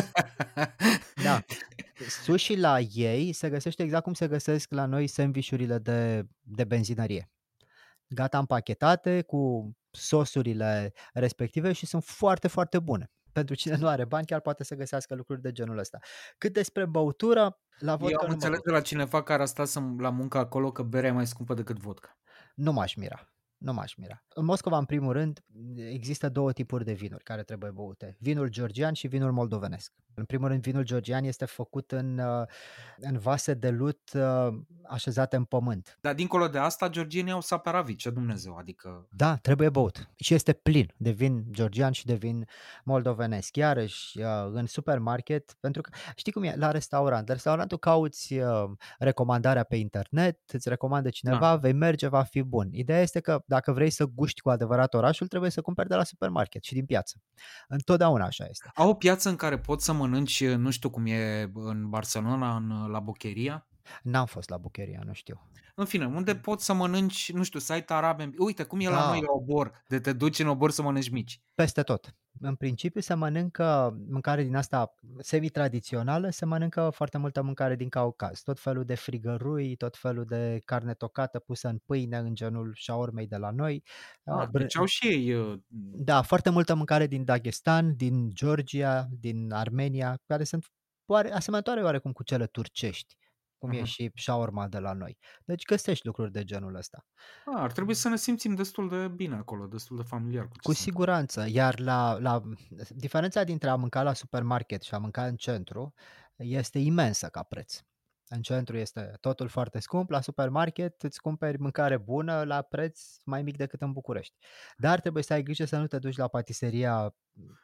da. 1.26 1.43
Sushi 2.10 2.56
la 2.56 2.80
ei 2.80 3.34
se 3.34 3.49
găsește 3.49 3.84
exact 3.84 4.03
cum 4.03 4.14
se 4.14 4.28
găsesc 4.28 4.72
la 4.72 4.86
noi 4.86 5.08
sandvișurile 5.08 5.78
de, 5.78 6.24
de 6.41 6.64
benzinărie. 6.64 7.30
Gata 8.08 8.38
împachetate 8.38 9.22
cu 9.22 9.72
sosurile 9.91 10.93
respective 11.14 11.72
și 11.72 11.86
sunt 11.86 12.03
foarte, 12.03 12.47
foarte 12.47 12.80
bune. 12.80 13.10
Pentru 13.32 13.56
cine 13.56 13.76
nu 13.76 13.88
are 13.88 14.06
bani, 14.06 14.26
chiar 14.26 14.39
poate 14.39 14.64
să 14.64 14.76
găsească 14.76 15.16
lucruri 15.16 15.41
de 15.41 15.51
genul 15.51 15.78
ăsta. 15.78 15.97
Cât 16.38 16.53
despre 16.53 16.86
băutură, 16.86 17.60
la 17.80 17.95
vodka 17.95 18.12
Eu 18.14 18.18
am 18.20 18.22
nu, 18.22 18.28
mă 18.28 18.34
înțeles 18.34 18.56
bag. 18.58 18.66
de 18.66 18.72
la 18.72 18.82
cineva 18.82 19.24
care 19.24 19.41
a 19.41 19.45
stat 19.45 19.68
să- 19.68 19.82
la 19.97 20.10
muncă 20.10 20.38
acolo 20.38 20.72
că 20.72 20.84
berea 20.84 21.10
e 21.10 21.14
mai 21.14 21.28
scumpă 21.28 21.53
decât 21.53 21.78
vodka. 21.78 22.18
nu 22.56 22.72
m-aș 22.72 22.95
mira. 22.95 23.34
Nu 23.58 23.74
m-aș 23.74 23.95
mira. 23.95 24.24
În 24.30 24.45
Moscova, 24.45 24.78
în 24.78 24.86
primul 24.86 25.14
rând, 25.14 25.43
există 25.76 26.30
două 26.30 26.51
tipuri 26.51 26.86
de 26.86 26.93
vinuri 26.93 27.24
care 27.24 27.43
trebuie 27.43 27.72
băute. 27.72 28.18
Vinul 28.20 28.47
georgian 28.49 28.93
și 28.93 29.08
vinul 29.08 29.32
moldovenesc. 29.32 29.93
În 30.18 30.26
primul 30.26 30.47
rând, 30.47 30.62
vinul 30.62 30.84
georgian 30.84 31.24
este 31.24 31.45
făcut 31.45 31.91
în, 31.91 32.18
uh, 32.18 32.47
în 32.97 33.18
vase 33.18 33.53
de 33.53 33.70
lut 33.70 33.99
uh, 34.14 34.47
așezate 34.88 35.36
în 35.36 35.43
pământ. 35.43 35.97
Dar 36.01 36.14
dincolo 36.14 36.47
de 36.47 36.58
asta, 36.58 36.89
georgienii 36.89 37.32
au 37.32 37.41
saparavit, 37.41 37.97
ce 37.97 38.10
Dumnezeu, 38.10 38.56
adică... 38.56 39.08
Da, 39.12 39.36
trebuie 39.36 39.70
băut. 39.70 40.10
Și 40.16 40.34
este 40.34 40.53
plin 40.53 40.93
de 40.97 41.12
vin 41.12 41.45
georgian 41.51 41.91
și 41.91 42.06
de 42.06 42.14
vin 42.14 42.47
moldovenesc. 42.84 43.56
Iarăși, 43.56 44.20
uh, 44.20 44.26
în 44.53 44.66
supermarket, 44.66 45.56
pentru 45.60 45.82
că 45.82 45.89
știi 46.16 46.32
cum 46.32 46.43
e, 46.43 46.56
la 46.56 46.72
restaurant. 46.72 47.28
La 47.28 47.34
restaurantul 47.34 47.78
cauți 47.78 48.34
uh, 48.34 48.64
recomandarea 48.99 49.64
pe 49.64 49.76
internet, 49.76 50.39
îți 50.47 50.70
recomandă 50.70 51.10
cineva, 51.10 51.39
Da. 51.39 51.56
vei 51.56 51.74
merge, 51.74 52.08
va 52.08 52.24
fi 52.24 52.41
bun. 52.41 52.70
Ideea 52.72 53.01
este 53.01 53.20
că 53.20 53.43
dacă 53.46 53.72
vrei 53.72 53.89
să 53.89 54.06
guști 54.06 54.41
cu 54.41 54.50
adevărat 54.50 54.93
orașul, 54.93 55.28
trebuie 55.28 55.50
să 55.50 55.62
cumperi 55.62 55.89
de 55.89 55.96
la 55.96 56.04
supermarket 56.04 56.64
și 56.64 56.74
din 56.74 56.86
piață. 56.86 57.22
Întotdeauna 57.68 58.26
așa 58.26 58.46
este. 58.50 58.70
Au 58.74 58.89
o 58.89 58.93
piață 58.93 59.30
în 59.30 59.36
care 59.36 59.60
poți 59.60 59.86
să 59.86 59.93
mănânci, 59.93 60.46
nu 60.46 60.72
știu 60.72 60.89
cum 60.89 61.06
e 61.06 61.52
în 61.54 61.89
Barcelona, 61.89 62.56
în, 62.56 62.88
la 62.91 63.00
Bocheria. 63.00 63.68
N-am 64.03 64.25
fost 64.25 64.49
la 64.49 64.57
Bucheria, 64.57 65.01
nu 65.05 65.13
știu. 65.13 65.49
În 65.75 65.86
fine, 65.86 66.05
unde 66.05 66.36
poți 66.36 66.65
să 66.65 66.73
mănânci, 66.73 67.31
nu 67.31 67.43
știu, 67.43 67.59
site 67.59 67.93
arabe. 67.93 68.29
Uite, 68.38 68.63
cum 68.63 68.79
e 68.79 68.89
la 68.89 68.95
Da. 68.99 69.07
noi 69.07 69.19
la 69.21 69.31
obor, 69.31 69.83
de 69.88 69.99
te 69.99 70.13
duci 70.13 70.39
în 70.39 70.47
obor 70.47 70.71
să 70.71 70.81
mănânci 70.81 71.09
mici. 71.09 71.41
Peste 71.55 71.81
tot. 71.81 72.15
În 72.39 72.55
principiu 72.55 73.01
se 73.01 73.13
mănâncă 73.13 73.97
mâncare 74.09 74.43
din 74.43 74.55
asta 74.55 74.95
semi-tradițională, 75.19 76.29
se 76.29 76.45
mănâncă 76.45 76.89
foarte 76.93 77.17
multă 77.17 77.41
mâncare 77.41 77.75
din 77.75 77.89
Caucaz. 77.89 78.41
Tot 78.41 78.59
felul 78.59 78.86
de 78.86 78.95
frigărui, 78.95 79.75
tot 79.75 79.97
felul 79.97 80.25
de 80.25 80.62
carne 80.66 80.93
tocată 80.93 81.39
pusă 81.39 81.67
în 81.67 81.78
pâine 81.86 82.17
în 82.17 82.36
genul 82.36 82.71
șaormei 82.75 83.28
de 83.28 83.37
la 83.37 83.49
noi. 83.51 83.83
Ah, 84.24 84.36
Uh, 84.41 84.47
deci 84.51 84.78
au 84.78 84.86
și 84.86 85.07
ei... 85.07 85.33
uh, 85.33 85.59
Da, 85.95 86.21
foarte 86.21 86.49
multă 86.49 86.75
mâncare 86.75 87.07
din 87.07 87.24
Dagestan, 87.24 87.95
din 87.95 88.29
Georgia, 88.33 89.07
din 89.20 89.51
Armenia, 89.51 90.20
care 90.25 90.43
sunt 90.43 90.66
oare, 91.05 91.32
asemănătoare 91.32 91.83
oarecum 91.83 92.12
cu 92.12 92.24
cele 92.24 92.45
turcești. 92.45 93.17
Cum 93.66 93.78
uh-huh. 93.78 93.82
e 93.82 93.83
și 93.83 94.12
shawarma 94.16 94.67
de 94.67 94.79
la 94.79 94.93
noi. 94.93 95.17
Deci 95.46 95.66
găsești 95.66 96.05
lucruri 96.05 96.32
de 96.32 96.43
genul 96.43 96.75
ăsta. 96.75 97.05
A, 97.46 97.62
ar 97.62 97.71
trebui 97.71 97.93
să 97.93 98.09
ne 98.09 98.17
simțim 98.17 98.55
destul 98.55 98.89
de 98.89 99.08
bine 99.08 99.36
acolo, 99.36 99.67
destul 99.67 99.97
de 99.97 100.04
familiar 100.04 100.47
cu 100.47 100.54
ce 100.54 100.59
Cu 100.62 100.74
se 100.74 100.82
siguranță, 100.82 101.46
iar 101.50 101.79
la, 101.79 102.17
la 102.20 102.42
diferența 102.89 103.43
dintre 103.43 103.70
a 103.70 103.75
mânca 103.75 104.04
la 104.04 104.13
supermarket 104.13 104.82
și 104.82 104.93
a 104.93 104.97
mânca 104.97 105.25
în 105.25 105.36
centru 105.36 105.93
este 106.36 106.79
imensă 106.79 107.28
ca 107.28 107.43
preț. 107.43 107.79
În 108.28 108.42
centru 108.42 108.78
este 108.78 109.18
totul 109.20 109.47
foarte 109.47 109.80
scump, 109.80 110.10
la 110.10 110.22
supermarket 110.22 111.04
îți 111.04 111.22
cumperi 111.22 111.60
mâncare 111.60 111.97
bună 111.97 112.43
la 112.43 112.62
preț 112.62 113.02
mai 113.24 113.42
mic 113.42 113.58
decât 113.58 113.82
în 113.82 113.92
București. 113.92 114.36
Dar 114.78 115.00
trebuie 115.00 115.24
să 115.24 115.34
ai 115.34 115.43
grijă 115.43 115.66
să 115.66 115.78
nu 115.78 115.88
te 115.88 116.00
duci 116.00 116.18
la 116.18 116.28
patiseria 116.28 117.16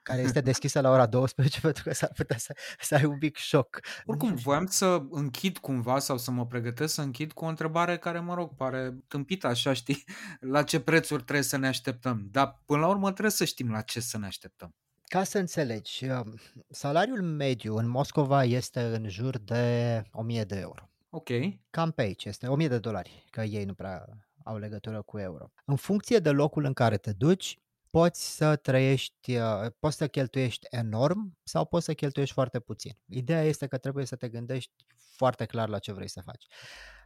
care 0.03 0.21
este 0.21 0.41
deschisă 0.51 0.81
la 0.81 0.89
ora 0.89 1.05
12 1.05 1.59
pentru 1.67 1.83
că 1.83 1.93
s-ar 1.93 2.11
putea 2.15 2.37
să, 2.37 2.55
să 2.79 2.95
ai 2.95 3.05
un 3.05 3.17
mic 3.21 3.37
șoc. 3.37 3.79
Oricum, 4.05 4.35
voiam 4.35 4.65
să 4.65 5.03
închid 5.09 5.57
cumva 5.57 5.99
sau 5.99 6.17
să 6.17 6.31
mă 6.31 6.45
pregătesc 6.45 6.93
să 6.93 7.01
închid 7.01 7.31
cu 7.31 7.45
o 7.45 7.47
întrebare 7.47 7.97
care, 7.97 8.19
mă 8.19 8.33
rog, 8.33 8.55
pare 8.55 8.97
tâmpită 9.07 9.47
așa, 9.47 9.73
știi, 9.73 10.03
la 10.53 10.63
ce 10.63 10.79
prețuri 10.79 11.23
trebuie 11.23 11.45
să 11.45 11.57
ne 11.57 11.67
așteptăm. 11.67 12.27
Dar 12.31 12.61
până 12.65 12.79
la 12.79 12.87
urmă 12.87 13.11
trebuie 13.11 13.31
să 13.31 13.45
știm 13.45 13.71
la 13.71 13.81
ce 13.81 13.99
să 13.99 14.17
ne 14.17 14.25
așteptăm. 14.25 14.75
Ca 15.11 15.23
să 15.23 15.37
înțelegi, 15.37 16.05
um, 16.05 16.39
salariul 16.69 17.21
mediu 17.21 17.75
în 17.75 17.87
Moscova 17.87 18.43
este 18.43 18.81
în 18.81 19.09
jur 19.09 19.37
de 19.37 20.03
1000 20.11 20.43
de 20.43 20.55
euro. 20.59 20.89
Ok. 21.09 21.29
Cam 21.69 21.91
pe 21.91 22.01
aici 22.01 22.25
este 22.25 22.47
1000 22.47 22.67
de 22.67 22.79
dolari, 22.79 23.25
că 23.29 23.41
ei 23.41 23.65
nu 23.65 23.73
prea 23.73 24.05
au 24.43 24.57
legătură 24.57 25.01
cu 25.01 25.17
euro. 25.19 25.51
În 25.65 25.75
funcție 25.75 26.19
de 26.19 26.29
locul 26.29 26.63
în 26.63 26.73
care 26.73 26.97
te 26.97 27.11
duci, 27.11 27.59
poți 27.89 28.35
să 28.35 28.55
trăiești, 28.55 29.35
uh, 29.35 29.71
poți 29.79 29.97
să 29.97 30.07
cheltuiești 30.07 30.67
enorm 30.69 31.37
sau 31.43 31.65
poți 31.65 31.85
să 31.85 31.93
cheltuiești 31.93 32.33
foarte 32.33 32.59
puțin. 32.59 32.97
Ideea 33.05 33.43
este 33.43 33.67
că 33.67 33.77
trebuie 33.77 34.05
să 34.05 34.15
te 34.15 34.29
gândești 34.29 34.85
foarte 35.15 35.45
clar 35.45 35.69
la 35.69 35.79
ce 35.79 35.91
vrei 35.91 36.09
să 36.09 36.21
faci. 36.25 36.45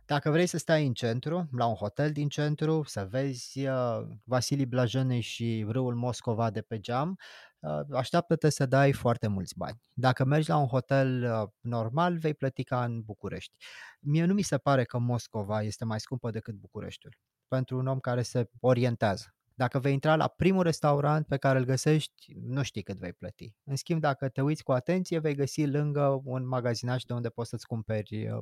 Dacă 0.05 0.29
vrei 0.29 0.47
să 0.47 0.57
stai 0.57 0.85
în 0.85 0.93
centru, 0.93 1.49
la 1.51 1.65
un 1.65 1.75
hotel 1.75 2.11
din 2.11 2.29
centru, 2.29 2.83
să 2.83 3.07
vezi 3.09 3.67
uh, 3.67 4.01
Vasilii 4.23 4.65
Blajene 4.65 5.19
și 5.19 5.65
râul 5.67 5.95
Moscova 5.95 6.49
de 6.49 6.61
pe 6.61 6.79
geam, 6.79 7.09
uh, 7.09 7.54
așteaptă-te 7.91 8.49
să 8.49 8.65
dai 8.65 8.93
foarte 8.93 9.27
mulți 9.27 9.57
bani. 9.57 9.81
Dacă 9.93 10.25
mergi 10.25 10.49
la 10.49 10.57
un 10.57 10.67
hotel 10.67 11.23
uh, 11.23 11.49
normal, 11.59 12.17
vei 12.17 12.33
plăti 12.33 12.63
ca 12.63 12.83
în 12.83 13.01
București. 13.01 13.55
Mie 13.99 14.25
nu 14.25 14.33
mi 14.33 14.41
se 14.41 14.57
pare 14.57 14.83
că 14.83 14.97
Moscova 14.97 15.61
este 15.61 15.85
mai 15.85 15.99
scumpă 15.99 16.29
decât 16.29 16.55
Bucureștiul 16.55 17.17
pentru 17.47 17.77
un 17.77 17.87
om 17.87 17.99
care 17.99 18.21
se 18.21 18.49
orientează. 18.59 19.35
Dacă 19.57 19.79
vei 19.79 19.93
intra 19.93 20.15
la 20.15 20.27
primul 20.27 20.63
restaurant 20.63 21.27
pe 21.27 21.37
care 21.37 21.59
îl 21.59 21.65
găsești, 21.65 22.33
nu 22.41 22.63
știi 22.63 22.81
cât 22.83 22.97
vei 22.97 23.13
plăti. 23.13 23.53
În 23.63 23.75
schimb, 23.75 24.01
dacă 24.01 24.29
te 24.29 24.41
uiți 24.41 24.63
cu 24.63 24.71
atenție, 24.71 25.19
vei 25.19 25.35
găsi 25.35 25.65
lângă 25.65 26.21
un 26.23 26.47
magazinaj 26.47 27.03
de 27.03 27.13
unde 27.13 27.29
poți 27.29 27.49
să-ți 27.49 27.65
cumperi 27.67 28.27
uh, 28.29 28.37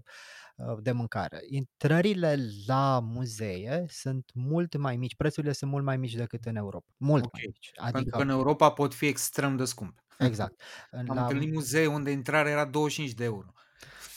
uh, 0.55 0.77
de 0.81 0.91
mâncare. 0.91 1.39
Intrările 1.49 2.37
la 2.67 2.99
muzee 2.99 3.85
sunt 3.89 4.31
mult 4.33 4.75
mai 4.77 4.97
mici, 4.97 5.15
prețurile 5.15 5.51
sunt 5.53 5.71
mult 5.71 5.83
mai 5.83 5.97
mici 5.97 6.13
decât 6.15 6.45
în 6.45 6.55
Europa. 6.55 6.85
Mult 6.97 7.23
Ok. 7.23 7.33
mai 7.33 7.43
mici. 7.45 7.71
Adică... 7.75 7.91
Pentru 7.91 7.99
Adică, 7.99 8.17
că 8.17 8.23
în 8.23 8.29
Europa 8.29 8.71
pot 8.71 8.93
fi 8.93 9.05
extrem 9.05 9.55
de 9.55 9.65
scumpe. 9.65 10.03
exact. 10.19 10.61
În- 10.91 11.05
Am 11.09 11.15
La, 11.15 11.21
întâlnit 11.21 11.53
muzee 11.53 11.87
unde 11.87 12.11
intrarea 12.11 12.51
era 12.51 12.65
25 12.65 13.13
de 13.15 13.23
euro. 13.23 13.53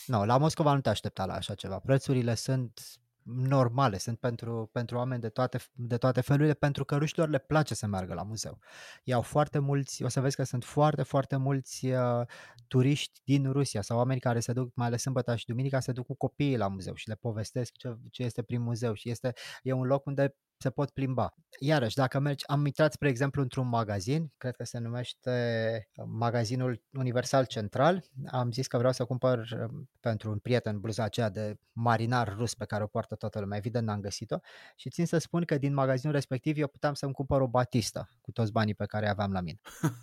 no, 0.07 0.25
la 0.25 0.37
Moscova 0.39 0.75
nu 0.75 0.81
te 0.81 0.89
aștepta 0.89 1.25
la 1.27 1.35
așa 1.35 1.55
ceva. 1.55 1.79
Prețurile 1.79 2.35
sunt 2.35 2.81
normale, 3.27 3.99
sunt 3.99 4.19
pentru, 4.19 4.69
pentru 4.73 4.97
oameni 4.97 5.21
de 5.21 5.29
toate, 5.29 5.59
de 5.73 5.97
toate 5.97 6.21
felurile, 6.21 6.55
pentru 6.55 6.85
că 6.85 6.97
rușilor 6.97 7.29
le 7.29 7.39
place 7.39 7.75
să 7.75 7.87
meargă 7.87 8.15
la 8.15 8.23
muzeu. 8.23 8.59
Iau 9.05 9.23
foarte 9.23 9.59
mulți, 9.59 10.03
o 10.03 10.09
să 10.09 10.21
vezi 10.21 10.37
că 10.37 10.43
sunt 10.43 10.65
foarte, 10.65 11.03
foarte 11.03 11.37
mulți 11.37 11.87
uh, 11.87 12.27
turiști 12.69 13.21
din 13.25 13.53
Rusia 13.53 13.83
sau 13.83 13.97
oameni 13.97 14.21
care 14.21 14.41
se 14.41 14.53
duc, 14.53 14.75
mai 14.75 14.87
ales 14.87 15.01
sâmbătă 15.01 15.37
și 15.37 15.47
duminica, 15.47 15.81
se 15.81 15.93
duc 15.93 16.07
cu 16.07 16.15
copiii 16.15 16.57
la 16.57 16.69
muzeu 16.69 16.95
și 16.95 17.09
le 17.09 17.15
povestesc 17.15 17.73
ce, 17.73 17.97
ce 18.11 18.23
este 18.23 18.43
prin 18.43 18.61
muzeu 18.61 18.95
și 18.95 19.11
este, 19.11 19.33
e 19.63 19.73
un 19.73 19.85
loc 19.85 20.07
unde 20.07 20.37
se 20.59 20.71
pot 20.71 20.91
plimba. 20.91 21.35
Iarăși, 21.59 21.95
dacă 21.95 22.19
mergi, 22.19 22.49
am 22.49 22.67
intrat, 22.67 22.93
spre 22.93 23.09
exemplu, 23.09 23.43
într-un 23.43 23.69
magazin, 23.69 24.33
cred 24.37 24.57
că 24.57 24.65
se 24.65 24.79
numește 24.79 25.89
uh, 25.97 26.05
magazinul 26.09 26.83
Universal 26.93 27.45
Central, 27.45 28.05
am 28.27 28.53
zis 28.53 28.67
că 28.67 28.77
vreau 28.77 28.93
să 28.93 29.05
cumpăr 29.05 29.39
uh, 29.39 29.69
pentru 30.01 30.31
un 30.31 30.39
prieten 30.39 30.81
bluza 30.81 31.03
aceea 31.05 31.29
de 31.29 31.57
marinar 31.73 32.35
rus 32.37 32.55
pe 32.55 32.65
care 32.65 32.83
o 32.83 32.87
poartă 32.87 33.15
toată 33.15 33.41
lumea, 33.41 33.59
evident 33.59 33.87
n-am 33.87 34.01
găsit-o 34.01 34.37
și 34.77 34.91
țin 34.91 35.07
să 35.07 35.19
spun 35.19 35.45
că 35.45 35.59
din 35.59 35.75
magazinul 35.75 36.15
respectiv 36.15 36.59
eu 36.59 36.67
puteam 36.67 36.95
să-mi 36.95 37.13
cumpăr 37.13 37.41
o 37.41 37.49
batistă 37.49 38.09
cu 38.21 38.33
toți 38.33 38.53
banii 38.53 38.75
pe 38.75 38.87
care 38.87 39.09
aveam 39.09 39.33
la 39.33 39.41
mine. 39.41 39.61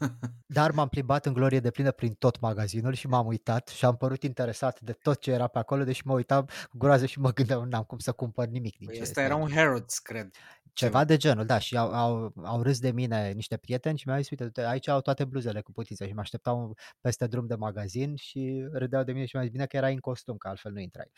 Dar 0.57 0.71
m-am 0.71 0.89
plimbat 0.89 1.25
în 1.25 1.33
glorie 1.33 1.59
de 1.59 1.71
plină 1.71 1.91
prin 1.91 2.13
tot 2.13 2.39
magazinul 2.39 2.93
și 2.93 3.07
m-am 3.07 3.27
uitat 3.27 3.67
și 3.67 3.85
am 3.85 3.97
părut 3.97 4.23
interesat 4.23 4.79
de 4.79 4.91
tot 4.91 5.19
ce 5.19 5.31
era 5.31 5.47
pe 5.47 5.59
acolo, 5.59 5.83
deși 5.83 6.07
mă 6.07 6.13
uitam 6.13 6.45
cu 6.69 6.77
groază 6.77 7.05
și 7.05 7.19
mă 7.19 7.33
gândeam, 7.33 7.69
n-am 7.69 7.83
cum 7.83 7.97
să 7.97 8.11
cumpăr 8.11 8.47
nimic 8.47 8.77
din 8.77 8.87
Păi 8.87 8.95
ce 8.95 9.01
ăsta 9.01 9.21
este 9.21 9.33
era 9.33 9.41
aici." 9.41 9.49
un 9.49 9.55
Harrods, 9.55 9.99
cred. 9.99 10.31
Ceva 10.73 11.03
de 11.05 11.17
genul, 11.17 11.45
da, 11.45 11.57
și 11.57 11.77
au, 11.77 11.91
au, 11.91 12.33
au 12.43 12.61
râs 12.61 12.79
de 12.79 12.91
mine 12.91 13.31
niște 13.31 13.57
prieteni 13.57 13.97
și 13.97 14.07
mi-au 14.07 14.19
zis, 14.19 14.29
uite, 14.29 14.43
uite, 14.43 14.65
aici 14.65 14.87
au 14.87 15.01
toate 15.01 15.25
bluzele 15.25 15.61
cu 15.61 15.71
putițe 15.71 16.07
și 16.07 16.13
mă 16.13 16.19
așteptau 16.19 16.77
peste 17.01 17.27
drum 17.27 17.47
de 17.47 17.55
magazin 17.55 18.15
și 18.15 18.67
râdeau 18.71 19.03
de 19.03 19.11
mine 19.11 19.25
și 19.25 19.31
mi-au 19.33 19.45
zis, 19.45 19.55
bine 19.55 19.67
că 19.67 19.77
erai 19.77 19.93
în 19.93 19.99
costum, 19.99 20.37
că 20.37 20.47
altfel 20.47 20.71
nu 20.71 20.79
intrai. 20.79 21.11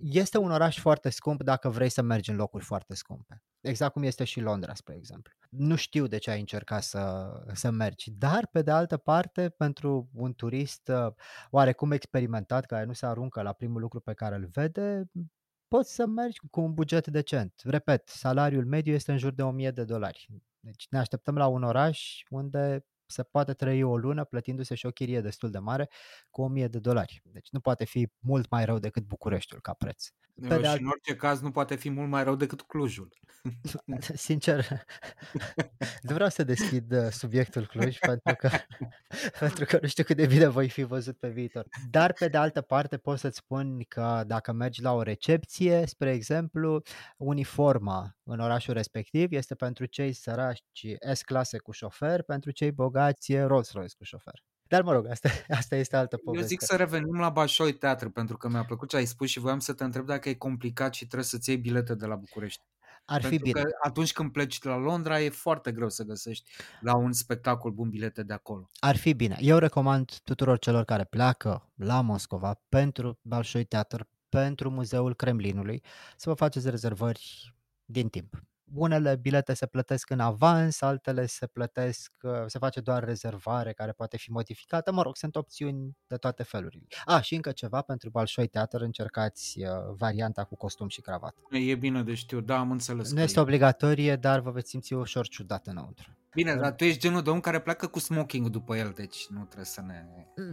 Este 0.00 0.38
un 0.38 0.50
oraș 0.50 0.78
foarte 0.78 1.10
scump 1.10 1.42
dacă 1.42 1.68
vrei 1.68 1.88
să 1.88 2.02
mergi 2.02 2.30
în 2.30 2.36
locuri 2.36 2.64
foarte 2.64 2.94
scumpe. 2.94 3.42
Exact 3.60 3.92
cum 3.92 4.02
este 4.02 4.24
și 4.24 4.40
Londra, 4.40 4.74
spre 4.74 4.94
exemplu. 4.94 5.32
Nu 5.48 5.76
știu 5.76 6.06
de 6.06 6.18
ce 6.18 6.30
ai 6.30 6.40
încercat 6.40 6.82
să, 6.82 7.32
să 7.52 7.70
mergi, 7.70 8.10
dar 8.10 8.46
pe 8.46 8.62
de 8.62 8.70
altă 8.70 8.96
parte, 8.96 9.48
pentru 9.48 10.08
un 10.12 10.34
turist 10.34 10.88
uh, 10.88 11.12
oarecum 11.50 11.92
experimentat, 11.92 12.66
care 12.66 12.84
nu 12.84 12.92
se 12.92 13.06
aruncă 13.06 13.42
la 13.42 13.52
primul 13.52 13.80
lucru 13.80 14.00
pe 14.00 14.12
care 14.12 14.34
îl 14.34 14.48
vede, 14.52 15.04
poți 15.72 15.94
să 15.94 16.06
mergi 16.06 16.40
cu 16.50 16.60
un 16.60 16.74
buget 16.74 17.06
decent. 17.06 17.60
Repet, 17.64 18.08
salariul 18.08 18.64
mediu 18.64 18.92
este 18.92 19.12
în 19.12 19.18
jur 19.18 19.32
de 19.32 19.42
1000 19.42 19.70
de 19.70 19.84
dolari. 19.84 20.28
Deci 20.60 20.86
ne 20.90 20.98
așteptăm 20.98 21.36
la 21.36 21.46
un 21.46 21.62
oraș 21.62 22.22
unde 22.30 22.86
se 23.06 23.22
poate 23.22 23.52
trăi 23.52 23.82
o 23.82 23.96
lună 23.96 24.24
plătindu-se 24.24 24.74
și 24.74 24.86
o 24.86 24.90
chirie 24.90 25.20
destul 25.20 25.50
de 25.50 25.58
mare 25.58 25.88
cu 26.30 26.42
1000 26.42 26.68
de 26.68 26.78
dolari. 26.78 27.22
Deci 27.24 27.48
nu 27.50 27.60
poate 27.60 27.84
fi 27.84 28.08
mult 28.18 28.50
mai 28.50 28.64
rău 28.64 28.78
decât 28.78 29.02
Bucureștiul 29.02 29.60
ca 29.60 29.72
preț. 29.72 30.06
Pe 30.40 30.56
de 30.56 30.62
și 30.62 30.66
alt- 30.66 30.80
în 30.80 30.86
orice 30.86 31.16
caz 31.16 31.40
nu 31.40 31.50
poate 31.50 31.74
fi 31.76 31.90
mult 31.90 32.08
mai 32.08 32.24
rău 32.24 32.34
decât 32.34 32.62
Clujul. 32.62 33.08
Sincer, 34.14 34.66
nu 36.08 36.14
vreau 36.14 36.28
să 36.28 36.44
deschid 36.44 36.92
uh, 36.92 37.08
subiectul 37.10 37.66
Cluj 37.66 37.98
pentru 38.10 38.34
că, 38.38 38.50
pentru 39.38 39.64
că 39.64 39.78
nu 39.82 39.88
știu 39.88 40.04
cât 40.04 40.16
de 40.16 40.26
bine 40.26 40.46
voi 40.46 40.68
fi 40.68 40.82
văzut 40.82 41.18
pe 41.18 41.28
viitor. 41.28 41.66
Dar 41.90 42.12
pe 42.12 42.28
de 42.28 42.36
altă 42.36 42.60
parte 42.60 42.96
pot 42.96 43.18
să-ți 43.18 43.36
spun 43.36 43.82
că 43.88 44.22
dacă 44.26 44.52
mergi 44.52 44.82
la 44.82 44.92
o 44.92 45.02
recepție, 45.02 45.86
spre 45.86 46.12
exemplu, 46.12 46.82
uniforma 47.16 48.16
în 48.22 48.40
orașul 48.40 48.74
respectiv 48.74 49.32
este 49.32 49.54
pentru 49.54 49.86
cei 49.86 50.12
săraci 50.12 50.62
S-clase 51.12 51.58
cu 51.58 51.72
șofer, 51.72 52.22
pentru 52.22 52.50
cei 52.50 52.72
bogați 52.72 53.32
e 53.32 53.42
Rolls-Royce 53.42 53.94
cu 53.96 54.04
șofer. 54.04 54.42
Dar 54.72 54.82
mă 54.82 54.92
rog, 54.92 55.06
asta, 55.06 55.28
asta 55.60 55.76
este 55.76 55.96
altă 55.96 56.16
Eu 56.18 56.24
poveste. 56.24 56.46
zic 56.46 56.62
să 56.62 56.76
revenim 56.76 57.18
la 57.18 57.28
Bașoi 57.28 57.72
Teatru, 57.72 58.10
pentru 58.10 58.36
că 58.36 58.48
mi-a 58.48 58.64
plăcut 58.64 58.88
ce 58.88 58.96
ai 58.96 59.04
spus 59.04 59.28
și 59.28 59.38
voiam 59.38 59.58
să 59.58 59.72
te 59.72 59.84
întreb 59.84 60.06
dacă 60.06 60.28
e 60.28 60.34
complicat 60.34 60.94
și 60.94 61.04
trebuie 61.04 61.24
să-ți 61.24 61.50
iei 61.50 61.58
bilete 61.58 61.94
de 61.94 62.06
la 62.06 62.14
București. 62.14 62.62
Ar 63.04 63.22
fi 63.22 63.28
pentru 63.28 63.44
bine. 63.44 63.62
că 63.62 63.70
atunci 63.82 64.12
când 64.12 64.32
pleci 64.32 64.62
la 64.62 64.76
Londra 64.76 65.20
e 65.20 65.28
foarte 65.28 65.72
greu 65.72 65.88
să 65.88 66.02
găsești 66.02 66.50
la 66.80 66.96
un 66.96 67.12
spectacol 67.12 67.70
bun 67.70 67.88
bilete 67.88 68.22
de 68.22 68.32
acolo. 68.32 68.70
Ar 68.78 68.96
fi 68.96 69.12
bine. 69.12 69.36
Eu 69.40 69.58
recomand 69.58 70.18
tuturor 70.24 70.58
celor 70.58 70.84
care 70.84 71.04
pleacă 71.04 71.72
la 71.74 72.00
Moscova 72.00 72.60
pentru 72.68 73.18
Balșoi 73.22 73.64
Teatr, 73.64 74.00
pentru 74.28 74.70
Muzeul 74.70 75.14
Kremlinului, 75.14 75.82
să 76.16 76.28
vă 76.28 76.34
faceți 76.34 76.70
rezervări 76.70 77.54
din 77.84 78.08
timp. 78.08 78.42
Unele 78.74 79.16
bilete 79.16 79.54
se 79.54 79.66
plătesc 79.66 80.10
în 80.10 80.20
avans, 80.20 80.80
altele 80.80 81.26
se 81.26 81.46
plătesc, 81.46 82.12
uh, 82.22 82.30
se 82.46 82.58
face 82.58 82.80
doar 82.80 83.04
rezervare 83.04 83.72
care 83.72 83.92
poate 83.92 84.16
fi 84.16 84.30
modificată. 84.30 84.92
Mă 84.92 85.02
rog, 85.02 85.16
sunt 85.16 85.36
opțiuni 85.36 85.96
de 86.06 86.16
toate 86.16 86.42
felurile. 86.42 86.86
A, 87.04 87.20
și 87.20 87.34
încă 87.34 87.52
ceva, 87.52 87.80
pentru 87.80 88.10
Balșoi 88.10 88.46
Teatr 88.46 88.80
încercați 88.80 89.60
uh, 89.60 89.68
varianta 89.96 90.44
cu 90.44 90.56
costum 90.56 90.88
și 90.88 91.00
cravată. 91.00 91.40
E 91.50 91.74
bine 91.74 92.02
de 92.02 92.14
știu, 92.14 92.40
da, 92.40 92.58
am 92.58 92.70
înțeles. 92.70 93.10
Nu 93.10 93.16
că 93.16 93.22
este 93.22 93.38
e. 93.38 93.42
obligatorie, 93.42 94.16
dar 94.16 94.40
vă 94.40 94.50
veți 94.50 94.68
simți 94.68 94.92
ușor 94.92 95.28
ciudat 95.28 95.66
înăuntru. 95.66 96.16
Bine, 96.34 96.54
dar 96.54 96.72
tu 96.72 96.84
ești 96.84 97.00
genul 97.00 97.22
de 97.22 97.30
om 97.30 97.40
care 97.40 97.58
pleacă 97.58 97.86
cu 97.86 97.98
smoking 97.98 98.48
după 98.48 98.76
el, 98.76 98.92
deci 98.94 99.26
nu 99.28 99.40
trebuie 99.44 99.64
să 99.64 99.80
ne... 99.86 100.04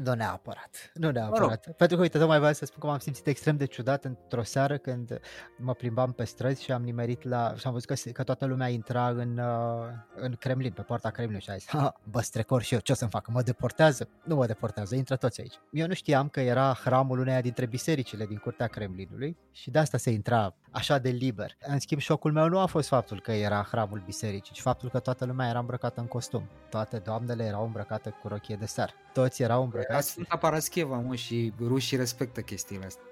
Nu 0.03 0.13
neapărat, 0.13 0.91
nu 0.93 1.11
neapărat. 1.11 1.65
Mă 1.67 1.73
Pentru 1.73 1.95
că, 1.95 2.01
uite, 2.01 2.17
tocmai 2.17 2.37
vreau 2.37 2.53
să 2.53 2.65
spun 2.65 2.79
că 2.79 2.87
m-am 2.87 2.97
simțit 2.97 3.27
extrem 3.27 3.57
de 3.57 3.65
ciudat 3.65 4.05
într-o 4.05 4.43
seară 4.43 4.77
când 4.77 5.19
mă 5.57 5.73
plimbam 5.73 6.11
pe 6.11 6.23
străzi 6.23 6.63
și 6.63 6.71
am 6.71 6.83
nimerit 6.83 7.23
la... 7.23 7.53
și 7.55 7.67
am 7.67 7.71
văzut 7.71 7.87
că, 7.87 7.95
se- 7.95 8.11
că 8.11 8.23
toată 8.23 8.45
lumea 8.45 8.67
intra 8.67 9.09
în, 9.09 9.37
uh, 9.37 9.87
în 10.15 10.35
Kremlin, 10.39 10.71
pe 10.71 10.81
poarta 10.81 11.09
Kremlinului 11.09 11.45
și 11.45 11.49
a 11.49 11.55
zis, 11.55 11.67
ha, 11.69 11.93
bă, 12.03 12.21
strecor 12.21 12.61
și 12.61 12.73
eu, 12.73 12.79
ce 12.79 12.91
o 12.91 12.95
să-mi 12.95 13.11
fac, 13.11 13.27
mă 13.27 13.41
deportează? 13.41 14.09
Nu 14.23 14.35
mă 14.35 14.45
deportează, 14.45 14.95
intră 14.95 15.15
toți 15.15 15.41
aici. 15.41 15.59
Eu 15.71 15.87
nu 15.87 15.93
știam 15.93 16.29
că 16.29 16.39
era 16.39 16.73
hramul 16.83 17.19
uneia 17.19 17.41
dintre 17.41 17.65
bisericile 17.65 18.25
din 18.25 18.37
curtea 18.37 18.67
Kremlinului 18.67 19.37
și 19.51 19.71
de 19.71 19.79
asta 19.79 19.97
se 19.97 20.09
intra 20.09 20.55
așa 20.71 20.97
de 20.97 21.09
liber. 21.09 21.57
În 21.59 21.79
schimb, 21.79 22.01
șocul 22.01 22.31
meu 22.31 22.47
nu 22.47 22.59
a 22.59 22.65
fost 22.65 22.87
faptul 22.87 23.21
că 23.21 23.31
era 23.31 23.67
hramul 23.71 24.01
bisericii, 24.05 24.53
ci 24.53 24.61
faptul 24.61 24.89
că 24.89 24.99
toată 24.99 25.25
lumea 25.25 25.49
era 25.49 25.59
îmbrăcată 25.69 25.99
în 26.01 26.07
costum. 26.07 26.43
Toate 26.69 26.97
doamnele 26.97 27.43
erau 27.43 27.65
îmbrăcate 27.65 28.09
cu 28.21 28.27
rochie 28.27 28.55
de 28.55 28.65
seară. 28.65 28.91
Toți 29.13 29.41
erau 29.41 29.63
îmbrăcați. 29.63 30.09
Sfânta 30.09 30.37
Parascheva, 30.37 30.95
mă, 30.97 31.15
și 31.15 31.53
rușii 31.59 31.97
respectă 31.97 32.41
chestiile 32.41 32.85
astea. 32.85 33.03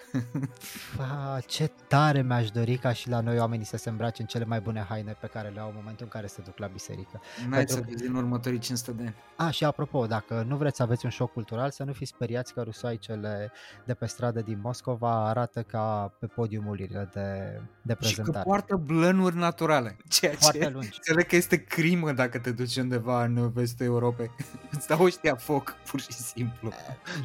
Fa, 0.96 1.40
ce 1.48 1.72
tare 1.88 2.22
mi-aș 2.22 2.52
dori 2.52 2.78
ca 2.78 2.94
și 2.94 3.10
la 3.10 3.20
noi 3.20 3.40
oamenii 3.40 3.66
să 3.66 3.78
se 3.78 3.90
îmbrace 3.90 4.22
în 4.22 4.28
cele 4.28 4.46
mai 4.46 4.60
bune 4.60 4.86
haine 4.90 5.18
pe 5.22 5.28
care 5.28 5.50
le 5.50 5.60
au 5.60 5.68
în 5.68 5.74
momentul 5.78 6.06
în 6.06 6.12
care 6.12 6.28
se 6.28 6.42
duc 6.46 6.58
la 6.58 6.68
biserică. 6.68 7.22
N-ai 7.50 7.64
să 7.68 7.82
vezi 7.90 8.08
în 8.08 8.16
următorii 8.16 8.60
500 8.60 8.92
de 8.92 9.04
ani. 9.04 9.16
A, 9.36 9.50
și 9.50 9.64
apropo, 9.64 10.06
dacă 10.06 10.46
nu 10.48 10.58
vreți 10.58 10.78
să 10.78 10.84
aveți 10.84 11.06
un 11.06 11.12
șoc 11.12 11.32
cultural, 11.34 11.72
să 11.72 11.84
nu 11.84 11.94
fiți 11.94 12.12
speriați 12.16 12.54
că 12.54 12.62
rusoaicele 12.62 13.52
de 13.86 13.94
pe 13.94 14.06
stradă 14.06 14.42
din 14.42 14.60
Moscova 14.62 15.28
arată 15.28 15.62
ca 15.62 16.14
pe 16.20 16.26
podiumurile 16.26 17.10
de, 17.14 17.62
de 17.82 17.96
prezentare. 17.96 18.38
Și 18.38 18.44
că 18.44 18.50
poartă 18.50 18.76
blănuri 18.76 19.36
naturale. 19.36 19.98
Ceea 20.10 20.34
Foarte 20.38 20.60
ce 20.60 20.70
lungi. 20.70 20.90
înțeleg 20.96 21.26
că 21.26 21.36
este 21.36 21.64
crimă 21.64 22.12
dacă 22.12 22.40
te 22.40 22.52
duci 22.52 22.76
undeva 22.76 23.24
în 23.24 23.47
vestul 23.54 23.86
Europei. 23.86 24.32
Îți 24.78 24.88
dau 24.88 25.04
ăștia 25.04 25.36
foc, 25.36 25.76
pur 25.90 26.00
și 26.00 26.12
simplu. 26.12 26.72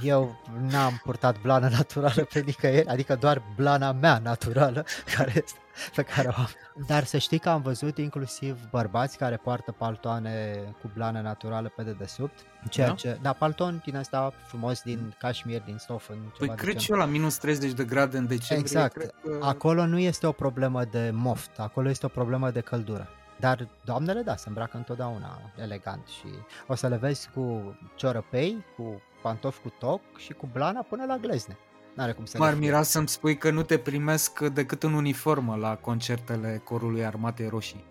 Eu 0.02 0.40
n-am 0.70 1.00
purtat 1.04 1.40
blană 1.40 1.68
naturală 1.68 2.24
pe 2.32 2.40
nicăieri, 2.40 2.86
adică 2.86 3.14
doar 3.14 3.42
blana 3.56 3.92
mea 3.92 4.18
naturală 4.18 4.84
care 5.16 5.32
este, 5.34 5.58
pe 5.94 6.02
care 6.02 6.28
o 6.28 6.32
am. 6.36 6.48
Dar 6.86 7.04
să 7.04 7.18
știi 7.18 7.38
că 7.38 7.48
am 7.48 7.62
văzut 7.62 7.98
inclusiv 7.98 8.58
bărbați 8.70 9.16
care 9.16 9.36
poartă 9.36 9.72
paltoane 9.72 10.54
cu 10.80 10.90
blană 10.94 11.20
naturală 11.20 11.72
pe 11.76 11.82
dedesubt. 11.82 12.38
Ceea 12.68 12.86
Da? 12.86 12.94
ce, 12.94 13.18
da, 13.22 13.32
palton 13.32 13.82
din 13.84 13.96
asta 13.96 14.32
frumos 14.46 14.82
din 14.82 15.14
cașmir, 15.18 15.62
din 15.64 15.76
stofă. 15.78 16.12
Păi 16.12 16.30
ceva 16.38 16.54
de 16.54 16.60
cred 16.60 16.66
genul. 16.66 16.80
și 16.80 16.90
eu 16.90 16.98
la 16.98 17.04
minus 17.04 17.36
30 17.36 17.72
de 17.72 17.84
grade 17.84 18.16
în 18.16 18.26
decembrie. 18.26 18.58
Exact. 18.58 18.92
Cred 18.92 19.14
că... 19.22 19.38
Acolo 19.40 19.86
nu 19.86 19.98
este 19.98 20.26
o 20.26 20.32
problemă 20.32 20.84
de 20.84 21.10
moft, 21.14 21.50
acolo 21.58 21.88
este 21.88 22.06
o 22.06 22.08
problemă 22.08 22.50
de 22.50 22.60
căldură. 22.60 23.08
Dar 23.42 23.68
doamnele, 23.84 24.20
da, 24.22 24.36
se 24.36 24.48
îmbracă 24.48 24.76
întotdeauna 24.76 25.40
elegant 25.56 26.06
și 26.06 26.26
o 26.66 26.74
să 26.74 26.88
le 26.88 26.96
vezi 26.96 27.28
cu 27.34 27.76
ciorăpei, 27.94 28.64
cu 28.76 29.02
pantofi 29.22 29.60
cu 29.60 29.72
toc 29.78 30.00
și 30.16 30.32
cu 30.32 30.48
blana 30.52 30.80
până 30.82 31.04
la 31.04 31.16
glezne. 31.16 31.56
N-are 31.94 32.12
cum 32.12 32.24
să 32.24 32.38
M-ar 32.38 32.52
le 32.52 32.56
fie. 32.58 32.66
mira 32.66 32.82
să-mi 32.82 33.08
spui 33.08 33.36
că 33.36 33.50
nu 33.50 33.62
te 33.62 33.78
primesc 33.78 34.40
decât 34.40 34.82
în 34.82 34.92
uniformă 34.92 35.56
la 35.56 35.76
concertele 35.76 36.60
Corului 36.64 37.04
Armatei 37.04 37.48
Roșii. 37.48 37.84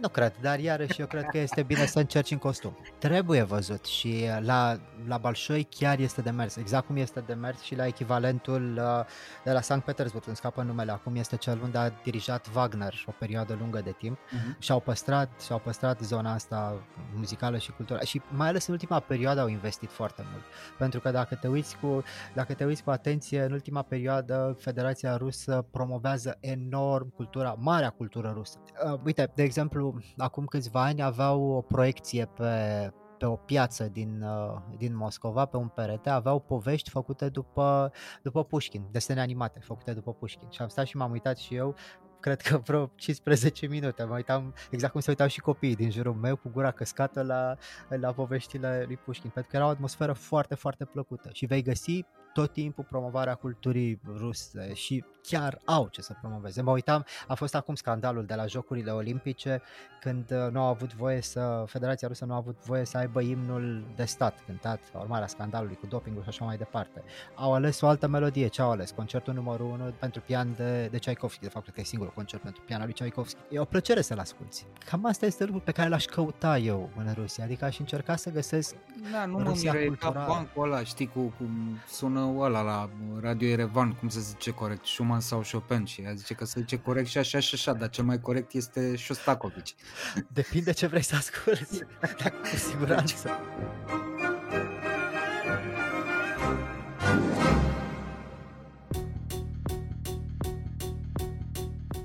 Nu 0.00 0.08
cred, 0.08 0.34
dar 0.40 0.58
iarăși 0.58 1.00
eu 1.00 1.06
cred 1.06 1.24
că 1.24 1.38
este 1.38 1.62
bine 1.62 1.86
să 1.86 1.98
încerci 1.98 2.30
în 2.30 2.38
costum. 2.38 2.76
Trebuie 2.98 3.42
văzut 3.42 3.84
și 3.84 4.24
la, 4.40 4.80
la 5.06 5.18
Balșoi 5.18 5.66
chiar 5.70 5.98
este 5.98 6.20
de 6.20 6.30
mers, 6.30 6.56
exact 6.56 6.86
cum 6.86 6.96
este 6.96 7.20
de 7.20 7.34
mers 7.34 7.60
și 7.60 7.74
la 7.74 7.86
echivalentul 7.86 8.76
uh, 8.76 9.04
de 9.44 9.52
la 9.52 9.60
Sankt 9.60 9.84
Petersburg, 9.84 10.26
îmi 10.26 10.36
scapă 10.36 10.62
numele, 10.62 10.92
acum 10.92 11.14
este 11.16 11.36
cel 11.36 11.60
unde 11.62 11.78
a 11.78 11.88
dirijat 11.90 12.46
Wagner 12.54 13.04
o 13.06 13.12
perioadă 13.18 13.56
lungă 13.60 13.80
de 13.84 13.90
timp 13.98 14.18
Mhm. 14.30 14.56
și-au 14.58 14.80
păstrat, 14.80 15.40
și-au 15.40 15.58
păstrat 15.58 16.00
zona 16.00 16.32
asta 16.32 16.82
muzicală 17.14 17.58
și 17.58 17.72
culturală 17.72 18.04
și 18.04 18.20
mai 18.30 18.48
ales 18.48 18.66
în 18.66 18.72
ultima 18.74 19.00
perioadă 19.00 19.40
au 19.40 19.48
investit 19.48 19.90
foarte 19.90 20.22
mult. 20.30 20.42
Pentru 20.78 21.00
că 21.00 21.10
dacă 21.10 21.34
te 21.34 21.48
uiți 21.48 21.76
cu, 21.76 22.02
dacă 22.34 22.54
te 22.54 22.64
uiți 22.64 22.82
cu 22.82 22.90
atenție, 22.90 23.42
în 23.42 23.52
ultima 23.52 23.82
perioadă 23.82 24.56
Federația 24.60 25.16
Rusă 25.16 25.66
promovează 25.70 26.36
enorm 26.40 27.10
cultura, 27.14 27.56
marea 27.58 27.90
cultură 27.90 28.32
rusă. 28.34 28.58
Uh, 28.92 29.00
uite, 29.04 29.30
de 29.34 29.42
exemplu, 29.42 29.81
acum 30.16 30.44
câțiva 30.44 30.82
ani 30.82 31.02
aveau 31.02 31.42
o 31.42 31.60
proiecție 31.60 32.24
pe 32.24 32.92
pe 33.22 33.28
o 33.28 33.36
piață 33.36 33.88
din, 33.88 34.22
uh, 34.22 34.76
din 34.76 34.96
Moscova, 34.96 35.44
pe 35.44 35.56
un 35.56 35.68
perete, 35.68 36.10
aveau 36.10 36.40
povești 36.40 36.90
făcute 36.90 37.28
după, 37.28 37.92
după 38.22 38.44
Pușkin, 38.44 38.88
desene 38.90 39.20
animate 39.20 39.58
făcute 39.60 39.92
după 39.92 40.12
Pușkin. 40.12 40.48
Și 40.50 40.62
am 40.62 40.68
stat 40.68 40.86
și 40.86 40.96
m-am 40.96 41.10
uitat 41.10 41.38
și 41.38 41.54
eu 41.54 41.74
cred 42.20 42.40
că 42.40 42.58
vreo 42.58 42.90
15 42.94 43.66
minute. 43.66 44.04
Mă 44.04 44.14
uitam 44.14 44.54
exact 44.70 44.92
cum 44.92 45.00
se 45.00 45.10
uitau 45.10 45.26
și 45.26 45.40
copiii 45.40 45.74
din 45.74 45.90
jurul 45.90 46.14
meu 46.14 46.36
cu 46.36 46.48
gura 46.52 46.70
căscată 46.70 47.22
la, 47.22 47.56
la 47.88 48.12
poveștile 48.12 48.84
lui 48.86 48.96
Pușkin, 48.96 49.30
pentru 49.30 49.50
că 49.50 49.56
era 49.56 49.66
o 49.66 49.70
atmosferă 49.70 50.12
foarte, 50.12 50.54
foarte 50.54 50.84
plăcută 50.84 51.30
și 51.32 51.46
vei 51.46 51.62
găsi 51.62 52.04
tot 52.32 52.52
timpul 52.52 52.84
promovarea 52.88 53.34
culturii 53.34 54.00
ruse 54.16 54.74
și 54.74 55.04
chiar 55.22 55.60
au 55.64 55.88
ce 55.90 56.02
să 56.02 56.16
promoveze. 56.20 56.62
Mă 56.62 56.70
uitam, 56.70 57.04
a 57.26 57.34
fost 57.34 57.54
acum 57.54 57.74
scandalul 57.74 58.24
de 58.24 58.34
la 58.34 58.46
Jocurile 58.46 58.90
Olimpice 58.90 59.62
când 60.00 60.30
uh, 60.30 60.50
nu 60.52 60.60
au 60.60 60.66
avut 60.66 60.94
voie 60.94 61.20
să, 61.20 61.64
Federația 61.66 62.08
Rusă 62.08 62.24
nu 62.24 62.32
a 62.32 62.36
avut 62.36 62.64
voie 62.64 62.84
să 62.84 62.98
aibă 62.98 63.20
imnul 63.20 63.84
de 63.96 64.04
stat 64.04 64.44
cântat, 64.46 64.80
ca 64.92 64.98
urmare 64.98 65.24
a 65.24 65.26
scandalului 65.26 65.76
cu 65.76 65.86
dopingul 65.86 66.22
și 66.22 66.28
așa 66.28 66.44
mai 66.44 66.56
departe. 66.56 67.02
Au 67.34 67.54
ales 67.54 67.80
o 67.80 67.86
altă 67.86 68.06
melodie, 68.06 68.46
ce 68.46 68.62
au 68.62 68.70
ales? 68.70 68.90
Concertul 68.90 69.34
numărul 69.34 69.66
1 69.66 69.94
pentru 69.98 70.20
pian 70.20 70.54
de, 70.56 70.86
de 70.86 70.98
Tchaikovsky, 70.98 71.40
de 71.40 71.48
fapt 71.48 71.62
cred 71.64 71.74
că 71.74 71.80
e 71.80 71.84
singurul 71.84 72.12
concert 72.14 72.42
pentru 72.42 72.62
pian 72.66 72.78
al 72.80 72.84
lui 72.84 72.94
Tchaikovsky. 72.94 73.40
E 73.50 73.58
o 73.58 73.64
plăcere 73.64 74.00
să-l 74.00 74.18
asculti. 74.18 74.64
Cam 74.90 75.04
asta 75.04 75.26
este 75.26 75.44
lucrul 75.44 75.62
pe 75.62 75.72
care 75.72 75.88
l-aș 75.88 76.04
căuta 76.04 76.58
eu 76.58 76.90
în 76.96 77.12
Rusia, 77.14 77.44
adică 77.44 77.64
aș 77.64 77.78
încerca 77.78 78.16
să 78.16 78.30
găsesc 78.30 78.74
Da, 79.12 79.24
nu 79.24 79.32
mă 79.32 79.42
Rusia 79.42 79.72
miră, 79.72 79.84
e 79.84 79.88
ca 79.88 79.96
culturală. 79.96 80.32
bancul 80.32 80.62
ăla, 80.62 80.82
știi, 80.84 81.06
cu, 81.08 81.20
cum 81.20 81.78
sună 81.88 82.20
ăla 82.22 82.62
la 82.62 82.90
Radio 83.20 83.48
Erevan, 83.48 83.92
cum 83.92 84.08
se 84.08 84.20
zice 84.20 84.50
corect, 84.50 84.86
Schumann 84.86 85.20
sau 85.20 85.42
Chopin 85.52 85.84
și 85.84 86.00
ea 86.00 86.14
zice 86.14 86.34
că 86.34 86.44
se 86.44 86.60
zice 86.60 86.78
corect 86.78 87.08
și 87.08 87.18
așa 87.18 87.40
și 87.40 87.54
așa, 87.54 87.72
dar 87.72 87.90
cel 87.90 88.04
mai 88.04 88.20
corect 88.20 88.52
este 88.52 88.96
Shostakovich. 88.96 89.70
Depinde 90.32 90.72
ce 90.72 90.86
vrei 90.86 91.02
să 91.02 91.14
asculti. 91.14 91.78
Dar 92.00 92.32
cu 92.50 92.56
siguranță. 92.56 93.30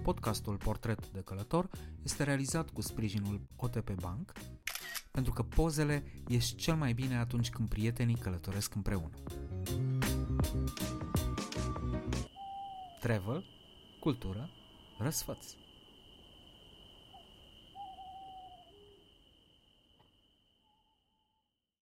Podcastul 0.04 0.56
Portret 0.56 1.08
de 1.14 1.22
Călător 1.26 1.70
este 2.04 2.24
realizat 2.24 2.70
cu 2.70 2.82
sprijinul 2.82 3.42
OTP 3.56 3.90
Bank, 3.92 4.32
pentru 5.18 5.36
că 5.36 5.44
pozele 5.44 6.04
ies 6.28 6.54
cel 6.58 6.76
mai 6.76 6.94
bine 6.94 7.18
atunci 7.18 7.50
când 7.50 7.70
prietenii 7.70 8.16
călătoresc 8.16 8.76
împreună. 8.76 9.14
Travel, 13.00 13.46
cultură, 14.00 14.50
răsfăț. 14.98 15.46